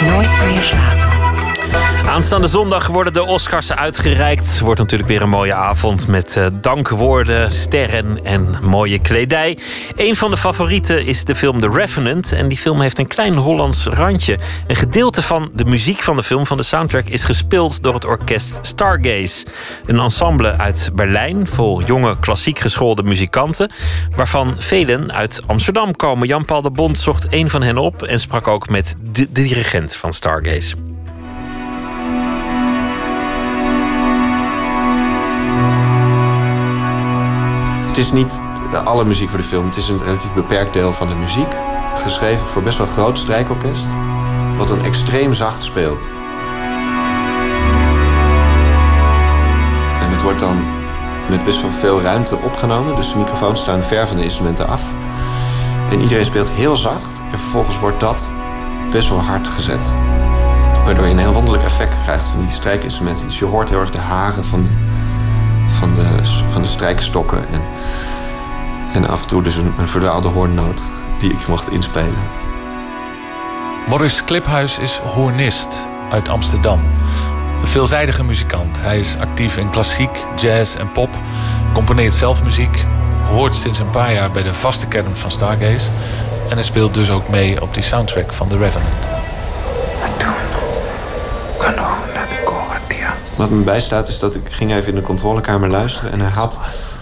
Nooit 0.05 0.41
meer 0.45 0.61
slapen. 0.61 1.16
Aanstaande 2.07 2.47
zondag 2.47 2.87
worden 2.87 3.13
de 3.13 3.25
Oscars 3.25 3.73
uitgereikt. 3.73 4.59
Wordt 4.59 4.79
natuurlijk 4.79 5.09
weer 5.09 5.21
een 5.21 5.29
mooie 5.29 5.53
avond 5.53 6.07
met 6.07 6.35
uh, 6.37 6.47
dankwoorden, 6.61 7.51
sterren 7.51 8.25
en 8.25 8.57
mooie 8.61 8.99
kledij. 8.99 9.57
Een 9.95 10.15
van 10.15 10.31
de 10.31 10.37
favorieten 10.37 11.05
is 11.05 11.25
de 11.25 11.35
film 11.35 11.59
The 11.59 11.69
Revenant. 11.69 12.31
En 12.31 12.47
die 12.47 12.57
film 12.57 12.81
heeft 12.81 12.99
een 12.99 13.07
klein 13.07 13.33
Hollands 13.33 13.85
randje. 13.85 14.37
Een 14.67 14.75
gedeelte 14.75 15.21
van 15.21 15.49
de 15.53 15.65
muziek 15.65 16.01
van 16.01 16.15
de 16.15 16.23
film, 16.23 16.45
van 16.45 16.57
de 16.57 16.63
soundtrack, 16.63 17.05
is 17.05 17.23
gespeeld 17.23 17.83
door 17.83 17.93
het 17.93 18.05
orkest 18.05 18.59
Stargaze. 18.61 19.45
Een 19.85 19.99
ensemble 19.99 20.57
uit 20.57 20.91
Berlijn 20.93 21.47
vol 21.47 21.83
jonge 21.83 22.19
klassiek 22.19 22.59
geschoolde 22.59 23.03
muzikanten. 23.03 23.71
Waarvan 24.15 24.55
velen 24.57 25.13
uit 25.13 25.41
Amsterdam 25.47 25.95
komen. 25.95 26.27
Jan-Paul 26.27 26.61
de 26.61 26.71
Bond 26.71 26.97
zocht 26.97 27.27
een 27.29 27.49
van 27.49 27.61
hen 27.61 27.77
op 27.77 28.03
en 28.03 28.19
sprak 28.19 28.47
ook 28.47 28.69
met 28.69 28.95
de 29.11 29.27
dirigent 29.31 29.95
van 29.95 30.13
Stargaze. 30.13 30.96
Het 37.97 38.05
is 38.05 38.11
niet 38.11 38.41
alle 38.83 39.05
muziek 39.05 39.29
voor 39.29 39.37
de 39.37 39.43
film. 39.43 39.65
Het 39.65 39.75
is 39.75 39.89
een 39.89 40.03
relatief 40.03 40.33
beperkt 40.33 40.73
deel 40.73 40.93
van 40.93 41.07
de 41.07 41.15
muziek. 41.15 41.55
Geschreven 41.95 42.45
voor 42.47 42.63
best 42.63 42.77
wel 42.77 42.87
een 42.87 42.93
groot 42.93 43.19
strijkorkest. 43.19 43.87
Wat 44.57 44.69
een 44.69 44.83
extreem 44.83 45.33
zacht 45.33 45.63
speelt. 45.63 46.09
En 50.01 50.11
het 50.11 50.21
wordt 50.21 50.39
dan 50.39 50.65
met 51.29 51.43
best 51.43 51.61
wel 51.61 51.71
veel 51.71 52.01
ruimte 52.01 52.37
opgenomen. 52.41 52.95
Dus 52.95 53.11
de 53.11 53.17
microfoons 53.17 53.61
staan 53.61 53.83
ver 53.83 54.07
van 54.07 54.17
de 54.17 54.23
instrumenten 54.23 54.67
af. 54.67 54.81
En 55.89 56.01
iedereen 56.01 56.25
speelt 56.25 56.51
heel 56.51 56.75
zacht. 56.75 57.21
En 57.31 57.39
vervolgens 57.39 57.79
wordt 57.79 57.99
dat 57.99 58.31
best 58.91 59.09
wel 59.09 59.21
hard 59.21 59.47
gezet. 59.47 59.95
Waardoor 60.85 61.05
je 61.05 61.11
een 61.11 61.19
heel 61.19 61.33
wonderlijk 61.33 61.63
effect 61.63 62.01
krijgt 62.03 62.25
van 62.25 62.39
die 62.39 62.51
strijkinstrumenten. 62.51 63.25
Dus 63.25 63.39
je 63.39 63.45
hoort 63.45 63.69
heel 63.69 63.79
erg 63.79 63.89
de 63.89 64.01
haren 64.01 64.45
van 64.45 64.63
de 64.63 64.69
van 65.67 65.93
de, 65.93 66.19
van 66.49 66.61
de 66.61 66.67
strijkstokken. 66.67 67.47
En, 67.49 67.61
en 68.93 69.07
af 69.07 69.21
en 69.21 69.27
toe 69.27 69.43
dus 69.43 69.55
een, 69.55 69.73
een 69.77 69.87
verdwaalde 69.87 70.27
hoornnoot 70.27 70.83
die 71.19 71.31
ik 71.31 71.47
mocht 71.47 71.71
inspelen. 71.71 72.19
Morris 73.87 74.23
Kliphuis 74.23 74.77
is 74.77 74.97
hoornist 74.97 75.87
uit 76.11 76.29
Amsterdam. 76.29 76.79
Een 77.59 77.67
veelzijdige 77.67 78.23
muzikant. 78.23 78.81
Hij 78.81 78.97
is 78.97 79.17
actief 79.19 79.57
in 79.57 79.69
klassiek, 79.69 80.25
jazz 80.35 80.75
en 80.75 80.91
pop. 80.91 81.09
Componeert 81.73 82.15
zelf 82.15 82.43
muziek. 82.43 82.85
Hoort 83.25 83.55
sinds 83.55 83.79
een 83.79 83.89
paar 83.89 84.13
jaar 84.13 84.31
bij 84.31 84.43
de 84.43 84.53
vaste 84.53 84.87
kern 84.87 85.17
van 85.17 85.31
Stargaze. 85.31 85.89
En 86.49 86.53
hij 86.53 86.63
speelt 86.63 86.93
dus 86.93 87.09
ook 87.09 87.29
mee 87.29 87.61
op 87.61 87.73
die 87.73 87.83
soundtrack 87.83 88.33
van 88.33 88.47
The 88.47 88.57
Revenant. 88.57 89.07
Wat 93.37 93.49
me 93.49 93.63
bijstaat 93.63 94.07
is 94.07 94.19
dat 94.19 94.35
ik 94.35 94.41
ging 94.49 94.71
even 94.71 94.89
in 94.89 94.95
de 94.95 95.01
controlekamer 95.01 95.69
luisteren... 95.69 96.11
en 96.11 96.19
hij 96.19 96.29
had 96.29 96.59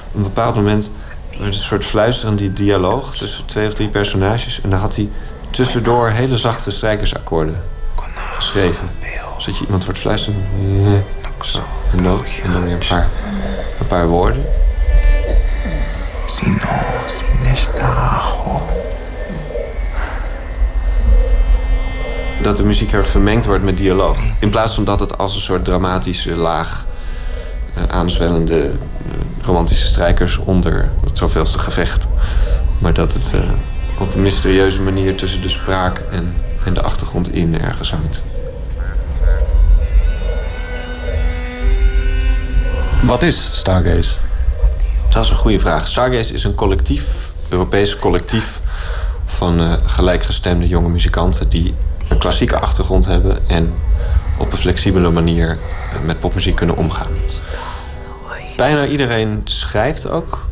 op 0.08 0.16
een 0.16 0.24
bepaald 0.24 0.56
moment 0.56 0.92
een 1.40 1.54
soort 1.54 1.86
fluisterende 1.86 2.54
dialoog... 2.54 3.16
tussen 3.16 3.46
twee 3.46 3.68
of 3.68 3.74
drie 3.74 3.90
personages. 3.90 4.62
En 4.62 4.70
dan 4.70 4.80
had 4.80 4.96
hij 4.96 5.10
tussendoor 5.50 6.10
hele 6.10 6.38
zachte 6.38 6.72
strijkersakkoorden 6.72 7.64
geschreven. 8.34 8.90
Zodat 9.38 9.58
je 9.58 9.66
iemand 9.66 9.84
hoort 9.86 9.98
fluisteren. 9.98 10.46
Een 11.94 12.04
noot 12.04 12.40
en 12.44 12.52
dan 12.52 12.64
weer 12.64 12.74
een 12.74 12.88
paar, 12.88 13.10
paar 13.88 14.08
woorden. 14.08 14.44
Sino, 16.26 16.58
dat 22.42 22.58
de 22.58 22.64
muziek 22.64 22.92
er 22.92 23.06
vermengd 23.06 23.46
wordt 23.46 23.64
met 23.64 23.78
dialoog. 23.78 24.20
In 24.40 24.50
plaats 24.50 24.74
van 24.74 24.84
dat 24.84 25.00
het 25.00 25.18
als 25.18 25.36
een 25.36 25.42
soort 25.42 25.66
dramatische 25.66 26.36
laag 26.36 26.86
uh, 27.78 27.84
aanzwellende 27.84 28.66
uh, 28.66 28.72
romantische 29.42 29.86
strijkers 29.86 30.38
onder 30.38 30.90
het 31.06 31.18
zoveelste 31.18 31.60
gevecht. 31.60 32.08
Maar 32.80 32.94
dat 32.94 33.14
het 33.14 33.32
uh, 33.36 33.42
op 34.00 34.16
een 34.16 34.22
mysterieuze 34.22 34.82
manier 34.82 35.18
tussen 35.18 35.42
de 35.42 35.50
spraak 35.50 36.04
en, 36.12 36.36
en 36.66 36.74
de 36.74 36.82
achtergrond 36.82 37.34
in 37.34 37.62
ergens 37.62 37.92
hangt. 37.92 38.24
Wat 43.02 43.24
is 43.24 43.50
Stargaze? 43.58 44.16
Dat 45.10 45.26
is 45.26 45.30
een 45.30 45.38
goede 45.38 45.60
vraag. 45.60 45.88
Stargaze 45.88 46.34
is 46.34 46.44
een 46.44 46.56
collectief, 46.56 47.32
Europees 47.50 48.00
collectief 48.00 48.62
van 49.26 49.80
gelijkgestemde 49.86 50.68
jonge 50.68 50.90
muzikanten 50.90 51.50
die 51.50 51.74
een 52.10 52.18
klassieke 52.18 52.60
achtergrond 52.60 53.06
hebben 53.06 53.50
en 53.50 53.74
op 54.38 54.52
een 54.52 54.58
flexibele 54.58 55.12
manier 55.12 55.58
met 56.04 56.20
popmuziek 56.20 56.56
kunnen 56.56 56.78
omgaan. 56.78 57.12
Bijna 58.58 58.86
iedereen 58.86 59.42
schrijft 59.44 60.10
ook. 60.10 60.48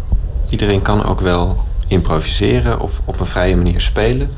Iedereen 0.49 0.81
kan 0.81 1.05
ook 1.05 1.19
wel 1.19 1.63
improviseren 1.87 2.79
of 2.79 3.01
op 3.05 3.19
een 3.19 3.25
vrije 3.25 3.55
manier 3.55 3.81
spelen. 3.81 4.31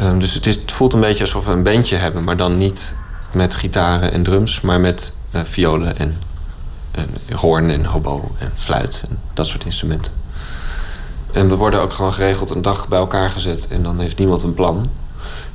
Um, 0.00 0.18
dus 0.18 0.34
het, 0.34 0.46
is, 0.46 0.54
het, 0.54 0.72
voelt 0.72 0.92
een 0.92 1.00
beetje 1.00 1.24
alsof 1.24 1.46
we 1.46 1.52
een 1.52 1.62
bandje 1.62 1.96
hebben, 1.96 2.24
maar 2.24 2.36
dan 2.36 2.58
niet 2.58 2.94
met 3.32 3.54
gitaren 3.54 4.12
en 4.12 4.22
drums, 4.22 4.60
maar 4.60 4.80
met 4.80 5.14
uh, 5.30 5.40
violen 5.44 5.98
en, 5.98 6.16
en 6.90 7.08
hoorn 7.36 7.70
en 7.70 7.84
hobo 7.84 8.30
en 8.38 8.52
fluit 8.54 9.02
en 9.08 9.18
dat 9.34 9.46
soort 9.46 9.64
instrumenten. 9.64 10.12
En 11.32 11.48
we 11.48 11.56
worden 11.56 11.80
ook 11.80 11.92
gewoon 11.92 12.12
geregeld 12.12 12.50
een 12.50 12.62
dag 12.62 12.88
bij 12.88 12.98
elkaar 12.98 13.30
gezet 13.30 13.68
en 13.68 13.82
dan 13.82 14.00
heeft 14.00 14.18
niemand 14.18 14.42
een 14.42 14.54
plan. 14.54 14.86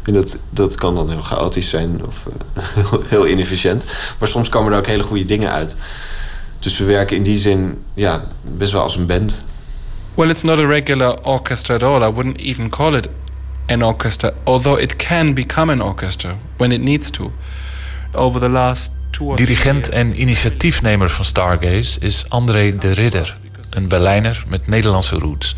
En 0.03 0.13
dat, 0.13 0.39
dat 0.49 0.75
kan 0.75 0.95
dan 0.95 1.09
heel 1.09 1.21
chaotisch 1.21 1.69
zijn 1.69 2.05
of 2.05 2.25
uh, 2.27 2.63
heel 3.13 3.27
inefficiënt. 3.27 3.85
Maar 4.19 4.27
soms 4.27 4.49
komen 4.49 4.71
er 4.71 4.77
ook 4.77 4.87
hele 4.87 5.03
goede 5.03 5.25
dingen 5.25 5.51
uit. 5.51 5.77
Dus 6.59 6.77
we 6.77 6.85
werken 6.85 7.15
in 7.15 7.23
die 7.23 7.37
zin 7.37 7.83
ja, 7.93 8.27
best 8.41 8.71
wel 8.71 8.81
als 8.81 8.95
een 8.95 9.05
band. 9.05 9.43
Well, 10.15 10.29
it's 10.29 10.41
not 10.41 10.59
a 10.59 10.65
regular 10.65 11.17
orchestra 11.23 11.75
at 11.75 11.83
all. 11.83 12.01
I 12.01 12.11
wouldn't 12.11 12.37
even 12.37 12.69
call 12.69 12.95
it 12.95 13.07
an 13.67 13.83
orchestra, 13.83 14.33
although 14.43 14.81
it 14.81 14.95
can 14.95 15.33
become 15.33 15.71
an 15.71 15.81
orchestra 15.81 16.37
when 16.57 16.71
it 16.71 16.81
needs 16.81 17.09
to. 17.09 17.31
Over 18.13 18.39
the 18.39 18.49
last 18.49 18.91
two 19.09 19.35
Dirigent 19.35 19.89
en 19.89 20.21
initiatiefnemer 20.21 21.09
van 21.09 21.25
Stargaze 21.25 21.99
is 21.99 22.25
André 22.27 22.77
de 22.77 22.91
Ridder, 22.91 23.39
een 23.69 23.87
Berlijner 23.87 24.43
met 24.47 24.67
Nederlandse 24.67 25.15
roots. 25.15 25.55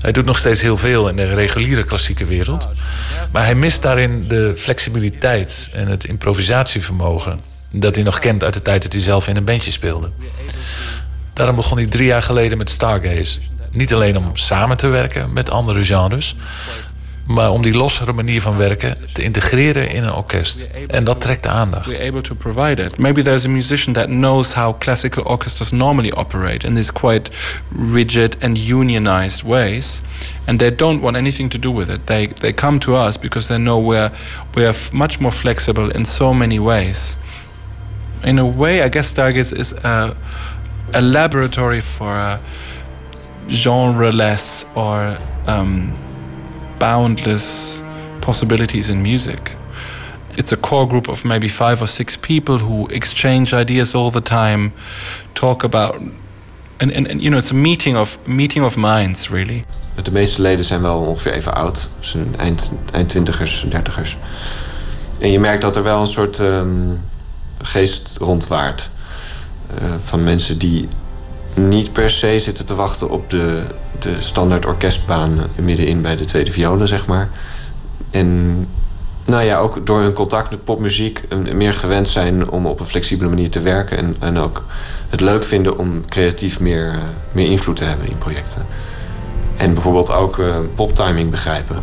Hij 0.00 0.12
doet 0.12 0.24
nog 0.24 0.38
steeds 0.38 0.60
heel 0.60 0.76
veel 0.76 1.08
in 1.08 1.16
de 1.16 1.34
reguliere 1.34 1.84
klassieke 1.84 2.24
wereld. 2.24 2.68
Maar 3.30 3.44
hij 3.44 3.54
mist 3.54 3.82
daarin 3.82 4.28
de 4.28 4.52
flexibiliteit 4.56 5.70
en 5.72 5.88
het 5.88 6.04
improvisatievermogen. 6.04 7.40
dat 7.72 7.94
hij 7.94 8.04
nog 8.04 8.18
kent 8.18 8.44
uit 8.44 8.54
de 8.54 8.62
tijd 8.62 8.82
dat 8.82 8.92
hij 8.92 9.02
zelf 9.02 9.28
in 9.28 9.36
een 9.36 9.44
bandje 9.44 9.70
speelde. 9.70 10.10
Daarom 11.32 11.56
begon 11.56 11.76
hij 11.76 11.86
drie 11.86 12.06
jaar 12.06 12.22
geleden 12.22 12.58
met 12.58 12.70
Stargaze. 12.70 13.38
Niet 13.70 13.94
alleen 13.94 14.16
om 14.16 14.36
samen 14.36 14.76
te 14.76 14.86
werken 14.86 15.32
met 15.32 15.50
andere 15.50 15.84
genres, 15.84 16.36
maar 17.26 17.50
om 17.50 17.62
die 17.62 17.74
lossere 17.74 18.12
manier 18.12 18.40
van 18.40 18.56
werken 18.56 18.96
te 19.12 19.22
integreren 19.22 19.90
in 19.90 20.02
een 20.02 20.12
orkest. 20.12 20.68
En 20.86 21.04
dat 21.04 21.20
trekt 21.20 21.42
de 21.42 21.48
aandacht. 21.48 22.00
Able 22.00 22.20
to 22.20 22.34
provide 22.34 22.82
it. 22.82 22.98
Maybe 22.98 23.22
there's 23.22 23.44
a 23.44 23.48
musician 23.48 23.92
that 23.92 24.06
knows 24.06 24.54
how 24.54 24.78
classical 24.78 25.24
orchestras 25.24 25.70
normally 25.70 26.12
operate 26.12 26.66
in 26.66 26.74
these 26.74 26.92
quite 26.92 27.30
rigid 27.92 28.36
and 28.40 28.58
unionized 28.58 29.42
ways, 29.42 30.02
and 30.44 30.58
they 30.58 30.74
don't 30.74 31.00
want 31.00 31.16
anything 31.16 31.50
to 31.50 31.58
do 31.58 31.74
with 31.74 31.88
it. 31.90 32.06
They 32.06 32.26
they 32.26 32.52
come 32.52 32.78
to 32.78 32.96
us 33.06 33.18
because 33.18 33.46
they 33.46 33.58
know 33.58 33.86
we're 33.86 34.10
we're 34.54 34.74
much 34.92 35.20
more 35.20 35.32
flexible 35.32 35.90
in 35.94 36.04
so 36.04 36.34
many 36.34 36.58
ways. 36.58 37.16
In 38.24 38.38
a 38.38 38.46
way, 38.46 38.82
I 38.84 38.88
guess 38.88 39.12
Stargaze 39.12 39.52
is 39.58 39.72
a, 39.72 40.16
a 40.92 41.00
laboratory 41.00 41.80
for 41.80 42.12
a 42.12 42.38
genre-less 43.48 44.64
or 44.74 45.18
um, 45.46 45.92
boundless 46.82 47.80
possibilities 48.20 48.88
in 48.88 49.02
music. 49.02 49.56
It's 50.36 50.52
a 50.52 50.56
core 50.56 50.86
group 50.88 51.08
of 51.08 51.24
maybe 51.24 51.48
five 51.48 51.80
or 51.80 51.88
six 51.88 52.16
people 52.16 52.58
who 52.58 52.88
exchange 52.88 53.54
ideas 53.54 53.94
all 53.94 54.10
the 54.10 54.20
time, 54.20 54.72
talk 55.32 55.64
about. 55.64 55.94
And, 56.80 56.90
and, 56.92 57.22
you 57.22 57.30
know, 57.30 57.38
it's 57.38 57.50
a 57.50 57.54
meeting 57.54 57.96
of, 57.96 58.18
meeting 58.26 58.64
of 58.64 58.76
minds, 58.76 59.30
really. 59.30 59.64
De 60.02 60.12
meeste 60.12 60.42
leden 60.42 60.64
zijn 60.64 60.80
wel 60.80 60.98
ongeveer 60.98 61.32
even 61.32 61.54
oud. 61.54 61.88
Zijn 62.00 62.36
eind, 62.36 62.72
eind 62.92 63.08
twintigers, 63.08 63.64
dertigers. 63.68 64.16
En 65.20 65.30
je 65.30 65.40
merkt 65.40 65.62
dat 65.62 65.76
er 65.76 65.82
wel 65.82 66.00
een 66.00 66.06
soort 66.06 66.38
um, 66.38 67.00
geest 67.62 68.16
rondwaart. 68.20 68.90
Uh, 69.82 69.94
van 70.00 70.24
mensen 70.24 70.58
die 70.58 70.88
niet 71.54 71.92
per 71.92 72.10
se 72.10 72.38
zitten 72.38 72.66
te 72.66 72.74
wachten 72.74 73.10
op 73.10 73.30
de, 73.30 73.62
de 73.98 74.14
standaard 74.18 74.66
orkestbaan 74.66 75.40
middenin 75.56 76.02
bij 76.02 76.16
de 76.16 76.24
tweede 76.24 76.52
violen, 76.52 76.88
zeg 76.88 77.06
maar. 77.06 77.30
En 78.10 78.66
nou 79.26 79.42
ja, 79.42 79.58
ook 79.58 79.86
door 79.86 80.00
hun 80.00 80.12
contact 80.12 80.50
met 80.50 80.64
popmuziek 80.64 81.22
meer 81.52 81.74
gewend 81.74 82.08
zijn 82.08 82.50
om 82.50 82.66
op 82.66 82.80
een 82.80 82.86
flexibele 82.86 83.28
manier 83.28 83.50
te 83.50 83.60
werken. 83.60 83.98
En, 83.98 84.16
en 84.20 84.38
ook 84.38 84.64
het 85.08 85.20
leuk 85.20 85.44
vinden 85.44 85.78
om 85.78 86.06
creatief 86.06 86.60
meer, 86.60 86.88
eh, 86.88 86.98
meer 87.32 87.50
invloed 87.50 87.76
te 87.76 87.84
hebben 87.84 88.08
in 88.08 88.18
projecten. 88.18 88.66
En 89.56 89.74
bijvoorbeeld 89.74 90.12
ook 90.12 90.36
uh, 90.36 90.56
poptiming 90.74 91.30
begrijpen. 91.30 91.82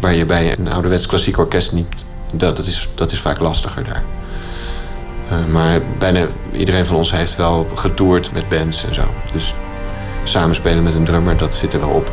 Waar 0.00 0.14
je 0.14 0.26
bij 0.26 0.58
een 0.58 0.68
ouderwets 0.68 1.06
klassiek 1.06 1.38
orkest 1.38 1.72
niet. 1.72 2.04
Dat, 2.34 2.56
dat, 2.56 2.66
is, 2.66 2.88
dat 2.94 3.12
is 3.12 3.20
vaak 3.20 3.40
lastiger 3.40 3.84
daar. 3.84 4.02
Uh, 5.32 5.52
maar 5.52 5.80
bijna 5.98 6.26
iedereen 6.52 6.86
van 6.86 6.96
ons 6.96 7.10
heeft 7.10 7.36
wel 7.36 7.68
getoerd 7.74 8.32
met 8.32 8.48
bands 8.48 8.84
en 8.84 8.94
zo. 8.94 9.02
Dus 9.32 9.54
samenspelen 10.22 10.82
met 10.82 10.94
een 10.94 11.04
drummer, 11.04 11.36
dat 11.36 11.54
zit 11.54 11.72
er 11.72 11.80
wel 11.80 11.88
op. 11.88 12.12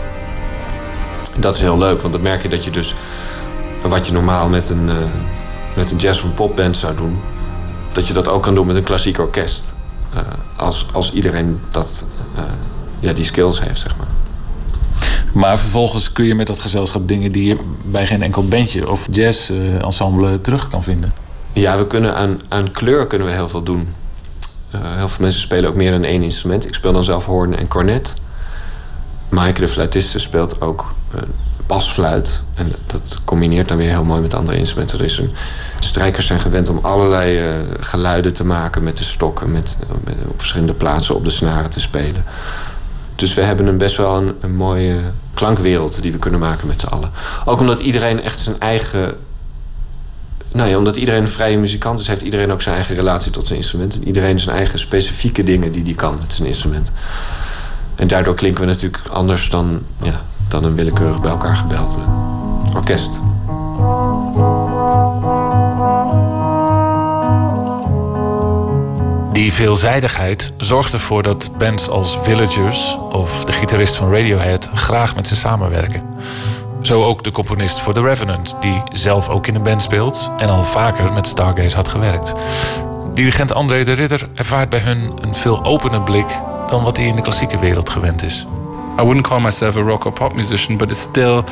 Dat 1.38 1.56
is 1.56 1.62
heel 1.62 1.78
leuk, 1.78 2.02
want 2.02 2.14
dan 2.14 2.22
merk 2.22 2.42
je 2.42 2.50
dat 2.50 2.66
je 2.66 2.72
dus 2.72 2.96
wat 3.82 4.08
je 4.08 4.14
normaal 4.14 4.50
met 4.50 4.70
een, 4.70 4.86
uh, 4.86 4.96
met 5.76 5.92
een 5.92 5.98
jazz- 5.98 6.24
of 6.24 6.34
popband 6.34 6.78
zou 6.78 6.96
doen, 6.96 7.20
dat 7.94 8.08
je 8.08 8.14
dat 8.14 8.28
ook 8.28 8.44
kan 8.44 8.56
doen 8.56 8.68
met 8.68 8.76
een 8.76 8.84
klassiek 8.84 9.20
orkest. 9.20 9.76
Uh, 10.16 10.22
als, 10.56 10.86
als 10.94 11.14
iedereen 11.14 11.60
dat, 11.72 12.06
ja, 13.00 13.14
die 13.14 13.26
skills 13.26 13.62
heeft, 13.62 13.80
zeg 13.80 13.98
maar. 13.98 14.08
Maar 15.34 15.60
vervolgens 15.60 16.12
kun 16.12 16.26
je 16.26 16.36
met 16.36 16.48
dat 16.48 16.60
gezelschap 16.60 17.08
dingen 17.08 17.30
die 17.30 17.46
je 17.46 17.58
bij 17.84 18.08
geen 18.08 18.22
enkel 18.22 18.48
bandje 18.48 18.90
of 18.90 19.08
jazz-ensemble 19.12 20.42
terug 20.42 20.68
kan 20.68 20.84
vinden. 20.84 21.14
Ja, 21.54 21.78
we 21.78 21.88
kunnen 21.88 22.16
aan, 22.16 22.40
aan 22.50 22.72
kleur 22.72 23.08
kunnen 23.08 23.28
we 23.28 23.34
heel 23.34 23.50
veel 23.50 23.64
doen. 23.64 23.94
heel 24.70 25.10
veel 25.10 25.24
mensen 25.24 25.42
spelen 25.42 25.70
ook 25.70 25.76
meer 25.76 25.92
dan 25.92 26.04
één 26.04 26.24
instrument. 26.24 26.66
Ik 26.66 26.74
speel 26.74 26.94
dan 26.94 27.04
zelf 27.04 27.26
hoorn 27.26 27.58
en 27.58 27.68
cornet. 27.68 28.14
Maaike, 29.30 29.62
de 29.62 29.68
fluitiste, 29.68 30.20
speelt 30.20 30.62
ook 30.62 30.94
basfluit. 31.72 32.44
En 32.54 32.74
dat 32.86 33.20
combineert 33.26 33.68
dan 33.68 33.78
weer 33.78 33.90
heel 33.90 34.04
mooi 34.04 34.22
met 34.22 34.34
andere 34.34 34.58
instrumenten. 34.58 35.32
Strijkers 35.80 36.26
zijn 36.26 36.40
gewend 36.40 36.70
om 36.70 36.80
allerlei 36.82 37.48
uh, 37.48 37.54
geluiden 37.80 38.34
te 38.34 38.46
maken 38.46 38.84
met 38.84 38.98
de 38.98 39.04
stokken, 39.04 39.52
met, 39.52 39.78
met, 40.04 40.16
op 40.28 40.38
verschillende 40.38 40.74
plaatsen 40.74 41.16
op 41.16 41.24
de 41.24 41.30
snaren 41.30 41.70
te 41.70 41.80
spelen. 41.80 42.24
Dus 43.16 43.34
we 43.34 43.42
hebben 43.42 43.66
een 43.68 43.78
best 43.78 43.98
wel 43.98 44.16
een, 44.16 44.36
een 44.40 44.56
mooie 44.56 44.96
klankwereld 45.34 46.02
die 46.02 46.12
we 46.12 46.18
kunnen 46.18 46.40
maken 46.40 46.68
met 46.68 46.80
z'n 46.80 46.88
allen. 46.88 47.12
Ook 47.46 47.60
omdat 47.60 47.80
iedereen 47.80 48.24
echt 48.24 48.40
zijn 48.40 48.60
eigen. 48.60 49.14
Nou 50.54 50.70
ja, 50.70 50.78
omdat 50.78 50.96
iedereen 50.96 51.22
een 51.22 51.28
vrije 51.28 51.58
muzikant 51.58 52.00
is, 52.00 52.08
heeft 52.08 52.22
iedereen 52.22 52.52
ook 52.52 52.62
zijn 52.62 52.76
eigen 52.76 52.96
relatie 52.96 53.32
tot 53.32 53.46
zijn 53.48 53.60
instrument. 53.60 53.96
En 53.96 54.08
iedereen 54.08 54.40
zijn 54.40 54.56
eigen 54.56 54.80
specifieke 54.80 55.44
dingen 55.44 55.72
die 55.72 55.84
hij 55.84 55.94
kan 55.94 56.18
met 56.20 56.34
zijn 56.34 56.48
instrument. 56.48 56.92
En 57.96 58.08
daardoor 58.08 58.36
klinken 58.36 58.62
we 58.62 58.68
natuurlijk 58.68 59.08
anders 59.08 59.50
dan 59.50 59.82
ja, 60.02 60.22
dan 60.48 60.64
een 60.64 60.76
willekeurig 60.76 61.22
bij 61.22 61.32
elkaar 61.32 61.56
gebeld 61.56 61.98
uh, 61.98 62.76
orkest. 62.76 63.20
Die 69.32 69.54
veelzijdigheid 69.54 70.52
zorgt 70.58 70.94
ervoor 70.94 71.24
dat 71.24 71.50
bands 71.58 71.90
als 71.90 72.18
Villagers 72.22 72.98
of 73.10 73.46
de 73.46 73.52
gitarist 73.52 73.96
van 73.96 74.12
Radiohead 74.14 74.70
graag 74.74 75.16
met 75.16 75.28
ze 75.28 75.36
samenwerken. 75.36 76.04
Zo 76.82 77.04
ook 77.04 77.24
de 77.24 77.32
componist 77.32 77.80
voor 77.80 77.94
The 77.94 78.02
Revenant, 78.02 78.58
die 78.60 78.82
zelf 78.94 79.30
ook 79.30 79.48
in 79.48 79.56
een 79.56 79.64
band 79.64 79.82
speelt 79.82 80.32
en 80.38 80.50
al 80.50 80.64
vaker 80.64 81.14
met 81.14 81.28
Stargaze 81.28 81.76
had 81.76 81.88
gewerkt. 81.88 82.36
Dirigent 83.14 83.54
André 83.54 83.84
de 83.84 83.92
Ridder 83.92 84.30
ervaart 84.36 84.70
bij 84.70 84.80
hun 84.80 85.12
een 85.22 85.36
veel 85.36 85.66
opener 85.66 86.02
blik 86.02 86.40
dan 86.68 86.84
wat 86.84 86.98
hij 86.98 87.06
in 87.06 87.16
de 87.16 87.22
klassieke 87.22 87.60
wereld 87.60 87.90
gewend 87.90 88.24
is. 88.24 88.46
I 89.00 89.04
wouldn't 89.04 89.28
call 89.28 89.42
myself 89.42 89.78
a 89.78 89.82
rock 89.82 90.06
or 90.06 90.12
pop 90.12 90.34
musician, 90.34 90.78
but 90.78 90.90
it's 90.90 91.02
still, 91.02 91.44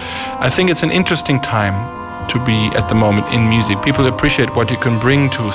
I 0.45 0.49
think 0.49 0.69
it's 0.69 0.83
an 0.83 0.91
interesting 0.91 1.41
time 1.41 1.75
to 2.29 2.39
be 2.39 2.69
at 2.75 2.87
the 2.87 2.95
moment 2.95 3.27
in 3.31 3.47
music. 3.47 3.81
People 3.81 4.07
appreciate 4.07 4.53
what 4.53 4.69
you 4.69 4.79
can 4.79 4.99
bring 4.99 5.31
to 5.31 5.51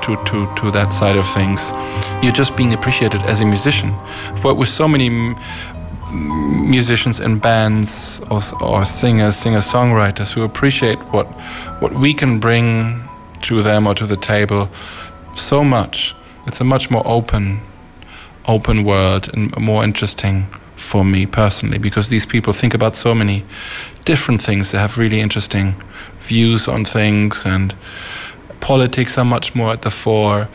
to 0.00 0.16
to 0.24 0.46
to 0.54 0.70
that 0.70 0.92
side 0.92 1.18
of 1.18 1.32
things. 1.32 1.72
You're 2.20 2.38
just 2.38 2.56
being 2.56 2.74
appreciated 2.74 3.22
as 3.22 3.40
a 3.40 3.44
musician. 3.44 3.94
But 4.42 4.56
with 4.56 4.68
so 4.68 4.88
many 4.88 5.34
musicians 6.12 7.20
and 7.20 7.40
bands 7.40 8.20
or, 8.30 8.40
or 8.60 8.84
singers, 8.84 9.36
singer-songwriters 9.36 10.32
who 10.32 10.42
appreciate 10.42 10.98
what 11.12 11.26
what 11.80 11.92
we 11.92 12.14
can 12.14 12.38
bring 12.38 13.02
to 13.42 13.62
them 13.62 13.86
or 13.86 13.94
to 13.94 14.06
the 14.06 14.16
table 14.16 14.68
so 15.34 15.64
much. 15.64 16.14
It's 16.46 16.60
a 16.60 16.64
much 16.64 16.90
more 16.90 17.02
open 17.04 17.60
open 18.46 18.84
world 18.84 19.28
and 19.32 19.56
more 19.56 19.84
interesting 19.84 20.46
for 20.76 21.04
me 21.04 21.26
personally 21.26 21.78
because 21.78 22.08
these 22.08 22.26
people 22.26 22.52
think 22.52 22.74
about 22.74 22.96
so 22.96 23.14
many 23.14 23.44
different 24.04 24.42
things. 24.42 24.72
They 24.72 24.78
have 24.78 24.98
really 24.98 25.20
interesting 25.20 25.74
views 26.22 26.68
on 26.68 26.84
things, 26.84 27.44
and 27.46 27.74
politics 28.60 29.18
are 29.18 29.24
much 29.24 29.54
more 29.54 29.72
at 29.72 29.82
the 29.82 29.90
fore. 29.90 30.48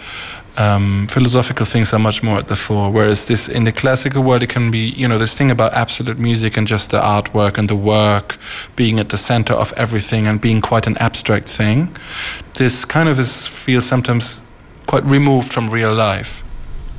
Um, 0.60 1.08
philosophical 1.08 1.66
things 1.66 1.94
are 1.94 2.00
much 2.00 2.24
more 2.24 2.40
at 2.40 2.48
the 2.48 2.56
fore. 2.56 2.92
Whereas 2.92 3.26
this 3.26 3.48
in 3.48 3.66
the 3.66 3.72
classical 3.72 4.24
world, 4.24 4.42
it 4.42 4.50
can 4.50 4.72
be 4.72 4.94
you 4.98 5.08
know 5.08 5.20
this 5.20 5.38
thing 5.38 5.52
about 5.52 5.74
absolute 5.74 6.20
music 6.20 6.58
and 6.58 6.68
just 6.68 6.90
the 6.90 7.00
artwork 7.00 7.58
and 7.58 7.68
the 7.68 7.76
work 7.76 8.38
being 8.76 9.00
at 9.00 9.10
the 9.10 9.18
center 9.18 9.54
of 9.54 9.72
everything 9.74 10.28
and 10.28 10.42
being 10.42 10.62
quite 10.62 10.90
an 10.90 10.98
abstract 10.98 11.50
thing. 11.56 11.90
This 12.54 12.86
kind 12.86 13.10
of 13.10 13.20
is 13.20 13.48
feels 13.48 13.86
sometimes 13.88 14.42
quite 14.86 15.04
removed 15.06 15.52
from 15.52 15.70
real 15.70 15.94
life. 15.94 16.42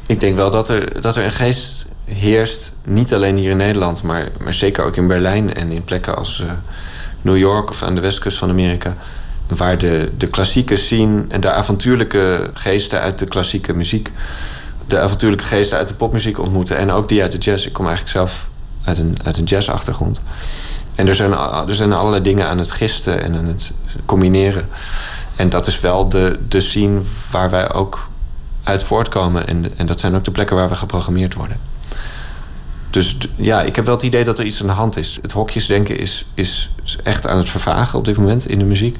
Ik 0.07 0.21
denk 0.21 0.37
wel 0.37 0.51
dat 0.51 0.69
er, 0.69 1.01
dat 1.01 1.17
er 1.17 1.25
een 1.25 1.33
geest 1.33 1.87
heerst, 2.05 2.73
niet 2.85 3.15
alleen 3.15 3.37
hier 3.37 3.51
in 3.51 3.57
Nederland, 3.57 4.03
maar, 4.03 4.29
maar 4.43 4.55
zeker 4.55 4.85
ook 4.85 4.97
in 4.97 5.07
Berlijn 5.07 5.55
en 5.55 5.71
in 5.71 5.85
plekken 5.85 6.17
als 6.17 6.41
uh, 6.41 6.51
New 7.21 7.37
York 7.37 7.71
of 7.71 7.83
aan 7.83 7.95
de 7.95 8.01
westkust 8.01 8.39
van 8.39 8.51
Amerika. 8.51 8.97
Waar 9.49 9.79
de, 9.79 10.11
de 10.17 10.27
klassieke 10.27 10.77
scene 10.77 11.25
en 11.29 11.41
de 11.41 11.51
avontuurlijke 11.51 12.51
geesten 12.55 13.01
uit 13.01 13.19
de 13.19 13.27
klassieke 13.27 13.75
muziek, 13.75 14.11
de 14.87 14.99
avontuurlijke 14.99 15.45
geesten 15.45 15.79
uit 15.79 15.89
de 15.89 15.95
popmuziek 15.95 16.39
ontmoeten. 16.39 16.77
En 16.77 16.91
ook 16.91 17.09
die 17.09 17.23
uit 17.23 17.33
de 17.33 17.39
jazz. 17.39 17.67
Ik 17.67 17.73
kom 17.73 17.87
eigenlijk 17.87 18.17
zelf 18.17 18.49
uit 18.85 18.99
een, 18.99 19.17
uit 19.25 19.37
een 19.37 19.45
jazzachtergrond. 19.45 20.23
En 20.95 21.09
er 21.09 21.15
zijn, 21.15 21.33
er 21.69 21.75
zijn 21.75 21.93
allerlei 21.93 22.23
dingen 22.23 22.47
aan 22.47 22.59
het 22.59 22.73
gisten 22.73 23.23
en 23.23 23.37
aan 23.37 23.47
het 23.47 23.73
combineren. 24.07 24.69
En 25.37 25.49
dat 25.49 25.67
is 25.67 25.81
wel 25.81 26.09
de, 26.09 26.39
de 26.49 26.61
scene 26.61 27.01
waar 27.31 27.51
wij 27.51 27.73
ook 27.73 28.09
uit 28.63 28.83
voortkomen. 28.83 29.47
En, 29.47 29.79
en 29.79 29.87
dat 29.87 30.01
zijn 30.01 30.15
ook 30.15 30.25
de 30.25 30.31
plekken 30.31 30.57
waar 30.57 30.69
we 30.69 30.75
geprogrammeerd 30.75 31.35
worden. 31.35 31.61
Dus 32.91 33.17
ja, 33.37 33.63
ik 33.63 33.77
heb 33.77 33.85
wel 33.85 33.95
het 33.95 34.03
idee 34.03 34.25
dat 34.25 34.39
er 34.39 34.45
iets 34.45 34.61
aan 34.61 34.67
de 34.67 34.73
hand 34.73 34.97
is. 34.97 35.19
Het 35.23 35.33
hokjesdenken 35.33 35.99
is, 35.99 36.27
is 36.35 36.71
echt 37.03 37.27
aan 37.27 37.37
het 37.37 37.49
vervagen 37.49 37.99
op 37.99 38.05
dit 38.05 38.17
moment 38.17 38.51
in 38.51 38.59
de 38.59 38.65
muziek. 38.65 38.97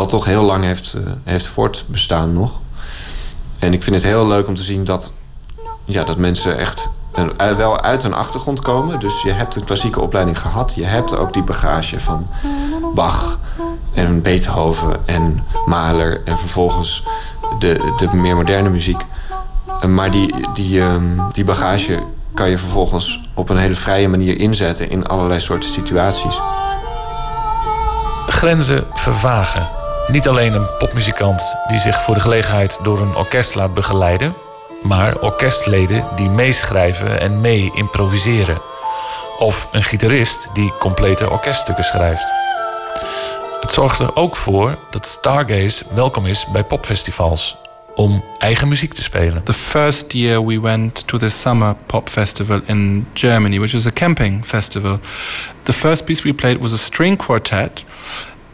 Wat 0.00 0.08
toch 0.08 0.24
heel 0.24 0.42
lang 0.42 0.64
heeft, 0.64 0.94
uh, 0.96 1.12
heeft 1.24 1.46
voortbestaan 1.46 2.32
nog. 2.32 2.60
En 3.58 3.72
ik 3.72 3.82
vind 3.82 3.96
het 3.96 4.04
heel 4.04 4.26
leuk 4.26 4.48
om 4.48 4.54
te 4.54 4.62
zien 4.62 4.84
dat, 4.84 5.12
ja, 5.84 6.04
dat 6.04 6.16
mensen 6.16 6.58
echt 6.58 6.88
een, 7.12 7.32
uh, 7.40 7.50
wel 7.50 7.80
uit 7.80 8.04
een 8.04 8.14
achtergrond 8.14 8.60
komen. 8.60 9.00
Dus 9.00 9.22
je 9.22 9.32
hebt 9.32 9.56
een 9.56 9.64
klassieke 9.64 10.00
opleiding 10.00 10.40
gehad. 10.40 10.74
Je 10.74 10.84
hebt 10.84 11.16
ook 11.16 11.32
die 11.32 11.42
bagage 11.42 12.00
van 12.00 12.26
Bach 12.94 13.38
en 13.94 14.22
Beethoven 14.22 15.06
en 15.06 15.44
Mahler. 15.66 16.20
En 16.24 16.38
vervolgens 16.38 17.04
de, 17.58 17.92
de 17.96 18.16
meer 18.16 18.36
moderne 18.36 18.68
muziek. 18.68 19.02
Maar 19.88 20.10
die, 20.10 20.34
die, 20.54 20.80
um, 20.80 21.22
die 21.32 21.44
bagage 21.44 22.02
kan 22.34 22.50
je 22.50 22.58
vervolgens 22.58 23.20
op 23.34 23.48
een 23.48 23.58
hele 23.58 23.74
vrije 23.74 24.08
manier 24.08 24.38
inzetten 24.38 24.90
in 24.90 25.06
allerlei 25.06 25.40
soorten 25.40 25.70
situaties. 25.70 26.40
Grenzen 28.26 28.86
vervagen. 28.94 29.79
Niet 30.12 30.28
alleen 30.28 30.52
een 30.52 30.76
popmuzikant 30.78 31.56
die 31.66 31.78
zich 31.78 32.02
voor 32.02 32.14
de 32.14 32.20
gelegenheid 32.20 32.78
door 32.82 33.00
een 33.00 33.14
orkest 33.14 33.54
laat 33.54 33.74
begeleiden, 33.74 34.34
maar 34.82 35.18
orkestleden 35.18 36.04
die 36.16 36.28
meeschrijven 36.28 37.20
en 37.20 37.40
mee 37.40 37.70
improviseren. 37.74 38.60
Of 39.38 39.68
een 39.72 39.82
gitarist 39.82 40.50
die 40.52 40.72
complete 40.78 41.30
orkeststukken 41.30 41.84
schrijft. 41.84 42.32
Het 43.60 43.72
zorgt 43.72 44.00
er 44.00 44.16
ook 44.16 44.36
voor 44.36 44.78
dat 44.90 45.06
Stargaze 45.06 45.84
welkom 45.94 46.26
is 46.26 46.46
bij 46.52 46.64
popfestivals 46.64 47.56
om 47.94 48.24
eigen 48.38 48.68
muziek 48.68 48.94
te 48.94 49.02
spelen. 49.02 49.42
The 49.42 49.52
first 49.52 50.12
year 50.12 50.44
we 50.46 50.60
went 50.60 51.06
to 51.06 51.18
the 51.18 51.28
summer 51.28 51.74
pop 51.86 52.08
festival 52.08 52.60
in 52.64 53.06
Germany, 53.12 53.58
which 53.58 53.74
is 53.74 53.86
a 53.86 53.92
camping 53.92 54.46
festival. 54.46 54.98
The 55.62 55.72
first 55.72 56.04
piece 56.04 56.22
we 56.22 56.34
played 56.34 56.58
was 56.58 56.72
a 56.72 56.76
string 56.76 57.18
quartet, 57.18 57.84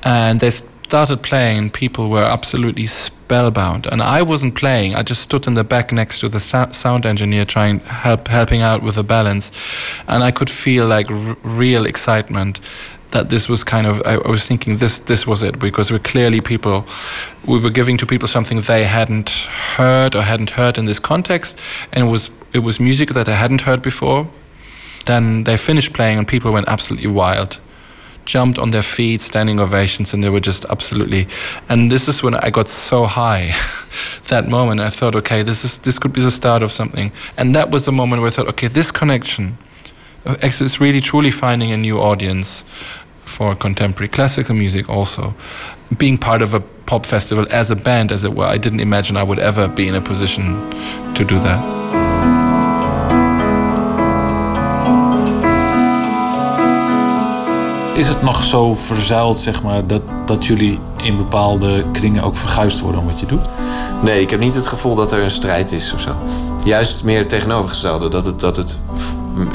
and 0.01 0.39
they 0.39 0.51
started 0.87 1.21
playing, 1.23 1.59
and 1.59 1.73
people 1.73 2.09
were 2.09 2.23
absolutely 2.23 2.87
spellbound. 2.87 3.87
And 3.87 4.01
I 4.01 4.23
wasn't 4.23 4.55
playing; 4.55 4.95
I 4.95 5.03
just 5.03 5.23
stood 5.23 5.47
in 5.47 5.55
the 5.55 5.65
back 5.65 5.93
next 5.93 6.21
to 6.21 6.29
the 6.29 6.41
sound 6.41 7.05
engineer, 7.05 7.45
trying 7.45 7.81
help 7.81 8.29
helping 8.29 8.63
out 8.63 8.83
with 8.83 8.95
the 8.95 9.03
balance, 9.03 9.51
and 10.07 10.23
I 10.23 10.31
could 10.31 10.51
feel 10.51 10.87
like 10.87 11.07
real 11.43 11.87
excitement 11.87 12.61
that 13.11 13.29
this 13.31 13.49
was 13.49 13.65
kind 13.65 13.87
of 13.87 14.03
I, 14.05 14.15
I, 14.15 14.31
was 14.31 14.47
thinking 14.47 14.79
this 14.79 14.99
this 14.99 15.27
was 15.27 15.43
it 15.43 15.59
because 15.59 15.91
we're 15.91 16.09
clearly 16.13 16.41
people 16.41 16.85
we 17.47 17.59
were 17.59 17.71
giving 17.71 17.97
to 17.99 18.07
people 18.07 18.29
something 18.29 18.61
they 18.61 18.85
hadn't 18.85 19.31
heard 19.77 20.15
or 20.15 20.23
hadn't 20.23 20.51
heard 20.51 20.79
in 20.79 20.85
this 20.87 20.99
context. 20.99 21.61
And 21.93 22.05
it 22.05 22.11
was 22.11 22.31
it 22.53 22.61
was 22.61 22.79
music 22.81 23.11
that 23.11 23.27
they 23.27 23.35
hadn't 23.35 23.63
heard 23.63 23.83
before. 23.83 24.29
Then 25.07 25.45
they 25.45 25.57
finished 25.57 25.93
playing 25.93 26.19
and 26.19 26.27
people 26.29 26.53
went 26.53 26.69
absolutely 26.69 27.09
wild 27.09 27.61
jumped 28.27 28.59
on 28.59 28.71
their 28.73 28.83
feet, 28.83 29.21
standing 29.21 29.59
ovations, 29.59 30.13
and 30.13 30.23
they 30.23 30.29
were 30.29 30.41
just 30.41 30.67
absolutely. 30.67 31.27
And 31.69 31.91
this 31.91 32.09
is 32.09 32.23
when 32.23 32.35
I 32.35 32.51
got 32.51 32.69
so 32.69 33.05
high. 33.05 33.53
that 34.29 34.49
moment, 34.49 34.81
I 34.81 34.91
thought, 34.91 35.15
okay, 35.17 35.43
this 35.43 35.65
is 35.65 35.79
this 35.79 35.99
could 35.99 36.13
be 36.13 36.21
the 36.21 36.31
start 36.31 36.63
of 36.63 36.71
something. 36.71 37.13
And 37.39 37.55
that 37.55 37.71
was 37.71 37.87
the 37.87 37.93
moment 37.93 38.21
where 38.21 38.29
I 38.29 38.35
thought, 38.35 38.49
okay, 38.49 38.69
this 38.69 38.91
connection 38.91 39.57
uh, 40.27 40.37
is 40.43 40.81
really 40.81 41.01
truly 41.01 41.31
finding 41.31 41.73
a 41.73 41.77
new 41.77 41.99
audience 41.99 42.65
for 43.25 43.55
contemporary 43.55 44.09
classical 44.09 44.55
music. 44.55 44.89
Also, 44.89 45.35
being 45.97 46.19
part 46.19 46.43
of 46.43 46.55
a 46.55 46.61
pop 46.61 47.07
festival 47.07 47.47
as 47.51 47.71
a 47.71 47.77
band, 47.77 48.13
as 48.13 48.25
it 48.25 48.35
were, 48.35 48.45
I 48.45 48.59
didn't 48.59 48.81
imagine 48.81 49.17
I 49.17 49.23
would 49.23 49.39
ever 49.39 49.69
be 49.69 49.89
in 49.89 49.95
a 49.95 50.01
position 50.01 50.55
to 51.15 51.25
do 51.25 51.39
that. 51.41 52.06
Is 57.97 58.09
het 58.09 58.23
nog 58.23 58.43
zo 58.43 58.75
verzuild, 58.75 59.39
zeg 59.39 59.63
maar, 59.63 59.87
dat, 59.87 60.03
dat 60.27 60.47
jullie 60.47 60.81
in 61.03 61.17
bepaalde 61.17 61.85
kringen 61.93 62.23
ook 62.23 62.37
verguisd 62.37 62.81
worden 62.81 63.01
om 63.01 63.07
wat 63.07 63.21
je 63.21 63.27
doet? 63.27 63.47
Nee, 64.03 64.21
ik 64.21 64.31
heb 64.31 64.41
niet 64.41 64.55
het 64.55 64.67
gevoel 64.67 64.95
dat 64.95 65.13
er 65.13 65.23
een 65.23 65.31
strijd 65.31 65.73
is 65.73 65.93
of 65.93 66.01
zo. 66.01 66.11
Juist 66.65 67.05
meer 67.05 67.29
tegenovergestelde, 67.29 68.09
dat 68.09 68.25
het, 68.25 68.41
dat 68.41 68.57
het 68.57 68.79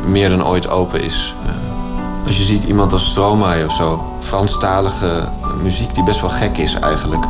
meer 0.06 0.30
dan 0.30 0.46
ooit 0.46 0.70
open 0.70 1.04
is. 1.04 1.36
Uh, 1.46 2.28
als 2.28 2.38
je 2.38 2.44
ziet 2.44 2.64
iemand 2.64 2.94
als 2.94 3.10
Stromae 3.10 3.66
of 3.66 3.74
zo, 3.74 4.16
Franstalige 4.20 5.30
muziek 5.62 5.94
die 5.94 6.04
best 6.04 6.22
wel 6.22 6.30
gek 6.30 6.58
is 6.58 6.74
eigenlijk. 6.74 7.26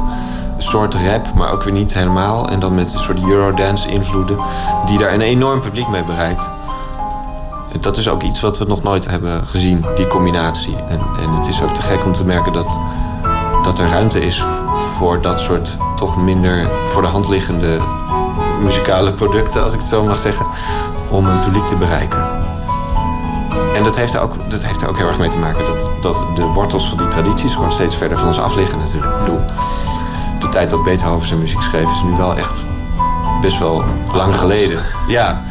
Een 0.56 0.62
soort 0.62 0.96
rap, 0.96 1.34
maar 1.34 1.52
ook 1.52 1.64
weer 1.64 1.74
niet 1.74 1.94
helemaal. 1.94 2.50
En 2.50 2.60
dan 2.60 2.76
met 2.76 2.94
een 2.94 3.00
soort 3.00 3.22
Eurodance-invloeden, 3.22 4.38
die 4.86 4.98
daar 4.98 5.14
een 5.14 5.22
enorm 5.22 5.62
publiek 5.62 5.88
mee 5.88 6.04
bereikt 6.04 6.50
dat 7.80 7.98
is 7.98 8.10
ook 8.10 8.24
iets 8.24 8.42
wat 8.42 8.58
we 8.58 8.66
nog 8.66 8.84
nooit 8.84 9.10
hebben 9.10 9.48
gezien, 9.48 9.86
die 9.96 10.08
combinatie. 10.08 10.76
En, 10.88 11.00
en 11.22 11.34
het 11.34 11.48
is 11.48 11.64
ook 11.64 11.74
te 11.74 11.82
gek 11.82 12.06
om 12.06 12.14
te 12.14 12.26
merken 12.26 12.54
dat, 12.54 12.80
dat 13.64 13.80
er 13.80 13.90
ruimte 13.90 14.26
is 14.26 14.44
voor 14.98 15.22
dat 15.22 15.40
soort 15.40 15.78
toch 15.96 16.18
minder 16.18 16.70
voor 16.88 17.02
de 17.02 17.08
hand 17.08 17.30
liggende 17.30 17.80
muzikale 18.64 19.14
producten, 19.14 19.64
als 19.64 19.74
ik 19.74 19.80
het 19.80 19.90
zo 19.90 20.04
mag 20.04 20.18
zeggen, 20.18 20.46
om 21.10 21.28
een 21.28 21.40
publiek 21.40 21.66
te 21.66 21.76
bereiken. 21.76 22.28
En 23.76 23.84
dat 23.84 23.96
heeft 23.96 24.14
er 24.14 24.22
ook, 24.22 24.50
dat 24.50 24.64
heeft 24.64 24.82
er 24.82 24.90
ook 24.90 24.98
heel 24.98 25.08
erg 25.08 25.20
mee 25.20 25.30
te 25.30 25.38
maken 25.38 25.66
dat, 25.66 25.92
dat 26.02 26.26
de 26.36 26.44
wortels 26.44 26.90
van 26.90 26.98
die 26.98 27.08
tradities 27.08 27.54
gewoon 27.54 27.72
steeds 27.72 27.96
verder 27.96 28.18
van 28.18 28.28
ons 28.28 28.40
af 28.40 28.56
liggen 28.56 28.78
natuurlijk. 28.78 29.14
Ik 29.14 29.20
bedoel, 29.20 29.46
de 30.40 30.50
tijd 30.50 30.70
dat 30.70 30.84
Beethoven 30.84 31.28
zijn 31.28 31.40
muziek 31.40 31.62
schreef 31.62 31.92
is 31.92 32.04
nu 32.04 32.16
wel 32.18 32.36
echt 32.36 32.66
best 33.42 33.60
wel 33.60 33.84
lang 34.14 34.36
geleden. 34.36 34.84
Ja. 35.08 35.42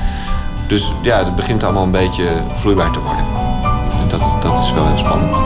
Dus 0.70 0.92
ja, 1.02 1.18
het 1.18 1.36
begint 1.36 1.62
allemaal 1.62 1.82
een 1.82 1.90
beetje 1.90 2.42
vloeibaar 2.54 2.92
te 2.92 3.00
worden. 3.00 3.24
En 4.00 4.08
dat, 4.08 4.36
dat 4.40 4.58
is 4.58 4.72
wel 4.72 4.86
heel 4.86 4.96
spannend. 4.96 5.38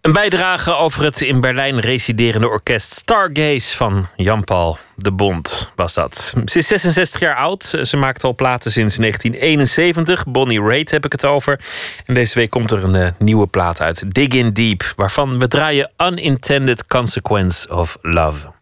Een 0.00 0.12
bijdrage 0.12 0.74
over 0.74 1.04
het 1.04 1.20
in 1.20 1.40
Berlijn 1.40 1.80
residerende 1.80 2.48
orkest 2.48 2.92
Stargaze 2.92 3.76
van 3.76 4.06
Jan-Paul 4.16 4.78
de 4.96 5.12
Bond 5.12 5.72
was 5.74 5.94
dat. 5.94 6.34
Ze 6.44 6.58
is 6.58 6.66
66 6.66 7.20
jaar 7.20 7.36
oud. 7.36 7.78
Ze 7.82 7.96
maakt 7.96 8.24
al 8.24 8.34
platen 8.34 8.70
sinds 8.70 8.96
1971. 8.96 10.26
Bonnie 10.26 10.60
Raitt 10.60 10.90
heb 10.90 11.04
ik 11.04 11.12
het 11.12 11.24
over. 11.24 11.60
En 12.06 12.14
deze 12.14 12.38
week 12.38 12.50
komt 12.50 12.70
er 12.70 12.84
een 12.84 12.94
uh, 12.94 13.06
nieuwe 13.18 13.46
plaat 13.46 13.80
uit, 13.80 14.14
Dig 14.14 14.28
In 14.28 14.52
Deep, 14.52 14.92
waarvan 14.96 15.38
we 15.38 15.48
draaien 15.48 15.90
Unintended 16.02 16.86
Consequence 16.86 17.74
of 17.74 17.98
Love. 18.02 18.55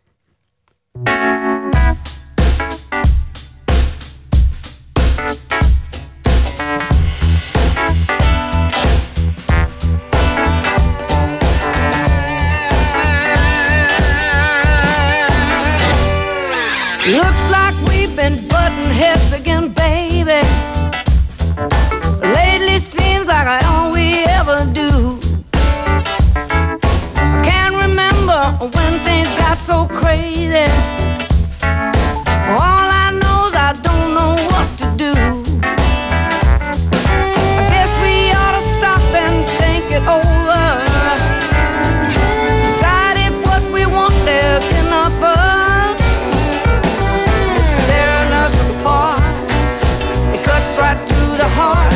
thank 1.02 1.38
you 1.38 1.43
so 29.64 29.88
crazy. 29.88 30.66
All 32.60 32.86
I 33.04 33.08
know 33.20 33.48
is 33.48 33.56
I 33.56 33.72
don't 33.82 34.12
know 34.12 34.34
what 34.52 34.68
to 34.80 34.86
do. 35.02 35.12
I 37.56 37.64
guess 37.72 37.92
we 38.04 38.14
ought 38.40 38.54
to 38.60 38.64
stop 38.76 39.00
and 39.24 39.36
think 39.58 39.86
it 39.98 40.04
over. 40.04 40.84
Decide 42.66 43.16
if 43.24 43.34
what 43.46 43.62
we 43.72 43.86
want 43.86 44.12
there's 44.28 44.68
enough 44.84 45.18
of. 45.32 45.96
It's 47.56 47.72
tearing 47.88 48.32
us 48.44 48.56
apart. 48.74 49.22
It 50.34 50.44
cuts 50.44 50.76
right 50.76 51.00
through 51.08 51.38
the 51.38 51.48
heart. 51.48 51.94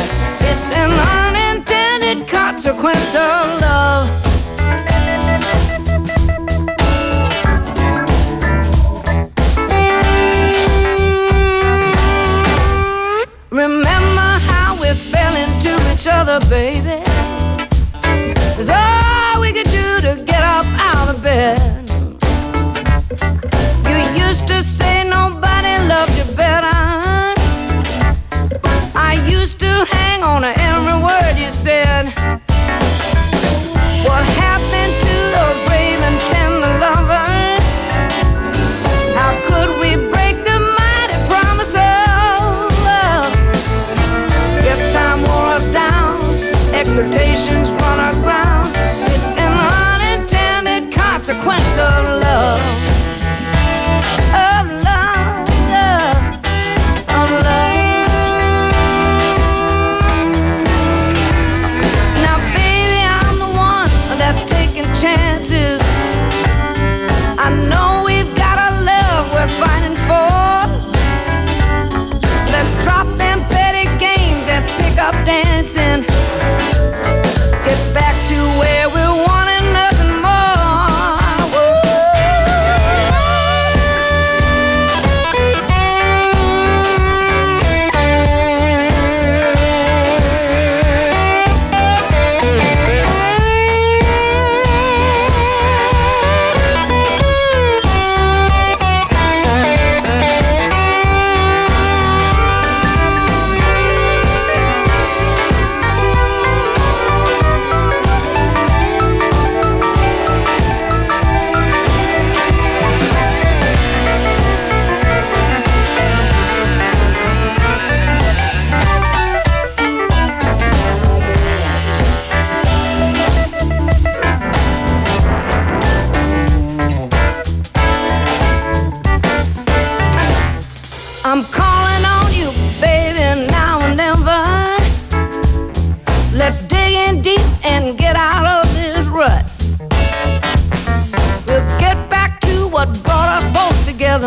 It's 0.49 0.67
an 0.75 0.91
unintended 1.21 2.27
consequence 2.27 3.13
of 3.13 3.61
love. 3.61 3.68
Baby? 16.47 16.78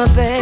my 0.07 0.15
bed. 0.17 0.42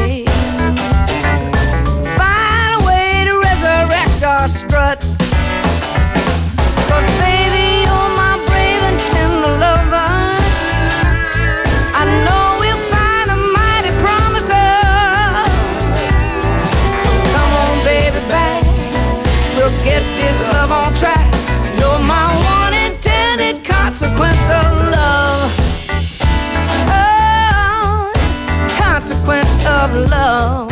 love. 29.92 30.70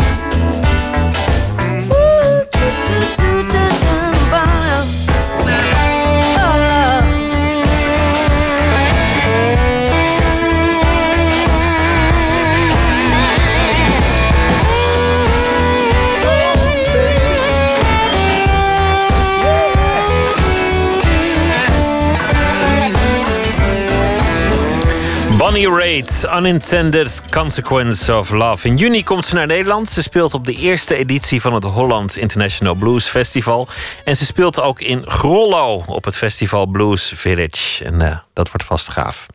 Bonnie 25.38 25.66
Raitt 25.66 26.07
Unintended 26.24 27.22
Consequence 27.30 28.16
of 28.16 28.30
Love. 28.30 28.66
In 28.66 28.76
juni 28.76 29.04
komt 29.04 29.26
ze 29.26 29.34
naar 29.34 29.46
Nederland. 29.46 29.88
Ze 29.88 30.02
speelt 30.02 30.34
op 30.34 30.44
de 30.44 30.52
eerste 30.52 30.94
editie 30.94 31.40
van 31.40 31.54
het 31.54 31.64
Holland 31.64 32.16
International 32.16 32.74
Blues 32.74 33.06
Festival. 33.06 33.68
En 34.04 34.16
ze 34.16 34.24
speelt 34.24 34.60
ook 34.60 34.80
in 34.80 35.02
Grollo 35.06 35.82
op 35.86 36.04
het 36.04 36.16
festival 36.16 36.66
Blues 36.66 37.12
Village. 37.14 37.84
En 37.84 38.00
uh, 38.00 38.18
dat 38.32 38.50
wordt 38.50 38.66
vast 38.66 38.88
gaaf. 38.88 39.26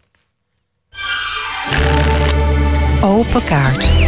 Open 3.01 3.43
kaart. 3.43 4.02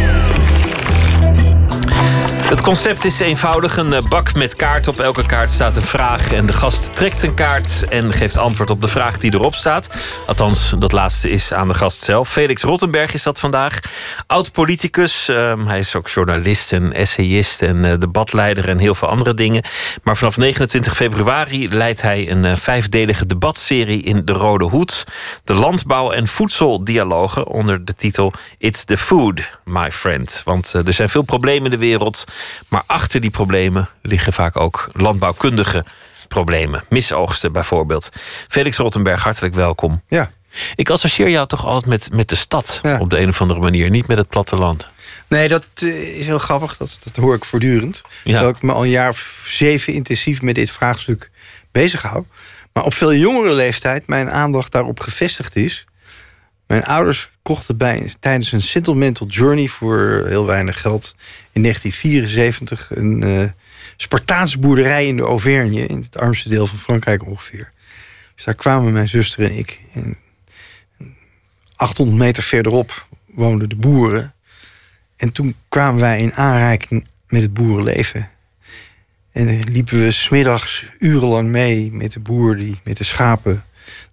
Het 2.46 2.60
concept 2.60 3.04
is 3.04 3.18
eenvoudig: 3.18 3.76
een 3.76 3.92
eh, 3.92 4.02
bak 4.08 4.34
met 4.34 4.54
kaarten. 4.54 4.92
Op 4.92 5.00
elke 5.00 5.26
kaart 5.26 5.50
staat 5.50 5.76
een 5.76 5.82
vraag. 5.82 6.32
En 6.32 6.46
de 6.46 6.52
gast 6.52 6.96
trekt 6.96 7.22
een 7.22 7.34
kaart 7.34 7.84
en 7.88 8.12
geeft 8.12 8.36
antwoord 8.36 8.70
op 8.70 8.80
de 8.80 8.88
vraag 8.88 9.18
die 9.18 9.34
erop 9.34 9.54
staat. 9.54 9.90
Althans, 10.26 10.74
dat 10.78 10.92
laatste 10.92 11.30
is 11.30 11.52
aan 11.52 11.68
de 11.68 11.74
gast 11.74 12.02
zelf. 12.02 12.28
Felix 12.28 12.62
Rottenberg 12.62 13.14
is 13.14 13.22
dat 13.22 13.38
vandaag. 13.38 13.80
Oud-politicus. 14.26 15.28
Ehm, 15.28 15.66
hij 15.66 15.78
is 15.78 15.94
ook 15.94 16.08
journalist 16.08 16.72
en 16.72 16.92
essayist 16.92 17.62
en 17.62 17.84
uh, 17.84 17.94
debatleider 17.98 18.68
en 18.68 18.78
heel 18.78 18.94
veel 18.94 19.08
andere 19.08 19.34
dingen. 19.34 19.62
Maar 20.02 20.16
vanaf 20.16 20.36
29 20.36 20.96
februari 20.96 21.68
leidt 21.68 22.02
hij 22.02 22.30
een 22.30 22.44
uh, 22.44 22.56
vijfdelige 22.56 23.26
debatserie 23.26 24.02
in 24.02 24.24
De 24.24 24.32
Rode 24.32 24.64
Hoed. 24.64 25.06
De 25.44 25.54
landbouw- 25.54 26.10
en 26.10 26.26
voedseldialogen 26.26 27.46
onder 27.46 27.84
de 27.84 27.92
titel 27.94 28.32
It's 28.58 28.84
the 28.84 28.96
Food, 28.96 29.40
my 29.64 29.92
friend. 29.92 30.42
Want 30.44 30.72
er 30.72 30.92
zijn 30.92 31.08
veel 31.08 31.22
problemen 31.22 31.64
in 31.64 31.70
de 31.70 31.86
wereld. 31.86 32.24
Maar 32.68 32.82
achter 32.86 33.20
die 33.20 33.30
problemen 33.30 33.88
liggen 34.02 34.32
vaak 34.32 34.56
ook 34.56 34.88
landbouwkundige 34.92 35.84
problemen. 36.28 36.84
Misoogsten 36.88 37.52
bijvoorbeeld. 37.52 38.08
Felix 38.48 38.76
Rottenberg, 38.76 39.22
hartelijk 39.22 39.54
welkom. 39.54 40.02
Ja. 40.08 40.30
Ik 40.74 40.90
associeer 40.90 41.30
jou 41.30 41.46
toch 41.46 41.66
altijd 41.66 41.86
met, 41.86 42.08
met 42.12 42.28
de 42.28 42.34
stad 42.34 42.80
op 42.98 43.10
de 43.10 43.18
een 43.18 43.28
of 43.28 43.40
andere 43.40 43.60
manier, 43.60 43.90
niet 43.90 44.06
met 44.06 44.16
het 44.16 44.28
platteland. 44.28 44.88
Nee, 45.28 45.48
dat 45.48 45.64
uh, 45.82 46.18
is 46.18 46.26
heel 46.26 46.38
grappig. 46.38 46.76
Dat, 46.76 46.98
dat 47.04 47.16
hoor 47.16 47.34
ik 47.34 47.44
voortdurend. 47.44 48.02
Ja. 48.04 48.32
Terwijl 48.32 48.48
ik 48.48 48.62
me 48.62 48.72
al 48.72 48.82
een 48.82 48.90
jaar 48.90 49.08
of 49.08 49.44
zeven 49.46 49.92
intensief 49.92 50.42
met 50.42 50.54
dit 50.54 50.70
vraagstuk 50.70 51.30
bezighoud. 51.72 52.26
Maar 52.72 52.84
op 52.84 52.94
veel 52.94 53.14
jongere 53.14 53.54
leeftijd 53.54 54.06
mijn 54.06 54.30
aandacht 54.30 54.72
daarop 54.72 55.00
gevestigd 55.00 55.56
is. 55.56 55.86
Mijn 56.66 56.84
ouders 56.84 57.30
kochten 57.42 57.76
bij, 57.76 58.12
tijdens 58.20 58.52
een 58.52 58.62
sentimental 58.62 59.26
journey 59.26 59.68
voor 59.68 60.24
heel 60.26 60.46
weinig 60.46 60.80
geld 60.80 61.14
in 61.52 61.62
1974 61.62 62.96
een 62.96 63.24
uh, 63.24 63.48
Spartaanse 63.96 64.58
boerderij 64.58 65.06
in 65.06 65.16
de 65.16 65.22
Auvergne, 65.22 65.86
in 65.86 66.00
het 66.00 66.18
armste 66.18 66.48
deel 66.48 66.66
van 66.66 66.78
Frankrijk 66.78 67.26
ongeveer. 67.26 67.72
Dus 68.34 68.44
daar 68.44 68.54
kwamen 68.54 68.92
mijn 68.92 69.08
zuster 69.08 69.44
en 69.44 69.58
ik. 69.58 69.80
En 69.92 70.16
800 71.76 72.18
meter 72.18 72.42
verderop 72.42 73.06
woonden 73.26 73.68
de 73.68 73.76
boeren. 73.76 74.34
En 75.16 75.32
toen 75.32 75.56
kwamen 75.68 76.00
wij 76.00 76.20
in 76.20 76.34
aanraking 76.34 77.06
met 77.28 77.42
het 77.42 77.54
boerenleven. 77.54 78.30
En 79.32 79.70
liepen 79.70 79.98
we 79.98 80.10
smiddags 80.10 80.86
urenlang 80.98 81.48
mee 81.48 81.92
met 81.92 82.12
de 82.12 82.20
boer 82.20 82.56
die 82.56 82.80
met 82.84 82.96
de 82.96 83.04
schapen 83.04 83.64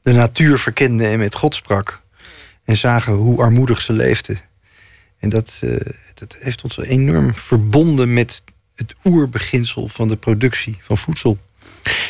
de 0.01 0.13
natuur 0.13 0.59
verkende 0.59 1.07
en 1.07 1.19
met 1.19 1.35
God 1.35 1.55
sprak. 1.55 2.02
En 2.65 2.75
zagen 2.75 3.13
hoe 3.13 3.41
armoedig 3.41 3.81
ze 3.81 3.93
leefden. 3.93 4.39
En 5.19 5.29
dat, 5.29 5.59
uh, 5.63 5.79
dat 6.13 6.35
heeft 6.39 6.63
ons 6.63 6.77
enorm 6.77 7.35
verbonden 7.35 8.13
met 8.13 8.43
het 8.75 8.95
oerbeginsel 9.03 9.87
van 9.87 10.07
de 10.07 10.15
productie 10.15 10.77
van 10.81 10.97
voedsel. 10.97 11.37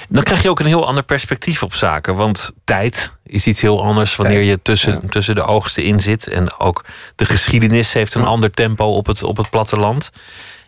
Dan 0.09 0.23
krijg 0.23 0.41
je 0.41 0.49
ook 0.49 0.59
een 0.59 0.65
heel 0.65 0.87
ander 0.87 1.03
perspectief 1.03 1.63
op 1.63 1.73
zaken. 1.73 2.15
Want 2.15 2.51
tijd 2.63 3.13
is 3.25 3.47
iets 3.47 3.61
heel 3.61 3.83
anders 3.83 4.15
wanneer 4.15 4.41
je 4.41 4.61
tussen, 4.61 5.09
tussen 5.09 5.35
de 5.35 5.43
oogsten 5.43 5.83
in 5.83 5.99
zit. 5.99 6.27
En 6.27 6.59
ook 6.59 6.85
de 7.15 7.25
geschiedenis 7.25 7.93
heeft 7.93 8.13
een 8.13 8.25
ander 8.25 8.51
tempo 8.51 8.85
op 8.85 9.05
het, 9.05 9.23
op 9.23 9.37
het 9.37 9.49
platteland. 9.49 10.11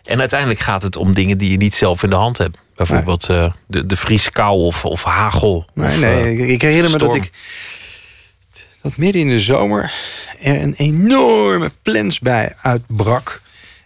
En 0.04 0.20
uiteindelijk 0.20 0.60
gaat 0.60 0.82
het 0.82 0.96
om 0.96 1.14
dingen 1.14 1.38
die 1.38 1.52
je 1.52 1.58
niet 1.58 1.74
zelf 1.74 2.04
in 2.04 2.10
de 2.10 2.16
hand 2.16 2.38
hebt. 2.38 2.64
Bijvoorbeeld 2.76 3.28
nee. 3.28 3.38
uh, 3.38 3.52
de, 3.68 3.86
de 3.86 3.96
vrieskou 3.96 4.60
of, 4.60 4.86
of 4.86 5.04
hagel. 5.04 5.66
Nee, 5.74 5.88
of, 5.88 6.00
nee, 6.00 6.36
uh, 6.36 6.50
ik 6.50 6.62
herinner 6.62 6.92
me 6.92 6.98
dat 6.98 7.16
ik 7.16 7.32
dat 8.86 8.98
midden 8.98 9.22
in 9.22 9.28
de 9.28 9.40
zomer 9.40 9.94
er 10.40 10.62
een 10.62 10.74
enorme 10.74 11.72
plensbij 11.82 12.54
uitbrak. 12.62 13.42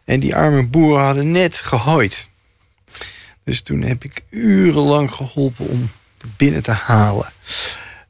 En 0.05 0.19
die 0.19 0.35
arme 0.35 0.63
boeren 0.63 1.03
hadden 1.03 1.31
net 1.31 1.57
gehooid. 1.57 2.29
Dus 3.43 3.61
toen 3.61 3.81
heb 3.81 4.03
ik 4.03 4.23
urenlang 4.29 5.11
geholpen 5.11 5.67
om 5.67 5.89
het 6.17 6.37
binnen 6.37 6.63
te 6.63 6.71
halen. 6.71 7.31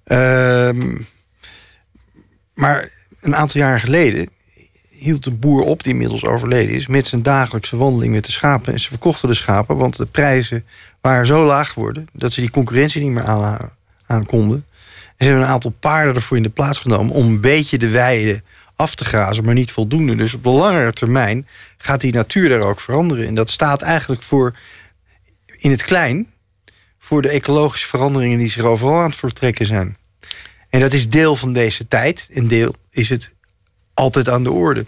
Uh, 0.06 0.70
maar 2.54 2.90
een 3.20 3.36
aantal 3.36 3.62
jaar 3.62 3.80
geleden 3.80 4.30
hield 4.90 5.24
de 5.24 5.32
boer 5.32 5.62
op, 5.62 5.84
die 5.84 5.92
inmiddels 5.92 6.26
overleden 6.26 6.76
is... 6.76 6.88
met 6.88 7.08
zijn 7.08 7.24
dagelijkse 7.24 7.78
wandeling 7.78 8.14
met 8.14 8.26
de 8.26 8.32
schapen. 8.32 8.74
En 8.74 8.80
ze 8.80 8.88
verkochten 8.88 9.28
de 9.28 9.34
schapen, 9.34 9.78
want 9.78 9.96
de 9.96 10.06
prijzen 10.06 10.66
waren 11.02 11.28
zo 11.28 11.46
laag 11.46 11.72
geworden... 11.72 12.08
dat 12.14 12.34
ze 12.34 12.42
die 12.42 12.50
concurrentie 12.50 13.02
niet 13.02 13.12
meer 13.12 13.26
aan, 13.26 13.72
aan 14.06 14.26
konden. 14.26 14.66
En 15.20 15.26
ze 15.26 15.32
hebben 15.32 15.48
een 15.48 15.54
aantal 15.54 15.76
paarden 15.80 16.16
ervoor 16.16 16.38
in 16.38 16.44
de 16.44 16.50
plaats 16.50 16.80
genomen... 16.80 17.16
om 17.16 17.26
een 17.26 17.42
beetje 17.42 17.78
de 17.78 17.90
weide 17.90 18.42
af 18.76 18.96
te 18.96 19.06
grazen, 19.06 19.46
maar 19.46 19.54
niet 19.54 19.72
voldoende. 19.72 20.16
Dus 20.16 20.34
op 20.34 20.44
de 20.44 20.50
langere 20.50 20.92
termijn 20.92 21.48
gaat 21.78 22.02
die 22.02 22.14
natuur 22.14 22.50
daar 22.50 22.64
ook 22.64 22.80
veranderen. 22.80 23.28
En 23.28 23.36
dat 23.36 23.50
staat 23.50 23.82
eigenlijk 23.82 24.22
voor, 24.24 24.56
in 25.58 25.72
het 25.72 25.84
klein... 25.84 26.28
voor 27.00 27.22
de 27.22 27.30
ecologische 27.30 27.88
veranderingen 27.88 28.40
die 28.40 28.50
zich 28.50 28.64
overal 28.64 28.98
aan 28.98 29.10
het 29.10 29.16
vertrekken 29.16 29.66
zijn. 29.66 29.98
En 30.70 30.80
dat 30.80 30.94
is 30.94 31.10
deel 31.10 31.36
van 31.36 31.54
deze 31.54 31.88
tijd. 31.88 32.30
En 32.34 32.48
deel 32.48 32.76
is 32.92 33.10
het 33.10 33.34
altijd 33.94 34.30
aan 34.30 34.44
de 34.44 34.52
orde. 34.52 34.86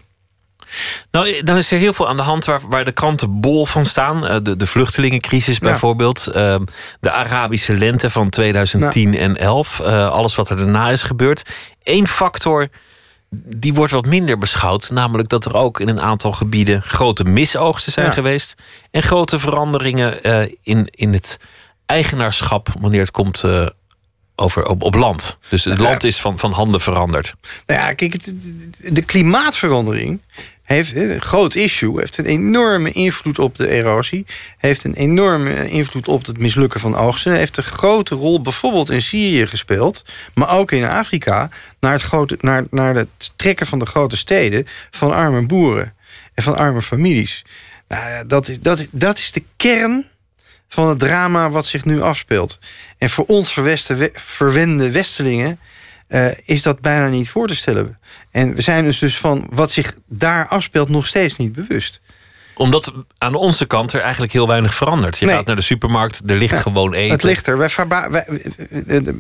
Nou, 1.12 1.44
dan 1.44 1.58
is 1.58 1.72
er 1.72 1.80
heel 1.80 1.94
veel 1.94 2.10
aan 2.10 2.18
de 2.18 2.24
hand 2.24 2.46
waar, 2.46 2.62
waar 2.70 2.86
de 2.86 2.92
kranten 2.92 3.40
bol 3.40 3.66
van 3.66 3.86
staan. 3.86 4.44
De, 4.44 4.56
de 4.56 4.68
vluchtelingencrisis 4.68 5.60
bijvoorbeeld. 5.60 6.30
Ja. 6.34 6.60
De 7.00 7.12
Arabische 7.12 7.74
lente 7.74 8.10
van 8.10 8.30
2010 8.30 9.12
ja. 9.12 9.20
en 9.20 9.38
11. 9.38 9.82
Alles 9.82 10.36
wat 10.36 10.50
er 10.50 10.58
daarna 10.58 10.90
is 10.90 11.04
gebeurd. 11.04 11.50
Eén 11.84 12.08
factor 12.08 12.68
die 13.36 13.74
wordt 13.74 13.92
wat 13.92 14.06
minder 14.06 14.38
beschouwd. 14.38 14.90
Namelijk 14.92 15.30
dat 15.30 15.46
er 15.46 15.56
ook 15.56 15.80
in 15.80 15.88
een 15.88 16.02
aantal 16.02 16.32
gebieden 16.32 16.82
grote 16.82 17.24
misoogsten 17.24 17.92
zijn 17.92 18.06
ja. 18.06 18.12
geweest. 18.12 18.56
En 18.92 19.04
grote 19.04 19.40
veranderingen 19.40 20.22
in, 20.62 20.88
in 20.92 21.14
het 21.14 21.40
eigenaarschap 21.86 22.68
wanneer 22.80 23.02
het 23.02 23.12
komt 23.12 23.44
over, 24.42 24.66
op, 24.66 24.82
op 24.82 24.96
land. 24.96 25.38
Dus 25.50 25.64
het 25.64 25.80
land 25.80 26.04
is 26.04 26.20
van, 26.20 26.40
van 26.40 26.52
handen 26.52 26.82
veranderd. 26.82 27.34
Nou 27.66 27.80
ja, 27.80 27.92
kijk, 27.94 28.24
de 28.78 29.02
klimaatverandering 29.02 30.22
heeft 30.72 30.96
een 30.96 31.22
groot 31.22 31.56
issue, 31.56 32.00
heeft 32.00 32.18
een 32.18 32.26
enorme 32.26 32.92
invloed 32.92 33.40
op 33.40 33.56
de 33.58 33.68
erosie, 33.68 34.26
heeft 34.58 34.84
een 34.84 34.94
enorme 34.94 35.70
invloed 35.70 36.08
op 36.08 36.26
het 36.26 36.38
mislukken 36.38 36.80
van 36.80 36.96
oogsten, 36.96 37.34
heeft 37.34 37.58
een 37.58 37.64
grote 37.64 38.16
rol 38.16 38.42
bijvoorbeeld 38.42 38.90
in 38.90 39.02
Syrië 39.02 39.48
gespeeld, 39.48 40.06
maar 40.34 40.50
ook 40.50 40.72
in 40.72 40.86
Afrika, 40.86 41.50
naar 41.80 41.92
het, 41.92 42.02
grote, 42.02 42.38
naar, 42.40 42.66
naar 42.70 42.96
het 42.96 43.34
trekken 43.36 43.68
van 43.68 43.80
de 43.80 43.86
grote 43.86 44.18
steden 44.18 44.68
van 44.92 45.14
arme 45.14 45.46
boeren 45.46 45.94
en 46.34 46.44
van 46.44 46.56
arme 46.56 46.82
families. 46.82 47.46
Nou, 47.88 48.28
dat, 48.28 48.48
is, 48.48 48.60
dat, 48.60 48.88
dat 48.92 49.18
is 49.18 49.32
de 49.32 49.44
kern 49.58 50.06
van 50.68 50.88
het 50.88 51.00
drama 51.00 51.50
wat 51.50 51.66
zich 51.66 51.86
nu 51.86 52.02
afspeelt. 52.02 52.60
En 52.98 53.10
voor 53.10 53.26
ons 53.26 53.60
verwende 54.14 54.92
Westelingen 54.92 55.60
uh, 56.12 56.28
is 56.46 56.62
dat 56.62 56.80
bijna 56.80 57.08
niet 57.08 57.30
voor 57.30 57.48
te 57.48 57.56
stellen. 57.56 58.00
En 58.32 58.56
we 58.56 58.62
zijn 58.62 58.84
dus, 58.84 59.00
dus 59.00 59.18
van 59.18 59.48
wat 59.50 59.72
zich 59.72 59.96
daar 60.08 60.48
afspeelt 60.48 60.90
nog 60.90 61.08
steeds 61.08 61.38
niet 61.38 61.54
bewust 61.54 62.02
omdat 62.62 62.94
aan 63.18 63.36
onze 63.36 63.66
kant 63.66 63.94
er 63.94 64.02
eigenlijk 64.02 64.34
heel 64.34 64.48
weinig 64.48 64.74
verandert. 64.74 65.18
Je 65.18 65.26
nee. 65.26 65.36
gaat 65.36 65.46
naar 65.46 65.56
de 65.56 65.62
supermarkt, 65.62 66.22
er 66.26 66.36
ligt 66.36 66.54
ja, 66.54 66.62
gewoon 66.62 66.94
eten. 66.94 67.12
Het 67.12 67.24
ligt 67.24 67.48
er. 67.48 67.58
Wij, 67.58 67.70
wij, 67.88 68.26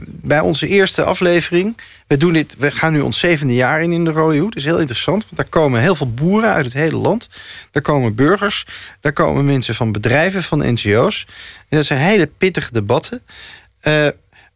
bij 0.05 0.39
onze 0.39 0.67
eerste 0.67 1.03
aflevering... 1.03 1.77
We, 2.07 2.17
doen 2.17 2.33
dit, 2.33 2.55
we 2.57 2.71
gaan 2.71 2.93
nu 2.93 3.01
ons 3.01 3.19
zevende 3.19 3.53
jaar 3.53 3.81
in 3.81 3.91
in 3.91 4.05
de 4.05 4.11
Rode 4.11 4.37
Hoed. 4.37 4.53
Dat 4.53 4.63
is 4.63 4.65
heel 4.65 4.79
interessant, 4.79 5.23
want 5.23 5.35
daar 5.35 5.45
komen 5.45 5.81
heel 5.81 5.95
veel 5.95 6.13
boeren 6.13 6.49
uit 6.49 6.65
het 6.65 6.73
hele 6.73 6.97
land. 6.97 7.29
Daar 7.71 7.81
komen 7.81 8.15
burgers, 8.15 8.65
daar 8.99 9.13
komen 9.13 9.45
mensen 9.45 9.75
van 9.75 9.91
bedrijven, 9.91 10.43
van 10.43 10.73
NGO's. 10.73 11.25
En 11.69 11.77
dat 11.77 11.85
zijn 11.85 11.99
hele 11.99 12.29
pittige 12.37 12.73
debatten. 12.73 13.21
Uh, 13.83 14.07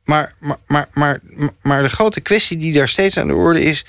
maar, 0.06 0.36
maar, 0.40 0.57
maar, 0.68 0.88
maar, 0.94 1.22
maar 1.61 1.82
de 1.84 1.90
grote 1.90 2.22
kwestie 2.22 2.57
die 2.57 2.73
daar 2.73 2.88
steeds 2.88 3.18
aan 3.18 3.27
de 3.27 3.34
orde 3.34 3.61
is 3.61 3.86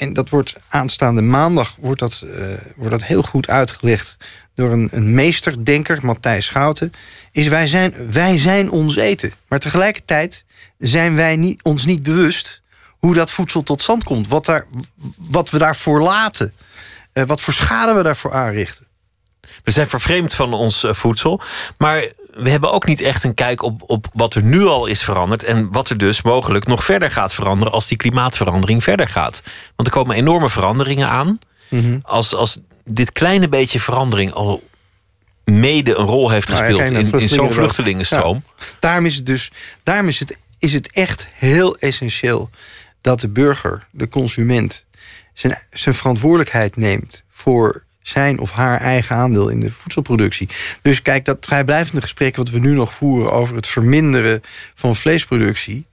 en 0.00 0.12
dat 0.12 0.28
wordt 0.28 0.56
aanstaande 0.68 1.22
maandag 1.22 1.76
wordt 1.78 2.00
dat, 2.00 2.22
uh, 2.24 2.44
wordt 2.76 2.90
dat 2.90 3.04
heel 3.04 3.22
goed 3.22 3.48
uitgelegd 3.48 4.16
door 4.54 4.70
een, 4.72 4.88
een 4.92 5.14
meesterdenker, 5.14 5.98
Matthijs 6.02 6.46
Schouten. 6.46 6.92
Is 7.32 7.48
wij 7.48 7.66
zijn, 7.66 8.12
wij 8.12 8.38
zijn 8.38 8.70
ons 8.70 8.96
eten. 8.96 9.32
Maar 9.48 9.58
tegelijkertijd 9.58 10.44
zijn 10.78 11.14
wij 11.14 11.36
niet, 11.36 11.62
ons 11.62 11.84
niet 11.84 12.02
bewust 12.02 12.62
hoe 12.98 13.14
dat 13.14 13.30
voedsel 13.30 13.62
tot 13.62 13.82
stand 13.82 14.04
komt. 14.04 14.28
Wat, 14.28 14.44
daar, 14.44 14.66
wat 15.16 15.50
we 15.50 15.58
daarvoor 15.58 16.02
laten. 16.02 16.52
Uh, 17.14 17.24
wat 17.24 17.40
voor 17.40 17.52
schade 17.52 17.94
we 17.94 18.02
daarvoor 18.02 18.32
aanrichten. 18.32 18.86
We 19.64 19.70
zijn 19.70 19.88
vervreemd 19.88 20.34
van 20.34 20.52
ons 20.52 20.84
voedsel. 20.88 21.40
Maar 21.78 22.12
we 22.42 22.50
hebben 22.50 22.72
ook 22.72 22.86
niet 22.86 23.00
echt 23.00 23.24
een 23.24 23.34
kijk 23.34 23.62
op, 23.62 23.82
op 23.86 24.06
wat 24.12 24.34
er 24.34 24.42
nu 24.42 24.64
al 24.64 24.86
is 24.86 25.02
veranderd. 25.02 25.44
En 25.44 25.72
wat 25.72 25.88
er 25.90 25.98
dus 25.98 26.22
mogelijk 26.22 26.66
nog 26.66 26.84
verder 26.84 27.10
gaat 27.10 27.34
veranderen 27.34 27.72
als 27.72 27.88
die 27.88 27.96
klimaatverandering 27.96 28.82
verder 28.82 29.08
gaat. 29.08 29.42
Want 29.76 29.88
er 29.88 29.94
komen 29.94 30.16
enorme 30.16 30.48
veranderingen 30.48 31.08
aan. 31.08 31.38
Mhm. 31.68 31.98
Als, 32.02 32.34
als 32.34 32.58
dit 32.84 33.12
kleine 33.12 33.48
beetje 33.48 33.80
verandering 33.80 34.32
al 34.32 34.68
mede 35.44 35.94
een 35.96 36.06
rol 36.06 36.30
heeft 36.30 36.48
Nou 36.48 36.60
gespeeld 36.60 36.90
in, 36.90 36.96
in 36.96 37.02
zo'n 37.04 37.10
vluchtelingen- 37.18 37.52
vluchtelingenstroom. 37.52 38.42
Ja. 38.58 38.64
Daarom 38.80 39.06
is 39.06 39.16
het 39.16 39.26
dus 39.26 39.50
daarom 39.82 40.08
is 40.08 40.18
het, 40.18 40.38
is 40.58 40.72
het 40.72 40.90
echt 40.92 41.28
heel 41.32 41.76
essentieel 41.76 42.50
dat 43.00 43.20
de 43.20 43.28
burger, 43.28 43.86
de 43.90 44.08
consument, 44.08 44.84
zijn, 45.34 45.58
zijn 45.70 45.94
verantwoordelijkheid 45.94 46.76
neemt 46.76 47.24
voor 47.30 47.84
zijn 48.10 48.38
of 48.38 48.50
haar 48.50 48.80
eigen 48.80 49.16
aandeel 49.16 49.48
in 49.48 49.60
de 49.60 49.70
voedselproductie. 49.70 50.48
Dus 50.82 51.02
kijk, 51.02 51.24
dat 51.24 51.46
vrijblijvende 51.46 52.02
gesprek 52.02 52.36
wat 52.36 52.50
we 52.50 52.58
nu 52.58 52.72
nog 52.72 52.94
voeren 52.94 53.32
over 53.32 53.56
het 53.56 53.66
verminderen 53.66 54.42
van 54.74 54.96
vleesproductie. 54.96 55.86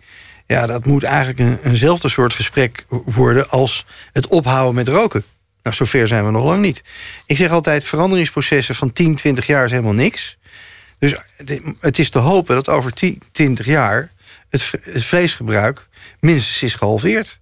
Ja, 0.47 0.67
dat 0.67 0.85
moet 0.85 1.03
eigenlijk 1.03 1.39
een, 1.39 1.59
eenzelfde 1.71 2.09
soort 2.09 2.33
gesprek 2.33 2.85
worden 3.05 3.49
als 3.49 3.85
het 4.13 4.27
ophouden 4.27 4.75
met 4.75 4.87
roken. 4.87 5.23
Nou, 5.63 5.75
zover 5.75 6.07
zijn 6.07 6.25
we 6.25 6.31
nog 6.31 6.43
lang 6.43 6.61
niet. 6.61 6.83
Ik 7.25 7.37
zeg 7.37 7.51
altijd, 7.51 7.83
veranderingsprocessen 7.83 8.75
van 8.75 8.91
10, 8.91 9.15
20 9.15 9.47
jaar 9.47 9.65
is 9.65 9.71
helemaal 9.71 9.93
niks. 9.93 10.37
Dus 10.99 11.15
het 11.79 11.99
is 11.99 12.09
te 12.09 12.19
hopen 12.19 12.55
dat 12.55 12.69
over 12.69 12.93
10, 12.93 13.21
20 13.31 13.65
jaar 13.65 14.11
het 14.49 14.63
vleesgebruik 14.83 15.87
minstens 16.19 16.63
is 16.63 16.75
gehalveerd. 16.75 17.39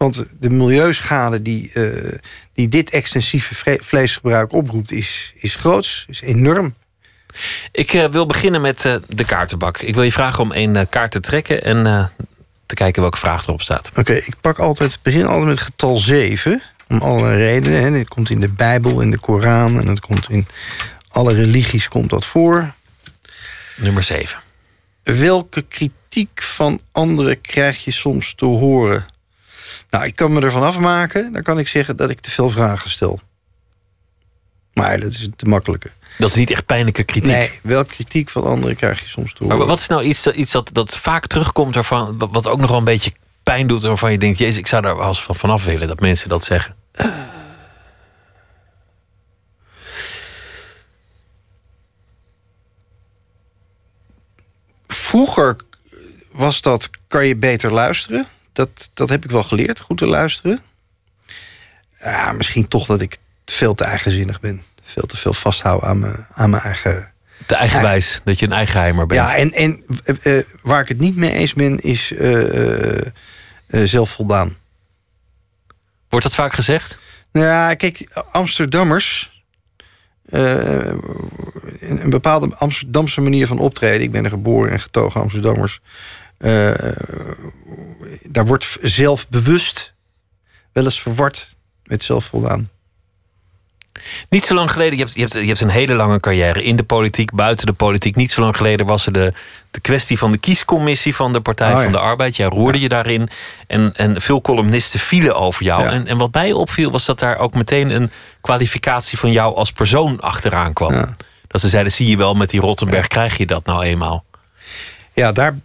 Want 0.00 0.26
de 0.40 0.50
milieuschade 0.50 1.42
die, 1.42 1.72
eh, 1.72 2.18
die 2.52 2.68
dit 2.68 2.90
extensieve 2.90 3.78
vleesgebruik 3.82 4.52
oproept, 4.52 4.92
is, 4.92 5.32
is 5.36 5.54
groots, 5.54 6.06
is 6.08 6.20
enorm. 6.20 6.74
Ik 7.72 7.92
eh, 7.92 8.04
wil 8.04 8.26
beginnen 8.26 8.60
met 8.60 8.84
eh, 8.84 8.94
de 9.08 9.24
kaartenbak. 9.24 9.78
Ik 9.78 9.94
wil 9.94 10.02
je 10.02 10.12
vragen 10.12 10.42
om 10.42 10.52
één 10.52 10.76
eh, 10.76 10.86
kaart 10.90 11.10
te 11.10 11.20
trekken 11.20 11.62
en 11.62 12.10
te 12.66 12.74
kijken 12.74 13.02
welke 13.02 13.18
vraag 13.18 13.46
erop 13.46 13.62
staat. 13.62 13.90
Oké, 13.96 14.12
ik 14.12 14.34
pak 14.40 14.58
altijd, 14.58 14.98
begin 15.02 15.26
altijd 15.26 15.46
met 15.46 15.60
getal 15.60 15.96
7. 15.96 16.62
Om 16.88 17.00
allerlei 17.00 17.36
redenen. 17.36 17.82
Hè. 17.82 17.98
Het 17.98 18.08
komt 18.08 18.30
in 18.30 18.40
de 18.40 18.52
Bijbel, 18.52 19.00
in 19.00 19.10
de 19.10 19.18
Koran 19.18 19.80
en 19.80 19.86
het 19.86 20.00
komt 20.00 20.30
in 20.30 20.46
alle 21.08 21.34
religies 21.34 21.88
komt 21.88 22.10
dat 22.10 22.26
voor. 22.26 22.74
Nummer 23.76 24.02
7. 24.02 24.40
Welke 25.02 25.62
kritiek 25.62 26.42
van 26.42 26.80
anderen 26.92 27.40
krijg 27.40 27.84
je 27.84 27.90
soms 27.90 28.34
te 28.34 28.44
horen? 28.44 29.06
Nou, 29.90 30.04
ik 30.04 30.16
kan 30.16 30.32
me 30.32 30.40
ervan 30.40 30.62
afmaken. 30.62 31.32
Dan 31.32 31.42
kan 31.42 31.58
ik 31.58 31.68
zeggen 31.68 31.96
dat 31.96 32.10
ik 32.10 32.20
te 32.20 32.30
veel 32.30 32.50
vragen 32.50 32.90
stel. 32.90 33.18
Maar 34.72 35.00
dat 35.00 35.12
is 35.12 35.28
te 35.36 35.46
makkelijke. 35.48 35.90
Dat 36.18 36.30
is 36.30 36.36
niet 36.36 36.50
echt 36.50 36.66
pijnlijke 36.66 37.02
kritiek. 37.04 37.30
Nee, 37.32 37.60
welke 37.62 37.94
kritiek 37.94 38.28
van 38.30 38.44
anderen 38.44 38.76
krijg 38.76 39.00
je 39.00 39.06
soms 39.08 39.34
horen? 39.38 39.58
Maar 39.58 39.66
wat 39.66 39.80
is 39.80 39.86
nou 39.86 40.02
iets, 40.02 40.22
dat- 40.22 40.34
iets 40.34 40.52
dat, 40.52 40.70
dat 40.72 40.96
vaak 40.96 41.26
terugkomt 41.26 41.74
waarvan, 41.74 42.18
wat- 42.30 42.46
ook 42.46 42.60
nog 42.60 42.68
wel 42.68 42.78
een 42.78 42.84
beetje 42.84 43.12
pijn 43.42 43.66
doet 43.66 43.82
en 43.82 43.88
waarvan 43.88 44.12
je 44.12 44.18
denkt, 44.18 44.38
jezus, 44.38 44.56
ik 44.56 44.66
zou 44.66 44.82
daar 44.82 44.96
wel 44.96 45.08
eens 45.08 45.22
van 45.22 45.34
vanaf 45.34 45.64
willen 45.64 45.88
dat 45.88 46.00
mensen 46.00 46.28
dat 46.28 46.44
zeggen. 46.44 46.76
Vroeger 54.86 55.56
was 56.30 56.60
dat, 56.60 56.90
kan 57.08 57.26
je 57.26 57.36
beter 57.36 57.72
luisteren. 57.72 58.26
Dat, 58.52 58.90
dat 58.94 59.08
heb 59.08 59.24
ik 59.24 59.30
wel 59.30 59.42
geleerd, 59.42 59.80
goed 59.80 59.98
te 59.98 60.06
luisteren. 60.06 60.60
Ja, 62.00 62.32
misschien 62.32 62.68
toch 62.68 62.86
dat 62.86 63.00
ik 63.00 63.18
veel 63.44 63.74
te 63.74 63.84
eigenzinnig 63.84 64.40
ben. 64.40 64.62
Veel 64.82 65.06
te 65.06 65.16
veel 65.16 65.32
vasthouden 65.32 65.88
aan 65.88 65.98
mijn, 65.98 66.26
aan 66.32 66.50
mijn 66.50 66.62
eigen... 66.62 67.12
Te 67.46 67.54
eigenwijs, 67.54 68.20
dat 68.24 68.38
je 68.38 68.46
een 68.46 68.52
eigenheimer 68.52 69.06
bent. 69.06 69.28
Ja, 69.28 69.36
en, 69.36 69.52
en 69.52 69.84
eh, 70.04 70.38
eh, 70.38 70.44
waar 70.62 70.80
ik 70.80 70.88
het 70.88 70.98
niet 70.98 71.16
mee 71.16 71.32
eens 71.32 71.54
ben, 71.54 71.78
is 71.78 72.12
eh, 72.12 73.06
zelfvoldaan. 73.66 74.56
Wordt 76.08 76.24
dat 76.24 76.34
vaak 76.34 76.52
gezegd? 76.52 76.98
Nou 77.32 77.46
ja, 77.46 77.74
kijk, 77.74 78.22
Amsterdammers. 78.32 79.42
een 81.80 82.10
bepaalde 82.10 82.54
Amsterdamse 82.56 83.20
manier 83.20 83.46
van 83.46 83.58
optreden. 83.58 84.02
Ik 84.02 84.12
ben 84.12 84.24
er 84.24 84.30
geboren 84.30 84.72
en 84.72 84.80
getogen 84.80 85.20
Amsterdammers. 85.20 85.80
Eh, 86.40 86.92
daar 88.22 88.46
wordt 88.46 88.76
zelfbewust 88.82 89.94
wel 90.72 90.84
eens 90.84 91.00
verward 91.00 91.54
met 91.84 92.02
zelfvoldaan. 92.02 92.68
Niet 94.28 94.44
zo 94.44 94.54
lang 94.54 94.70
geleden, 94.70 94.98
je 94.98 95.02
hebt, 95.02 95.14
je, 95.14 95.20
hebt, 95.20 95.32
je 95.32 95.46
hebt 95.46 95.60
een 95.60 95.70
hele 95.70 95.94
lange 95.94 96.20
carrière 96.20 96.62
in 96.62 96.76
de 96.76 96.82
politiek, 96.82 97.32
buiten 97.32 97.66
de 97.66 97.72
politiek. 97.72 98.16
Niet 98.16 98.30
zo 98.30 98.40
lang 98.40 98.56
geleden 98.56 98.86
was 98.86 99.06
er 99.06 99.12
de, 99.12 99.32
de 99.70 99.80
kwestie 99.80 100.18
van 100.18 100.32
de 100.32 100.38
kiescommissie 100.38 101.14
van 101.14 101.32
de 101.32 101.40
Partij 101.40 101.70
Oh, 101.72 101.76
ja. 101.76 101.82
van 101.82 101.92
de 101.92 101.98
Arbeid. 101.98 102.36
Jij 102.36 102.46
roerde 102.46 102.80
je 102.80 102.88
daarin. 102.88 103.28
En, 103.66 103.92
en 103.96 104.20
veel 104.20 104.40
columnisten 104.40 105.00
vielen 105.00 105.36
over 105.36 105.64
jou. 105.64 105.82
Ja. 105.82 105.90
En, 105.90 106.06
en 106.06 106.18
wat 106.18 106.34
mij 106.34 106.52
opviel 106.52 106.90
was 106.90 107.04
dat 107.04 107.18
daar 107.18 107.38
ook 107.38 107.54
meteen 107.54 107.90
een 107.90 108.10
kwalificatie 108.40 109.18
van 109.18 109.32
jou 109.32 109.54
als 109.56 109.72
persoon 109.72 110.20
achteraan 110.20 110.72
kwam. 110.72 111.14
Dat 111.46 111.60
ze 111.60 111.68
zeiden, 111.68 111.92
zie 111.92 112.06
je 112.06 112.16
wel, 112.16 112.34
met 112.34 112.50
die 112.50 112.60
Rottenberg 112.60 113.06
krijg 113.06 113.36
je 113.36 113.46
dat 113.46 113.64
nou 113.66 113.82
eenmaal. 113.82 114.24
Ja, 115.12 115.32
daar, 115.32 115.58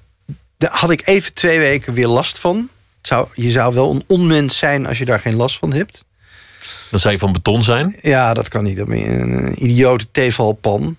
daar 0.58 0.72
had 0.74 0.90
ik 0.90 1.08
even 1.08 1.34
twee 1.34 1.60
weken 1.60 1.94
weer 1.94 2.08
last 2.08 2.40
van. 2.40 2.70
Zou, 3.02 3.28
je 3.34 3.52
zou 3.52 3.74
wel 3.74 3.92
een 3.92 4.04
onmens 4.08 4.58
zijn 4.58 4.86
als 4.86 4.98
je 4.98 5.06
daar 5.06 5.20
geen 5.20 5.36
last 5.36 5.58
van 5.58 5.74
hebt. 5.74 6.06
Dan 6.92 7.00
zou 7.00 7.14
je 7.14 7.20
van 7.20 7.32
beton 7.34 7.64
zijn. 7.64 7.96
Ja, 8.02 8.34
dat 8.34 8.48
kan 8.48 8.64
niet. 8.64 8.78
Dan 8.78 8.86
ben 8.88 8.98
je 8.98 9.06
een, 9.06 9.46
een 9.46 9.64
idiote 9.64 10.08
tevalpan. 10.12 10.98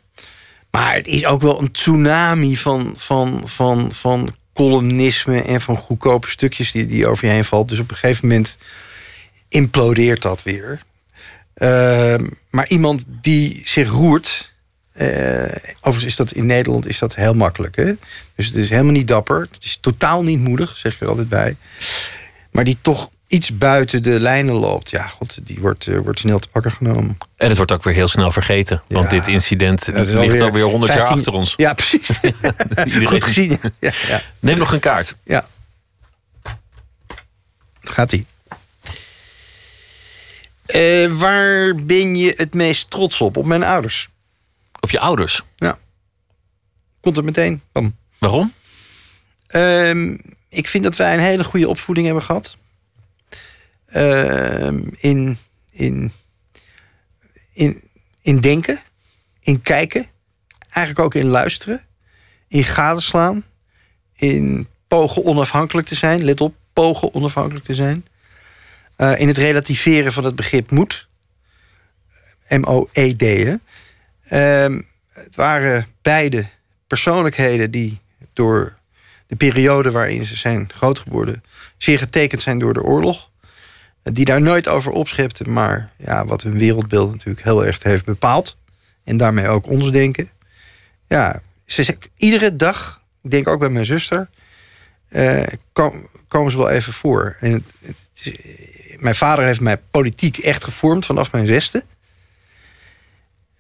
Maar 0.71 0.95
het 0.95 1.07
is 1.07 1.27
ook 1.27 1.43
wel 1.43 1.61
een 1.61 1.73
tsunami 1.73 2.57
van, 2.57 2.95
van, 2.97 3.43
van, 3.45 3.93
van 3.93 4.35
columnisme 4.55 5.43
en 5.43 5.61
van 5.61 5.77
goedkope 5.77 6.29
stukjes 6.31 6.73
die, 6.73 6.87
die 6.87 7.07
over 7.09 7.27
je 7.27 7.33
heen 7.33 7.45
valt. 7.45 7.69
Dus 7.69 7.79
op 7.79 7.91
een 7.91 7.97
gegeven 7.97 8.29
moment 8.29 8.59
implodeert 9.49 10.23
dat 10.23 10.43
weer. 10.43 10.83
Ehm, 11.55 12.27
maar 12.51 12.69
iemand 12.69 13.05
die 13.07 13.63
zich 13.65 13.91
roert. 13.91 14.55
eh, 14.93 15.09
overigens 15.81 16.05
is 16.05 16.17
dat 16.17 16.33
in 16.33 16.47
Nederland 16.47 16.87
is 16.89 16.99
dat 16.99 17.15
heel 17.15 17.35
makkelijk. 17.35 17.77
Hè? 17.77 17.93
Dus 18.37 18.47
het 18.47 18.57
is 18.57 18.71
helemaal 18.71 18.93
niet 18.93 19.09
dapper. 19.09 19.41
Het 19.53 19.65
is 19.65 19.79
totaal 19.81 20.23
niet 20.23 20.39
moedig, 20.39 20.77
zeg 20.77 20.95
ik 20.95 21.01
er 21.01 21.09
altijd 21.09 21.29
bij. 21.29 21.57
Maar 22.51 22.65
die 22.65 22.79
toch 22.83 23.11
iets 23.29 23.59
buiten 23.59 24.03
de 24.03 24.21
lijnen 24.21 24.55
loopt. 24.55 24.91
Ja, 24.91 25.07
god, 25.07 25.47
die 25.47 25.59
wordt, 25.61 25.87
eh, 25.87 25.99
wordt 25.99 26.19
snel 26.19 26.39
te 26.39 26.49
pakken 26.49 26.73
genomen. 26.73 27.19
En 27.37 27.49
het 27.49 27.57
wordt 27.57 27.73
ook 27.73 27.83
weer 27.83 27.95
heel 27.95 28.09
snel 28.09 28.33
vergeten. 28.33 28.83
Want 28.89 29.11
dit 29.11 29.27
incident 29.27 29.91
ligt 29.93 30.41
alweer 30.41 30.65
100 30.65 30.93
jaar 30.93 31.07
15 31.07 31.17
achter 31.17 31.33
ons. 31.33 31.55
Ja, 31.57 31.75
precies. 31.75 32.21
Goed 33.09 33.25
gezien. 33.25 33.61
Ja, 33.79 33.93
ja. 34.09 34.23
Neem 34.39 34.59
nog 34.59 34.73
een 34.73 34.81
kaart. 34.81 35.17
Ja. 35.25 35.47
Gaat 37.81 38.13
ie. 38.13 38.27
Eh, 40.67 41.13
waar 41.13 41.75
ben 41.75 42.15
je 42.15 42.33
het 42.37 42.55
meest 42.55 42.91
trots 42.91 43.21
op? 43.21 43.37
Op 43.37 43.45
mijn 43.45 43.63
ouders. 43.63 44.09
Op 44.81 44.91
je 44.91 45.01
ouders? 45.01 45.43
Ja. 45.57 45.79
Komt 47.01 47.17
er 47.17 47.25
meteen. 47.25 47.63
Bam. 47.73 47.95
Waarom? 48.27 48.53
Ehm, 49.47 50.17
ik 50.49 50.69
vind 50.69 50.85
dat 50.85 50.97
wij 50.97 51.15
een 51.15 51.21
hele 51.21 51.45
goede 51.45 51.69
opvoeding 51.69 52.07
hebben 52.07 52.25
gehad. 52.25 52.57
Ehm, 53.87 54.83
in, 54.97 55.39
in, 55.71 56.13
in, 57.53 57.83
in 58.21 58.41
denken, 58.41 58.81
in 59.41 59.63
kijken, 59.63 60.07
eigenlijk 60.71 61.07
ook 61.07 61.15
in 61.15 61.27
luisteren, 61.27 61.87
in 62.49 62.65
gadeslaan, 62.65 63.45
in 64.15 64.69
pogen 64.89 65.25
onafhankelijk 65.25 65.87
te 65.87 65.95
zijn. 65.95 66.25
Let 66.25 66.41
op, 66.41 66.55
pogen 66.73 67.15
onafhankelijk 67.15 67.65
te 67.65 67.75
zijn. 67.75 68.07
Eh, 68.97 69.21
in 69.21 69.29
het 69.29 69.39
relativeren 69.39 70.13
van 70.13 70.25
het 70.25 70.37
begrip. 70.37 70.71
M-O-E-D. 72.49 73.21
hè. 73.21 73.55
Ehm, 74.29 74.81
het 75.13 75.35
waren 75.37 75.87
beide 76.03 76.47
persoonlijkheden 76.87 77.71
die 77.71 78.05
door 78.37 78.79
de 79.27 79.37
periode 79.37 79.91
waarin 79.91 80.25
ze 80.25 80.37
zijn 80.37 80.73
groot 80.73 80.99
geworden, 80.99 81.45
zeer 81.77 81.99
getekend 81.99 82.43
zijn 82.43 82.59
door 82.59 82.75
de 82.75 82.83
oorlog. 82.83 83.31
Die 84.03 84.25
daar 84.25 84.41
nooit 84.43 84.69
over 84.69 84.93
opschepten, 84.93 85.53
maar 85.53 85.91
ja, 85.97 86.25
wat 86.25 86.43
hun 86.43 86.59
wereldbeeld 86.59 87.11
natuurlijk 87.11 87.45
heel 87.45 87.67
erg 87.67 87.83
heeft 87.83 88.05
bepaald. 88.05 88.57
En 89.05 89.17
daarmee 89.17 89.49
ook 89.49 89.67
ons 89.67 89.91
denken. 89.91 90.31
Ja, 91.09 91.43
ze, 91.67 91.83
ze- 91.85 91.99
iedere 92.17 92.57
dag, 92.57 93.03
ik 93.23 93.31
denk 93.31 93.49
ook 93.49 93.59
bij 93.61 93.69
mijn 93.69 93.85
zuster, 93.85 94.29
eh, 95.09 95.43
kom- 95.73 96.09
komen 96.29 96.53
ze 96.53 96.59
wel 96.59 96.69
even 96.71 96.93
voor. 96.93 97.37
En 97.41 97.65
het, 97.81 97.97
is- 98.15 98.37
mijn 98.99 99.15
vader 99.15 99.45
heeft 99.45 99.61
mij 99.61 99.77
politiek 99.91 100.39
echt 100.39 100.65
gevormd 100.65 101.07
vanaf 101.07 101.33
mijn 101.33 101.47
zesde. 101.47 101.85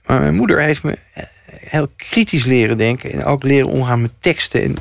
Maar 0.06 0.20
mijn 0.20 0.34
moeder 0.34 0.60
heeft 0.60 0.82
me 0.82 0.98
eh, 1.12 1.24
heel 1.60 1.88
kritisch 1.96 2.44
leren 2.44 2.78
denken. 2.78 3.12
En 3.12 3.24
ook 3.24 3.42
leren 3.42 3.68
omgaan 3.68 4.02
met 4.02 4.12
teksten. 4.20 4.62
En 4.62 4.76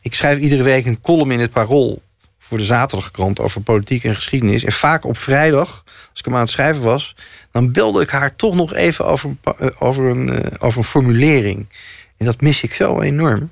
ik 0.00 0.14
schrijf 0.14 0.38
iedere 0.38 0.62
week 0.62 0.86
een 0.86 1.00
column 1.00 1.30
in 1.30 1.40
het 1.40 1.50
Parool 1.50 2.02
voor 2.38 2.58
de 2.58 2.64
zaterdagkrant 2.64 3.40
over 3.40 3.60
politiek 3.60 4.04
en 4.04 4.14
geschiedenis. 4.14 4.64
En 4.64 4.72
vaak 4.72 5.04
op 5.04 5.16
vrijdag, 5.16 5.84
als 6.10 6.18
ik 6.18 6.24
hem 6.24 6.34
aan 6.34 6.40
het 6.40 6.50
schrijven 6.50 6.82
was, 6.82 7.16
dan 7.52 7.72
belde 7.72 8.02
ik 8.02 8.10
haar 8.10 8.36
toch 8.36 8.54
nog 8.54 8.74
even 8.74 9.06
over, 9.06 9.30
over, 9.78 10.04
een, 10.04 10.28
eh, 10.28 10.52
over 10.58 10.78
een 10.78 10.84
formulering. 10.84 11.68
En 12.16 12.26
dat 12.26 12.40
mis 12.40 12.62
ik 12.62 12.74
zo 12.74 13.00
enorm. 13.00 13.50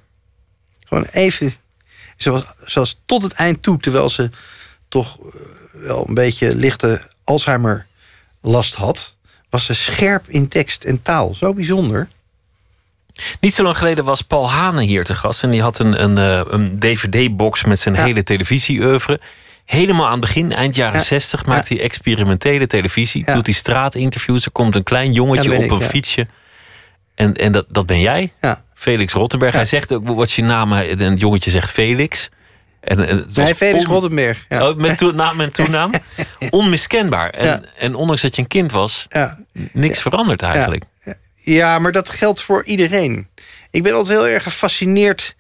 Gewoon 0.87 1.07
even, 1.13 1.55
zoals, 2.17 2.45
zoals 2.65 3.01
tot 3.07 3.23
het 3.23 3.33
eind 3.33 3.63
toe, 3.63 3.79
terwijl 3.79 4.09
ze 4.09 4.31
toch 4.89 5.19
eh, 5.19 5.27
wel 5.73 6.09
een 6.09 6.15
beetje 6.15 6.55
lichte 6.55 7.01
Alzheimer 7.25 7.87
last 8.41 8.75
had, 8.75 9.17
was 9.51 9.65
ze 9.65 9.75
scherp 9.75 10.29
in 10.29 10.49
tekst 10.49 10.85
en 10.85 11.03
taal. 11.03 11.35
Zo 11.35 11.55
bijzonder. 11.55 12.09
Niet 13.41 13.55
zo 13.55 13.63
lang 13.63 13.77
geleden 13.79 14.05
was 14.05 14.23
Paul 14.23 14.51
Hane 14.51 14.83
hier 14.83 15.05
te 15.05 15.15
gast. 15.15 15.43
En 15.43 15.51
die 15.51 15.63
had 15.63 15.79
een, 15.79 16.03
een, 16.03 16.19
eh, 16.19 16.41
een 16.53 16.79
DVD-box 16.79 17.65
met 17.65 17.81
zijn 17.81 17.95
hele 17.95 18.23
televisie-oeuvre. 18.23 19.21
Helemaal 19.65 20.05
aan 20.07 20.13
het 20.13 20.21
begin, 20.21 20.53
eind 20.53 20.75
jaren 20.75 20.99
Ja. 20.99 21.05
60, 21.05 21.47
maakt 21.47 21.69
hij 21.69 21.81
experimentele 21.81 22.67
televisie. 22.67 23.25
Doet 23.33 23.47
hij 23.47 23.55
straatinterviews. 23.55 24.45
Er 24.45 24.51
komt 24.51 24.75
een 24.77 24.83
klein 24.83 25.13
jongetje 25.13 25.57
op 25.57 25.63
ik, 25.63 25.71
een 25.71 25.83
fietsje. 25.83 26.27
En, 27.15 27.35
en 27.35 27.53
dat, 27.53 27.65
dat 27.69 27.87
ben 27.87 28.01
jij, 28.01 28.33
Ja. 28.41 28.63
Felix 28.75 29.13
Rottenberg. 29.13 29.53
Hij 29.55 29.65
zegt 29.65 29.93
ook, 29.93 30.09
wat 30.09 30.27
is 30.27 30.37
je 30.37 30.43
naam? 30.43 30.73
En 30.73 30.99
het 30.99 31.21
jongetje 31.21 31.51
zegt 31.51 31.71
Felix. 31.71 32.31
En, 32.81 32.99
het 32.99 33.37
Nee, 33.37 33.55
Felix 33.55 33.85
on- 33.85 33.91
Rottenberg. 33.93 34.45
Ja. 34.49 34.69
Oh, 34.69 34.77
met 34.77 35.01
naam 35.15 35.41
en 35.41 35.53
toenaam. 35.53 35.91
Onmiskenbaar. 36.51 37.31
En, 37.31 37.47
Ja. 37.47 37.61
en 37.79 37.95
ondanks 37.95 38.23
dat 38.23 38.37
je 38.37 38.43
een 38.43 38.49
kind 38.49 38.73
was, 38.73 39.07
Ja. 39.09 39.39
niks 39.73 40.03
veranderd 40.03 40.43
eigenlijk. 40.43 40.85
Ja, 41.41 41.79
maar 41.79 41.93
dat 41.93 42.11
geldt 42.11 42.43
voor 42.43 42.65
iedereen. 42.65 43.29
Ik 43.71 43.83
ben 43.83 43.93
altijd 43.93 44.19
heel 44.19 44.29
erg 44.29 44.43
gefascineerd 44.43 45.37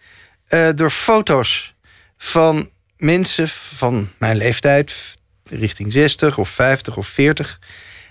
eh, 0.47 0.69
door 0.75 0.91
foto's 0.91 1.75
van 2.16 2.70
mensen 2.97 3.49
van 3.49 4.11
mijn 4.19 4.37
leeftijd, 4.37 5.16
richting 5.45 5.93
60 5.93 6.39
of 6.39 6.49
50 6.49 6.97
of 6.97 7.07
40. 7.07 7.61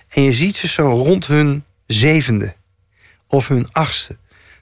En 0.09 0.21
je 0.21 0.31
ziet 0.31 0.55
ze 0.55 0.67
zo 0.67 0.89
rond 0.89 1.27
hun 1.27 1.65
zevende 1.87 2.55
of 3.27 3.47
hun 3.47 3.67
achtste. 3.71 4.17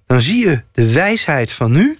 Dan 0.06 0.22
zie 0.22 0.48
je 0.48 0.64
de 0.72 0.92
wijsheid 0.92 1.52
van 1.52 1.72
nu, 1.72 1.98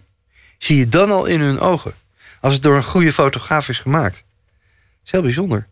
zie 0.58 0.78
je 0.78 0.90
dan 0.90 1.12
al 1.12 1.26
in 1.26 1.42
hun 1.42 1.60
ogen. 1.60 1.94
Als 2.42 2.54
het 2.54 2.64
door 2.64 2.76
een 2.76 2.84
goede 2.84 3.14
fotograaf 3.14 3.70
is 3.70 3.80
gemaakt. 3.80 4.16
Dat 4.16 5.06
is 5.06 5.12
heel 5.12 5.22
bijzonder. 5.22 5.68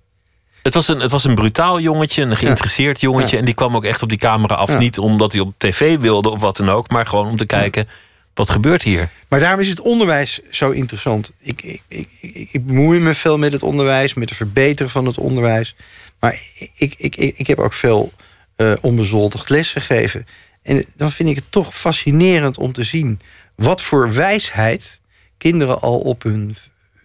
Het 0.64 0.74
was, 0.74 0.88
een, 0.88 1.00
het 1.00 1.12
was 1.12 1.24
een 1.24 1.36
brutaal 1.36 1.80
jongetje, 1.80 2.22
een 2.22 2.38
geïnteresseerd 2.38 3.02
jongetje. 3.02 3.32
Ja. 3.32 3.40
En 3.40 3.46
die 3.46 3.54
kwam 3.54 3.76
ook 3.76 3.84
echt 3.84 4.02
op 4.02 4.10
die 4.10 4.18
camera 4.18 4.56
af. 4.56 4.70
Ja. 4.70 4.78
Niet 4.78 4.98
omdat 4.98 5.32
hij 5.32 5.42
op 5.42 5.54
tv 5.58 5.98
wilde 6.00 6.30
of 6.30 6.40
wat 6.40 6.58
dan 6.58 6.70
ook. 6.70 6.90
Maar 6.90 7.08
gewoon 7.08 7.28
om 7.28 7.38
te 7.38 7.46
kijken, 7.46 7.88
wat 8.34 8.50
gebeurt 8.50 8.84
hier? 8.84 9.10
Maar 9.28 9.40
daarom 9.40 9.60
is 9.60 9.70
het 9.70 9.82
onderwijs 9.82 10.40
zo 10.52 10.70
interessant. 10.70 11.32
Ik, 11.40 11.64
ik, 11.64 11.82
ik, 11.88 12.08
ik, 12.20 12.50
ik 12.52 12.66
bemoei 12.66 13.00
me 13.00 13.14
veel 13.14 13.38
met 13.38 13.54
het 13.54 13.64
onderwijs, 13.64 14.14
met 14.14 14.30
het 14.30 14.38
verbeteren 14.38 14.92
van 14.92 15.06
het 15.06 15.18
onderwijs. 15.18 15.76
Maar 16.20 16.40
ik, 16.76 16.96
ik, 16.98 17.16
ik, 17.16 17.38
ik 17.38 17.48
heb 17.48 17.60
ook 17.60 17.74
veel 17.74 18.12
eh 18.56 18.74
onbezoldigd 18.82 19.50
les 19.50 19.72
gegeven. 19.72 20.28
En 20.62 20.86
dan 20.96 21.12
vind 21.12 21.30
ik 21.30 21.36
het 21.36 21.46
toch 21.50 21.76
fascinerend 21.76 22.58
om 22.58 22.74
te 22.74 22.84
zien 22.84 23.20
wat 23.56 23.82
voor 23.82 24.14
wijsheid 24.14 25.00
kinderen 25.38 25.82
al 25.82 26.00
op 26.00 26.24
hun 26.24 26.56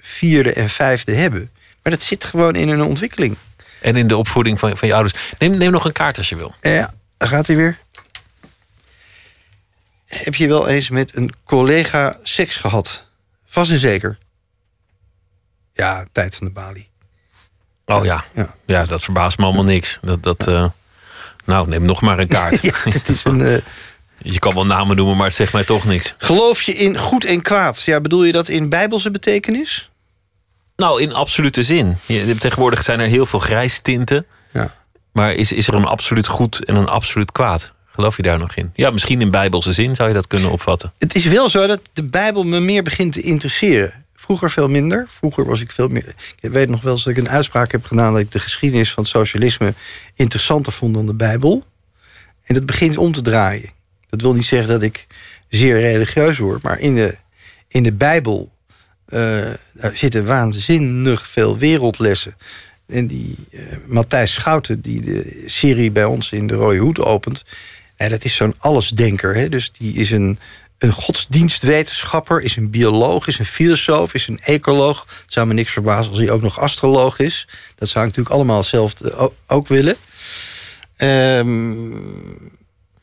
vierde 0.00 0.52
en 0.52 0.70
vijfde 0.70 1.12
hebben. 1.12 1.50
Maar 1.82 1.92
dat 1.92 2.02
zit 2.02 2.24
gewoon 2.24 2.54
in 2.54 2.68
hun 2.68 2.82
ontwikkeling. 2.82 3.36
En 3.80 3.96
in 3.96 4.06
de 4.06 4.16
opvoeding 4.16 4.58
van, 4.58 4.76
van 4.76 4.88
je 4.88 4.94
ouders. 4.94 5.32
Neem, 5.38 5.56
neem 5.56 5.70
nog 5.70 5.84
een 5.84 5.92
kaart 5.92 6.18
als 6.18 6.28
je 6.28 6.36
wil. 6.36 6.54
Ja, 6.62 6.94
daar 7.16 7.28
gaat 7.28 7.46
hij 7.46 7.56
weer. 7.56 7.78
Heb 10.06 10.34
je 10.34 10.48
wel 10.48 10.68
eens 10.68 10.90
met 10.90 11.16
een 11.16 11.32
collega 11.44 12.18
seks 12.22 12.56
gehad? 12.56 13.06
Vast 13.46 13.70
en 13.70 13.78
zeker. 13.78 14.18
Ja, 15.72 16.04
tijd 16.12 16.36
van 16.36 16.46
de 16.46 16.52
balie. 16.52 16.88
Oh 17.86 18.04
ja, 18.04 18.24
Ja. 18.34 18.54
ja. 18.66 18.86
dat 18.86 19.04
verbaast 19.04 19.38
me 19.38 19.44
allemaal 19.44 19.64
niks. 19.64 19.98
Dat, 20.02 20.22
dat, 20.22 20.46
eh, 20.46 20.64
nou, 21.44 21.68
neem 21.68 21.82
nog 21.82 22.00
maar 22.00 22.18
een 22.18 22.28
kaart. 22.28 22.62
Ja, 22.62 22.72
het 22.82 23.08
is 23.08 23.24
een, 23.24 23.40
eh, 23.40 23.58
Je 24.32 24.38
kan 24.38 24.54
wel 24.54 24.66
namen 24.66 24.96
noemen, 24.96 25.16
maar 25.16 25.26
het 25.26 25.34
zegt 25.34 25.52
mij 25.52 25.64
toch 25.64 25.84
niks. 25.84 26.14
geloof 26.18 26.62
je 26.62 26.74
in 26.74 26.96
goed 26.96 27.24
en 27.24 27.42
kwaad? 27.42 27.82
Ja, 27.82 28.00
bedoel 28.00 28.24
je 28.24 28.32
dat 28.32 28.48
in 28.48 28.68
bijbelse 28.68 29.10
betekenis? 29.10 29.90
Nou, 30.78 31.02
in 31.02 31.12
absolute 31.12 31.62
zin. 31.62 31.96
Je, 32.06 32.34
tegenwoordig 32.34 32.82
zijn 32.82 33.00
er 33.00 33.06
heel 33.06 33.26
veel 33.26 33.38
grijstinten. 33.38 34.26
Ja. 34.52 34.74
Maar 35.12 35.34
is, 35.34 35.52
is 35.52 35.68
er 35.68 35.74
een 35.74 35.84
absoluut 35.84 36.26
goed 36.26 36.64
en 36.64 36.74
een 36.74 36.88
absoluut 36.88 37.32
kwaad? 37.32 37.72
Geloof 37.86 38.16
je 38.16 38.22
daar 38.22 38.38
nog 38.38 38.54
in? 38.54 38.70
Ja, 38.74 38.90
misschien 38.90 39.20
in 39.20 39.30
bijbelse 39.30 39.72
zin 39.72 39.94
zou 39.94 40.08
je 40.08 40.14
dat 40.14 40.26
kunnen 40.26 40.50
opvatten. 40.50 40.92
Het 40.98 41.14
is 41.14 41.24
wel 41.24 41.48
zo 41.48 41.66
dat 41.66 41.80
de 41.92 42.02
Bijbel 42.04 42.44
me 42.44 42.60
meer 42.60 42.82
begint 42.82 43.12
te 43.12 43.20
interesseren. 43.20 44.06
Vroeger 44.14 44.50
veel 44.50 44.68
minder. 44.68 45.06
Vroeger 45.08 45.46
was 45.46 45.60
ik 45.60 45.72
veel 45.72 45.88
meer. 45.88 46.14
Ik 46.40 46.50
weet 46.50 46.68
nog 46.68 46.80
wel 46.80 46.92
eens 46.92 47.04
dat 47.04 47.16
ik 47.16 47.24
een 47.24 47.30
uitspraak 47.30 47.72
heb 47.72 47.84
gedaan 47.84 48.12
dat 48.12 48.20
ik 48.20 48.32
de 48.32 48.40
geschiedenis 48.40 48.92
van 48.92 49.02
het 49.02 49.12
socialisme 49.12 49.74
interessanter 50.14 50.72
vond 50.72 50.94
dan 50.94 51.06
de 51.06 51.14
Bijbel. 51.14 51.64
En 52.44 52.54
dat 52.54 52.66
begint 52.66 52.96
om 52.96 53.12
te 53.12 53.22
draaien. 53.22 53.70
Dat 54.08 54.20
wil 54.20 54.34
niet 54.34 54.44
zeggen 54.44 54.68
dat 54.68 54.82
ik 54.82 55.06
zeer 55.48 55.80
religieus 55.80 56.38
word, 56.38 56.62
maar 56.62 56.78
in 56.78 56.94
de, 56.94 57.16
in 57.68 57.82
de 57.82 57.92
Bijbel 57.92 58.56
daar 59.08 59.90
zitten 59.92 60.24
waanzinnig 60.26 61.26
veel 61.26 61.58
wereldlessen. 61.58 62.36
En 62.86 63.06
die 63.06 63.36
eh, 63.52 63.60
Matthijs 63.86 64.34
Schouten, 64.34 64.80
die 64.80 65.00
de 65.00 65.42
serie 65.46 65.90
bij 65.90 66.04
ons 66.04 66.32
in 66.32 66.46
de 66.46 66.54
Rode 66.54 66.78
Hoed 66.78 67.00
opent, 67.00 67.44
en 67.96 68.10
dat 68.10 68.24
is 68.24 68.36
zo'n 68.36 68.54
allesdenker. 68.58 69.34
Hè? 69.34 69.48
Dus 69.48 69.72
die 69.72 69.94
is 69.94 70.10
een, 70.10 70.38
een 70.78 70.92
godsdienstwetenschapper, 70.92 72.40
is 72.40 72.56
een 72.56 72.70
bioloog, 72.70 73.26
is 73.26 73.38
een 73.38 73.44
filosoof, 73.44 74.14
is 74.14 74.26
een 74.26 74.40
ecoloog. 74.42 75.06
Het 75.24 75.32
zou 75.32 75.46
me 75.46 75.54
niks 75.54 75.72
verbazen 75.72 76.10
als 76.10 76.20
hij 76.20 76.30
ook 76.30 76.42
nog 76.42 76.60
astroloog 76.60 77.18
is. 77.18 77.48
Dat 77.74 77.88
zou 77.88 78.04
ik 78.04 78.10
natuurlijk 78.10 78.34
allemaal 78.34 78.58
hetzelfde 78.58 79.14
o- 79.14 79.34
ook 79.46 79.68
willen. 79.68 79.96
Ehm, 80.96 81.76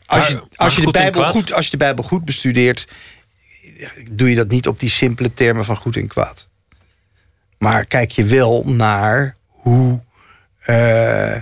als, 0.05 0.27
je, 0.27 0.41
als, 0.55 0.75
je 0.75 0.81
de 0.81 0.91
Bijbel 0.91 1.23
goed, 1.23 1.53
als 1.53 1.65
je 1.65 1.71
de 1.71 1.77
Bijbel 1.77 2.03
goed 2.03 2.25
bestudeert, 2.25 2.87
doe 4.11 4.29
je 4.29 4.35
dat 4.35 4.47
niet 4.47 4.67
op 4.67 4.79
die 4.79 4.89
simpele 4.89 5.33
termen 5.33 5.65
van 5.65 5.77
goed 5.77 5.95
en 5.95 6.07
kwaad. 6.07 6.47
Maar 7.57 7.85
kijk 7.85 8.11
je 8.11 8.23
wel 8.23 8.63
naar 8.65 9.35
hoe 9.47 9.99
eh, 10.59 11.35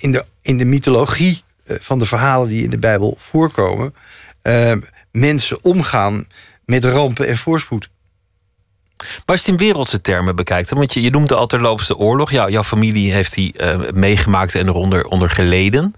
in, 0.00 0.12
de, 0.12 0.24
in 0.42 0.58
de 0.58 0.64
mythologie 0.64 1.42
eh, 1.64 1.76
van 1.80 1.98
de 1.98 2.06
verhalen 2.06 2.48
die 2.48 2.64
in 2.64 2.70
de 2.70 2.78
Bijbel 2.78 3.14
voorkomen, 3.18 3.94
eh, 4.42 4.72
mensen 5.10 5.64
omgaan 5.64 6.26
met 6.64 6.84
rampen 6.84 7.28
en 7.28 7.38
voorspoed. 7.38 7.88
Maar 8.96 9.22
als 9.24 9.44
je 9.44 9.50
het 9.50 9.60
in 9.60 9.66
wereldse 9.66 10.00
termen 10.00 10.36
bekijkt, 10.36 10.70
want 10.70 10.94
je, 10.94 11.00
je 11.00 11.10
noemde 11.10 11.46
de 11.86 11.96
oorlog. 11.96 12.30
Jou, 12.30 12.50
jouw 12.50 12.64
familie 12.64 13.12
heeft 13.12 13.34
die 13.34 13.54
meegemaakt 13.92 14.54
en 14.54 14.68
eronder 14.68 15.04
onder 15.04 15.30
geleden. 15.30 15.94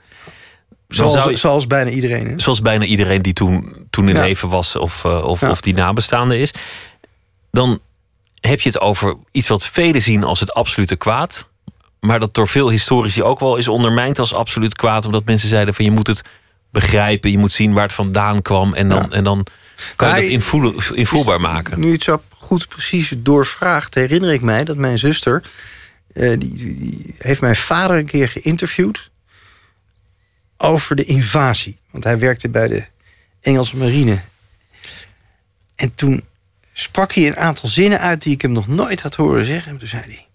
Zoals, 0.94 1.12
zou 1.12 1.31
je- 1.31 1.36
zoals 1.36 1.66
bijna 1.66 1.90
iedereen. 1.90 2.27
Hè? 2.27 2.32
zoals 2.39 2.60
bijna 2.62 2.85
iedereen 2.85 3.23
die 3.23 3.32
toen, 3.32 3.86
toen 3.90 4.09
in 4.09 4.14
Ja. 4.14 4.20
leven 4.20 4.48
was 4.48 4.77
of, 4.77 5.05
eh, 5.05 5.24
of, 5.24 5.40
Ja. 5.40 5.51
of 5.51 5.60
die 5.60 5.74
nabestaande 5.74 6.39
is. 6.39 6.51
Dan 7.51 7.78
heb 8.40 8.60
je 8.60 8.69
het 8.69 8.81
over 8.81 9.16
iets 9.31 9.48
wat 9.48 9.64
velen 9.64 10.02
zien 10.02 10.24
als 10.24 10.40
het 10.40 10.52
absolute 10.55 10.97
kwaad. 10.97 11.48
Maar 12.01 12.20
dat 12.20 12.35
door 12.35 12.48
veel 12.48 12.70
historici 12.70 13.23
ook 13.23 13.40
wel 13.40 13.56
is 13.56 13.69
ondermijnd 13.69 14.19
als 14.19 14.35
absoluut 14.35 14.74
kwaad. 14.74 15.06
Omdat 15.06 15.24
mensen 15.24 15.48
zeiden 15.48 15.74
van 15.74 15.85
je 15.85 15.90
moet 15.90 16.06
het 16.06 16.23
begrijpen. 16.70 17.31
Je 17.31 17.39
moet 17.39 17.52
zien 17.52 17.73
waar 17.73 17.82
het 17.82 17.93
vandaan 17.93 18.43
kwam. 18.43 18.74
En 18.74 18.89
dan, 18.89 19.06
Ja. 19.10 19.16
en 19.16 19.24
dan 19.24 19.47
kan 19.97 20.09
je 20.09 20.14
dat 20.14 20.24
invoel, 20.24 20.74
invoelbaar 20.94 21.40
maken. 21.40 21.81
Nu 21.81 21.86
je 21.86 21.93
het 21.93 22.02
zo 22.02 22.23
goed 22.39 22.69
precies 22.69 23.12
doorvraagt, 23.16 23.94
herinner 23.94 24.32
ik 24.32 24.40
mij 24.40 24.64
dat 24.64 24.77
mijn 24.77 24.98
zuster. 24.98 25.43
eh, 26.12 26.28
die, 26.39 26.55
die 26.55 27.14
heeft 27.19 27.40
mijn 27.40 27.56
vader 27.56 27.97
een 27.97 28.06
keer 28.06 28.28
geïnterviewd. 28.28 29.10
Over 30.62 30.97
de 30.97 31.05
invasie. 31.05 31.78
Want 31.90 32.05
hij 32.05 32.18
werkte 32.18 32.48
bij 32.48 32.68
de 32.68 32.84
Engelse 33.40 33.76
marine. 33.76 34.20
En 35.74 35.94
toen 35.94 36.24
sprak 36.72 37.12
hij 37.12 37.26
een 37.26 37.36
aantal 37.36 37.68
zinnen 37.68 38.01
uit 38.01 38.22
die 38.22 38.32
ik 38.32 38.43
hem 38.43 38.52
nog 38.52 38.66
nooit 38.68 39.02
had 39.02 39.14
horen 39.14 39.44
zeggen. 39.44 39.72
En 39.72 39.78
toen 39.78 39.89
zei 39.89 40.02
hij: 40.02 40.26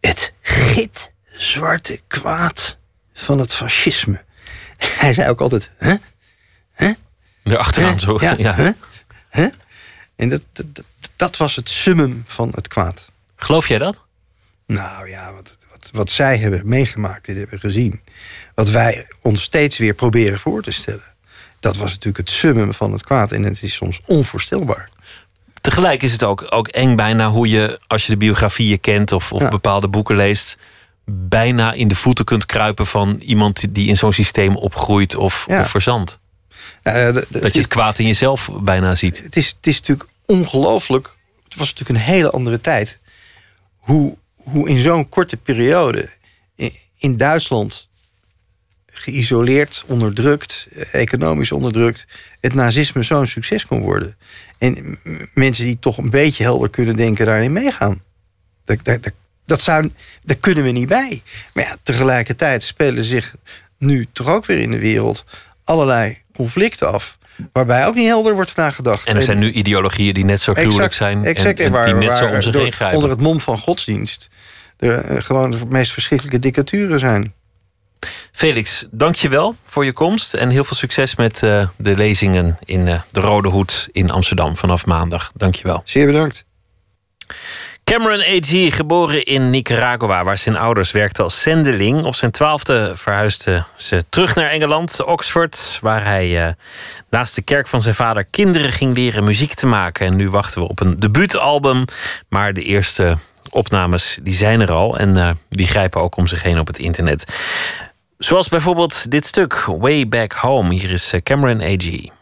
Het 0.00 0.32
gitzwarte 0.40 2.00
kwaad 2.06 2.78
van 3.12 3.38
het 3.38 3.54
fascisme. 3.54 4.24
Hij 5.02 5.14
zei 5.14 5.28
ook 5.28 5.40
altijd: 5.40 5.70
hè? 5.76 5.94
Hè? 6.72 6.92
Zo. 7.98 8.18
Ja, 8.20 8.34
Ja. 8.38 8.54
hè? 8.54 8.70
Hè? 9.28 9.48
En 10.16 10.28
dat, 10.28 10.42
dat, 11.16 11.36
was 11.36 11.56
het 11.56 11.68
summum 11.68 12.24
van 12.26 12.52
het 12.54 12.68
kwaad. 12.68 13.12
Geloof 13.36 13.68
jij 13.68 13.78
dat? 13.78 14.06
Nou 14.66 15.08
ja, 15.08 15.32
wat, 15.32 15.58
wat, 15.70 15.90
wat 15.92 16.10
zij 16.10 16.38
hebben 16.38 16.68
meegemaakt 16.68 17.28
en 17.28 17.36
hebben 17.36 17.58
gezien. 17.58 18.00
Wat 18.60 18.68
wij 18.70 19.06
ons 19.22 19.42
steeds 19.42 19.78
weer 19.78 19.94
proberen 19.94 20.38
voor 20.38 20.62
te 20.62 20.70
stellen. 20.70 21.02
Dat 21.60 21.76
was 21.76 21.88
natuurlijk 21.90 22.16
het 22.16 22.30
summum 22.30 22.74
van 22.74 22.92
het 22.92 23.02
kwaad. 23.04 23.32
En 23.32 23.42
het 23.42 23.62
is 23.62 23.74
soms 23.74 24.00
onvoorstelbaar. 24.06 24.88
Tegelijk 25.60 26.02
is 26.02 26.12
het 26.12 26.24
ook, 26.24 26.46
ook 26.50 26.68
eng 26.68 26.96
bijna 26.96 27.30
hoe 27.30 27.48
je, 27.48 27.80
als 27.86 28.06
je 28.06 28.12
de 28.12 28.18
biografieën 28.18 28.80
kent 28.80 29.12
of, 29.12 29.32
of 29.32 29.40
Ja. 29.42 29.48
bepaalde 29.48 29.88
boeken 29.88 30.16
leest, 30.16 30.56
bijna 31.04 31.72
in 31.72 31.88
de 31.88 31.94
voeten 31.94 32.24
kunt 32.24 32.46
kruipen 32.46 32.86
van 32.86 33.16
iemand 33.16 33.74
die 33.74 33.88
in 33.88 33.96
zo'n 33.96 34.12
systeem 34.12 34.56
opgroeit 34.56 35.14
of, 35.14 35.44
Ja. 35.48 35.60
of 35.60 35.68
verzandt. 35.70 36.20
Ja, 36.82 37.12
Dat 37.12 37.52
je 37.52 37.58
het 37.58 37.68
kwaad 37.68 37.98
in 37.98 38.06
jezelf 38.06 38.50
bijna 38.62 38.94
ziet. 38.94 39.22
het, 39.22 39.36
is, 39.36 39.48
het 39.48 39.66
is 39.66 39.78
natuurlijk 39.80 40.08
ongelooflijk. 40.26 41.16
Het 41.44 41.54
was 41.58 41.72
natuurlijk 41.74 41.98
een 41.98 42.12
hele 42.14 42.30
andere 42.30 42.60
tijd. 42.60 42.98
Hoe, 43.76 44.16
hoe 44.34 44.68
in 44.68 44.80
zo'n 44.80 45.08
korte 45.08 45.36
periode 45.36 46.10
in, 46.56 46.72
in 46.98 47.16
Duitsland 47.16 47.88
geïsoleerd, 49.02 49.84
onderdrukt, 49.86 50.68
eh, 50.70 50.94
economisch 50.94 51.52
onderdrukt, 51.52 52.06
het 52.40 52.54
nazisme 52.54 53.02
zo'n 53.02 53.26
succes 53.26 53.66
kon 53.66 53.80
worden. 53.80 54.16
En 54.58 54.98
mensen 55.34 55.64
die 55.64 55.78
toch 55.78 55.98
een 55.98 56.10
beetje 56.10 56.42
helder 56.42 56.70
kunnen 56.70 56.96
denken, 56.96 57.26
daarin 57.26 57.52
meegaan. 57.52 58.02
Dat, 58.64 58.78
dat, 58.82 59.02
dat, 59.02 59.12
dat, 59.46 59.60
zou, 59.60 59.90
daar 60.22 60.36
kunnen 60.36 60.64
we 60.64 60.70
niet 60.70 60.88
bij. 60.88 61.22
Maar 61.54 61.64
ja, 61.64 61.76
tegelijkertijd 61.82 62.62
spelen 62.62 63.04
zich 63.04 63.34
nu 63.78 64.06
toch 64.12 64.28
ook 64.28 64.46
weer 64.46 64.58
in 64.58 64.70
de 64.70 64.78
wereld 64.78 65.24
allerlei 65.64 66.18
conflicten 66.34 66.92
af. 66.92 67.18
Waarbij 67.52 67.86
ook 67.86 67.94
niet 67.94 68.06
helder 68.06 68.34
wordt 68.34 68.56
nagedacht. 68.56 69.06
En 69.06 69.16
er 69.16 69.22
zijn 69.22 69.38
nu 69.38 69.50
ideologieën 69.50 70.14
die 70.14 70.24
net 70.24 70.40
zo 70.40 70.54
gruwelijk 70.54 70.92
zijn. 70.92 71.24
exact, 71.24 71.58
en, 71.58 71.64
en 71.64 71.72
waar- 71.72 71.84
die 71.84 71.94
net 71.94 72.12
zo 72.12 72.26
om 72.26 72.42
zich 72.42 72.54
heen 72.54 72.72
grijpen. 72.72 72.96
Onder 72.96 73.10
het 73.10 73.20
mom 73.20 73.40
van 73.40 73.58
godsdienst. 73.58 74.28
De, 74.76 74.92
eh, 74.92 75.22
gewoon 75.22 75.50
de 75.50 75.58
meest 75.68 75.92
verschrikkelijke 75.92 76.40
dictaturen 76.40 76.98
zijn. 76.98 77.32
Felix, 78.32 78.86
dank 78.90 79.14
je 79.14 79.28
wel 79.28 79.54
voor 79.64 79.84
je 79.84 79.92
komst. 79.92 80.34
En 80.34 80.50
heel 80.50 80.64
veel 80.64 80.76
succes 80.76 81.16
met 81.16 81.42
eh, 81.42 81.68
de 81.76 81.96
lezingen 81.96 82.58
in 82.64 82.88
eh, 82.88 83.00
de 83.12 83.20
Rode 83.20 83.48
Hoed 83.48 83.88
in 83.92 84.10
Amsterdam 84.10 84.56
vanaf 84.56 84.86
maandag. 84.86 85.32
Dank 85.34 85.54
je 85.54 85.62
wel. 85.62 85.82
Zeer 85.84 86.06
bedankt. 86.06 86.44
Cameron 87.84 88.20
A.G., 88.20 88.74
geboren 88.74 89.24
in 89.24 89.50
Nicaragua, 89.50 90.24
waar 90.24 90.38
zijn 90.38 90.56
ouders 90.56 90.90
werkten 90.90 91.24
als 91.24 91.42
zendeling. 91.42 92.04
Op 92.04 92.14
zijn 92.14 92.30
twaalfde 92.30 92.92
verhuisde 92.94 93.64
ze 93.76 94.04
terug 94.08 94.34
naar 94.34 94.50
Engeland, 94.50 95.04
Oxford, 95.04 95.78
waar 95.82 96.04
hij 96.04 96.46
eh, 96.46 96.52
naast 97.10 97.34
de 97.34 97.42
kerk 97.42 97.68
van 97.68 97.82
zijn 97.82 97.94
vader 97.94 98.24
kinderen 98.24 98.72
ging 98.72 98.96
leren 98.96 99.24
muziek 99.24 99.54
te 99.54 99.66
maken. 99.66 100.06
En 100.06 100.16
nu 100.16 100.30
wachten 100.30 100.62
we 100.62 100.68
op 100.68 100.80
een 100.80 101.00
debuutalbum, 101.00 101.84
maar 102.28 102.52
de 102.52 102.62
eerste 102.62 103.16
opnames 103.50 104.18
die 104.22 104.34
zijn 104.34 104.60
er 104.60 104.72
al 104.72 104.98
en 104.98 105.16
eh, 105.16 105.30
die 105.48 105.66
grijpen 105.66 106.00
ook 106.00 106.16
om 106.16 106.26
zich 106.26 106.42
heen 106.42 106.58
op 106.58 106.66
het 106.66 106.78
internet. 106.78 107.24
Zoals 108.20 108.48
bijvoorbeeld 108.48 109.10
dit 109.10 109.26
stuk, 109.26 109.64
Way 109.78 110.08
Back 110.08 110.32
Home. 110.32 110.74
Hier 110.74 110.90
is 110.90 111.12
eh, 111.12 111.20
Cameron 111.22 111.60
A.G. 111.60 112.19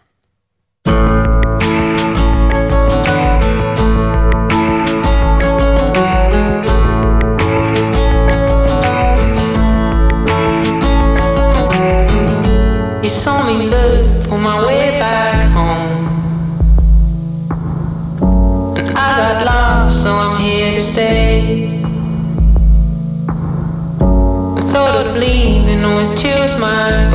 choose 26.16 26.56
mine 26.58 27.07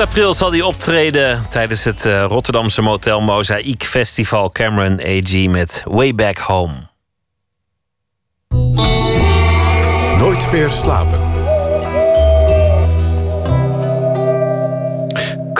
...8 0.00 0.02
april 0.02 0.34
zal 0.34 0.50
hij 0.50 0.62
optreden 0.62 1.48
tijdens 1.48 1.84
het 1.84 2.04
eh, 2.04 2.24
Rotterdamse 2.24 2.82
Motel 2.82 3.20
Mozaïek 3.20 3.84
Festival 3.84 4.50
Cameron 4.50 5.00
A.G. 5.00 5.46
met 5.48 5.82
Way 5.86 6.14
Back 6.14 6.38
Home. 6.38 6.88
Nooit 10.18 10.52
meer 10.52 10.70
slapen. 10.70 11.29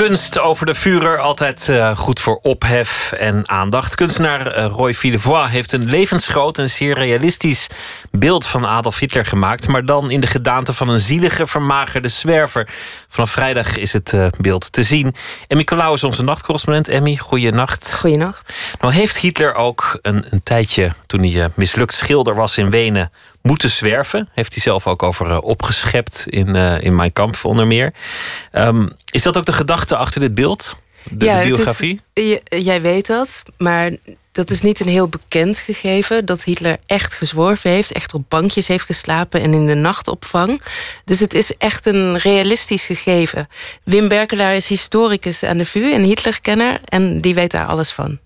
Kunst 0.06 0.38
over 0.38 0.66
de 0.66 0.74
Führer, 0.74 1.18
altijd 1.18 1.68
eh, 1.68 1.96
goed 1.96 2.20
voor 2.20 2.38
ophef 2.42 3.12
en 3.12 3.48
aandacht. 3.48 3.94
Kunstenaar 3.94 4.46
eh, 4.46 4.64
Roy 4.64 4.94
Villevoix 4.94 5.50
heeft 5.50 5.72
een 5.72 5.84
levensgroot 5.84 6.58
en 6.58 6.70
zeer 6.70 6.94
realistisch 6.94 7.66
beeld 8.10 8.46
van 8.46 8.66
Adolf 8.66 8.98
Hitler 8.98 9.24
gemaakt. 9.24 9.68
Maar 9.68 9.84
dan 9.84 10.10
in 10.10 10.20
de 10.20 10.26
gedaante 10.26 10.72
van 10.72 10.88
een 10.88 11.00
zielige, 11.00 11.46
vermagerde 11.46 12.08
zwerver. 12.08 12.68
Vanaf 13.08 13.30
vrijdag 13.30 13.76
is 13.76 13.92
het 13.92 14.12
eh, 14.12 14.26
beeld 14.38 14.72
te 14.72 14.82
zien. 14.82 15.14
Emmy 15.48 15.64
Colau 15.64 15.94
is 15.94 16.04
onze 16.04 16.22
nachtcorrespondent. 16.22 16.88
Emmy, 16.88 17.16
goeienacht. 17.16 17.94
Goeienacht. 17.94 18.52
Nou 18.80 18.92
heeft 18.92 19.16
Hitler 19.16 19.54
ook 19.54 19.98
een, 20.02 20.24
een 20.30 20.42
tijdje, 20.42 20.92
toen 21.06 21.22
hij 21.22 21.48
mislukt 21.54 21.94
schilder 21.94 22.34
was 22.34 22.58
in 22.58 22.70
Wenen, 22.70 23.10
moeten 23.42 23.70
zwerven. 23.70 24.28
Heeft 24.32 24.52
hij 24.54 24.62
zelf 24.62 24.86
ook 24.86 25.02
over 25.02 25.30
eh, 25.30 25.38
opgeschept 25.42 26.24
in, 26.28 26.56
eh, 26.56 26.80
in 26.82 26.94
Mein 26.96 27.12
Kampf 27.12 27.44
onder 27.44 27.66
meer. 27.66 27.92
Ehm, 28.52 28.88
is 29.10 29.22
dat 29.22 29.36
ook 29.36 29.44
de 29.44 29.52
gedachte 29.52 29.96
achter 29.96 30.20
dit 30.20 30.34
beeld? 30.34 30.78
De, 31.10 31.26
is- 31.26 31.46
biografie? 31.46 32.00
j- 32.14 32.36
jij 32.48 32.80
weet 32.80 33.06
dat, 33.06 33.42
maar 33.58 33.90
dat 34.32 34.50
is 34.50 34.62
niet 34.62 34.80
een 34.80 34.88
heel 34.88 35.08
bekend 35.08 35.58
gegeven. 35.58 36.24
Dat 36.26 36.44
Hitler 36.44 36.76
echt 36.86 37.14
gezworven 37.14 37.70
heeft, 37.70 37.92
echt 37.92 38.14
op 38.14 38.24
bankjes 38.28 38.68
heeft 38.68 38.84
geslapen 38.84 39.40
en 39.40 39.52
in 39.52 39.66
de 39.66 39.74
nachtopvang. 39.74 40.62
Dus 41.04 41.20
het 41.20 41.34
is 41.34 41.56
echt 41.56 41.86
een 41.86 42.18
realistisch 42.18 42.84
gegeven. 42.84 43.48
Wim 43.84 44.08
Berkelaar 44.08 44.54
is 44.54 44.68
historicus 44.68 45.42
aan 45.42 45.58
de 45.58 45.64
VU 45.64 45.92
en 45.92 46.02
Hitlerkenner 46.02 46.80
en 46.84 47.18
die 47.20 47.34
weet 47.34 47.50
daar 47.50 47.66
alles 47.66 47.90
van. 47.90 48.18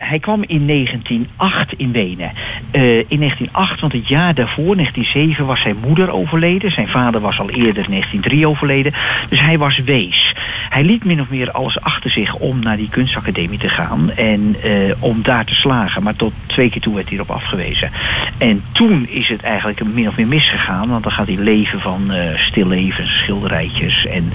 Hij 0.00 0.18
kwam 0.18 0.44
in 0.46 0.66
1908 0.66 1.72
in 1.76 1.92
Wenen. 1.92 2.30
Eh, 2.70 2.98
in 2.98 3.18
1908, 3.18 3.80
want 3.80 3.92
het 3.92 4.08
jaar 4.08 4.34
daarvoor, 4.34 4.76
1907, 4.76 5.46
was 5.46 5.60
zijn 5.60 5.76
moeder 5.86 6.10
overleden. 6.10 6.72
Zijn 6.72 6.88
vader 6.88 7.20
was 7.20 7.38
al 7.38 7.50
eerder 7.50 7.84
in 7.84 7.90
1903 7.90 8.46
overleden. 8.46 8.92
Dus 9.28 9.40
hij 9.40 9.58
was 9.58 9.78
wees. 9.78 10.36
Hij 10.68 10.82
liet 10.84 11.04
min 11.04 11.20
of 11.20 11.30
meer 11.30 11.50
alles 11.50 11.80
achter 11.80 12.10
zich 12.10 12.34
om 12.34 12.58
naar 12.58 12.76
die 12.76 12.88
kunstacademie 12.88 13.58
te 13.58 13.68
gaan. 13.68 14.10
En 14.10 14.56
eh, 14.62 14.70
om 14.98 15.22
daar 15.22 15.44
te 15.44 15.54
slagen. 15.54 16.02
Maar 16.02 16.16
tot 16.16 16.32
twee 16.46 16.70
keer 16.70 16.80
toe 16.80 16.94
werd 16.94 17.08
hij 17.08 17.16
erop 17.16 17.30
afgewezen. 17.30 17.90
En 18.38 18.62
toen 18.72 19.06
is 19.08 19.28
het 19.28 19.42
eigenlijk 19.42 19.84
min 19.84 20.08
of 20.08 20.16
meer 20.16 20.26
misgegaan. 20.26 20.88
Want 20.88 21.02
dan 21.02 21.12
gaat 21.12 21.26
hij 21.26 21.36
leven 21.36 21.80
van 21.80 22.12
eh 22.12 22.38
stillevens, 22.38 23.18
schilderijtjes. 23.18 24.06
En 24.06 24.32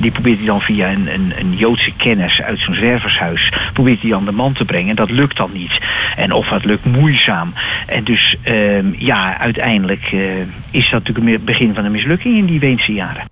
die 0.00 0.10
probeert 0.10 0.38
hij 0.38 0.46
dan 0.46 0.60
via 0.60 0.90
een, 0.90 1.08
een, 1.14 1.32
een 1.38 1.56
Joodse 1.56 1.92
kennis 1.96 2.42
uit 2.42 2.58
zo'n 2.58 2.74
zwervershuis... 2.74 3.52
hij 4.00 4.10
dan 4.10 4.24
de 4.24 4.32
man 4.32 4.52
te 4.52 4.64
brengen. 4.64 4.96
Dat 4.96 5.10
lukt 5.10 5.36
dan 5.36 5.50
niet. 5.52 5.78
En 6.16 6.32
of 6.32 6.48
dat 6.48 6.64
lukt 6.64 6.84
moeizaam. 6.84 7.52
En 7.86 8.04
dus 8.04 8.36
ehm, 8.42 8.86
ja, 8.96 9.38
uiteindelijk 9.38 10.08
eh, 10.12 10.20
is 10.70 10.90
dat 10.90 11.04
natuurlijk 11.04 11.32
het 11.36 11.44
begin 11.44 11.74
van 11.74 11.84
een 11.84 11.92
mislukking 11.92 12.36
in 12.36 12.46
die 12.46 12.60
Weense 12.60 12.92
jaren. 12.92 13.22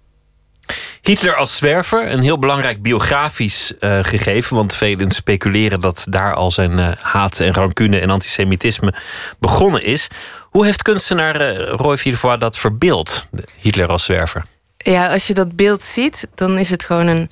Hitler 1.07 1.35
als 1.35 1.57
zwerver, 1.57 2.13
een 2.13 2.23
heel 2.23 2.39
belangrijk 2.39 2.83
biografisch 2.83 3.73
uh, 3.81 3.99
gegeven. 4.03 4.57
Want 4.57 4.75
velen 4.75 5.11
speculeren 5.11 5.81
dat 5.81 6.07
daar 6.09 6.35
al 6.35 6.51
zijn 6.51 6.79
uh, 6.79 6.89
haat 7.01 7.41
en 7.41 7.53
rancune 7.53 7.99
en 7.99 8.11
antisemitisme 8.11 8.95
begonnen 9.39 9.85
is. 9.85 10.09
Hoe 10.43 10.65
heeft 10.65 10.83
kunstenaar 10.83 11.41
uh, 11.41 11.69
Roy 11.69 11.99
Villevoix 11.99 12.41
dat 12.41 12.59
verbeeld, 12.59 13.29
Hitler 13.61 13.89
als 13.89 14.05
zwerver? 14.05 14.45
Ja, 14.77 15.13
als 15.13 15.27
je 15.27 15.35
dat 15.35 15.57
beeld 15.57 15.83
ziet, 15.83 16.29
dan 16.35 16.59
is 16.59 16.71
het 16.71 16.85
gewoon 16.85 17.07
een. 17.07 17.31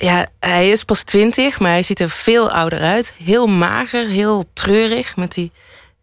Ja, 0.00 0.26
hij 0.38 0.70
is 0.70 0.84
pas 0.84 1.02
twintig, 1.02 1.58
maar 1.58 1.70
hij 1.70 1.82
ziet 1.82 2.00
er 2.00 2.10
veel 2.10 2.50
ouder 2.50 2.80
uit. 2.80 3.14
Heel 3.24 3.46
mager, 3.46 4.06
heel 4.06 4.44
treurig, 4.52 5.16
met 5.16 5.32
die 5.32 5.52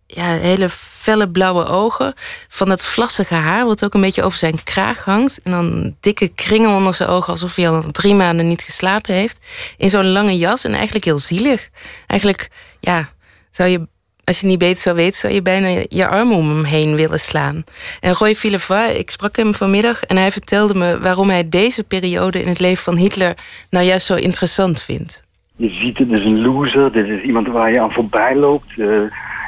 ja, 0.07 0.25
hele 0.25 0.69
felle 0.69 1.29
blauwe 1.29 1.65
ogen. 1.65 2.13
Van 2.47 2.67
dat 2.67 2.85
vlassige 2.85 3.33
haar, 3.33 3.65
wat 3.65 3.83
ook 3.83 3.93
een 3.93 4.01
beetje 4.01 4.23
over 4.23 4.37
zijn 4.37 4.63
kraag 4.63 5.03
hangt. 5.03 5.39
En 5.43 5.51
dan 5.51 5.95
dikke 5.99 6.27
kringen 6.27 6.69
onder 6.69 6.93
zijn 6.93 7.09
ogen, 7.09 7.31
alsof 7.31 7.55
hij 7.55 7.69
al 7.69 7.91
drie 7.91 8.13
maanden 8.13 8.47
niet 8.47 8.61
geslapen 8.61 9.13
heeft. 9.13 9.39
In 9.77 9.89
zo'n 9.89 10.11
lange 10.11 10.37
jas 10.37 10.63
en 10.63 10.73
eigenlijk 10.73 11.05
heel 11.05 11.19
zielig. 11.19 11.69
Eigenlijk, 12.07 12.49
ja, 12.79 13.09
zou 13.51 13.69
je, 13.69 13.87
als 14.27 14.39
je 14.39 14.47
niet 14.47 14.59
beter 14.59 14.81
zou 14.81 14.95
weten, 14.95 15.19
zou 15.19 15.33
je 15.33 15.41
bijna 15.41 15.83
je 15.89 16.07
arm 16.07 16.31
om 16.31 16.49
hem 16.49 16.63
heen 16.63 16.95
willen 16.95 17.19
slaan. 17.19 17.63
En 17.99 18.13
Roy 18.13 18.35
Villevoix, 18.35 18.97
ik 18.97 19.09
sprak 19.09 19.35
hem 19.35 19.53
vanmiddag 19.53 20.03
en 20.03 20.17
hij 20.17 20.31
vertelde 20.31 20.75
me 20.75 20.99
waarom 20.99 21.29
hij 21.29 21.49
deze 21.49 21.83
periode 21.83 22.41
in 22.41 22.47
het 22.47 22.59
leven 22.59 22.83
van 22.83 22.95
Hitler 22.95 23.37
nou 23.69 23.85
juist 23.85 24.05
zo 24.05 24.15
interessant 24.15 24.81
vindt. 24.81 25.23
Je 25.55 25.69
ziet, 25.69 25.97
het 25.97 26.11
is 26.11 26.23
een 26.23 26.41
loser, 26.41 26.91
dit 26.91 27.07
is 27.07 27.21
iemand 27.21 27.47
waar 27.47 27.71
je 27.71 27.81
aan 27.81 27.91
voorbij 27.91 28.35
loopt. 28.35 28.77
Uh, 28.77 29.01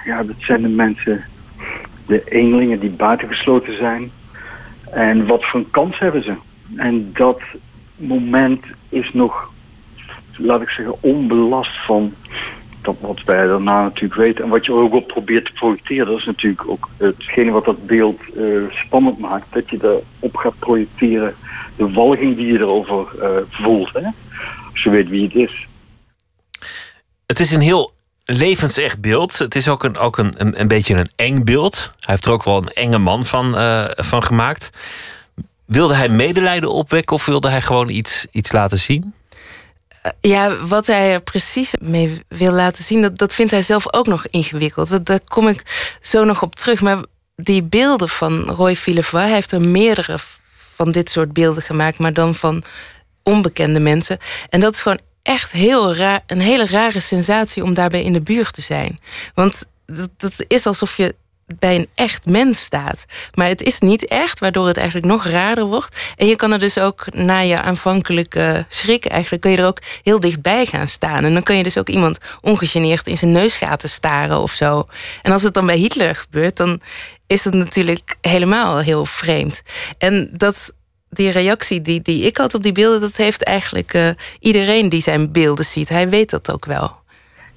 ja, 0.06 0.24
dat 0.24 0.36
zijn 0.38 0.62
de 0.62 0.68
mensen 0.68 1.24
de 2.06 2.24
eenlingen 2.26 2.80
die 2.80 2.90
buitengesloten 2.90 3.78
zijn. 3.78 4.12
En 4.92 5.28
wat 5.28 5.46
voor 5.46 5.60
een 5.60 5.72
kans 5.72 6.00
hebben 6.00 6.24
ze? 6.24 6.34
En 6.76 7.10
dat 7.14 7.42
moment 7.96 8.66
is 8.90 9.14
nog, 9.14 9.52
laat 10.38 10.62
ik 10.62 10.70
zeggen, 10.70 10.96
onbelast 11.02 11.86
van 11.86 12.14
wat 13.00 13.24
wij 13.26 13.48
daarna 13.48 13.82
natuurlijk 13.82 14.22
weten. 14.22 14.44
En 14.44 14.50
wat 14.50 14.66
je 14.66 14.74
ook 14.74 14.94
op 14.94 15.08
probeert 15.08 15.46
te 15.46 15.52
projecteren, 15.52 16.06
dat 16.06 16.18
is 16.18 16.26
natuurlijk 16.26 16.68
ook 16.68 16.90
hetgene 16.98 17.52
wat 17.52 17.66
dat 17.66 17.86
beeld 17.86 18.22
uh, 18.38 18.62
spannend 18.70 19.18
maakt. 19.18 19.46
Dat 19.50 19.70
je 19.70 20.02
erop 20.20 20.36
gaat 20.36 20.60
projecteren 20.60 21.36
de 21.76 21.92
walging 21.92 22.36
die 22.36 22.48
je 22.48 22.60
erover 22.60 23.08
uh, 23.22 23.30
voelt. 23.50 23.94
Hè? 23.94 24.08
Als 24.72 24.84
je 24.84 24.90
weet 24.90 25.10
wie 25.10 25.24
het 25.24 25.36
is. 25.36 25.68
Het 27.26 27.40
is 27.40 27.52
een 27.52 27.62
heel 27.62 27.94
levensecht 28.24 29.02
beeld. 29.02 29.38
Het 29.38 29.56
is 29.56 29.68
ook 29.68 29.84
een, 29.84 29.98
ook 29.98 30.18
een, 30.18 30.60
een, 30.60 30.68
beetje 30.68 30.96
een 30.96 31.12
eng 31.16 31.44
beeld. 31.44 31.94
Hij 32.00 32.14
heeft 32.14 32.26
er 32.26 32.32
ook 32.32 32.44
wel 32.44 32.58
een 32.58 32.70
enge 32.70 32.98
man 32.98 33.26
van, 33.26 33.58
uh, 33.58 33.86
van 33.90 34.24
gemaakt. 34.24 34.70
Wilde 35.66 35.96
hij 35.96 36.10
medelijden 36.10 36.72
opwekken 36.72 37.16
of 37.16 37.26
wilde 37.26 37.50
hij 37.50 37.62
gewoon 37.62 37.90
iets, 37.90 38.28
iets 38.32 38.52
laten 38.52 38.80
zien? 38.80 39.14
Ja, 40.20 40.56
wat 40.56 40.88
hij 40.88 41.14
er 41.14 41.22
precies 41.22 41.74
mee 41.82 42.24
wil 42.28 42.52
laten 42.52 42.84
zien, 42.84 43.02
dat, 43.02 43.18
dat 43.18 43.34
vindt 43.34 43.52
hij 43.52 43.62
zelf 43.62 43.94
ook 43.94 44.08
nog 44.08 44.28
ingewikkeld. 44.28 44.90
Dat, 44.90 45.06
daar 45.06 45.20
kom 45.24 45.48
ik 45.48 45.98
zo 46.02 46.24
nog 46.24 46.42
op 46.42 46.56
terug. 46.56 46.82
Maar 46.82 47.04
die 47.36 47.64
beelden 47.64 48.10
van 48.10 48.50
Roy 48.50 48.76
Villevoix, 48.76 49.24
hij 49.26 49.34
heeft 49.34 49.52
er 49.52 49.62
meerdere 49.62 50.18
van 50.76 50.92
dit 50.92 51.10
soort 51.10 51.34
beelden 51.34 51.64
gemaakt, 51.64 52.00
maar 52.00 52.14
dan 52.14 52.36
van 52.36 52.64
onbekende 53.24 53.80
mensen. 53.80 54.18
En 54.50 54.60
dat 54.60 54.74
is 54.74 54.82
gewoon 54.82 55.00
echt 55.24 55.52
heel 55.52 55.96
raar, 55.96 56.24
een 56.28 56.40
hele 56.40 56.66
rare 56.66 57.00
sensatie 57.00 57.64
om 57.64 57.74
daarbij 57.74 58.04
in 58.04 58.14
de 58.14 58.22
buurt 58.22 58.54
te 58.54 58.62
zijn. 58.62 59.00
Want 59.34 59.70
dat, 59.86 60.10
dat 60.18 60.34
is 60.48 60.66
alsof 60.66 60.98
je 60.98 61.16
bij 61.60 61.76
een 61.76 61.88
echt 61.96 62.26
mens 62.26 62.60
staat. 62.60 63.06
Maar 63.34 63.48
het 63.48 63.62
is 63.62 63.80
niet 63.80 64.08
echt, 64.08 64.40
waardoor 64.40 64.68
het 64.68 64.78
eigenlijk 64.78 65.08
nog 65.08 65.26
raarder 65.26 65.66
wordt. 65.66 66.14
En 66.18 66.28
je 66.28 66.36
kan 66.36 66.52
er 66.52 66.60
dus 66.60 66.80
ook 66.80 67.14
na 67.14 67.40
je 67.40 67.62
aanvankelijke 67.62 68.66
schrik... 68.70 69.06
eigenlijk 69.06 69.42
kun 69.42 69.52
je 69.52 69.58
er 69.58 69.66
ook 69.66 69.82
heel 70.04 70.20
dichtbij 70.20 70.66
gaan 70.66 70.88
staan. 70.88 71.24
En 71.24 71.34
dan 71.34 71.44
kun 71.44 71.56
je 71.56 71.64
dus 71.64 71.78
ook 71.78 71.90
iemand 71.90 72.18
ongegeneerd 72.42 73.08
in 73.08 73.18
zijn 73.18 73.32
neusgaten 73.32 73.90
staren 73.90 74.38
of 74.40 74.52
zo. 74.52 74.88
En 75.22 75.32
als 75.32 75.44
het 75.44 75.54
dan 75.54 75.66
bij 75.66 75.78
Hitler 75.78 76.16
gebeurt, 76.16 76.58
dan 76.58 76.82
is 77.28 77.46
het 77.46 77.54
natuurlijk 77.54 78.18
helemaal 78.22 78.78
heel 78.78 79.06
vreemd. 79.06 79.62
En 79.98 80.30
dat 80.32 80.74
die 81.10 81.30
reactie 81.30 81.82
die, 81.82 82.02
die 82.02 82.24
ik 82.24 82.38
had 82.38 82.54
op 82.54 82.64
die 82.64 82.72
beelden, 82.72 83.02
dat 83.02 83.18
heeft 83.18 83.44
eigenlijk 83.44 83.94
uh, 83.94 84.10
iedereen 84.40 84.90
die 84.90 85.02
zijn 85.02 85.32
beelden 85.32 85.66
ziet. 85.66 85.90
Hij 85.90 86.10
weet 86.10 86.30
dat 86.30 86.52
ook 86.52 86.66
wel. 86.66 86.98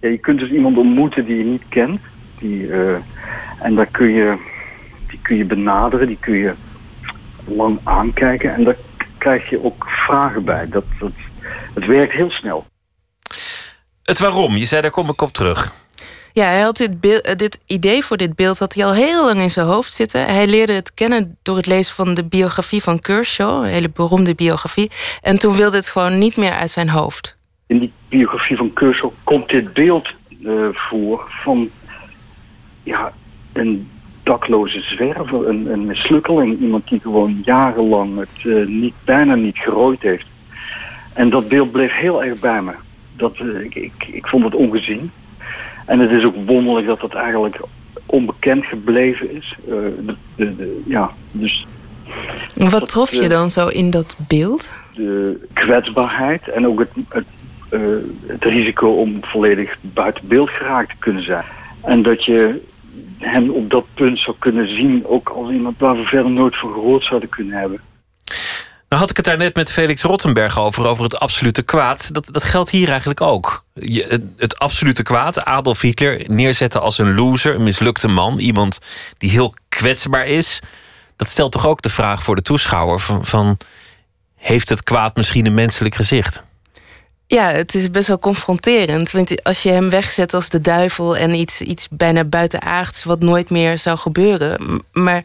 Ja, 0.00 0.08
je 0.08 0.18
kunt 0.18 0.38
dus 0.38 0.50
iemand 0.50 0.76
ontmoeten 0.76 1.24
die 1.24 1.36
je 1.36 1.44
niet 1.44 1.62
kent. 1.68 2.00
Die, 2.42 2.66
uh, 2.66 2.96
en 3.58 3.74
daar 3.74 3.86
kun 3.86 4.08
je, 4.08 4.38
die 5.08 5.18
kun 5.22 5.36
je 5.36 5.44
benaderen, 5.44 6.06
die 6.06 6.18
kun 6.20 6.34
je 6.34 6.54
lang 7.44 7.78
aankijken. 7.82 8.54
En 8.54 8.64
daar 8.64 8.76
krijg 9.18 9.50
je 9.50 9.64
ook 9.64 9.84
vragen 9.88 10.44
bij. 10.44 10.68
Dat, 10.68 10.84
dat, 10.98 11.12
het 11.74 11.86
werkt 11.86 12.12
heel 12.12 12.30
snel. 12.30 12.66
Het 14.02 14.18
waarom, 14.18 14.56
je 14.56 14.64
zei 14.64 14.82
daar 14.82 14.90
kom 14.90 15.08
ik 15.08 15.20
op 15.20 15.32
terug. 15.32 15.80
Ja, 16.32 16.44
hij 16.44 16.60
had 16.60 16.76
dit, 16.76 17.00
beeld, 17.00 17.20
eh, 17.20 17.36
dit 17.36 17.60
idee 17.66 18.04
voor 18.04 18.16
dit 18.16 18.34
beeld 18.34 18.58
had 18.58 18.74
hij 18.74 18.84
al 18.84 18.94
heel 18.94 19.24
lang 19.24 19.40
in 19.40 19.50
zijn 19.50 19.66
hoofd 19.66 19.92
zitten. 19.92 20.26
Hij 20.26 20.46
leerde 20.46 20.72
het 20.72 20.94
kennen 20.94 21.36
door 21.42 21.56
het 21.56 21.66
lezen 21.66 21.94
van 21.94 22.14
de 22.14 22.24
biografie 22.24 22.82
van 22.82 23.00
Kershaw, 23.00 23.64
een 23.64 23.70
hele 23.70 23.90
beroemde 23.90 24.34
biografie. 24.34 24.90
En 25.20 25.38
toen 25.38 25.56
wilde 25.56 25.76
het 25.76 25.90
gewoon 25.90 26.18
niet 26.18 26.36
meer 26.36 26.52
uit 26.52 26.70
zijn 26.70 26.88
hoofd. 26.88 27.36
In 27.66 27.78
die 27.78 27.92
biografie 28.08 28.56
van 28.56 28.72
Kershaw 28.72 29.10
komt 29.24 29.48
dit 29.48 29.72
beeld 29.72 30.08
uh, 30.40 30.68
voor 30.72 31.24
van 31.28 31.70
ja, 32.82 33.12
een 33.52 33.88
dakloze 34.22 34.80
zwerver, 34.80 35.48
een, 35.48 35.72
een 35.72 35.86
mislukkeling. 35.86 36.60
Iemand 36.60 36.88
die 36.88 37.00
gewoon 37.00 37.40
jarenlang 37.44 38.18
het 38.18 38.44
uh, 38.44 38.66
niet, 38.66 38.94
bijna 39.04 39.34
niet 39.34 39.58
gerooid 39.58 40.02
heeft. 40.02 40.26
En 41.12 41.30
dat 41.30 41.48
beeld 41.48 41.72
bleef 41.72 41.92
heel 41.92 42.24
erg 42.24 42.40
bij 42.40 42.62
me. 42.62 42.72
Dat, 43.16 43.38
ik, 43.38 43.74
ik, 43.74 44.08
ik 44.12 44.26
vond 44.26 44.44
het 44.44 44.54
ongezien. 44.54 45.10
En 45.86 45.98
het 45.98 46.10
is 46.10 46.24
ook 46.24 46.34
wonderlijk 46.46 46.86
dat 46.86 47.00
dat 47.00 47.14
eigenlijk 47.14 47.60
onbekend 48.06 48.64
gebleven 48.64 49.34
is. 49.34 49.56
Uh, 49.68 49.74
de, 50.06 50.14
de, 50.36 50.56
de, 50.56 50.82
ja, 50.86 51.10
dus, 51.30 51.66
Wat 52.54 52.70
dat, 52.70 52.88
trof 52.88 53.12
je 53.12 53.28
dan 53.28 53.50
zo 53.50 53.68
in 53.68 53.90
dat 53.90 54.16
beeld? 54.28 54.70
De 54.94 55.46
kwetsbaarheid 55.52 56.48
en 56.48 56.66
ook 56.66 56.78
het, 56.78 56.90
het, 57.08 57.26
het 58.26 58.44
risico 58.44 58.88
om 58.88 59.18
volledig 59.20 59.76
buiten 59.80 60.28
beeld 60.28 60.50
geraakt 60.50 60.88
te 60.88 60.96
kunnen 60.98 61.24
zijn. 61.24 61.44
En 61.80 62.02
dat 62.02 62.24
je 62.24 62.62
hem 63.24 63.50
op 63.50 63.70
dat 63.70 63.84
punt 63.94 64.18
zou 64.18 64.36
kunnen 64.38 64.68
zien, 64.68 65.06
ook 65.06 65.28
als 65.28 65.50
iemand 65.50 65.78
waar 65.78 65.96
we 65.96 66.04
verder 66.04 66.30
nooit 66.30 66.58
van 66.58 66.72
gehoord 66.72 67.04
zouden 67.04 67.28
kunnen 67.28 67.58
hebben. 67.58 67.80
Nou 68.88 69.04
had 69.04 69.10
ik 69.10 69.16
het 69.16 69.26
daar 69.26 69.36
net 69.36 69.54
met 69.54 69.72
Felix 69.72 70.02
Rottenberg 70.02 70.58
over, 70.58 70.86
over 70.86 71.04
het 71.04 71.18
absolute 71.18 71.62
kwaad. 71.62 72.14
Dat, 72.14 72.28
dat 72.30 72.44
geldt 72.44 72.70
hier 72.70 72.88
eigenlijk 72.88 73.20
ook. 73.20 73.64
Het, 73.74 74.22
het, 74.36 74.58
absolute 74.58 75.02
kwaad, 75.02 75.44
Adolf 75.44 75.80
Hitler 75.80 76.24
neerzetten 76.26 76.80
als 76.80 76.98
een 76.98 77.14
loser, 77.14 77.54
een 77.54 77.62
mislukte 77.62 78.08
man. 78.08 78.38
Iemand 78.38 78.78
die 79.18 79.30
heel 79.30 79.54
kwetsbaar 79.68 80.26
is. 80.26 80.60
Dat 81.16 81.28
stelt 81.28 81.52
toch 81.52 81.66
ook 81.66 81.82
de 81.82 81.90
vraag 81.90 82.22
voor 82.22 82.34
de 82.34 82.42
toeschouwer 82.42 83.00
van 83.00 83.58
heeft 84.42 84.68
het 84.68 84.82
kwaad 84.82 85.16
misschien 85.16 85.46
een 85.46 85.54
menselijk 85.54 85.94
gezicht? 85.94 86.42
Ja, 87.32 87.48
het 87.48 87.74
is 87.74 87.90
best 87.90 88.08
wel 88.08 88.18
confronterend. 88.18 89.10
Want 89.10 89.44
als 89.44 89.62
je 89.62 89.70
hem 89.70 89.90
wegzet 89.90 90.34
als 90.34 90.48
de 90.48 90.60
duivel 90.60 91.16
en 91.16 91.34
iets, 91.34 91.60
iets 91.60 91.88
bijna 91.90 92.24
buitenaards 92.24 93.04
wat 93.04 93.20
nooit 93.20 93.50
meer 93.50 93.78
zou 93.78 93.98
gebeuren. 93.98 94.82
Maar 94.92 95.24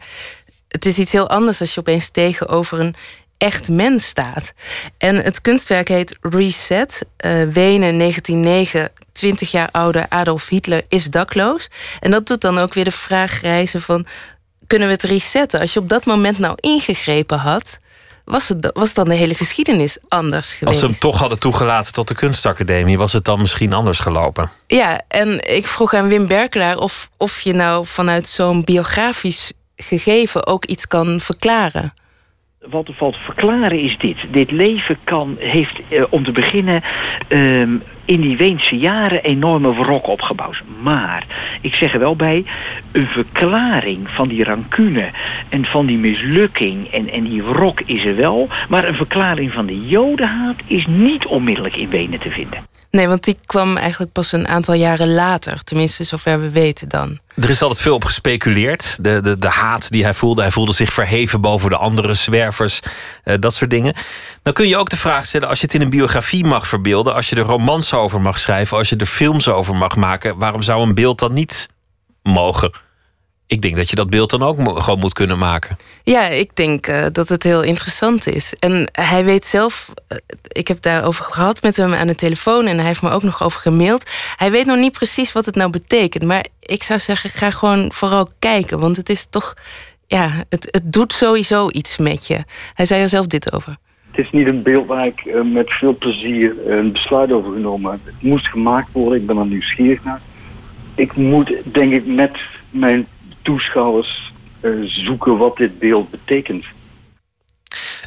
het 0.68 0.86
is 0.86 0.98
iets 0.98 1.12
heel 1.12 1.28
anders 1.28 1.60
als 1.60 1.74
je 1.74 1.80
opeens 1.80 2.10
tegenover 2.10 2.80
een 2.80 2.94
echt 3.38 3.68
mens 3.68 4.06
staat. 4.06 4.52
En 4.98 5.16
het 5.16 5.40
kunstwerk 5.40 5.88
heet 5.88 6.18
Reset. 6.20 7.04
Uh, 7.24 7.32
Wenen 7.32 7.98
1909, 7.98 8.90
20 9.12 9.50
jaar 9.50 9.68
oude 9.70 10.10
Adolf 10.10 10.48
Hitler 10.48 10.84
is 10.88 11.10
dakloos. 11.10 11.68
En 12.00 12.10
dat 12.10 12.26
doet 12.26 12.40
dan 12.40 12.58
ook 12.58 12.74
weer 12.74 12.84
de 12.84 12.90
vraag 12.90 13.40
reizen 13.40 13.82
van... 13.82 14.06
kunnen 14.66 14.88
we 14.88 14.94
het 14.94 15.02
resetten? 15.02 15.60
Als 15.60 15.72
je 15.72 15.80
op 15.80 15.88
dat 15.88 16.06
moment 16.06 16.38
nou 16.38 16.54
ingegrepen 16.60 17.38
had... 17.38 17.78
Was, 18.28 18.48
het, 18.48 18.70
was 18.72 18.94
dan 18.94 19.08
de 19.08 19.14
hele 19.14 19.34
geschiedenis 19.34 19.98
anders 20.08 20.52
geweest? 20.52 20.66
Als 20.66 20.78
ze 20.78 20.84
hem 20.84 20.98
toch 20.98 21.18
hadden 21.18 21.38
toegelaten 21.38 21.92
tot 21.92 22.08
de 22.08 22.14
kunstacademie... 22.14 22.98
was 22.98 23.12
het 23.12 23.24
dan 23.24 23.40
misschien 23.40 23.72
anders 23.72 24.00
gelopen? 24.00 24.50
Ja, 24.66 25.00
en 25.08 25.54
ik 25.54 25.66
vroeg 25.66 25.94
aan 25.94 26.08
Wim 26.08 26.26
Berkelaar... 26.26 26.78
of, 26.78 27.10
of 27.16 27.40
je 27.40 27.52
nou 27.52 27.86
vanuit 27.86 28.28
zo'n 28.28 28.64
biografisch 28.64 29.52
gegeven 29.76 30.46
ook 30.46 30.64
iets 30.64 30.86
kan 30.86 31.20
verklaren 31.20 31.92
wat 32.70 32.90
valt 32.92 33.14
te 33.14 33.20
verklaren 33.20 33.80
is 33.80 33.98
dit. 33.98 34.16
Dit 34.30 34.50
leven 34.50 34.96
kan, 35.04 35.36
heeft 35.38 35.80
uh, 35.88 36.04
om 36.10 36.24
te 36.24 36.32
beginnen 36.32 36.82
um, 37.28 37.82
in 38.04 38.20
die 38.20 38.36
Weense 38.36 38.76
jaren 38.76 39.22
enorme 39.22 39.74
wrok 39.74 40.06
opgebouwd. 40.06 40.62
Maar, 40.82 41.26
ik 41.60 41.74
zeg 41.74 41.92
er 41.92 41.98
wel 41.98 42.16
bij, 42.16 42.44
een 42.92 43.06
verklaring 43.06 44.08
van 44.08 44.28
die 44.28 44.44
rancune 44.44 45.08
en 45.48 45.64
van 45.64 45.86
die 45.86 45.98
mislukking 45.98 46.86
en, 46.86 47.08
en 47.08 47.24
die 47.24 47.42
wrok 47.42 47.80
is 47.80 48.04
er 48.04 48.16
wel. 48.16 48.48
Maar 48.68 48.84
een 48.84 48.94
verklaring 48.94 49.52
van 49.52 49.66
de 49.66 49.86
jodenhaat 49.86 50.56
is 50.66 50.86
niet 50.86 51.26
onmiddellijk 51.26 51.76
in 51.76 51.88
Wenen 51.88 52.20
te 52.20 52.30
vinden. 52.30 52.77
Nee, 52.90 53.08
want 53.08 53.24
die 53.24 53.38
kwam 53.46 53.76
eigenlijk 53.76 54.12
pas 54.12 54.32
een 54.32 54.48
aantal 54.48 54.74
jaren 54.74 55.14
later. 55.14 55.64
Tenminste, 55.64 56.04
zover 56.04 56.40
we 56.40 56.50
weten 56.50 56.88
dan. 56.88 57.18
Er 57.36 57.50
is 57.50 57.62
altijd 57.62 57.80
veel 57.80 57.94
op 57.94 58.04
gespeculeerd. 58.04 59.04
De, 59.04 59.20
de, 59.20 59.38
de 59.38 59.48
haat 59.48 59.90
die 59.90 60.02
hij 60.02 60.14
voelde. 60.14 60.42
Hij 60.42 60.50
voelde 60.50 60.72
zich 60.72 60.92
verheven 60.92 61.40
boven 61.40 61.70
de 61.70 61.76
andere 61.76 62.14
zwervers. 62.14 62.80
eh, 63.24 63.34
dat 63.40 63.54
soort 63.54 63.70
dingen. 63.70 63.94
Dan 64.42 64.52
kun 64.52 64.68
je 64.68 64.76
ook 64.76 64.88
de 64.88 64.96
vraag 64.96 65.26
stellen: 65.26 65.48
als 65.48 65.60
je 65.60 65.66
het 65.66 65.74
in 65.74 65.80
een 65.80 65.90
biografie 65.90 66.44
mag 66.44 66.68
verbeelden. 66.68 67.14
Als 67.14 67.28
je 67.28 67.36
er 67.36 67.42
romans 67.42 67.94
over 67.94 68.20
mag 68.20 68.38
schrijven. 68.38 68.76
Als 68.76 68.88
je 68.88 68.96
er 68.96 69.06
films 69.06 69.48
over 69.48 69.76
mag 69.76 69.96
maken. 69.96 70.38
Waarom 70.38 70.62
zou 70.62 70.82
een 70.82 70.94
beeld 70.94 71.18
dan 71.18 71.32
niet 71.32 71.68
mogen? 72.22 72.72
Ik 73.48 73.62
denk 73.62 73.76
dat 73.76 73.90
je 73.90 73.96
dat 73.96 74.10
beeld 74.10 74.30
dan 74.30 74.42
ook 74.42 74.56
mo- 74.56 74.74
gewoon 74.74 74.98
moet 74.98 75.12
kunnen 75.12 75.38
maken. 75.38 75.76
Ja, 76.02 76.26
ik 76.26 76.56
denk 76.56 76.86
eh, 76.86 77.06
dat 77.12 77.28
het 77.28 77.42
heel 77.42 77.62
interessant 77.62 78.26
is. 78.26 78.54
En 78.58 78.88
hij 78.92 79.24
weet 79.24 79.46
zelf, 79.46 79.92
eh, 80.08 80.18
ik 80.48 80.68
heb 80.68 80.82
daarover 80.82 81.24
gehad 81.24 81.62
met 81.62 81.76
hem 81.76 81.94
aan 81.94 82.06
de 82.06 82.14
telefoon 82.14 82.66
en 82.66 82.76
hij 82.76 82.86
heeft 82.86 83.02
me 83.02 83.10
ook 83.10 83.22
nog 83.22 83.42
over 83.42 83.60
gemaild. 83.60 84.10
Hij 84.36 84.50
weet 84.50 84.66
nog 84.66 84.76
niet 84.76 84.92
precies 84.92 85.32
wat 85.32 85.46
het 85.46 85.54
nou 85.54 85.70
betekent, 85.70 86.24
maar 86.24 86.46
ik 86.60 86.82
zou 86.82 87.00
zeggen, 87.00 87.30
ga 87.30 87.50
gewoon 87.50 87.92
vooral 87.92 88.28
kijken, 88.38 88.78
want 88.78 88.96
het 88.96 89.08
is 89.08 89.26
toch, 89.26 89.54
ja, 90.06 90.30
het, 90.48 90.68
het 90.70 90.92
doet 90.92 91.12
sowieso 91.12 91.68
iets 91.70 91.96
met 91.96 92.26
je. 92.26 92.44
Hij 92.74 92.86
zei 92.86 93.00
er 93.00 93.08
zelf 93.08 93.26
dit 93.26 93.52
over. 93.52 93.76
Het 94.10 94.26
is 94.26 94.30
niet 94.32 94.46
een 94.46 94.62
beeld 94.62 94.86
waar 94.86 95.06
ik 95.06 95.20
eh, 95.20 95.42
met 95.42 95.70
veel 95.70 95.96
plezier 95.96 96.54
een 96.66 96.92
besluit 96.92 97.32
over 97.32 97.52
genomen 97.52 97.90
heb. 97.90 98.00
Het 98.04 98.22
moest 98.22 98.46
gemaakt 98.46 98.88
worden, 98.92 99.20
ik 99.20 99.26
ben 99.26 99.36
er 99.36 99.46
nieuwsgierig 99.46 100.04
naar. 100.04 100.20
Ik 100.94 101.16
moet, 101.16 101.52
denk 101.64 101.92
ik, 101.92 102.06
met 102.06 102.38
mijn 102.70 103.06
toeschouwers 103.48 104.32
eh, 104.60 104.70
zoeken 104.84 105.36
wat 105.36 105.56
dit 105.56 105.78
beeld 105.78 106.10
betekent. 106.10 106.64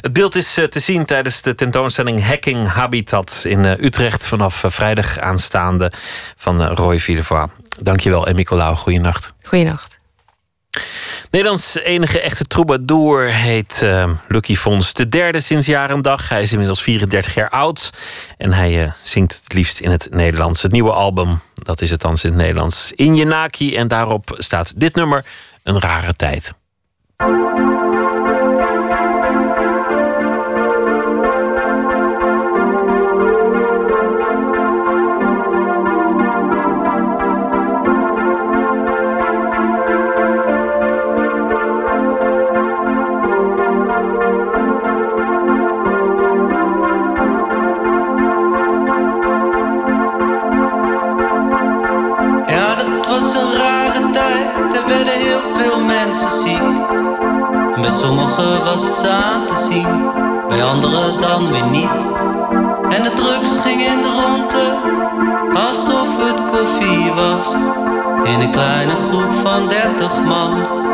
Het 0.00 0.12
beeld 0.12 0.34
is 0.34 0.56
eh, 0.56 0.64
te 0.64 0.80
zien 0.80 1.04
tijdens 1.04 1.42
de 1.42 1.54
tentoonstelling 1.54 2.24
Hacking 2.24 2.66
Habitat 2.66 3.42
in 3.46 3.64
eh, 3.64 3.84
Utrecht 3.84 4.26
vanaf 4.26 4.64
vrijdag 4.66 5.18
aanstaande 5.18 5.92
van 6.36 6.62
Roy 6.62 7.00
Villevoix. 7.00 7.52
Dankjewel, 7.80 8.26
en 8.26 8.34
Nicolaou. 8.34 8.76
Goeienacht. 8.76 9.34
Goeienacht. 9.42 10.00
Nederlands 11.32 11.74
enige 11.74 12.20
echte 12.20 12.46
troubadour 12.46 13.22
heet 13.22 13.80
eh, 13.82 14.10
Lucky 14.28 14.56
Fons. 14.56 14.92
De 14.92 15.08
derde 15.08 15.40
sinds 15.40 15.66
jaar 15.66 15.90
en 15.90 16.02
dag. 16.02 16.28
Hij 16.28 16.42
is 16.42 16.52
inmiddels 16.52 16.82
34 16.82 17.34
jaar 17.34 17.50
oud. 17.50 17.90
En 18.36 18.52
hij 18.52 18.82
eh, 18.82 18.92
zingt 19.02 19.40
het 19.42 19.52
liefst 19.52 19.80
in 19.80 19.90
het 19.90 20.08
Nederlands. 20.10 20.62
Het 20.62 20.72
nieuwe 20.72 20.92
album, 20.92 21.40
dat 21.54 21.80
is 21.80 21.90
het 21.90 22.00
dan 22.00 22.10
in 22.22 22.28
het 22.28 22.34
Nederlands. 22.34 22.92
In 22.94 23.16
Jenaki. 23.16 23.76
En 23.76 23.88
daarop 23.88 24.34
staat 24.38 24.80
dit 24.80 24.94
nummer, 24.94 25.24
Een 25.62 25.80
rare 25.80 26.14
tijd. 26.14 26.52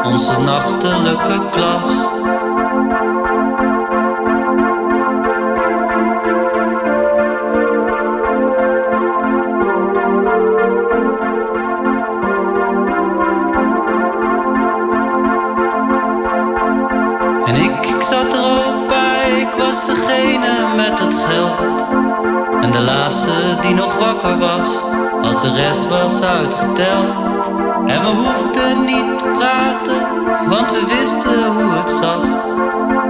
Onze 0.09 0.41
nachtelijke 0.41 1.41
klas. 1.51 1.91
En 17.47 17.55
ik, 17.55 17.97
zat 18.01 18.33
er 18.33 18.41
ook 18.41 18.89
bij, 18.89 19.41
ik 19.41 19.49
was 19.59 19.87
degene 19.87 20.75
met 20.77 20.99
het 20.99 21.15
geld. 21.27 21.87
En 22.61 22.71
de 22.71 22.81
laatste 22.81 23.31
die 23.61 23.75
nog 23.75 23.99
wakker 23.99 24.39
was, 24.39 24.83
als 25.23 25.43
de 25.43 25.53
rest 25.55 25.89
was 25.89 26.23
uitgeteld. 26.23 27.47
En 27.87 28.01
we 28.01 28.09
hoefden 28.09 28.85
niet 28.85 29.18
want 30.59 30.71
we 30.71 30.85
wisten 30.87 31.47
hoe 31.47 31.73
het 31.73 31.91
zat. 31.91 32.23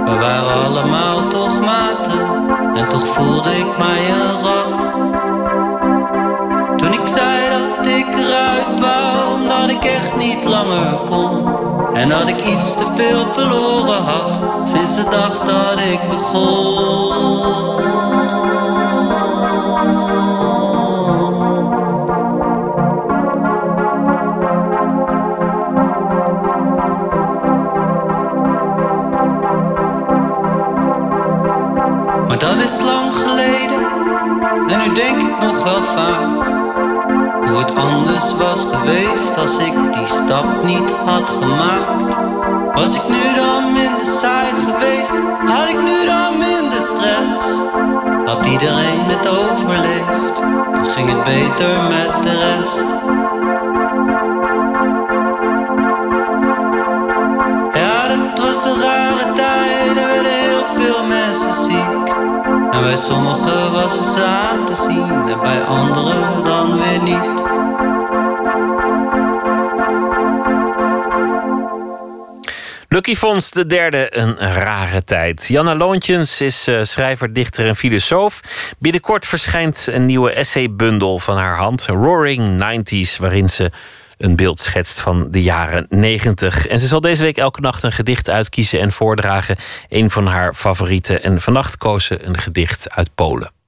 We 0.05 0.17
waren 0.19 0.65
allemaal 0.65 1.27
toch 1.27 1.59
maten, 1.59 2.19
en 2.75 2.89
toch 2.89 3.07
voelde 3.07 3.49
ik 3.57 3.77
mij 3.77 4.09
een 4.09 4.41
rat. 4.43 4.91
Toen 6.77 6.93
ik 6.93 7.07
zei 7.07 7.49
dat 7.49 7.87
ik 7.87 8.07
eruit 8.19 8.79
wou, 8.79 9.33
omdat 9.33 9.69
ik 9.69 9.83
echt 9.83 10.15
niet 10.15 10.43
langer 10.43 10.97
kon. 11.09 11.47
En 11.93 12.09
dat 12.09 12.27
ik 12.27 12.45
iets 12.45 12.73
te 12.73 12.85
veel 12.95 13.27
verloren 13.31 14.03
had, 14.03 14.39
sinds 14.69 14.95
de 14.95 15.03
dag 15.09 15.39
dat 15.39 15.79
ik 15.79 16.09
begon. 16.09 17.68
Dat 32.39 32.55
is 32.55 32.79
lang 32.81 33.15
geleden, 33.15 33.81
en 34.67 34.79
nu 34.79 34.93
denk 34.93 35.21
ik 35.21 35.39
nog 35.39 35.63
wel 35.63 35.83
vaak. 35.83 36.47
Hoe 37.47 37.57
het 37.57 37.75
anders 37.75 38.35
was 38.37 38.65
geweest 38.71 39.37
als 39.37 39.57
ik 39.57 39.73
die 39.93 40.05
stap 40.05 40.63
niet 40.63 40.91
had 41.05 41.29
gemaakt. 41.29 42.15
Was 42.73 42.95
ik 42.95 43.01
nu 43.07 43.35
dan 43.35 43.73
minder 43.73 44.05
saai 44.05 44.51
geweest? 44.65 45.11
Had 45.45 45.69
ik 45.69 45.81
nu 45.81 46.05
dan 46.05 46.37
minder 46.37 46.81
stress? 46.81 47.41
Had 48.25 48.45
iedereen 48.45 49.03
het 49.03 49.27
overleefd? 49.27 50.43
Ging 50.95 51.09
het 51.09 51.23
beter 51.23 51.81
met 51.89 52.23
de 52.23 52.37
rest. 52.37 52.83
Bij 62.89 62.97
sommigen 62.97 63.71
was 63.71 63.99
het 63.99 64.23
aan 64.23 64.65
te 64.65 64.75
zien. 64.75 65.29
En 65.29 65.39
bij 65.39 65.61
anderen 65.61 66.43
dan 66.43 66.79
weer 66.79 67.01
niet. 67.03 67.39
Lucky 72.87 73.15
Fons 73.15 73.51
de 73.51 73.65
derde, 73.65 74.17
een 74.17 74.37
rare 74.37 75.03
tijd. 75.03 75.47
Janna 75.47 75.75
Loontjens 75.75 76.41
is 76.41 76.67
eh, 76.67 76.79
schrijver, 76.83 77.33
dichter 77.33 77.67
en 77.67 77.75
filosoof. 77.75 78.41
Binnenkort 78.79 79.25
verschijnt 79.25 79.87
een 79.89 80.05
nieuwe 80.05 80.31
essaybundel 80.31 81.19
van 81.19 81.37
haar 81.37 81.57
hand, 81.57 81.85
Roaring 81.85 82.63
90s, 82.63 83.19
waarin 83.19 83.49
ze 83.49 83.71
een 84.19 84.35
beeld 84.35 84.59
schetst 84.59 84.99
van 84.99 85.27
de 85.31 85.41
jaren 85.41 85.85
90. 85.89 86.67
En 86.67 86.79
ze 86.79 86.87
zal 86.87 87.01
deze 87.01 87.23
week 87.23 87.37
elke 87.37 87.61
nacht 87.61 87.83
een 87.83 87.91
gedicht 87.91 88.29
uitkiezen 88.29 88.79
en 88.79 88.91
voordragen. 88.91 89.55
Een 89.89 90.09
van 90.09 90.25
haar 90.25 90.53
favorieten. 90.53 91.23
En 91.23 91.41
vannacht 91.41 91.77
koos 91.77 92.05
ze 92.05 92.25
een 92.25 92.37
gedicht 92.37 92.89
uit 92.89 93.09
Polen. 93.15 93.58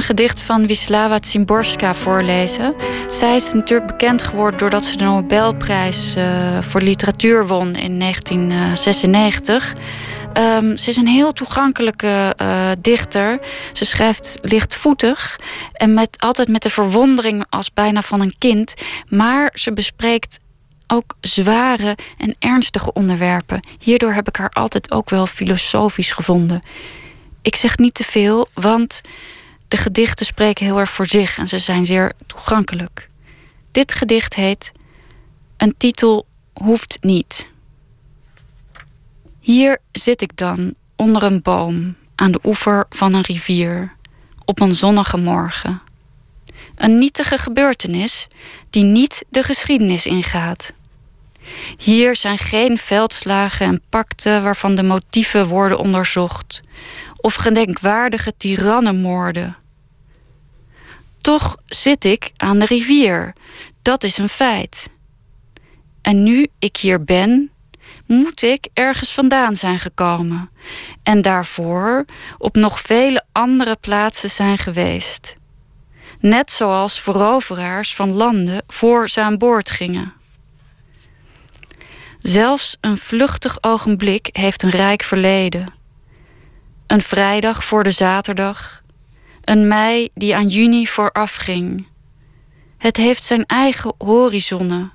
Een 0.00 0.06
gedicht 0.06 0.42
van 0.42 0.66
Wisława 0.66 1.18
Szymborska 1.20 1.94
voorlezen. 1.94 2.74
Zij 3.08 3.36
is 3.36 3.52
natuurlijk 3.52 3.90
bekend 3.90 4.22
geworden 4.22 4.58
doordat 4.58 4.84
ze 4.84 4.96
de 4.96 5.04
Nobelprijs 5.04 6.14
eh, 6.14 6.58
voor 6.62 6.80
literatuur 6.80 7.46
won 7.46 7.74
in 7.74 7.98
1996. 7.98 9.74
Ehm, 10.32 10.76
ze 10.76 10.90
is 10.90 10.96
een 10.96 11.06
heel 11.06 11.32
toegankelijke 11.32 12.34
eh, 12.36 12.70
dichter. 12.80 13.38
Ze 13.72 13.84
schrijft 13.84 14.38
lichtvoetig 14.42 15.40
en 15.72 15.94
met, 15.94 16.16
altijd 16.18 16.48
met 16.48 16.62
de 16.62 16.70
verwondering 16.70 17.44
als 17.48 17.72
bijna 17.72 18.02
van 18.02 18.20
een 18.20 18.34
kind. 18.38 18.74
Maar 19.08 19.50
ze 19.54 19.72
bespreekt 19.72 20.38
ook 20.86 21.14
zware 21.20 21.96
en 22.16 22.34
ernstige 22.38 22.92
onderwerpen. 22.92 23.60
Hierdoor 23.80 24.12
heb 24.12 24.28
ik 24.28 24.36
haar 24.36 24.50
altijd 24.50 24.90
ook 24.90 25.10
wel 25.10 25.26
filosofisch 25.26 26.12
gevonden. 26.12 26.62
Ik 27.42 27.56
zeg 27.56 27.78
niet 27.78 27.94
te 27.94 28.04
veel, 28.04 28.48
want 28.54 29.00
de 29.70 29.76
gedichten 29.76 30.26
spreken 30.26 30.66
heel 30.66 30.78
erg 30.78 30.90
voor 30.90 31.06
zich 31.06 31.38
en 31.38 31.48
ze 31.48 31.58
zijn 31.58 31.86
zeer 31.86 32.12
toegankelijk. 32.26 33.08
Dit 33.70 33.92
gedicht 33.92 34.34
heet 34.34 34.72
Een 35.56 35.74
titel 35.76 36.26
hoeft 36.52 36.98
niet. 37.00 37.46
Hier 39.40 39.78
zit 39.92 40.22
ik 40.22 40.36
dan 40.36 40.74
onder 40.96 41.22
een 41.22 41.42
boom 41.42 41.96
aan 42.14 42.30
de 42.30 42.40
oever 42.44 42.86
van 42.88 43.14
een 43.14 43.22
rivier 43.22 43.94
op 44.44 44.60
een 44.60 44.74
zonnige 44.74 45.16
morgen. 45.16 45.80
Een 46.76 46.98
nietige 46.98 47.38
gebeurtenis 47.38 48.26
die 48.70 48.84
niet 48.84 49.24
de 49.28 49.42
geschiedenis 49.42 50.06
ingaat. 50.06 50.72
Hier 51.78 52.16
zijn 52.16 52.38
geen 52.38 52.78
veldslagen 52.78 53.66
en 53.66 53.82
pakten 53.88 54.42
waarvan 54.42 54.74
de 54.74 54.82
motieven 54.82 55.46
worden 55.46 55.78
onderzocht, 55.78 56.60
of 57.20 57.34
gedenkwaardige 57.34 58.32
tirannenmoorden. 58.36 59.56
Toch 61.20 61.56
zit 61.66 62.04
ik 62.04 62.30
aan 62.36 62.58
de 62.58 62.64
rivier, 62.64 63.32
dat 63.82 64.04
is 64.04 64.18
een 64.18 64.28
feit. 64.28 64.90
En 66.02 66.22
nu 66.22 66.46
ik 66.58 66.76
hier 66.76 67.04
ben, 67.04 67.50
moet 68.06 68.42
ik 68.42 68.68
ergens 68.72 69.12
vandaan 69.14 69.56
zijn 69.56 69.78
gekomen 69.78 70.50
en 71.02 71.22
daarvoor 71.22 72.04
op 72.38 72.56
nog 72.56 72.80
vele 72.80 73.24
andere 73.32 73.76
plaatsen 73.80 74.30
zijn 74.30 74.58
geweest. 74.58 75.36
Net 76.20 76.50
zoals 76.50 77.00
veroveraars 77.00 77.94
van 77.94 78.12
landen 78.12 78.62
voor 78.66 79.08
ze 79.08 79.20
aan 79.20 79.38
boord 79.38 79.70
gingen. 79.70 80.12
Zelfs 82.18 82.76
een 82.80 82.96
vluchtig 82.96 83.62
ogenblik 83.62 84.28
heeft 84.32 84.62
een 84.62 84.70
rijk 84.70 85.02
verleden. 85.02 85.79
Een 86.90 87.02
vrijdag 87.02 87.64
voor 87.64 87.82
de 87.84 87.90
zaterdag, 87.90 88.82
een 89.44 89.68
mei 89.68 90.08
die 90.14 90.36
aan 90.36 90.48
juni 90.48 90.86
voorafging. 90.86 91.86
Het 92.78 92.96
heeft 92.96 93.22
zijn 93.22 93.46
eigen 93.46 93.94
horizonnen, 93.98 94.92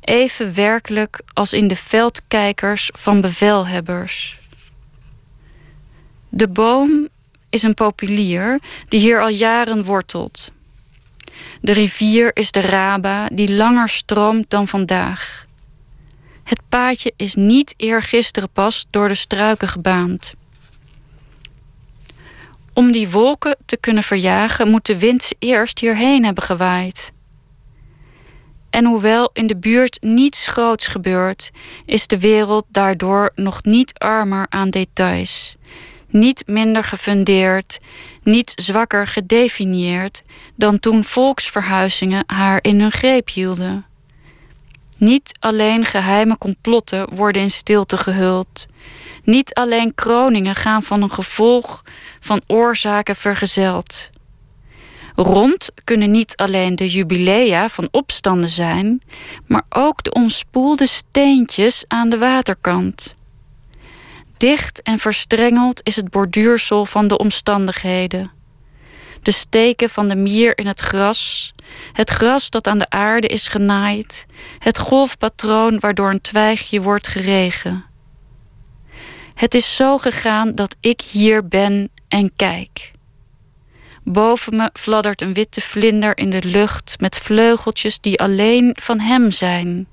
even 0.00 0.54
werkelijk 0.54 1.20
als 1.32 1.52
in 1.52 1.68
de 1.68 1.76
veldkijkers 1.76 2.90
van 2.94 3.20
bevelhebbers. 3.20 4.38
De 6.28 6.48
boom 6.48 7.08
is 7.50 7.62
een 7.62 7.74
populier 7.74 8.60
die 8.88 9.00
hier 9.00 9.20
al 9.20 9.28
jaren 9.28 9.84
wortelt. 9.84 10.52
De 11.60 11.72
rivier 11.72 12.30
is 12.36 12.50
de 12.50 12.60
Raba 12.60 13.28
die 13.32 13.54
langer 13.54 13.88
stroomt 13.88 14.50
dan 14.50 14.68
vandaag. 14.68 15.46
Het 16.44 16.60
paadje 16.68 17.12
is 17.16 17.34
niet 17.34 17.74
eergisteren 17.76 18.50
pas 18.50 18.86
door 18.90 19.08
de 19.08 19.14
struiken 19.14 19.68
gebaand. 19.68 20.34
Om 22.78 22.92
die 22.92 23.10
wolken 23.10 23.56
te 23.66 23.76
kunnen 23.76 24.02
verjagen, 24.02 24.68
moet 24.68 24.86
de 24.86 24.98
wind 24.98 25.30
eerst 25.38 25.78
hierheen 25.78 26.24
hebben 26.24 26.44
gewaaid. 26.44 27.12
En 28.70 28.84
hoewel 28.84 29.30
in 29.32 29.46
de 29.46 29.56
buurt 29.56 29.98
niets 30.00 30.46
groots 30.46 30.86
gebeurt, 30.86 31.50
is 31.86 32.06
de 32.06 32.18
wereld 32.18 32.64
daardoor 32.68 33.30
nog 33.34 33.64
niet 33.64 33.98
armer 33.98 34.46
aan 34.48 34.70
details, 34.70 35.56
niet 36.08 36.42
minder 36.46 36.84
gefundeerd, 36.84 37.78
niet 38.22 38.52
zwakker 38.54 39.06
gedefinieerd 39.06 40.22
dan 40.56 40.78
toen 40.78 41.04
volksverhuizingen 41.04 42.24
haar 42.26 42.58
in 42.62 42.80
hun 42.80 42.92
greep 42.92 43.28
hielden. 43.28 43.87
Niet 44.98 45.36
alleen 45.40 45.84
geheime 45.84 46.38
complotten 46.38 47.14
worden 47.14 47.42
in 47.42 47.50
stilte 47.50 47.96
gehuld. 47.96 48.66
Niet 49.24 49.54
alleen 49.54 49.94
kroningen 49.94 50.54
gaan 50.54 50.82
van 50.82 51.02
een 51.02 51.10
gevolg 51.10 51.84
van 52.20 52.42
oorzaken 52.46 53.16
vergezeld. 53.16 54.10
Rond 55.14 55.70
kunnen 55.84 56.10
niet 56.10 56.36
alleen 56.36 56.76
de 56.76 56.90
jubilea 56.90 57.68
van 57.68 57.88
opstanden 57.90 58.48
zijn, 58.48 59.02
maar 59.46 59.62
ook 59.68 60.02
de 60.02 60.12
ontspoelde 60.12 60.86
steentjes 60.86 61.84
aan 61.88 62.08
de 62.08 62.18
waterkant. 62.18 63.14
Dicht 64.36 64.82
en 64.82 64.98
verstrengeld 64.98 65.80
is 65.82 65.96
het 65.96 66.10
borduursel 66.10 66.86
van 66.86 67.08
de 67.08 67.18
omstandigheden. 67.18 68.30
De 69.22 69.30
steken 69.30 69.90
van 69.90 70.08
de 70.08 70.16
mier 70.16 70.58
in 70.58 70.66
het 70.66 70.80
gras, 70.80 71.52
het 71.92 72.10
gras 72.10 72.50
dat 72.50 72.66
aan 72.66 72.78
de 72.78 72.90
aarde 72.90 73.26
is 73.26 73.48
genaaid, 73.48 74.26
het 74.58 74.78
golfpatroon 74.78 75.78
waardoor 75.78 76.10
een 76.10 76.20
twijgje 76.20 76.80
wordt 76.80 77.06
geregen. 77.06 77.84
Het 79.34 79.54
is 79.54 79.76
zo 79.76 79.98
gegaan 79.98 80.54
dat 80.54 80.76
ik 80.80 81.00
hier 81.00 81.48
ben 81.48 81.90
en 82.08 82.32
kijk. 82.36 82.90
Boven 84.04 84.56
me 84.56 84.70
fladdert 84.72 85.22
een 85.22 85.34
witte 85.34 85.60
vlinder 85.60 86.16
in 86.18 86.30
de 86.30 86.42
lucht 86.44 87.00
met 87.00 87.18
vleugeltjes 87.18 88.00
die 88.00 88.20
alleen 88.20 88.76
van 88.80 89.00
hem 89.00 89.30
zijn. 89.30 89.86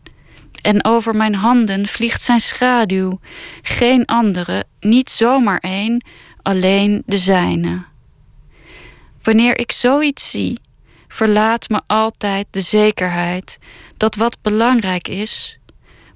En 0.61 0.85
over 0.85 1.15
mijn 1.15 1.35
handen 1.35 1.87
vliegt 1.87 2.21
zijn 2.21 2.39
schaduw, 2.39 3.19
geen 3.61 4.05
andere, 4.05 4.63
niet 4.79 5.09
zomaar 5.09 5.59
één, 5.59 6.05
alleen 6.41 7.03
de 7.05 7.17
zijne. 7.17 7.83
Wanneer 9.23 9.57
ik 9.57 9.71
zoiets 9.71 10.29
zie, 10.31 10.59
verlaat 11.15 11.69
me 11.69 11.81
altijd 11.87 12.47
de 12.51 12.61
zekerheid 12.61 13.57
dat 13.97 14.15
wat 14.15 14.37
belangrijk 14.41 15.07
is, 15.07 15.59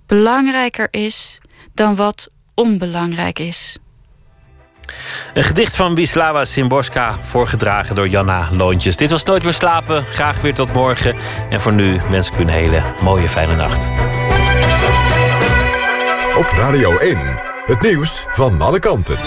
belangrijker 0.06 0.88
is 0.92 1.40
dan 1.74 1.96
wat 1.96 2.30
onbelangrijk 2.54 3.40
is. 3.40 3.78
Een 5.34 5.44
gedicht 5.44 5.76
van 5.76 5.96
Wisława 5.96 6.46
Szymborska, 6.46 7.18
voorgedragen 7.22 7.96
door 7.96 8.08
Janna 8.08 8.50
Loontjes. 8.52 8.98
Dit 8.98 9.10
was 9.10 9.24
Nooit 9.24 9.44
meer 9.44 9.54
slapen. 9.54 10.04
Graag 10.04 10.42
weer 10.42 10.54
tot 10.54 10.74
morgen. 10.74 11.16
En 11.50 11.62
voor 11.62 11.74
nu 11.74 12.00
wens 12.10 12.30
ik 12.30 12.38
u 12.38 12.42
een 12.42 12.50
hele 12.50 12.84
mooie, 13.02 13.30
fijne 13.30 13.56
nacht. 13.56 13.90
Op 16.36 16.50
Radio 16.50 16.98
1, 16.98 17.18
het 17.66 17.82
nieuws 17.82 18.26
van 18.30 18.62
alle 18.62 18.80
kanten. 18.80 19.18